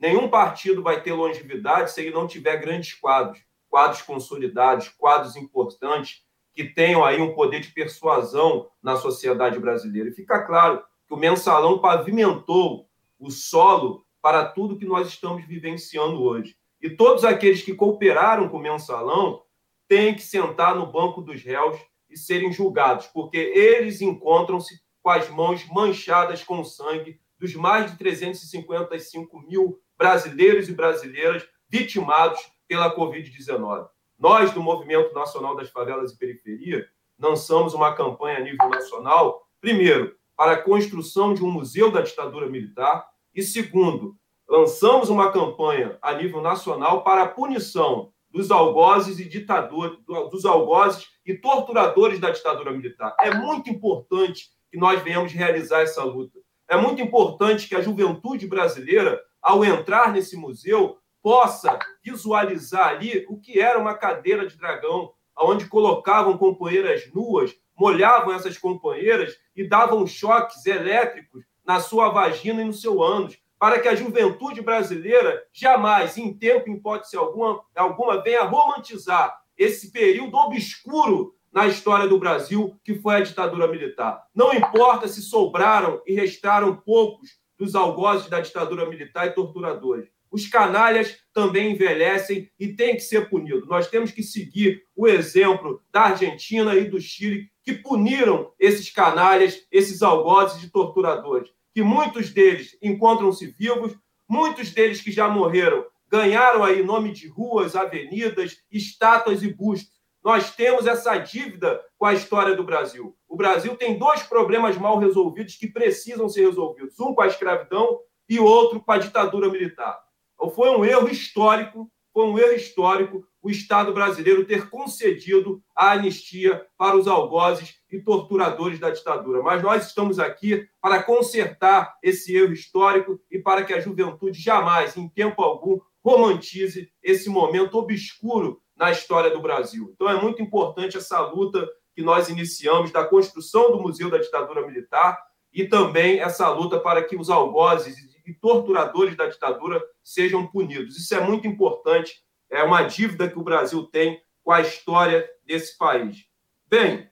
Nenhum 0.00 0.28
partido 0.28 0.82
vai 0.82 1.00
ter 1.00 1.12
longevidade 1.12 1.92
se 1.92 2.00
ele 2.00 2.10
não 2.10 2.26
tiver 2.26 2.56
grandes 2.56 2.92
quadros 2.94 3.40
quadros 3.74 4.02
consolidados, 4.02 4.88
quadros 4.88 5.34
importantes, 5.34 6.22
que 6.54 6.62
tenham 6.62 7.04
aí 7.04 7.20
um 7.20 7.34
poder 7.34 7.58
de 7.58 7.72
persuasão 7.72 8.70
na 8.80 8.94
sociedade 8.94 9.58
brasileira. 9.58 10.10
E 10.10 10.14
fica 10.14 10.44
claro 10.44 10.80
que 11.08 11.12
o 11.12 11.16
mensalão 11.16 11.80
pavimentou 11.80 12.88
o 13.18 13.32
solo 13.32 14.06
para 14.22 14.44
tudo 14.44 14.78
que 14.78 14.84
nós 14.84 15.08
estamos 15.08 15.44
vivenciando 15.44 16.22
hoje. 16.22 16.56
E 16.84 16.90
todos 16.90 17.24
aqueles 17.24 17.62
que 17.62 17.72
cooperaram 17.72 18.46
com 18.46 18.58
o 18.58 18.60
mensalão 18.60 19.42
têm 19.88 20.14
que 20.14 20.20
sentar 20.20 20.76
no 20.76 20.92
banco 20.92 21.22
dos 21.22 21.42
réus 21.42 21.80
e 22.10 22.18
serem 22.18 22.52
julgados, 22.52 23.06
porque 23.06 23.38
eles 23.38 24.02
encontram-se 24.02 24.78
com 25.02 25.08
as 25.08 25.26
mãos 25.30 25.66
manchadas 25.66 26.44
com 26.44 26.62
sangue 26.62 27.18
dos 27.38 27.54
mais 27.54 27.90
de 27.90 27.96
355 27.96 29.40
mil 29.48 29.80
brasileiros 29.96 30.68
e 30.68 30.74
brasileiras 30.74 31.48
vitimados 31.70 32.38
pela 32.68 32.94
Covid-19. 32.94 33.88
Nós, 34.18 34.52
do 34.52 34.62
Movimento 34.62 35.14
Nacional 35.14 35.56
das 35.56 35.70
Favelas 35.70 36.12
e 36.12 36.18
Periferia, 36.18 36.86
lançamos 37.18 37.72
uma 37.72 37.94
campanha 37.94 38.36
a 38.36 38.42
nível 38.42 38.68
nacional, 38.68 39.48
primeiro, 39.58 40.14
para 40.36 40.52
a 40.52 40.62
construção 40.62 41.32
de 41.32 41.42
um 41.42 41.50
museu 41.50 41.90
da 41.90 42.02
ditadura 42.02 42.46
militar, 42.46 43.08
e 43.34 43.42
segundo, 43.42 44.18
lançamos 44.48 45.08
uma 45.08 45.32
campanha 45.32 45.98
a 46.00 46.12
nível 46.14 46.40
nacional 46.40 47.02
para 47.02 47.22
a 47.22 47.28
punição 47.28 48.12
dos 48.30 48.50
algozes 48.50 49.20
e 49.20 49.28
ditadores, 49.28 49.96
dos 50.30 50.44
algozes 50.44 51.06
e 51.24 51.34
torturadores 51.34 52.18
da 52.18 52.30
ditadura 52.30 52.72
militar. 52.72 53.14
É 53.20 53.32
muito 53.32 53.70
importante 53.70 54.48
que 54.70 54.76
nós 54.76 55.00
venhamos 55.02 55.32
realizar 55.32 55.82
essa 55.82 56.02
luta. 56.02 56.38
É 56.68 56.76
muito 56.76 57.00
importante 57.00 57.68
que 57.68 57.76
a 57.76 57.80
juventude 57.80 58.46
brasileira, 58.46 59.20
ao 59.40 59.64
entrar 59.64 60.12
nesse 60.12 60.36
museu, 60.36 60.98
possa 61.22 61.78
visualizar 62.04 62.88
ali 62.88 63.24
o 63.28 63.38
que 63.38 63.60
era 63.60 63.78
uma 63.78 63.94
cadeira 63.94 64.46
de 64.46 64.56
dragão, 64.56 65.12
onde 65.38 65.68
colocavam 65.68 66.36
companheiras 66.36 67.10
nuas, 67.14 67.54
molhavam 67.78 68.34
essas 68.34 68.58
companheiras 68.58 69.36
e 69.54 69.66
davam 69.66 70.06
choques 70.06 70.66
elétricos 70.66 71.44
na 71.64 71.80
sua 71.80 72.08
vagina 72.08 72.60
e 72.62 72.64
no 72.64 72.72
seu 72.72 73.02
ânus, 73.02 73.38
para 73.64 73.80
que 73.80 73.88
a 73.88 73.94
juventude 73.94 74.60
brasileira 74.60 75.42
jamais, 75.50 76.18
em 76.18 76.34
tempo, 76.34 76.68
em 76.68 76.74
hipótese 76.74 77.16
alguma, 77.16 77.62
alguma 77.74 78.22
venha 78.22 78.42
romantizar 78.42 79.34
esse 79.56 79.90
período 79.90 80.36
obscuro 80.36 81.34
na 81.50 81.66
história 81.66 82.06
do 82.06 82.18
Brasil, 82.18 82.78
que 82.84 82.96
foi 82.96 83.14
a 83.14 83.20
ditadura 83.22 83.66
militar. 83.66 84.22
Não 84.34 84.52
importa 84.52 85.08
se 85.08 85.22
sobraram 85.22 86.02
e 86.06 86.12
restaram 86.12 86.76
poucos 86.76 87.38
dos 87.58 87.74
algozes 87.74 88.28
da 88.28 88.38
ditadura 88.38 88.84
militar 88.84 89.28
e 89.28 89.30
torturadores 89.30 90.10
os 90.34 90.48
canalhas 90.48 91.16
também 91.32 91.70
envelhecem 91.70 92.50
e 92.58 92.66
têm 92.66 92.96
que 92.96 93.02
ser 93.02 93.30
punidos. 93.30 93.68
Nós 93.68 93.86
temos 93.86 94.10
que 94.10 94.20
seguir 94.20 94.82
o 94.96 95.06
exemplo 95.06 95.80
da 95.92 96.06
Argentina 96.06 96.74
e 96.74 96.90
do 96.90 97.00
Chile, 97.00 97.48
que 97.62 97.72
puniram 97.72 98.50
esses 98.58 98.90
canalhas, 98.90 99.64
esses 99.70 100.02
algozes 100.02 100.60
de 100.60 100.70
torturadores, 100.70 101.48
que 101.74 101.82
muitos 101.82 102.30
deles 102.30 102.78
encontram-se 102.80 103.46
vivos, 103.48 103.94
muitos 104.28 104.70
deles 104.70 105.00
que 105.00 105.10
já 105.10 105.28
morreram 105.28 105.84
ganharam 106.08 106.62
aí 106.62 106.82
nome 106.82 107.10
de 107.10 107.26
ruas, 107.26 107.74
avenidas, 107.74 108.58
estátuas 108.70 109.42
e 109.42 109.52
bustos. 109.52 109.92
Nós 110.22 110.54
temos 110.54 110.86
essa 110.86 111.18
dívida 111.18 111.82
com 111.98 112.06
a 112.06 112.14
história 112.14 112.54
do 112.54 112.62
Brasil. 112.62 113.16
O 113.28 113.36
Brasil 113.36 113.76
tem 113.76 113.98
dois 113.98 114.22
problemas 114.22 114.78
mal 114.78 114.98
resolvidos 114.98 115.56
que 115.56 115.66
precisam 115.66 116.28
ser 116.28 116.46
resolvidos: 116.46 117.00
um 117.00 117.14
com 117.14 117.22
a 117.22 117.26
escravidão 117.26 117.98
e 118.28 118.38
outro 118.38 118.80
com 118.80 118.92
a 118.92 118.98
ditadura 118.98 119.50
militar 119.50 120.04
foi 120.50 120.70
um 120.70 120.84
erro 120.84 121.08
histórico, 121.08 121.90
foi 122.12 122.26
um 122.26 122.38
erro 122.38 122.52
histórico 122.52 123.26
o 123.44 123.50
Estado 123.50 123.92
brasileiro 123.92 124.46
ter 124.46 124.70
concedido 124.70 125.62
a 125.76 125.92
anistia 125.92 126.66
para 126.78 126.96
os 126.96 127.06
algozes 127.06 127.74
e 127.92 128.00
torturadores 128.00 128.80
da 128.80 128.88
ditadura. 128.88 129.42
Mas 129.42 129.62
nós 129.62 129.86
estamos 129.86 130.18
aqui 130.18 130.66
para 130.80 131.02
consertar 131.02 131.94
esse 132.02 132.34
erro 132.34 132.54
histórico 132.54 133.20
e 133.30 133.38
para 133.38 133.62
que 133.62 133.74
a 133.74 133.80
juventude 133.80 134.40
jamais, 134.40 134.96
em 134.96 135.06
tempo 135.10 135.42
algum, 135.42 135.78
romantize 136.02 136.90
esse 137.02 137.28
momento 137.28 137.76
obscuro 137.76 138.62
na 138.74 138.90
história 138.90 139.30
do 139.30 139.42
Brasil. 139.42 139.90
Então 139.92 140.08
é 140.08 140.18
muito 140.18 140.40
importante 140.40 140.96
essa 140.96 141.20
luta 141.20 141.68
que 141.94 142.02
nós 142.02 142.30
iniciamos 142.30 142.90
da 142.90 143.04
construção 143.04 143.70
do 143.70 143.78
Museu 143.78 144.10
da 144.10 144.16
Ditadura 144.16 144.66
Militar 144.66 145.18
e 145.52 145.68
também 145.68 146.18
essa 146.18 146.48
luta 146.48 146.80
para 146.80 147.04
que 147.04 147.14
os 147.14 147.28
algozes 147.28 148.14
e 148.26 148.32
torturadores 148.32 149.16
da 149.16 149.26
ditadura 149.26 149.82
sejam 150.02 150.46
punidos. 150.46 150.96
Isso 150.96 151.14
é 151.14 151.20
muito 151.20 151.46
importante, 151.46 152.23
é 152.54 152.62
uma 152.62 152.82
dívida 152.82 153.28
que 153.28 153.38
o 153.38 153.42
Brasil 153.42 153.82
tem 153.84 154.22
com 154.42 154.52
a 154.52 154.60
história 154.60 155.28
desse 155.44 155.76
país. 155.76 156.24
Bem, 156.66 157.10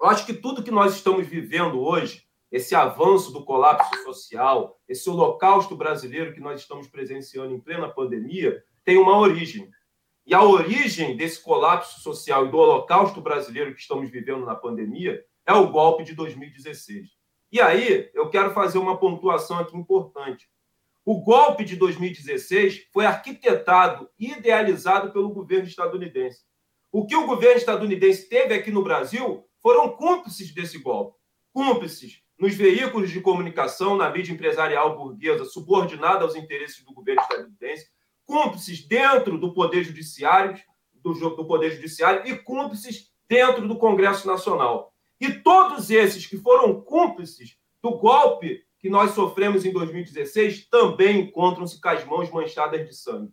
eu 0.00 0.08
acho 0.08 0.26
que 0.26 0.34
tudo 0.34 0.62
que 0.62 0.70
nós 0.70 0.96
estamos 0.96 1.26
vivendo 1.26 1.80
hoje, 1.80 2.26
esse 2.50 2.74
avanço 2.74 3.32
do 3.32 3.44
colapso 3.44 4.02
social, 4.02 4.80
esse 4.88 5.08
holocausto 5.08 5.76
brasileiro 5.76 6.32
que 6.32 6.40
nós 6.40 6.60
estamos 6.60 6.88
presenciando 6.88 7.54
em 7.54 7.60
plena 7.60 7.88
pandemia, 7.88 8.62
tem 8.84 8.96
uma 8.96 9.16
origem. 9.16 9.70
E 10.26 10.34
a 10.34 10.42
origem 10.42 11.16
desse 11.16 11.40
colapso 11.40 12.00
social 12.00 12.46
e 12.46 12.50
do 12.50 12.58
holocausto 12.58 13.20
brasileiro 13.20 13.74
que 13.74 13.80
estamos 13.80 14.10
vivendo 14.10 14.44
na 14.44 14.54
pandemia 14.54 15.24
é 15.46 15.52
o 15.52 15.70
golpe 15.70 16.02
de 16.02 16.14
2016. 16.14 17.08
E 17.50 17.60
aí, 17.60 18.10
eu 18.12 18.28
quero 18.28 18.52
fazer 18.52 18.78
uma 18.78 18.98
pontuação 18.98 19.58
aqui 19.58 19.76
importante. 19.76 20.50
O 21.10 21.22
golpe 21.22 21.64
de 21.64 21.74
2016 21.74 22.86
foi 22.92 23.06
arquitetado 23.06 24.10
e 24.18 24.32
idealizado 24.32 25.10
pelo 25.10 25.30
governo 25.30 25.66
estadunidense. 25.66 26.42
O 26.92 27.06
que 27.06 27.16
o 27.16 27.24
governo 27.24 27.56
estadunidense 27.56 28.28
teve 28.28 28.52
aqui 28.52 28.70
no 28.70 28.82
Brasil 28.82 29.42
foram 29.62 29.96
cúmplices 29.96 30.52
desse 30.52 30.76
golpe. 30.76 31.16
Cúmplices 31.50 32.20
nos 32.38 32.54
veículos 32.54 33.10
de 33.10 33.22
comunicação, 33.22 33.96
na 33.96 34.10
mídia 34.10 34.34
empresarial 34.34 34.98
burguesa, 34.98 35.46
subordinada 35.46 36.24
aos 36.24 36.36
interesses 36.36 36.84
do 36.84 36.92
governo 36.92 37.22
estadunidense, 37.22 37.86
cúmplices 38.26 38.86
dentro 38.86 39.38
do 39.38 39.54
Poder 39.54 39.84
Judiciário, 39.84 40.62
do, 40.92 41.14
do 41.14 41.46
Poder 41.46 41.70
Judiciário 41.70 42.30
e 42.30 42.36
cúmplices 42.36 43.10
dentro 43.26 43.66
do 43.66 43.78
Congresso 43.78 44.26
Nacional. 44.26 44.92
E 45.18 45.32
todos 45.32 45.90
esses 45.90 46.26
que 46.26 46.36
foram 46.36 46.82
cúmplices 46.82 47.56
do 47.82 47.96
golpe 47.96 48.67
que 48.78 48.88
nós 48.88 49.10
sofremos 49.10 49.64
em 49.64 49.72
2016 49.72 50.68
também 50.68 51.20
encontram-se 51.20 51.80
com 51.80 51.88
as 51.88 52.04
mãos 52.04 52.30
manchadas 52.30 52.86
de 52.86 52.94
sangue. 52.94 53.32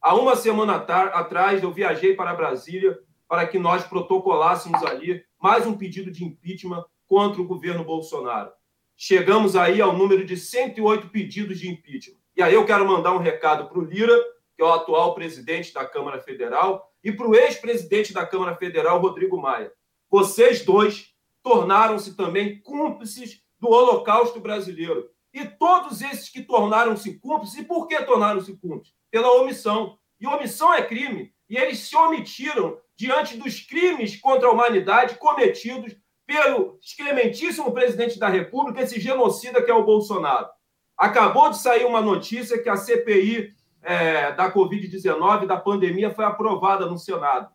Há 0.00 0.14
uma 0.14 0.34
semana 0.34 0.76
atrás, 0.76 1.62
eu 1.62 1.72
viajei 1.72 2.14
para 2.14 2.34
Brasília 2.34 2.98
para 3.28 3.46
que 3.46 3.58
nós 3.58 3.84
protocolássemos 3.84 4.82
ali 4.84 5.22
mais 5.38 5.66
um 5.66 5.76
pedido 5.76 6.10
de 6.10 6.24
impeachment 6.24 6.84
contra 7.06 7.40
o 7.40 7.46
governo 7.46 7.84
Bolsonaro. 7.84 8.50
Chegamos 8.96 9.56
aí 9.56 9.80
ao 9.80 9.96
número 9.96 10.24
de 10.24 10.36
108 10.36 11.08
pedidos 11.08 11.58
de 11.58 11.68
impeachment. 11.68 12.18
E 12.36 12.42
aí 12.42 12.54
eu 12.54 12.66
quero 12.66 12.86
mandar 12.86 13.12
um 13.12 13.18
recado 13.18 13.68
para 13.68 13.78
o 13.78 13.84
Lira, 13.84 14.16
que 14.56 14.62
é 14.62 14.64
o 14.64 14.72
atual 14.72 15.14
presidente 15.14 15.72
da 15.72 15.84
Câmara 15.84 16.20
Federal, 16.20 16.90
e 17.02 17.12
para 17.12 17.28
o 17.28 17.34
ex-presidente 17.34 18.12
da 18.12 18.26
Câmara 18.26 18.56
Federal, 18.56 19.00
Rodrigo 19.00 19.40
Maia. 19.40 19.72
Vocês 20.10 20.64
dois 20.64 21.14
tornaram-se 21.42 22.16
também 22.16 22.60
cúmplices 22.60 23.39
do 23.60 23.68
Holocausto 23.68 24.40
brasileiro. 24.40 25.10
E 25.32 25.44
todos 25.44 26.02
esses 26.02 26.28
que 26.28 26.42
tornaram-se 26.42 27.18
cúmplices, 27.18 27.58
e 27.58 27.64
por 27.64 27.86
que 27.86 28.00
tornaram-se 28.02 28.56
cúmplices? 28.56 28.94
Pela 29.10 29.30
omissão. 29.40 29.98
E 30.20 30.26
omissão 30.26 30.74
é 30.74 30.82
crime. 30.82 31.32
E 31.48 31.56
eles 31.56 31.78
se 31.78 31.96
omitiram 31.96 32.78
diante 32.96 33.36
dos 33.36 33.60
crimes 33.60 34.16
contra 34.20 34.48
a 34.48 34.52
humanidade 34.52 35.16
cometidos 35.16 35.96
pelo 36.26 36.78
excrementíssimo 36.80 37.72
presidente 37.72 38.18
da 38.18 38.28
República, 38.28 38.82
esse 38.82 39.00
genocida 39.00 39.62
que 39.62 39.70
é 39.70 39.74
o 39.74 39.84
Bolsonaro. 39.84 40.48
Acabou 40.96 41.50
de 41.50 41.58
sair 41.58 41.84
uma 41.84 42.00
notícia 42.00 42.62
que 42.62 42.68
a 42.68 42.76
CPI 42.76 43.54
é, 43.82 44.32
da 44.32 44.52
Covid-19, 44.52 45.46
da 45.46 45.56
pandemia, 45.56 46.14
foi 46.14 46.24
aprovada 46.24 46.86
no 46.86 46.98
Senado. 46.98 47.50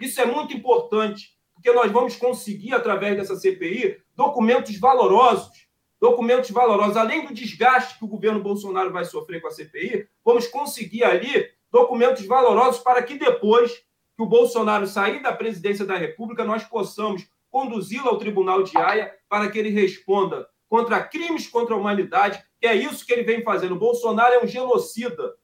Isso 0.00 0.20
é 0.20 0.24
muito 0.24 0.56
importante, 0.56 1.36
porque 1.54 1.70
nós 1.72 1.92
vamos 1.92 2.16
conseguir, 2.16 2.74
através 2.74 3.16
dessa 3.16 3.36
CPI, 3.36 3.98
documentos 4.18 4.76
valorosos. 4.76 5.68
Documentos 6.00 6.50
valorosos. 6.50 6.96
Além 6.96 7.24
do 7.24 7.32
desgaste 7.32 7.96
que 7.96 8.04
o 8.04 8.08
governo 8.08 8.42
Bolsonaro 8.42 8.92
vai 8.92 9.04
sofrer 9.04 9.40
com 9.40 9.46
a 9.46 9.52
CPI, 9.52 10.08
vamos 10.24 10.48
conseguir 10.48 11.04
ali 11.04 11.48
documentos 11.70 12.26
valorosos 12.26 12.80
para 12.80 13.00
que 13.00 13.16
depois 13.16 13.72
que 13.72 14.22
o 14.22 14.26
Bolsonaro 14.26 14.88
sair 14.88 15.22
da 15.22 15.32
presidência 15.32 15.84
da 15.86 15.96
República, 15.96 16.44
nós 16.44 16.64
possamos 16.64 17.28
conduzi-lo 17.48 18.08
ao 18.08 18.18
Tribunal 18.18 18.64
de 18.64 18.76
Haia 18.76 19.14
para 19.28 19.48
que 19.48 19.58
ele 19.58 19.70
responda 19.70 20.48
contra 20.68 21.02
crimes 21.02 21.46
contra 21.46 21.74
a 21.74 21.78
humanidade 21.78 22.44
que 22.60 22.66
é 22.66 22.74
isso 22.74 23.06
que 23.06 23.12
ele 23.12 23.22
vem 23.22 23.44
fazendo. 23.44 23.76
O 23.76 23.78
Bolsonaro 23.78 24.34
é 24.34 24.44
um 24.44 24.48
genocida. 24.48 25.34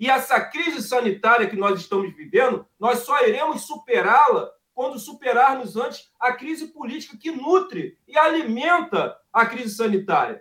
E 0.00 0.08
essa 0.08 0.40
crise 0.40 0.82
sanitária 0.82 1.46
que 1.46 1.56
nós 1.56 1.78
estamos 1.78 2.14
vivendo, 2.16 2.64
nós 2.80 3.00
só 3.00 3.22
iremos 3.26 3.66
superá-la 3.66 4.50
quando 4.78 4.96
superarmos 4.96 5.76
antes 5.76 6.08
a 6.20 6.32
crise 6.34 6.68
política 6.68 7.16
que 7.16 7.32
nutre 7.32 7.98
e 8.06 8.16
alimenta 8.16 9.18
a 9.32 9.44
crise 9.44 9.74
sanitária. 9.74 10.40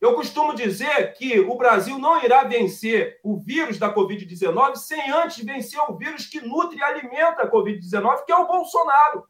Eu 0.00 0.14
costumo 0.14 0.56
dizer 0.56 1.14
que 1.14 1.38
o 1.38 1.54
Brasil 1.54 2.00
não 2.00 2.20
irá 2.20 2.42
vencer 2.42 3.20
o 3.22 3.38
vírus 3.38 3.78
da 3.78 3.94
Covid-19 3.94 4.74
sem 4.74 5.08
antes 5.12 5.44
vencer 5.44 5.78
o 5.88 5.96
vírus 5.96 6.26
que 6.26 6.40
nutre 6.40 6.78
e 6.78 6.82
alimenta 6.82 7.42
a 7.42 7.48
Covid-19, 7.48 8.24
que 8.24 8.32
é 8.32 8.36
o 8.36 8.48
Bolsonaro. 8.48 9.22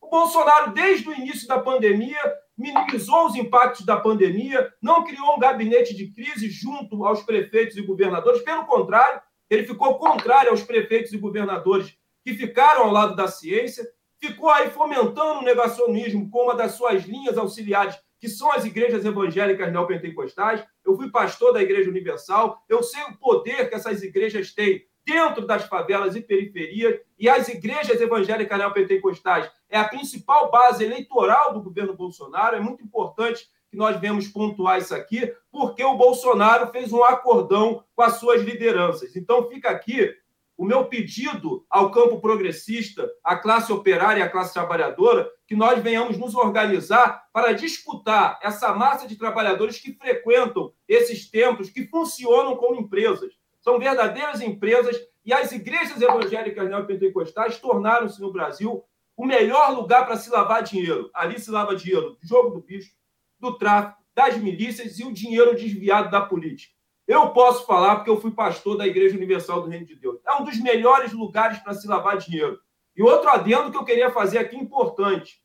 O 0.00 0.08
Bolsonaro, 0.08 0.72
desde 0.72 1.08
o 1.08 1.12
início 1.12 1.48
da 1.48 1.58
pandemia, 1.58 2.20
minimizou 2.56 3.26
os 3.26 3.34
impactos 3.34 3.84
da 3.84 3.96
pandemia, 3.96 4.72
não 4.80 5.02
criou 5.02 5.34
um 5.34 5.40
gabinete 5.40 5.92
de 5.92 6.06
crise 6.12 6.48
junto 6.48 7.04
aos 7.04 7.24
prefeitos 7.24 7.76
e 7.76 7.82
governadores. 7.82 8.42
Pelo 8.42 8.64
contrário, 8.66 9.20
ele 9.50 9.66
ficou 9.66 9.98
contrário 9.98 10.52
aos 10.52 10.62
prefeitos 10.62 11.12
e 11.12 11.18
governadores 11.18 11.98
que 12.24 12.34
ficaram 12.34 12.84
ao 12.84 12.90
lado 12.90 13.16
da 13.16 13.28
ciência, 13.28 13.86
ficou 14.18 14.50
aí 14.50 14.70
fomentando 14.70 15.40
o 15.40 15.42
negacionismo 15.42 16.30
com 16.30 16.44
uma 16.44 16.54
das 16.54 16.72
suas 16.72 17.04
linhas 17.04 17.38
auxiliares, 17.38 17.96
que 18.20 18.28
são 18.28 18.52
as 18.52 18.64
igrejas 18.64 19.04
evangélicas 19.04 19.72
neopentecostais. 19.72 20.62
Eu 20.84 20.94
fui 20.94 21.10
pastor 21.10 21.54
da 21.54 21.62
Igreja 21.62 21.88
Universal, 21.88 22.62
eu 22.68 22.82
sei 22.82 23.02
o 23.04 23.16
poder 23.16 23.68
que 23.68 23.74
essas 23.74 24.02
igrejas 24.02 24.52
têm 24.52 24.84
dentro 25.06 25.46
das 25.46 25.64
favelas 25.64 26.14
e 26.14 26.20
periferias, 26.20 27.00
e 27.18 27.28
as 27.28 27.48
igrejas 27.48 28.00
evangélicas 28.00 28.58
neopentecostais 28.58 29.50
é 29.68 29.78
a 29.78 29.88
principal 29.88 30.50
base 30.50 30.84
eleitoral 30.84 31.54
do 31.54 31.62
governo 31.62 31.94
Bolsonaro. 31.94 32.56
É 32.56 32.60
muito 32.60 32.84
importante 32.84 33.48
que 33.70 33.76
nós 33.76 33.98
vemos 33.98 34.28
pontuar 34.28 34.78
isso 34.78 34.94
aqui, 34.94 35.32
porque 35.50 35.82
o 35.82 35.96
Bolsonaro 35.96 36.70
fez 36.72 36.92
um 36.92 37.02
acordão 37.04 37.84
com 37.94 38.02
as 38.02 38.14
suas 38.14 38.42
lideranças. 38.42 39.16
Então, 39.16 39.48
fica 39.48 39.70
aqui 39.70 40.12
o 40.60 40.64
meu 40.66 40.84
pedido 40.84 41.64
ao 41.70 41.90
campo 41.90 42.20
progressista, 42.20 43.10
à 43.24 43.34
classe 43.34 43.72
operária 43.72 44.20
e 44.20 44.22
à 44.22 44.28
classe 44.28 44.52
trabalhadora, 44.52 45.26
que 45.46 45.56
nós 45.56 45.82
venhamos 45.82 46.18
nos 46.18 46.34
organizar 46.34 47.24
para 47.32 47.54
disputar 47.54 48.38
essa 48.42 48.74
massa 48.74 49.08
de 49.08 49.16
trabalhadores 49.16 49.80
que 49.80 49.94
frequentam 49.94 50.70
esses 50.86 51.30
templos, 51.30 51.70
que 51.70 51.86
funcionam 51.86 52.56
como 52.56 52.78
empresas. 52.78 53.32
São 53.62 53.78
verdadeiras 53.78 54.42
empresas 54.42 55.00
e 55.24 55.32
as 55.32 55.50
igrejas 55.50 55.98
evangélicas 56.02 56.68
neopentecostais 56.68 57.58
tornaram-se 57.58 58.20
no 58.20 58.30
Brasil 58.30 58.84
o 59.16 59.24
melhor 59.24 59.72
lugar 59.74 60.04
para 60.04 60.18
se 60.18 60.28
lavar 60.28 60.62
dinheiro. 60.62 61.08
Ali 61.14 61.40
se 61.40 61.50
lava 61.50 61.74
dinheiro 61.74 62.18
do 62.20 62.28
jogo 62.28 62.50
do 62.50 62.60
bicho, 62.60 62.92
do 63.38 63.56
tráfico, 63.56 63.98
das 64.14 64.36
milícias 64.36 64.98
e 64.98 65.04
o 65.04 65.12
dinheiro 65.12 65.56
desviado 65.56 66.10
da 66.10 66.20
política. 66.20 66.74
Eu 67.10 67.30
posso 67.30 67.66
falar 67.66 67.96
porque 67.96 68.08
eu 68.08 68.20
fui 68.20 68.30
pastor 68.30 68.76
da 68.76 68.86
Igreja 68.86 69.16
Universal 69.16 69.62
do 69.62 69.68
Reino 69.68 69.84
de 69.84 69.96
Deus. 69.96 70.20
É 70.24 70.32
um 70.34 70.44
dos 70.44 70.56
melhores 70.60 71.12
lugares 71.12 71.58
para 71.58 71.74
se 71.74 71.88
lavar 71.88 72.16
dinheiro. 72.16 72.60
E 72.96 73.02
outro 73.02 73.28
adendo 73.28 73.68
que 73.72 73.76
eu 73.76 73.84
queria 73.84 74.12
fazer 74.12 74.38
aqui 74.38 74.56
importante. 74.56 75.42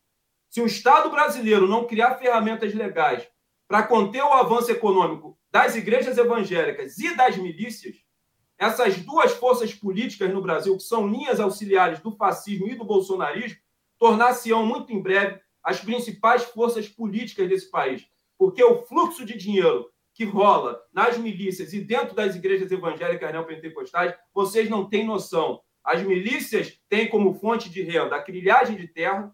Se 0.47 0.61
o 0.61 0.67
Estado 0.67 1.09
brasileiro 1.09 1.67
não 1.67 1.87
criar 1.87 2.19
ferramentas 2.19 2.71
legais 2.75 3.27
para 3.67 3.81
conter 3.81 4.21
o 4.21 4.31
avanço 4.31 4.71
econômico 4.71 5.39
das 5.49 5.75
igrejas 5.75 6.19
evangélicas 6.19 6.99
e 6.99 7.15
das 7.15 7.35
milícias, 7.35 7.95
essas 8.59 8.97
duas 8.97 9.31
forças 9.31 9.73
políticas 9.73 10.31
no 10.31 10.43
Brasil, 10.43 10.77
que 10.77 10.83
são 10.83 11.07
linhas 11.07 11.39
auxiliares 11.39 11.99
do 11.99 12.15
fascismo 12.15 12.67
e 12.67 12.75
do 12.75 12.85
bolsonarismo, 12.85 13.57
tornar-se-ão 13.97 14.63
muito 14.63 14.93
em 14.93 15.01
breve 15.01 15.41
as 15.63 15.79
principais 15.79 16.43
forças 16.43 16.87
políticas 16.87 17.49
desse 17.49 17.71
país. 17.71 18.05
Porque 18.37 18.63
o 18.63 18.83
fluxo 18.83 19.25
de 19.25 19.35
dinheiro 19.35 19.89
que 20.15 20.23
rola 20.23 20.81
nas 20.93 21.17
milícias 21.17 21.73
e 21.73 21.81
dentro 21.81 22.15
das 22.15 22.35
igrejas 22.35 22.71
evangélicas 22.71 23.31
neopentecostais, 23.33 24.15
vocês 24.33 24.69
não 24.69 24.89
têm 24.89 25.05
noção. 25.05 25.59
As 25.83 26.01
milícias 26.01 26.79
têm 26.89 27.09
como 27.09 27.33
fonte 27.35 27.69
de 27.69 27.83
renda 27.83 28.15
a 28.15 28.23
crilhagem 28.23 28.77
de 28.77 28.87
terra, 28.87 29.29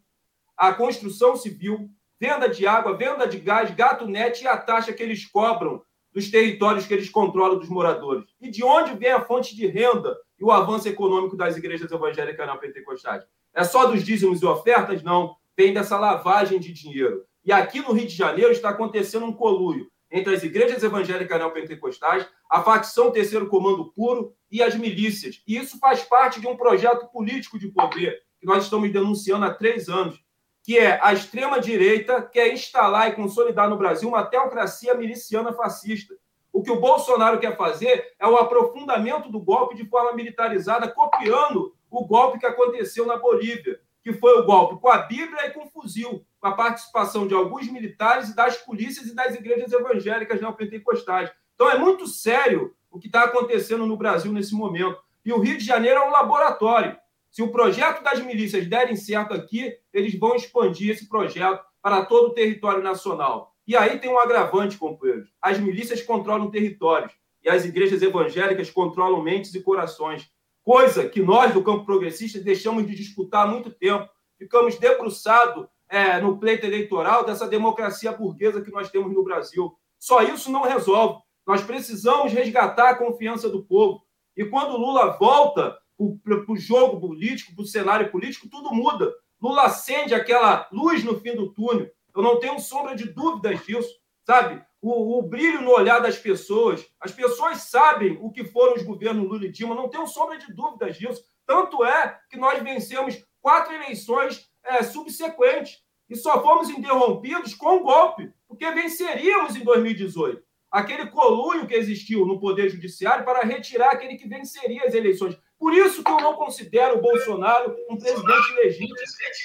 a 0.58 0.74
construção 0.74 1.36
civil, 1.36 1.88
venda 2.20 2.50
de 2.50 2.66
água, 2.66 2.98
venda 2.98 3.28
de 3.28 3.38
gás, 3.38 3.70
gato 3.72 4.08
net 4.08 4.44
e 4.44 4.48
a 4.48 4.58
taxa 4.58 4.92
que 4.92 5.04
eles 5.04 5.24
cobram 5.26 5.84
dos 6.12 6.32
territórios 6.32 6.88
que 6.88 6.94
eles 6.96 7.10
controlam 7.10 7.60
dos 7.60 7.70
moradores? 7.70 8.26
E 8.42 8.50
de 8.50 8.64
onde 8.64 8.96
vem 8.96 9.12
a 9.12 9.22
fonte 9.22 9.56
de 9.56 9.68
renda 9.68 10.18
e 10.40 10.44
o 10.44 10.52
avanço 10.52 10.90
econômico 10.90 11.38
das 11.38 11.56
igrejas 11.58 11.92
evangélicas 11.92 12.48
não 12.48 12.58
pentecostais? 12.58 13.24
É 13.54 13.64
só 13.64 13.86
dos 13.86 14.04
dízimos 14.04 14.42
e 14.42 14.46
ofertas? 14.48 15.04
Não. 15.04 15.36
Vem 15.56 15.74
dessa 15.74 16.00
lavagem 16.00 16.60
de 16.60 16.74
dinheiro. 16.74 17.24
E 17.46 17.52
aqui 17.52 17.82
no 17.82 17.92
Rio 17.92 18.08
de 18.08 18.16
Janeiro 18.16 18.52
está 18.52 18.70
acontecendo 18.70 19.26
um 19.28 19.34
coluio 19.34 19.91
entre 20.12 20.36
as 20.36 20.44
igrejas 20.44 20.84
evangélicas 20.84 21.40
neopentecostais, 21.40 22.28
a 22.50 22.62
facção 22.62 23.12
Terceiro 23.12 23.48
Comando 23.48 23.92
Puro 23.94 24.36
e 24.52 24.62
as 24.62 24.76
milícias. 24.76 25.42
E 25.48 25.56
isso 25.56 25.80
faz 25.80 26.04
parte 26.04 26.42
de 26.42 26.48
um 26.48 26.58
projeto 26.58 27.08
político 27.08 27.58
de 27.58 27.70
poder 27.70 28.22
que 28.40 28.46
nós 28.46 28.64
estamos 28.64 28.92
denunciando 28.92 29.46
há 29.46 29.54
três 29.54 29.88
anos, 29.88 30.20
que 30.64 30.78
é 30.78 31.00
a 31.02 31.14
extrema-direita 31.14 32.22
quer 32.22 32.52
instalar 32.52 33.10
e 33.10 33.16
consolidar 33.16 33.70
no 33.70 33.78
Brasil 33.78 34.10
uma 34.10 34.26
teocracia 34.26 34.94
miliciana 34.96 35.54
fascista. 35.54 36.14
O 36.52 36.62
que 36.62 36.72
o 36.72 36.80
Bolsonaro 36.80 37.40
quer 37.40 37.56
fazer 37.56 38.14
é 38.20 38.28
o 38.28 38.36
aprofundamento 38.36 39.32
do 39.32 39.40
golpe 39.40 39.76
de 39.76 39.88
forma 39.88 40.14
militarizada, 40.14 40.88
copiando 40.88 41.74
o 41.90 42.06
golpe 42.06 42.40
que 42.40 42.46
aconteceu 42.46 43.06
na 43.06 43.18
Bolívia, 43.18 43.80
que 44.04 44.12
foi 44.14 44.40
o 44.40 44.46
golpe 44.46 44.82
com 44.82 44.90
a 44.90 44.98
Bíblia 44.98 45.48
e 45.48 45.52
com 45.52 45.66
o 45.66 45.70
fuzil, 45.70 46.26
com 46.42 46.48
a 46.48 46.54
participação 46.54 47.28
de 47.28 47.36
alguns 47.36 47.72
militares 47.72 48.30
e 48.30 48.36
das 48.36 48.58
polícias 48.58 49.06
e 49.06 49.16
das 49.16 49.36
igrejas 49.36 49.72
evangélicas 49.72 50.42
neopentecostais. 50.42 51.32
Então 51.54 51.70
é 51.70 51.78
muito 51.78 52.08
sério 52.08 52.74
o 52.90 53.00
que 53.00 53.06
está 53.06 53.26
acontecendo 53.26 53.86
no 53.86 53.96
Brasil 53.96 54.34
nesse 54.34 54.56
momento. 54.56 54.98
E 55.24 55.32
o 55.32 55.40
Rio 55.40 55.58
de 55.58 55.64
Janeiro 55.64 56.00
é 56.00 56.08
um 56.08 56.12
laboratório. 56.12 56.98
Se 57.30 57.44
o 57.44 57.52
projeto 57.52 58.04
das 58.04 58.20
milícias 58.20 58.68
derem 58.68 58.96
certo 58.96 59.36
aqui, 59.36 59.78
eles 59.94 60.18
vão 60.18 60.36
expandir 60.36 60.90
esse 60.90 61.08
projeto 61.08 61.64
para 61.80 62.04
todo 62.04 62.30
o 62.30 62.34
território 62.34 62.84
nacional. 62.84 63.56
E 63.68 63.78
aí 63.78 64.00
tem 64.00 64.10
um 64.10 64.20
agravante, 64.20 64.78
companheiros. 64.78 65.32
As 65.40 65.60
milícias 65.60 66.02
controlam 66.02 66.50
territórios 66.50 67.14
e 67.44 67.50
as 67.50 67.64
igrejas 67.64 68.02
evangélicas 68.02 68.72
controlam 68.72 69.22
mentes 69.22 69.54
e 69.54 69.62
corações. 69.62 70.30
Coisa 70.64 71.08
que 71.08 71.22
nós, 71.22 71.54
do 71.54 71.64
campo 71.64 71.86
progressista, 71.86 72.40
deixamos 72.40 72.86
de 72.88 72.96
disputar 72.96 73.46
há 73.46 73.50
muito 73.50 73.70
tempo. 73.72 74.10
Ficamos 74.38 74.78
debruçados 74.78 75.68
é, 75.92 76.22
no 76.22 76.38
pleito 76.40 76.66
eleitoral 76.66 77.26
dessa 77.26 77.46
democracia 77.46 78.14
burguesa 78.14 78.62
que 78.62 78.72
nós 78.72 78.90
temos 78.90 79.14
no 79.14 79.24
Brasil. 79.24 79.78
Só 80.00 80.24
isso 80.24 80.50
não 80.50 80.64
resolve. 80.64 81.22
Nós 81.46 81.62
precisamos 81.62 82.32
resgatar 82.32 82.92
a 82.92 82.96
confiança 82.96 83.50
do 83.50 83.66
povo. 83.66 84.02
E 84.36 84.46
quando 84.46 84.78
Lula 84.78 85.18
volta 85.18 85.78
para 86.24 86.52
o 86.52 86.58
jogo 86.58 87.00
político, 87.00 87.54
para 87.54 87.64
o 87.64 87.68
cenário 87.68 88.10
político, 88.10 88.50
tudo 88.50 88.74
muda. 88.74 89.14
Lula 89.42 89.64
acende 89.64 90.16
aquela 90.16 90.68
luz 90.72 91.04
no 91.04 91.20
fim 91.20 91.36
do 91.36 91.52
túnel. 91.52 91.92
Eu 92.16 92.24
não 92.24 92.40
tenho 92.40 92.58
sombra 92.60 92.96
de 92.96 93.10
dúvidas 93.10 93.64
disso, 93.66 93.94
sabe? 94.26 94.64
O, 94.82 95.20
o, 95.20 95.22
brilho 95.22 95.62
no 95.62 95.72
olhar 95.72 96.00
das 96.00 96.18
pessoas. 96.18 96.88
As 97.00 97.12
pessoas 97.12 97.64
sabem 97.64 98.18
o 98.22 98.32
que 98.32 98.46
foram 98.46 98.76
os 98.76 98.84
governos 98.84 99.28
Lula 99.28 99.46
e 99.46 99.52
Dilma, 99.52 99.76
não 99.76 99.90
tenho 99.90 100.08
sombra 100.08 100.38
de 100.38 100.52
dúvidas 100.54 100.98
disso. 100.98 101.24
Tanto 101.46 101.84
é 101.84 102.18
que 102.30 102.38
nós 102.38 102.64
vencemos 102.64 103.24
quatro 103.42 103.74
eleições 103.74 104.51
é, 104.66 104.84
subsequentes 104.84 105.80
e 106.10 106.16
só 106.16 106.42
fomos 106.42 106.70
interrompidos 106.70 107.54
com 107.54 107.78
o 107.78 107.84
golpe, 107.84 108.34
porque 108.48 108.70
venceríamos 108.72 109.56
em 109.56 109.64
2018 109.64 110.44
aquele 110.72 111.08
colunho 111.08 111.68
que 111.68 111.76
existiu 111.76 112.26
no 112.26 112.40
Poder 112.40 112.70
Judiciário 112.70 113.26
para 113.26 113.46
retirar 113.46 113.92
aquele 113.92 114.16
que 114.16 114.28
venceria 114.28 114.86
as 114.86 114.94
eleições. 114.94 115.38
Por 115.60 115.74
isso 115.74 116.02
que 116.04 116.10
eu 116.10 116.22
não 116.22 116.36
considero 116.36 116.98
o 116.98 117.02
Bolsonaro 117.02 117.76
um 117.90 117.98
presidente 117.98 118.54
legítimo. 118.56 118.96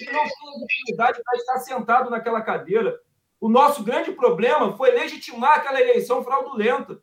Ele 0.00 0.12
não 0.12 0.22
tem 0.22 0.60
legitimidade 0.60 1.20
para 1.22 1.36
estar 1.36 1.58
sentado 1.58 2.08
naquela 2.08 2.40
cadeira. 2.40 2.98
O 3.40 3.48
nosso 3.48 3.82
grande 3.82 4.12
problema 4.12 4.76
foi 4.76 4.92
legitimar 4.92 5.58
aquela 5.58 5.80
eleição 5.80 6.22
fraudulenta. 6.22 7.02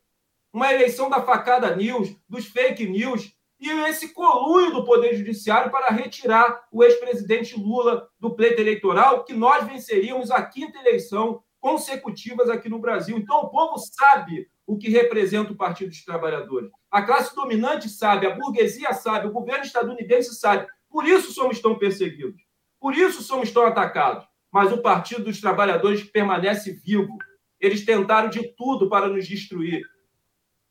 Uma 0.51 0.71
eleição 0.71 1.09
da 1.09 1.21
facada 1.21 1.75
news, 1.75 2.15
dos 2.27 2.45
fake 2.45 2.87
news, 2.87 3.35
e 3.63 3.89
esse 3.89 4.13
colunho 4.13 4.71
do 4.71 4.83
Poder 4.83 5.15
Judiciário 5.15 5.71
para 5.71 5.87
retirar 5.93 6.65
o 6.71 6.83
ex-presidente 6.83 7.57
Lula 7.57 8.09
do 8.19 8.35
pleito 8.35 8.59
eleitoral, 8.59 9.23
que 9.23 9.33
nós 9.33 9.65
venceríamos 9.65 10.31
a 10.31 10.43
quinta 10.43 10.77
eleição 10.79 11.41
consecutivas 11.61 12.49
aqui 12.49 12.67
no 12.67 12.79
Brasil. 12.79 13.17
Então, 13.17 13.37
o 13.37 13.49
povo 13.49 13.77
sabe 13.77 14.49
o 14.67 14.77
que 14.77 14.89
representa 14.89 15.53
o 15.53 15.55
Partido 15.55 15.89
dos 15.89 16.03
Trabalhadores. 16.03 16.69
A 16.91 17.01
classe 17.01 17.33
dominante 17.33 17.87
sabe, 17.87 18.27
a 18.27 18.35
burguesia 18.35 18.93
sabe, 18.93 19.27
o 19.27 19.31
governo 19.31 19.63
estadunidense 19.63 20.35
sabe. 20.35 20.67
Por 20.89 21.07
isso 21.07 21.31
somos 21.31 21.61
tão 21.61 21.77
perseguidos. 21.79 22.41
Por 22.81 22.93
isso 22.93 23.23
somos 23.23 23.49
tão 23.49 23.65
atacados. 23.65 24.25
Mas 24.51 24.73
o 24.73 24.81
Partido 24.81 25.23
dos 25.23 25.39
Trabalhadores 25.39 26.03
permanece 26.03 26.73
vivo. 26.73 27.17
Eles 27.59 27.85
tentaram 27.85 28.29
de 28.29 28.43
tudo 28.55 28.89
para 28.89 29.07
nos 29.07 29.25
destruir. 29.25 29.81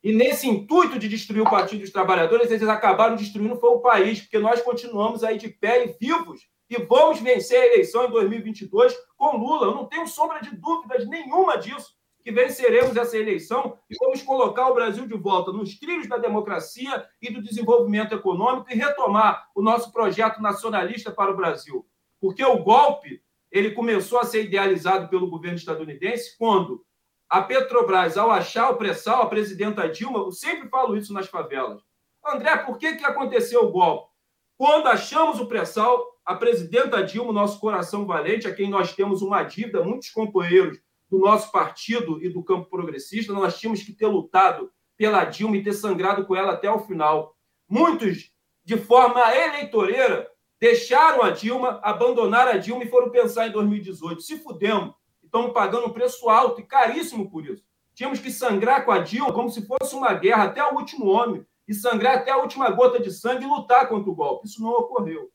E 0.03 0.13
nesse 0.13 0.49
intuito 0.49 0.99
de 0.99 1.09
destruir 1.09 1.43
o 1.43 1.51
Partido 1.51 1.81
dos 1.81 1.91
Trabalhadores, 1.91 2.51
eles 2.51 2.69
acabaram 2.69 3.15
destruindo 3.15 3.57
foi 3.57 3.71
o 3.71 3.81
país, 3.81 4.21
porque 4.21 4.39
nós 4.39 4.61
continuamos 4.61 5.23
aí 5.23 5.39
de 5.39 5.49
pé 5.49 5.87
e 5.87 5.97
vivos 5.99 6.49
e 6.69 6.77
vamos 6.83 7.21
vencer 7.21 7.61
a 7.61 7.67
eleição 7.67 8.07
em 8.07 8.11
2022 8.11 8.97
com 9.17 9.37
Lula. 9.37 9.67
Eu 9.67 9.75
não 9.75 9.87
tenho 9.87 10.09
sombra 10.09 10.41
de 10.41 10.57
dúvidas 10.57 11.07
nenhuma 11.07 11.57
disso, 11.57 11.95
que 12.25 12.33
venceremos 12.33 12.97
essa 12.97 13.17
eleição 13.17 13.79
e 13.91 13.97
vamos 14.01 14.23
colocar 14.23 14.69
o 14.69 14.75
Brasil 14.75 15.07
de 15.07 15.15
volta 15.15 15.53
nos 15.53 15.79
trilhos 15.79 16.09
da 16.09 16.17
democracia 16.17 17.07
e 17.21 17.31
do 17.31 17.43
desenvolvimento 17.43 18.15
econômico 18.15 18.73
e 18.73 18.75
retomar 18.75 19.51
o 19.55 19.63
nosso 19.63 19.93
projeto 19.93 20.41
nacionalista 20.41 21.11
para 21.11 21.31
o 21.31 21.37
Brasil. 21.37 21.87
Porque 22.21 22.45
o 22.45 22.59
golpe 22.59 23.23
ele 23.51 23.73
começou 23.73 24.19
a 24.19 24.25
ser 24.25 24.45
idealizado 24.45 25.09
pelo 25.09 25.29
governo 25.29 25.59
estadunidense 25.59 26.37
quando 26.39 26.85
a 27.33 27.41
Petrobras, 27.41 28.19
ao 28.19 28.31
achar 28.31 28.69
o 28.69 28.77
pré-sal, 28.77 29.23
a 29.23 29.27
presidenta 29.27 29.89
Dilma, 29.89 30.19
eu 30.19 30.31
sempre 30.31 30.69
falo 30.69 30.95
isso 30.95 31.15
nas 31.15 31.29
favelas. 31.29 31.81
André, 32.23 32.59
por 32.59 32.77
que, 32.77 32.97
que 32.97 33.07
aconteceu 33.07 33.65
o 33.65 33.71
golpe? 33.71 34.13
Quando 34.59 34.87
achamos 34.89 35.41
o 35.41 35.47
pré-sal, 35.47 36.21
a 36.27 36.35
presidenta 36.35 37.03
Dilma, 37.03 37.33
nosso 37.33 37.59
coração 37.59 38.05
valente, 38.05 38.47
a 38.47 38.55
quem 38.55 38.69
nós 38.69 38.95
temos 38.95 39.23
uma 39.23 39.43
dívida, 39.45 39.83
muitos 39.83 40.11
companheiros 40.11 40.79
do 41.11 41.21
nosso 41.21 41.51
partido 41.51 42.23
e 42.23 42.29
do 42.29 42.45
campo 42.45 42.69
progressista, 42.69 43.33
nós 43.33 43.59
tínhamos 43.59 43.83
que 43.83 43.95
ter 43.95 44.09
lutado 44.09 44.71
pela 44.95 45.25
Dilma 45.25 45.57
e 45.57 45.63
ter 45.63 45.73
sangrado 45.73 46.27
com 46.27 46.37
ela 46.37 46.53
até 46.53 46.71
o 46.71 46.81
final. 46.81 47.35
Muitos, 47.67 48.31
de 48.63 48.77
forma 48.77 49.35
eleitoreira, 49.35 50.31
deixaram 50.61 51.23
a 51.23 51.31
Dilma, 51.31 51.81
abandonaram 51.83 52.53
a 52.53 52.59
Dilma 52.59 52.85
e 52.85 52.91
foram 52.91 53.09
pensar 53.09 53.49
em 53.49 53.53
2018. 53.53 54.21
Se 54.21 54.39
fudemos, 54.39 54.93
estamos 55.33 55.55
pagando 55.55 55.87
um 55.87 55.93
preço 55.93 56.29
alto 56.29 56.61
e 56.61 56.65
caríssimo 56.65 57.31
por 57.31 57.47
isso. 57.47 57.65
Tínhamos 57.95 58.21
que 58.21 58.31
sangrar 58.31 58.85
com 58.85 58.93
a 58.93 58.99
Dilma 58.99 59.33
como 59.33 59.49
se 59.49 59.67
fosse 59.67 59.95
uma 59.95 60.13
guerra 60.13 60.45
até 60.45 60.63
o 60.63 60.75
último 60.75 61.07
homem, 61.07 61.47
e 61.67 61.73
sangrar 61.73 62.19
até 62.19 62.31
a 62.31 62.37
última 62.37 62.71
gota 62.71 63.01
de 63.01 63.11
sangue 63.11 63.45
e 63.45 63.49
lutar 63.49 63.89
contra 63.89 64.11
o 64.11 64.15
golpe. 64.15 64.47
Isso 64.47 64.63
não 64.63 64.71
ocorreu. 64.71 65.31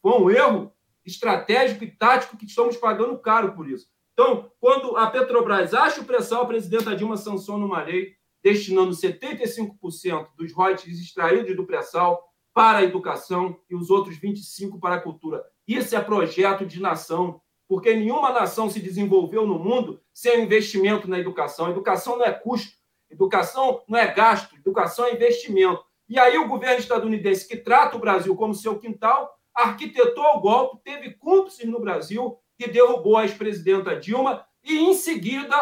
Foi 0.00 0.12
um 0.12 0.30
erro 0.30 0.72
estratégico 1.04 1.82
e 1.82 1.90
tático 1.90 2.36
que 2.36 2.44
estamos 2.44 2.76
pagando 2.76 3.18
caro 3.18 3.54
por 3.54 3.68
isso. 3.68 3.88
Então, 4.12 4.50
quando 4.60 4.96
a 4.96 5.10
Petrobras 5.10 5.74
acha 5.74 6.00
o 6.00 6.04
pressão, 6.04 6.42
a 6.42 6.46
presidenta 6.46 6.94
Dilma 6.94 7.16
sanciona 7.16 7.64
uma 7.64 7.82
lei 7.82 8.14
destinando 8.42 8.92
75% 8.92 10.28
dos 10.36 10.52
royalties 10.52 11.00
extraídos 11.00 11.56
do 11.56 11.66
pré-sal 11.66 12.22
para 12.54 12.78
a 12.78 12.84
educação 12.84 13.58
e 13.68 13.74
os 13.74 13.90
outros 13.90 14.18
25% 14.18 14.78
para 14.78 14.96
a 14.96 15.00
cultura. 15.00 15.42
Isso 15.66 15.96
é 15.96 16.00
projeto 16.00 16.64
de 16.66 16.80
nação, 16.80 17.40
porque 17.70 17.94
nenhuma 17.94 18.32
nação 18.32 18.68
se 18.68 18.80
desenvolveu 18.80 19.46
no 19.46 19.56
mundo 19.56 20.02
sem 20.12 20.42
investimento 20.42 21.08
na 21.08 21.20
educação. 21.20 21.70
Educação 21.70 22.18
não 22.18 22.24
é 22.24 22.32
custo, 22.32 22.72
educação 23.08 23.80
não 23.86 23.96
é 23.96 24.12
gasto, 24.12 24.56
educação 24.56 25.04
é 25.04 25.14
investimento. 25.14 25.80
E 26.08 26.18
aí 26.18 26.36
o 26.36 26.48
governo 26.48 26.80
estadunidense, 26.80 27.46
que 27.46 27.56
trata 27.56 27.96
o 27.96 28.00
Brasil 28.00 28.34
como 28.34 28.56
seu 28.56 28.76
quintal, 28.76 29.32
arquitetou 29.54 30.24
o 30.34 30.40
golpe, 30.40 30.82
teve 30.82 31.14
cúmplices 31.14 31.64
no 31.64 31.78
Brasil, 31.78 32.36
que 32.58 32.66
derrubou 32.66 33.16
a 33.16 33.22
ex-presidenta 33.22 33.94
Dilma, 33.94 34.44
e 34.64 34.76
em 34.76 34.92
seguida, 34.92 35.54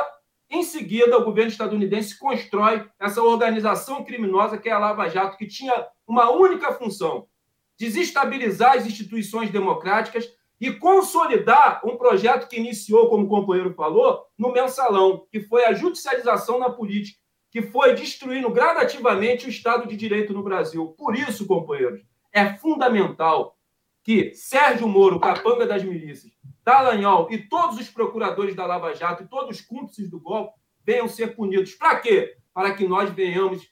em 0.49 0.63
seguida, 0.63 1.19
o 1.19 1.25
governo 1.27 1.51
estadunidense 1.51 2.19
constrói 2.19 2.89
essa 2.99 3.23
organização 3.23 4.03
criminosa 4.03 4.57
que 4.57 4.71
é 4.71 4.73
a 4.73 4.79
Lava 4.79 5.11
Jato, 5.11 5.37
que 5.37 5.47
tinha 5.47 5.87
uma 6.07 6.31
única 6.31 6.73
função: 6.73 7.29
desestabilizar 7.79 8.79
as 8.79 8.87
instituições 8.87 9.51
democráticas 9.51 10.38
e 10.61 10.73
consolidar 10.73 11.81
um 11.85 11.97
projeto 11.97 12.49
que 12.49 12.57
iniciou, 12.57 13.09
como 13.09 13.27
o 13.27 13.29
companheiro 13.29 13.75
falou, 13.75 14.25
no 14.37 14.53
mensalão, 14.53 15.27
que 15.31 15.41
foi 15.41 15.65
a 15.65 15.73
judicialização 15.73 16.59
na 16.59 16.69
política, 16.69 17.19
que 17.51 17.63
foi 17.63 17.95
destruindo 17.95 18.51
gradativamente 18.51 19.47
o 19.47 19.51
Estado 19.51 19.87
de 19.87 19.97
Direito 19.97 20.33
no 20.33 20.43
Brasil. 20.43 20.95
Por 20.99 21.17
isso, 21.17 21.47
companheiros, 21.47 22.03
é 22.33 22.55
fundamental 22.55 23.57
que 24.03 24.35
Sérgio 24.35 24.89
Moro, 24.89 25.21
capanga 25.21 25.67
das 25.67 25.83
milícias, 25.83 26.33
Dallagnol 26.65 27.29
e 27.31 27.39
todos 27.39 27.79
os 27.79 27.89
procuradores 27.89 28.55
da 28.55 28.67
Lava 28.67 28.95
Jato 28.95 29.23
e 29.23 29.29
todos 29.29 29.59
os 29.59 29.65
cúmplices 29.65 30.11
do 30.11 30.21
golpe 30.21 30.55
venham 30.85 31.09
ser 31.09 31.35
punidos. 31.35 31.75
Para 31.75 31.97
quê? 31.97 32.37
Para 32.53 32.75
que 32.75 32.87
nós 32.87 33.11
venhamos 33.11 33.67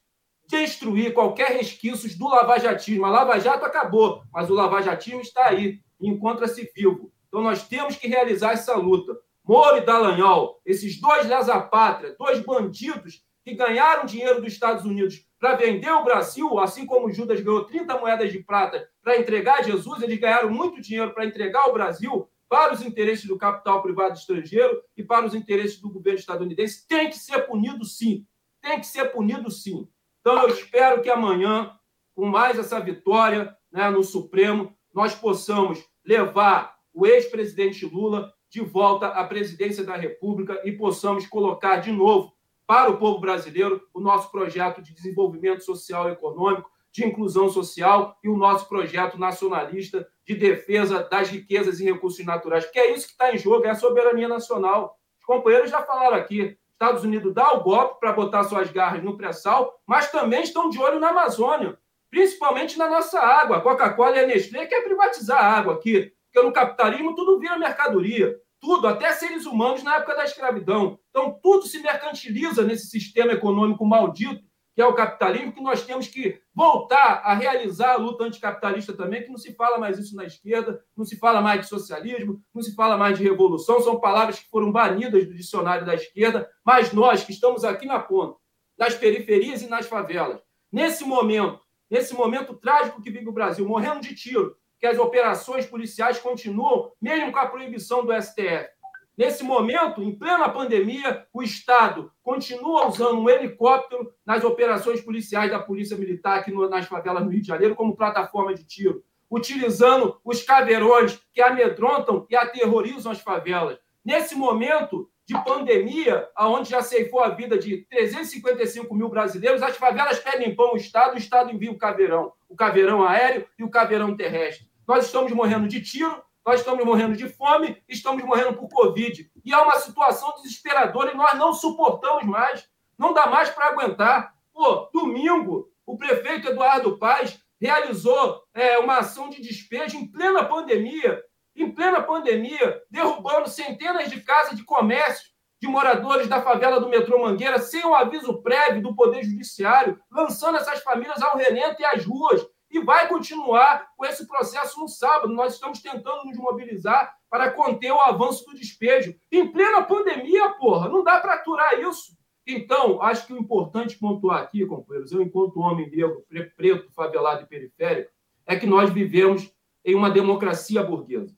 destruir 0.48 1.12
qualquer 1.12 1.50
resquícios 1.56 2.16
do 2.16 2.28
lavajatismo. 2.28 3.04
A 3.04 3.10
Lava 3.10 3.38
Jato 3.40 3.64
acabou, 3.64 4.22
mas 4.32 4.48
o 4.48 4.54
lavajatismo 4.54 5.20
está 5.20 5.46
aí 5.46 5.80
encontra-se 6.00 6.70
vivo. 6.74 7.12
Então 7.28 7.42
nós 7.42 7.66
temos 7.66 7.96
que 7.96 8.08
realizar 8.08 8.52
essa 8.52 8.74
luta. 8.76 9.16
Moro 9.44 9.78
e 9.78 9.80
Dallagnol, 9.80 10.60
esses 10.64 11.00
dois 11.00 11.26
lesa-pátria, 11.26 12.16
dois 12.18 12.40
bandidos 12.40 13.24
que 13.44 13.54
ganharam 13.54 14.04
dinheiro 14.04 14.40
dos 14.40 14.52
Estados 14.52 14.84
Unidos 14.84 15.24
para 15.38 15.54
vender 15.54 15.90
o 15.90 16.02
Brasil, 16.02 16.58
assim 16.58 16.84
como 16.84 17.12
Judas 17.12 17.40
ganhou 17.40 17.64
30 17.64 17.98
moedas 17.98 18.32
de 18.32 18.42
prata 18.42 18.88
para 19.02 19.18
entregar 19.18 19.62
Jesus, 19.62 20.02
eles 20.02 20.18
ganharam 20.18 20.50
muito 20.50 20.80
dinheiro 20.80 21.14
para 21.14 21.24
entregar 21.24 21.68
o 21.68 21.72
Brasil 21.72 22.28
para 22.48 22.74
os 22.74 22.82
interesses 22.82 23.26
do 23.26 23.38
capital 23.38 23.82
privado 23.82 24.14
estrangeiro 24.14 24.82
e 24.96 25.02
para 25.02 25.26
os 25.26 25.34
interesses 25.34 25.80
do 25.80 25.90
governo 25.90 26.18
estadunidense. 26.18 26.86
Tem 26.86 27.08
que 27.08 27.18
ser 27.18 27.46
punido, 27.46 27.84
sim. 27.84 28.26
Tem 28.60 28.80
que 28.80 28.86
ser 28.86 29.12
punido, 29.12 29.50
sim. 29.50 29.88
Então, 30.20 30.42
eu 30.42 30.48
espero 30.48 31.02
que 31.02 31.10
amanhã, 31.10 31.72
com 32.14 32.26
mais 32.26 32.58
essa 32.58 32.80
vitória 32.80 33.56
né, 33.70 33.90
no 33.90 34.02
Supremo, 34.02 34.75
nós 34.96 35.14
possamos 35.14 35.84
levar 36.02 36.74
o 36.94 37.06
ex-presidente 37.06 37.84
Lula 37.84 38.32
de 38.48 38.62
volta 38.62 39.08
à 39.08 39.22
presidência 39.24 39.84
da 39.84 39.94
República 39.94 40.58
e 40.64 40.72
possamos 40.72 41.26
colocar 41.26 41.76
de 41.76 41.92
novo 41.92 42.32
para 42.66 42.90
o 42.90 42.96
povo 42.96 43.20
brasileiro 43.20 43.82
o 43.92 44.00
nosso 44.00 44.30
projeto 44.30 44.80
de 44.80 44.94
desenvolvimento 44.94 45.62
social 45.62 46.08
e 46.08 46.12
econômico, 46.12 46.70
de 46.90 47.04
inclusão 47.04 47.50
social 47.50 48.16
e 48.24 48.28
o 48.30 48.38
nosso 48.38 48.66
projeto 48.70 49.18
nacionalista 49.18 50.08
de 50.26 50.34
defesa 50.34 51.06
das 51.10 51.28
riquezas 51.28 51.78
e 51.78 51.84
recursos 51.84 52.24
naturais, 52.24 52.64
porque 52.64 52.78
é 52.78 52.94
isso 52.94 53.06
que 53.06 53.12
está 53.12 53.34
em 53.34 53.36
jogo, 53.36 53.66
é 53.66 53.70
a 53.70 53.74
soberania 53.74 54.26
nacional. 54.26 54.96
Os 55.20 55.26
companheiros 55.26 55.70
já 55.70 55.82
falaram 55.82 56.16
aqui, 56.16 56.56
Estados 56.72 57.04
Unidos 57.04 57.34
dá 57.34 57.52
o 57.52 57.62
golpe 57.62 58.00
para 58.00 58.14
botar 58.14 58.44
suas 58.44 58.70
garras 58.70 59.04
no 59.04 59.14
pré-sal, 59.14 59.78
mas 59.86 60.10
também 60.10 60.42
estão 60.42 60.70
de 60.70 60.78
olho 60.78 60.98
na 60.98 61.10
Amazônia, 61.10 61.78
principalmente 62.10 62.78
na 62.78 62.88
nossa 62.88 63.20
água. 63.20 63.58
A 63.58 63.60
Coca-Cola 63.60 64.16
e 64.16 64.20
a 64.20 64.26
Nestlé 64.26 64.66
quer 64.66 64.82
privatizar 64.82 65.38
a 65.38 65.58
água 65.58 65.74
aqui, 65.74 66.12
porque 66.32 66.46
no 66.46 66.52
capitalismo 66.52 67.14
tudo 67.14 67.38
vira 67.38 67.58
mercadoria 67.58 68.36
tudo, 68.60 68.88
até 68.88 69.12
seres 69.12 69.46
humanos 69.46 69.82
na 69.82 69.96
época 69.96 70.16
da 70.16 70.24
escravidão. 70.24 70.98
Então, 71.10 71.38
tudo 71.42 71.66
se 71.66 71.78
mercantiliza 71.80 72.64
nesse 72.64 72.86
sistema 72.88 73.32
econômico 73.32 73.84
maldito, 73.84 74.44
que 74.74 74.82
é 74.82 74.86
o 74.86 74.94
capitalismo, 74.94 75.52
que 75.52 75.62
nós 75.62 75.82
temos 75.82 76.06
que 76.06 76.38
voltar 76.54 77.22
a 77.24 77.32
realizar 77.32 77.92
a 77.92 77.96
luta 77.96 78.24
anticapitalista 78.24 78.92
também, 78.92 79.22
que 79.22 79.30
não 79.30 79.38
se 79.38 79.54
fala 79.54 79.78
mais 79.78 79.98
isso 79.98 80.14
na 80.14 80.24
esquerda, 80.24 80.82
não 80.94 81.04
se 81.04 81.18
fala 81.18 81.40
mais 81.40 81.62
de 81.62 81.68
socialismo, 81.68 82.42
não 82.54 82.60
se 82.60 82.74
fala 82.74 82.96
mais 82.96 83.16
de 83.16 83.24
revolução, 83.24 83.80
são 83.80 83.98
palavras 83.98 84.38
que 84.38 84.50
foram 84.50 84.70
banidas 84.70 85.26
do 85.26 85.34
dicionário 85.34 85.86
da 85.86 85.94
esquerda, 85.94 86.50
mas 86.64 86.92
nós 86.92 87.24
que 87.24 87.32
estamos 87.32 87.64
aqui 87.64 87.86
na 87.86 88.00
ponta, 88.00 88.36
nas 88.76 88.94
periferias 88.94 89.62
e 89.62 89.68
nas 89.68 89.86
favelas, 89.86 90.40
nesse 90.70 91.04
momento, 91.04 91.60
nesse 91.90 92.14
momento 92.14 92.54
trágico 92.54 93.00
que 93.00 93.10
vive 93.10 93.28
o 93.28 93.32
Brasil, 93.32 93.66
morrendo 93.66 94.00
de 94.00 94.14
tiro, 94.14 94.56
que 94.78 94.86
as 94.86 94.98
operações 94.98 95.66
policiais 95.66 96.18
continuam, 96.18 96.92
mesmo 97.00 97.32
com 97.32 97.38
a 97.38 97.46
proibição 97.46 98.04
do 98.04 98.12
STF. 98.12 98.68
Nesse 99.16 99.42
momento, 99.42 100.02
em 100.02 100.14
plena 100.14 100.46
pandemia, 100.48 101.26
o 101.32 101.42
Estado 101.42 102.12
continua 102.22 102.86
usando 102.86 103.18
um 103.18 103.30
helicóptero 103.30 104.12
nas 104.26 104.44
operações 104.44 105.00
policiais 105.00 105.50
da 105.50 105.58
Polícia 105.58 105.96
Militar 105.96 106.38
aqui 106.38 106.50
no, 106.50 106.68
nas 106.68 106.84
favelas 106.84 107.24
no 107.24 107.30
Rio 107.30 107.40
de 107.40 107.46
Janeiro 107.46 107.74
como 107.74 107.96
plataforma 107.96 108.54
de 108.54 108.64
tiro, 108.64 109.02
utilizando 109.30 110.20
os 110.22 110.42
caveirões 110.42 111.18
que 111.32 111.40
amedrontam 111.40 112.26
e 112.28 112.36
aterrorizam 112.36 113.10
as 113.10 113.20
favelas. 113.20 113.78
Nesse 114.04 114.34
momento 114.34 115.10
de 115.26 115.34
pandemia, 115.44 116.28
onde 116.38 116.70
já 116.70 116.80
ceifou 116.80 117.20
a 117.20 117.30
vida 117.30 117.58
de 117.58 117.78
355 117.90 118.94
mil 118.94 119.08
brasileiros, 119.08 119.60
as 119.60 119.76
favelas 119.76 120.20
pedem 120.20 120.54
pão 120.54 120.68
ao 120.68 120.76
Estado, 120.76 121.14
o 121.14 121.18
Estado 121.18 121.52
envia 121.52 121.72
o 121.72 121.78
caveirão, 121.78 122.32
o 122.48 122.54
caveirão 122.54 123.02
aéreo 123.02 123.46
e 123.58 123.64
o 123.64 123.70
caveirão 123.70 124.16
terrestre. 124.16 124.70
Nós 124.86 125.06
estamos 125.06 125.32
morrendo 125.32 125.66
de 125.66 125.82
tiro, 125.82 126.22
nós 126.46 126.60
estamos 126.60 126.84
morrendo 126.84 127.16
de 127.16 127.28
fome, 127.28 127.82
estamos 127.88 128.22
morrendo 128.22 128.54
por 128.54 128.68
Covid. 128.68 129.28
E 129.44 129.52
é 129.52 129.58
uma 129.58 129.80
situação 129.80 130.32
desesperadora 130.36 131.12
e 131.12 131.16
nós 131.16 131.36
não 131.36 131.52
suportamos 131.52 132.22
mais. 132.22 132.68
Não 132.96 133.12
dá 133.12 133.26
mais 133.26 133.50
para 133.50 133.66
aguentar. 133.66 134.32
Pô, 134.54 134.88
domingo, 134.94 135.68
o 135.84 135.96
prefeito 135.98 136.48
Eduardo 136.48 136.98
Paz 136.98 137.40
realizou 137.60 138.44
é, 138.54 138.78
uma 138.78 138.98
ação 138.98 139.28
de 139.28 139.42
despejo 139.42 139.96
em 139.96 140.06
plena 140.06 140.44
pandemia, 140.44 141.20
em 141.62 141.70
plena 141.70 142.02
pandemia, 142.02 142.82
derrubando 142.90 143.48
centenas 143.48 144.10
de 144.10 144.20
casas 144.20 144.56
de 144.56 144.64
comércio 144.64 145.36
de 145.60 145.66
moradores 145.66 146.28
da 146.28 146.42
favela 146.42 146.80
do 146.80 146.88
metrô 146.88 147.20
Mangueira 147.22 147.58
sem 147.58 147.84
o 147.84 147.90
um 147.90 147.94
aviso 147.94 148.42
prévio 148.42 148.82
do 148.82 148.94
Poder 148.94 149.24
Judiciário, 149.24 149.98
lançando 150.10 150.58
essas 150.58 150.82
famílias 150.82 151.22
ao 151.22 151.36
relento 151.36 151.80
e 151.80 151.84
às 151.84 152.04
ruas, 152.04 152.46
e 152.70 152.80
vai 152.80 153.08
continuar 153.08 153.88
com 153.96 154.04
esse 154.04 154.26
processo 154.26 154.78
no 154.80 154.88
sábado. 154.88 155.32
Nós 155.32 155.54
estamos 155.54 155.80
tentando 155.80 156.24
nos 156.24 156.36
mobilizar 156.36 157.16
para 157.30 157.50
conter 157.50 157.90
o 157.92 158.00
avanço 158.00 158.44
do 158.44 158.54
despejo. 158.54 159.14
Em 159.30 159.50
plena 159.50 159.82
pandemia, 159.82 160.50
porra, 160.50 160.88
não 160.88 161.02
dá 161.02 161.20
para 161.20 161.34
aturar 161.34 161.78
isso. 161.80 162.16
Então, 162.46 163.02
acho 163.02 163.26
que 163.26 163.32
o 163.32 163.38
importante 163.38 163.98
pontuar 163.98 164.42
aqui, 164.42 164.64
companheiros, 164.66 165.10
eu, 165.10 165.22
enquanto 165.22 165.60
homem 165.60 165.90
negro, 165.90 166.24
preto, 166.56 166.92
favelado 166.92 167.42
e 167.42 167.46
periférico, 167.46 168.10
é 168.46 168.56
que 168.56 168.66
nós 168.66 168.90
vivemos 168.90 169.50
em 169.84 169.94
uma 169.94 170.10
democracia 170.10 170.82
burguesa. 170.82 171.34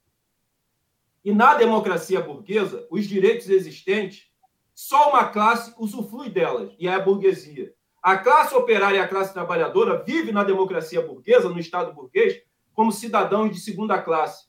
E 1.25 1.33
na 1.33 1.55
democracia 1.55 2.21
burguesa, 2.21 2.87
os 2.91 3.07
direitos 3.07 3.49
existentes, 3.51 4.29
só 4.75 5.11
uma 5.11 5.29
classe 5.29 5.75
usufrui 5.79 6.31
delas, 6.31 6.73
e 6.79 6.87
é 6.87 6.95
a 6.95 7.01
burguesia. 7.01 7.75
A 8.03 8.17
classe 8.17 8.55
operária 8.55 8.99
e 8.99 9.01
a 9.01 9.09
classe 9.09 9.33
trabalhadora 9.33 10.03
vive 10.05 10.31
na 10.31 10.45
democracia 10.45 11.03
burguesa, 11.03 11.49
no 11.49 11.59
Estado 11.59 11.93
burguês, 11.93 12.41
como 12.73 12.93
cidadãos 12.93 13.51
de 13.51 13.61
segunda 13.61 14.01
classe. 14.01 14.47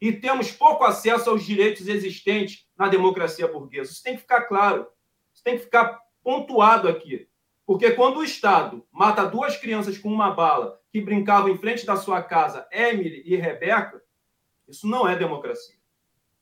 E 0.00 0.12
temos 0.12 0.52
pouco 0.52 0.84
acesso 0.84 1.28
aos 1.28 1.44
direitos 1.44 1.88
existentes 1.88 2.66
na 2.78 2.88
democracia 2.88 3.48
burguesa. 3.48 3.90
Isso 3.90 4.02
tem 4.02 4.14
que 4.14 4.22
ficar 4.22 4.42
claro. 4.42 4.86
Isso 5.34 5.42
tem 5.42 5.58
que 5.58 5.64
ficar 5.64 6.00
pontuado 6.22 6.88
aqui. 6.88 7.28
Porque 7.66 7.90
quando 7.90 8.18
o 8.18 8.24
Estado 8.24 8.86
mata 8.90 9.26
duas 9.26 9.56
crianças 9.56 9.98
com 9.98 10.08
uma 10.08 10.30
bala 10.30 10.80
que 10.92 11.00
brincavam 11.00 11.48
em 11.50 11.58
frente 11.58 11.84
da 11.84 11.96
sua 11.96 12.22
casa, 12.22 12.66
Emily 12.72 13.22
e 13.26 13.36
Rebeca, 13.36 14.02
isso 14.68 14.86
não 14.86 15.08
é 15.08 15.16
democracia. 15.16 15.79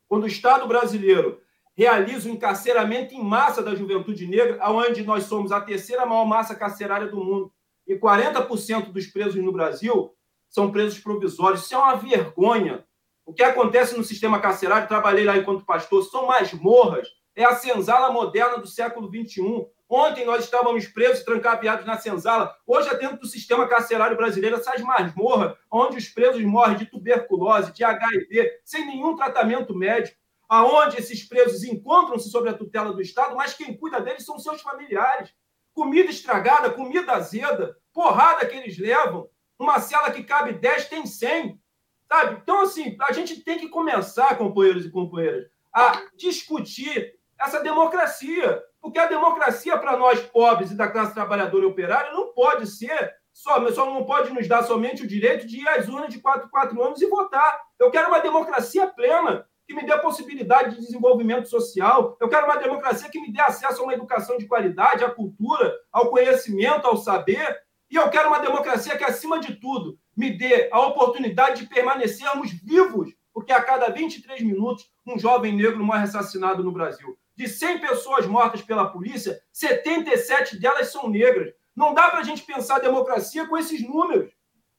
Quando 0.09 0.25
o 0.25 0.29
Estado 0.29 0.67
brasileiro 0.67 1.41
realiza 1.77 2.29
o 2.29 2.33
encarceramento 2.33 3.15
em 3.15 3.23
massa 3.23 3.63
da 3.63 3.75
juventude 3.75 4.27
negra, 4.27 4.59
onde 4.71 5.05
nós 5.05 5.25
somos 5.25 5.53
a 5.53 5.61
terceira 5.61 6.05
maior 6.05 6.25
massa 6.25 6.55
carcerária 6.55 7.07
do 7.07 7.23
mundo. 7.23 7.53
E 7.87 7.95
40% 7.95 8.91
dos 8.91 9.07
presos 9.07 9.37
no 9.37 9.53
Brasil 9.53 10.13
são 10.49 10.73
presos 10.73 10.99
provisórios. 10.99 11.63
Isso 11.63 11.75
é 11.75 11.79
uma 11.79 11.95
vergonha. 11.95 12.85
O 13.25 13.33
que 13.33 13.43
acontece 13.43 13.97
no 13.97 14.03
sistema 14.03 14.41
carcerário, 14.41 14.89
trabalhei 14.89 15.25
lá 15.25 15.37
enquanto 15.37 15.65
pastor, 15.65 16.03
são 16.03 16.27
masmorras. 16.27 17.07
É 17.37 17.45
a 17.45 17.55
senzala 17.55 18.11
moderna 18.11 18.59
do 18.59 18.67
século 18.67 19.09
XXI. 19.09 19.67
Ontem 19.89 20.25
nós 20.25 20.45
estávamos 20.45 20.87
presos, 20.87 21.25
trancafiados 21.25 21.87
na 21.87 21.97
senzala. 21.97 22.55
Hoje 22.67 22.89
é 22.89 22.95
dentro 22.95 23.19
do 23.19 23.27
sistema 23.27 23.67
carcerário 23.67 24.17
brasileiro 24.17 24.57
essas 24.57 24.81
masmorras, 24.83 25.57
onde 25.71 25.97
os 25.97 26.09
presos 26.09 26.43
morrem 26.45 26.77
de 26.77 26.87
tuberculose, 26.87 27.73
de 27.73 27.83
HIV, 27.83 28.61
sem 28.65 28.87
nenhum 28.87 29.17
tratamento 29.17 29.75
médico 29.75 30.19
aonde 30.49 30.99
esses 30.99 31.23
presos 31.23 31.63
encontram-se 31.63 32.31
sob 32.31 32.49
a 32.49 32.55
tutela 32.55 32.93
do 32.93 33.03
Estado, 33.03 33.37
mas 33.37 33.53
quem 33.53 33.77
cuida 33.77 34.01
deles 34.01 34.25
são 34.25 34.39
seus 34.39 34.63
familiares. 34.63 35.31
Comida 35.75 36.11
estragada, 36.11 36.71
comida 36.71 37.13
azeda, 37.13 37.77
porrada 37.93 38.47
que 38.47 38.57
eles 38.57 38.79
levam. 38.79 39.29
Uma 39.59 39.79
cela 39.79 40.11
que 40.11 40.25
cabe 40.25 40.55
10 40.55 40.89
tem 40.89 41.07
100. 41.07 41.61
Sabe? 42.09 42.41
Então, 42.43 42.63
assim, 42.63 42.97
a 43.03 43.13
gente 43.13 43.43
tem 43.43 43.59
que 43.59 43.69
começar, 43.69 44.39
companheiros 44.39 44.87
e 44.87 44.91
companheiras, 44.91 45.47
a 45.73 46.03
discutir 46.17 47.15
essa 47.39 47.63
democracia. 47.63 48.63
Porque 48.81 48.99
a 48.99 49.07
democracia, 49.07 49.77
para 49.77 49.97
nós 49.97 50.21
pobres 50.21 50.71
e 50.71 50.77
da 50.77 50.89
classe 50.89 51.15
trabalhadora 51.15 51.65
e 51.65 51.69
operária, 51.69 52.13
não 52.13 52.33
pode 52.33 52.67
ser 52.67 53.15
só, 53.33 53.65
só 53.71 53.87
não 53.87 54.05
pode 54.05 54.33
nos 54.33 54.49
dar 54.49 54.63
somente 54.65 55.03
o 55.03 55.07
direito 55.07 55.47
de 55.47 55.61
ir 55.61 55.69
às 55.69 55.89
urnas 55.89 56.13
de 56.13 56.21
4 56.21 56.49
4 56.51 56.83
anos 56.83 57.01
e 57.01 57.07
votar. 57.07 57.61
Eu 57.79 57.91
quero 57.91 58.09
uma 58.09 58.21
democracia 58.21 58.87
plena 58.87 59.47
que 59.69 59.75
me 59.75 59.85
dê 59.85 59.93
a 59.93 59.99
possibilidade 59.99 60.75
de 60.75 60.81
desenvolvimento 60.81 61.49
social. 61.49 62.17
Eu 62.21 62.29
quero 62.29 62.47
uma 62.47 62.57
democracia 62.57 63.11
que 63.11 63.21
me 63.21 63.31
dê 63.31 63.41
acesso 63.41 63.81
a 63.81 63.85
uma 63.85 63.93
educação 63.95 64.39
de 64.39 64.47
qualidade, 64.47 65.05
à 65.05 65.11
cultura, 65.11 65.73
ao 65.93 66.11
conhecimento, 66.11 66.87
ao 66.87 66.97
saber. 66.97 67.57
E 67.91 67.97
eu 67.97 68.09
quero 68.09 68.29
uma 68.29 68.41
democracia 68.41 68.97
que, 68.97 69.05
acima 69.05 69.39
de 69.39 69.55
tudo, 69.57 69.99
me 70.17 70.31
dê 70.37 70.69
a 70.73 70.81
oportunidade 70.81 71.63
de 71.63 71.69
permanecermos 71.69 72.51
vivos, 72.51 73.15
porque 73.33 73.53
a 73.53 73.63
cada 73.63 73.89
23 73.91 74.43
minutos 74.43 74.91
um 75.07 75.19
jovem 75.19 75.55
negro 75.55 75.85
morre 75.85 76.05
assassinado 76.05 76.65
no 76.65 76.73
Brasil. 76.73 77.17
De 77.39 77.47
100 77.47 77.79
pessoas 77.79 78.27
mortas 78.27 78.63
pela 78.63 78.91
polícia, 78.91 79.41
77 79.53 80.59
delas 80.59 80.91
são 80.91 81.09
negras. 81.09 81.53
Não 81.77 81.95
dá 81.95 82.11
para 82.11 82.19
a 82.19 82.25
gente 82.25 82.43
pensar 82.43 82.77
a 82.77 82.81
democracia 82.81 83.47
com 83.47 83.57
esses 83.57 83.81
números. 83.81 84.33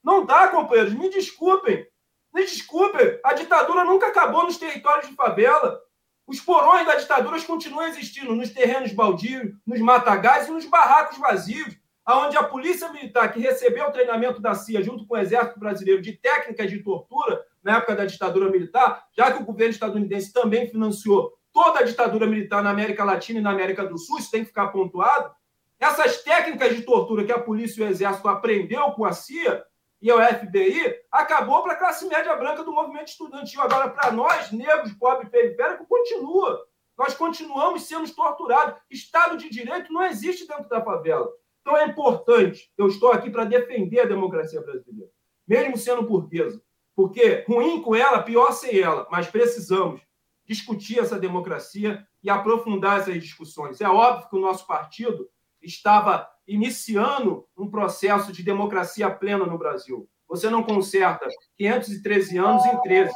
Não 0.03 0.25
dá, 0.25 0.49
companheiros. 0.49 0.93
Me 0.93 1.09
desculpem. 1.09 1.87
Me 2.33 2.41
desculpe, 2.41 2.97
a 3.23 3.33
ditadura 3.33 3.85
nunca 3.85 4.07
acabou 4.07 4.43
nos 4.43 4.57
territórios 4.57 5.07
de 5.07 5.15
favela. 5.15 5.79
Os 6.27 6.41
porões 6.41 6.85
da 6.85 6.95
ditadura 6.95 7.41
continuam 7.43 7.87
existindo 7.87 8.35
nos 8.35 8.49
terrenos 8.49 8.91
baldios, 8.91 9.53
nos 9.65 9.79
matagais 9.79 10.49
e 10.49 10.51
nos 10.51 10.65
barracos 10.65 11.17
vazios, 11.17 11.77
aonde 12.03 12.35
a 12.35 12.43
polícia 12.43 12.91
militar 12.91 13.31
que 13.31 13.39
recebeu 13.39 13.87
o 13.87 13.91
treinamento 13.93 14.41
da 14.41 14.53
CIA 14.53 14.83
junto 14.83 15.07
com 15.07 15.13
o 15.13 15.17
exército 15.17 15.57
brasileiro 15.61 16.01
de 16.01 16.11
técnicas 16.11 16.69
de 16.69 16.83
tortura 16.83 17.41
na 17.63 17.77
época 17.77 17.95
da 17.95 18.03
ditadura 18.03 18.51
militar, 18.51 19.07
já 19.15 19.31
que 19.31 19.41
o 19.41 19.45
governo 19.45 19.71
estadunidense 19.71 20.33
também 20.33 20.67
financiou 20.67 21.38
toda 21.53 21.79
a 21.79 21.83
ditadura 21.83 22.25
militar 22.27 22.63
na 22.63 22.69
América 22.69 23.03
Latina 23.03 23.39
e 23.39 23.41
na 23.41 23.51
América 23.51 23.85
do 23.85 23.97
Sul, 23.97 24.19
isso 24.19 24.31
tem 24.31 24.41
que 24.41 24.49
ficar 24.49 24.67
pontuado, 24.67 25.33
Essas 25.79 26.21
técnicas 26.23 26.75
de 26.75 26.81
tortura 26.81 27.23
que 27.23 27.31
a 27.31 27.39
polícia 27.39 27.81
e 27.81 27.87
o 27.87 27.89
exército 27.89 28.27
aprendeu 28.27 28.91
com 28.91 29.05
a 29.05 29.13
CIA 29.13 29.63
e 30.01 30.11
o 30.11 30.21
FBI 30.21 30.95
acabou 31.11 31.61
para 31.61 31.73
a 31.73 31.77
classe 31.77 32.07
média 32.07 32.35
branca 32.35 32.63
do 32.63 32.71
movimento 32.71 33.07
estudantil. 33.07 33.61
Agora, 33.61 33.89
para 33.89 34.11
nós, 34.11 34.51
negros, 34.51 34.93
pobres, 34.93 35.29
periféricos, 35.29 35.87
continua. 35.87 36.65
Nós 36.97 37.13
continuamos 37.13 37.83
sendo 37.83 38.09
torturados. 38.13 38.79
Estado 38.89 39.37
de 39.37 39.49
direito 39.49 39.91
não 39.91 40.03
existe 40.03 40.47
dentro 40.47 40.67
da 40.67 40.83
favela. 40.83 41.29
Então 41.61 41.77
é 41.77 41.85
importante. 41.85 42.71
Eu 42.77 42.87
estou 42.87 43.11
aqui 43.11 43.29
para 43.29 43.45
defender 43.45 44.01
a 44.01 44.05
democracia 44.05 44.61
brasileira, 44.61 45.09
mesmo 45.47 45.77
sendo 45.77 46.03
burguesa. 46.03 46.61
Porque 46.95 47.45
ruim 47.47 47.81
com 47.81 47.95
ela, 47.95 48.21
pior 48.21 48.51
sem 48.51 48.79
ela. 48.79 49.07
Mas 49.09 49.27
precisamos 49.27 50.01
discutir 50.49 50.97
essa 50.97 51.19
democracia 51.19 52.03
e 52.23 52.29
aprofundar 52.29 52.99
essas 52.99 53.21
discussões. 53.21 53.79
É 53.79 53.87
óbvio 53.87 54.27
que 54.27 54.35
o 54.35 54.39
nosso 54.39 54.65
partido 54.65 55.29
estava 55.61 56.27
iniciando 56.47 57.45
um 57.55 57.69
processo 57.69 58.33
de 58.33 58.41
democracia 58.41 59.11
plena 59.11 59.45
no 59.45 59.59
Brasil. 59.59 60.09
Você 60.27 60.49
não 60.49 60.63
conserta 60.63 61.27
513 61.55 62.37
anos 62.39 62.65
em 62.65 62.81
13. 62.81 63.13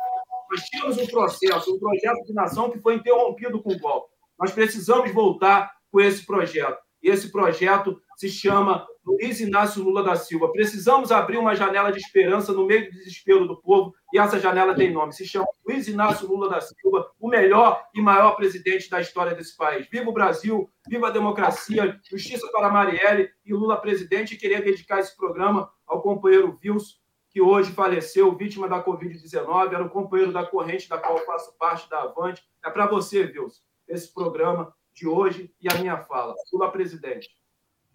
Nós 0.52 0.62
tínhamos 0.66 0.98
um 1.00 1.08
processo, 1.08 1.76
um 1.76 1.80
projeto 1.80 2.24
de 2.24 2.34
nação 2.34 2.70
que 2.70 2.80
foi 2.80 2.96
interrompido 2.96 3.60
com 3.64 3.74
o 3.74 3.80
golpe. 3.80 4.14
Nós 4.40 4.52
precisamos 4.52 5.12
voltar 5.12 5.72
com 5.92 6.00
esse 6.00 6.24
projeto. 6.24 6.78
E 7.04 7.10
esse 7.10 7.32
projeto 7.32 8.02
se 8.16 8.30
chama 8.30 8.88
Luiz 9.06 9.42
Inácio 9.42 9.84
Lula 9.84 10.02
da 10.02 10.16
Silva. 10.16 10.52
Precisamos 10.52 11.12
abrir 11.12 11.38
uma 11.38 11.54
janela 11.54 11.92
de 11.92 12.00
esperança 12.00 12.54
no 12.54 12.66
meio 12.66 12.86
do 12.86 12.92
desespero 12.92 13.46
do 13.46 13.62
povo, 13.62 13.94
e 14.14 14.18
essa 14.18 14.40
janela 14.40 14.74
tem 14.74 14.94
nome. 14.94 15.12
Se 15.12 15.28
chama 15.28 15.46
Luiz 15.68 15.88
Inácio 15.90 16.28
Lula 16.28 16.50
da 16.50 16.62
Silva, 16.62 17.12
o 17.20 17.28
melhor 17.28 17.84
e 17.94 18.02
maior 18.02 18.38
presidente 18.38 18.90
da 18.90 19.02
história 19.02 19.36
desse 19.36 19.58
país. 19.58 19.88
Viva 19.92 20.10
o 20.10 20.14
Brasil, 20.14 20.70
viva 20.88 21.08
a 21.10 21.12
democracia, 21.12 22.00
justiça 22.10 22.48
para 22.54 22.70
Marielle 22.70 23.30
e 23.46 23.54
Lula 23.54 23.76
presidente. 23.76 24.36
E 24.36 24.38
queria 24.38 24.62
dedicar 24.62 25.00
esse 25.00 25.16
programa 25.18 25.70
ao 25.86 26.02
companheiro 26.02 26.58
Wilson, 26.64 26.96
que 27.30 27.42
hoje 27.42 27.72
faleceu, 27.72 28.34
vítima 28.38 28.70
da 28.70 28.82
Covid-19, 28.82 29.74
era 29.74 29.84
o 29.84 29.90
companheiro 29.90 30.32
da 30.32 30.46
corrente 30.46 30.88
da 30.88 30.98
qual 30.98 31.18
faço 31.26 31.58
parte 31.58 31.90
da 31.90 32.04
Avante. 32.04 32.42
É 32.64 32.70
para 32.70 32.86
você, 32.86 33.24
Wilson, 33.24 33.62
esse 33.90 34.14
programa 34.14 34.74
de 34.94 35.08
hoje 35.08 35.52
e 35.62 35.68
a 35.72 35.78
minha 35.80 35.98
fala. 35.98 36.34
Lula 36.52 36.72
presidente. 36.72 37.30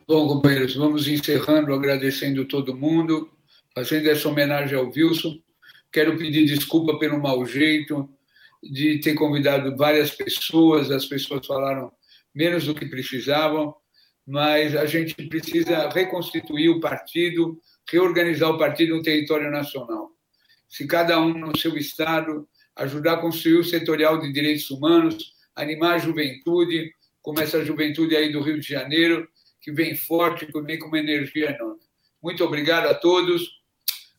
Bom, 0.06 0.26
companheiros, 0.26 0.74
vamos 0.74 1.06
encerrando, 1.06 1.72
agradecendo 1.72 2.46
todo 2.46 2.76
mundo, 2.76 3.30
fazendo 3.74 4.08
essa 4.08 4.28
homenagem 4.28 4.76
ao 4.76 4.90
Wilson. 4.90 5.38
Quero 5.92 6.16
pedir 6.16 6.46
desculpa 6.46 6.98
pelo 6.98 7.20
mau 7.20 7.44
jeito 7.46 8.08
de 8.62 8.98
ter 9.00 9.14
convidado 9.14 9.76
várias 9.76 10.10
pessoas, 10.10 10.90
as 10.90 11.06
pessoas 11.06 11.46
falaram 11.46 11.92
menos 12.34 12.66
do 12.66 12.74
que 12.74 12.86
precisavam, 12.86 13.74
mas 14.26 14.74
a 14.76 14.86
gente 14.86 15.14
precisa 15.28 15.88
reconstituir 15.88 16.68
o 16.68 16.80
partido, 16.80 17.60
reorganizar 17.90 18.50
o 18.50 18.58
partido 18.58 18.96
no 18.96 19.02
território 19.02 19.50
nacional. 19.50 20.10
Se 20.68 20.86
cada 20.86 21.20
um 21.20 21.32
no 21.32 21.56
seu 21.56 21.76
estado 21.76 22.48
ajudar 22.76 23.14
a 23.14 23.20
construir 23.20 23.56
o 23.56 23.64
setorial 23.64 24.20
de 24.20 24.32
direitos 24.32 24.70
humanos, 24.70 25.37
animar 25.58 25.94
a 25.94 25.98
juventude, 25.98 26.92
como 27.20 27.40
essa 27.40 27.64
juventude 27.64 28.16
aí 28.16 28.32
do 28.32 28.40
Rio 28.40 28.60
de 28.60 28.68
Janeiro, 28.68 29.28
que 29.60 29.72
vem 29.72 29.94
forte, 29.94 30.46
que 30.46 30.60
vem 30.62 30.78
com 30.78 30.86
uma 30.86 30.98
energia 30.98 31.50
enorme. 31.50 31.80
Muito 32.22 32.44
obrigado 32.44 32.86
a 32.86 32.94
todos. 32.94 33.48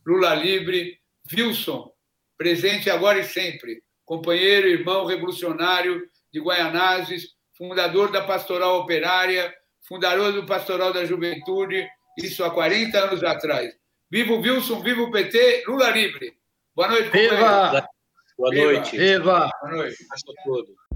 Lula 0.05 0.35
livre. 0.35 0.99
Wilson, 1.31 1.91
presente 2.37 2.89
agora 2.89 3.19
e 3.19 3.23
sempre. 3.23 3.83
Companheiro, 4.03 4.67
irmão 4.67 5.05
revolucionário 5.05 6.09
de 6.31 6.39
Guaianazes, 6.39 7.35
fundador 7.55 8.11
da 8.11 8.23
Pastoral 8.23 8.79
Operária, 8.79 9.53
fundador 9.81 10.33
do 10.33 10.45
Pastoral 10.45 10.91
da 10.91 11.05
Juventude, 11.05 11.87
isso 12.17 12.43
há 12.43 12.49
40 12.49 12.97
anos 12.97 13.23
atrás. 13.23 13.71
Viva 14.09 14.33
o 14.33 14.41
Wilson, 14.41 14.81
viva 14.81 15.01
o 15.01 15.11
PT, 15.11 15.65
Lula 15.67 15.91
livre. 15.91 16.33
Boa 16.75 16.87
noite, 16.87 17.05
companheiro. 17.05 17.35
Viva! 17.35 17.89
Boa 18.37 18.55
noite. 18.55 18.97
Viva! 18.97 19.49
Boa 19.61 19.75
noite. 19.75 20.07
A 20.11 20.43
todos. 20.43 20.88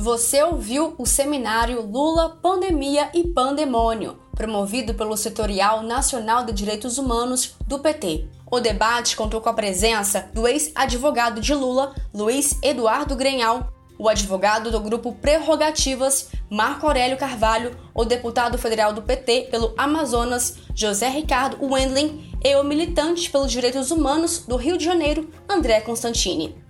Você 0.00 0.42
ouviu 0.42 0.94
o 0.96 1.04
seminário 1.04 1.82
Lula, 1.82 2.30
Pandemia 2.40 3.10
e 3.12 3.22
Pandemônio, 3.22 4.18
promovido 4.34 4.94
pelo 4.94 5.14
Setorial 5.14 5.82
Nacional 5.82 6.42
de 6.46 6.54
Direitos 6.54 6.96
Humanos 6.96 7.54
do 7.66 7.80
PT. 7.80 8.26
O 8.50 8.60
debate 8.60 9.14
contou 9.14 9.42
com 9.42 9.50
a 9.50 9.52
presença 9.52 10.30
do 10.32 10.48
ex-advogado 10.48 11.38
de 11.38 11.52
Lula, 11.52 11.94
Luiz 12.14 12.58
Eduardo 12.62 13.14
Grenhal, 13.14 13.70
o 13.98 14.08
advogado 14.08 14.70
do 14.70 14.80
grupo 14.80 15.12
Prerrogativas, 15.12 16.30
Marco 16.48 16.86
Aurélio 16.86 17.18
Carvalho, 17.18 17.76
o 17.94 18.02
deputado 18.02 18.56
federal 18.56 18.94
do 18.94 19.02
PT 19.02 19.48
pelo 19.50 19.74
Amazonas, 19.76 20.56
José 20.74 21.10
Ricardo 21.10 21.62
Wendling, 21.62 22.32
e 22.42 22.56
o 22.56 22.64
militante 22.64 23.30
pelos 23.30 23.52
direitos 23.52 23.90
humanos 23.90 24.46
do 24.48 24.56
Rio 24.56 24.78
de 24.78 24.84
Janeiro, 24.86 25.28
André 25.46 25.82
Constantini. 25.82 26.69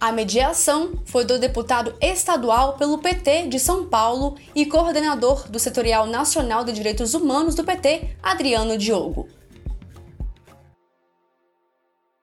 A 0.00 0.12
mediação 0.12 0.92
foi 1.04 1.26
do 1.26 1.38
deputado 1.38 1.94
estadual 2.00 2.72
pelo 2.78 2.96
PT 2.96 3.48
de 3.48 3.60
São 3.60 3.84
Paulo 3.84 4.34
e 4.54 4.64
coordenador 4.64 5.46
do 5.50 5.58
Setorial 5.58 6.06
Nacional 6.06 6.64
de 6.64 6.72
Direitos 6.72 7.12
Humanos 7.12 7.54
do 7.54 7.62
PT, 7.62 8.16
Adriano 8.22 8.78
Diogo. 8.78 9.28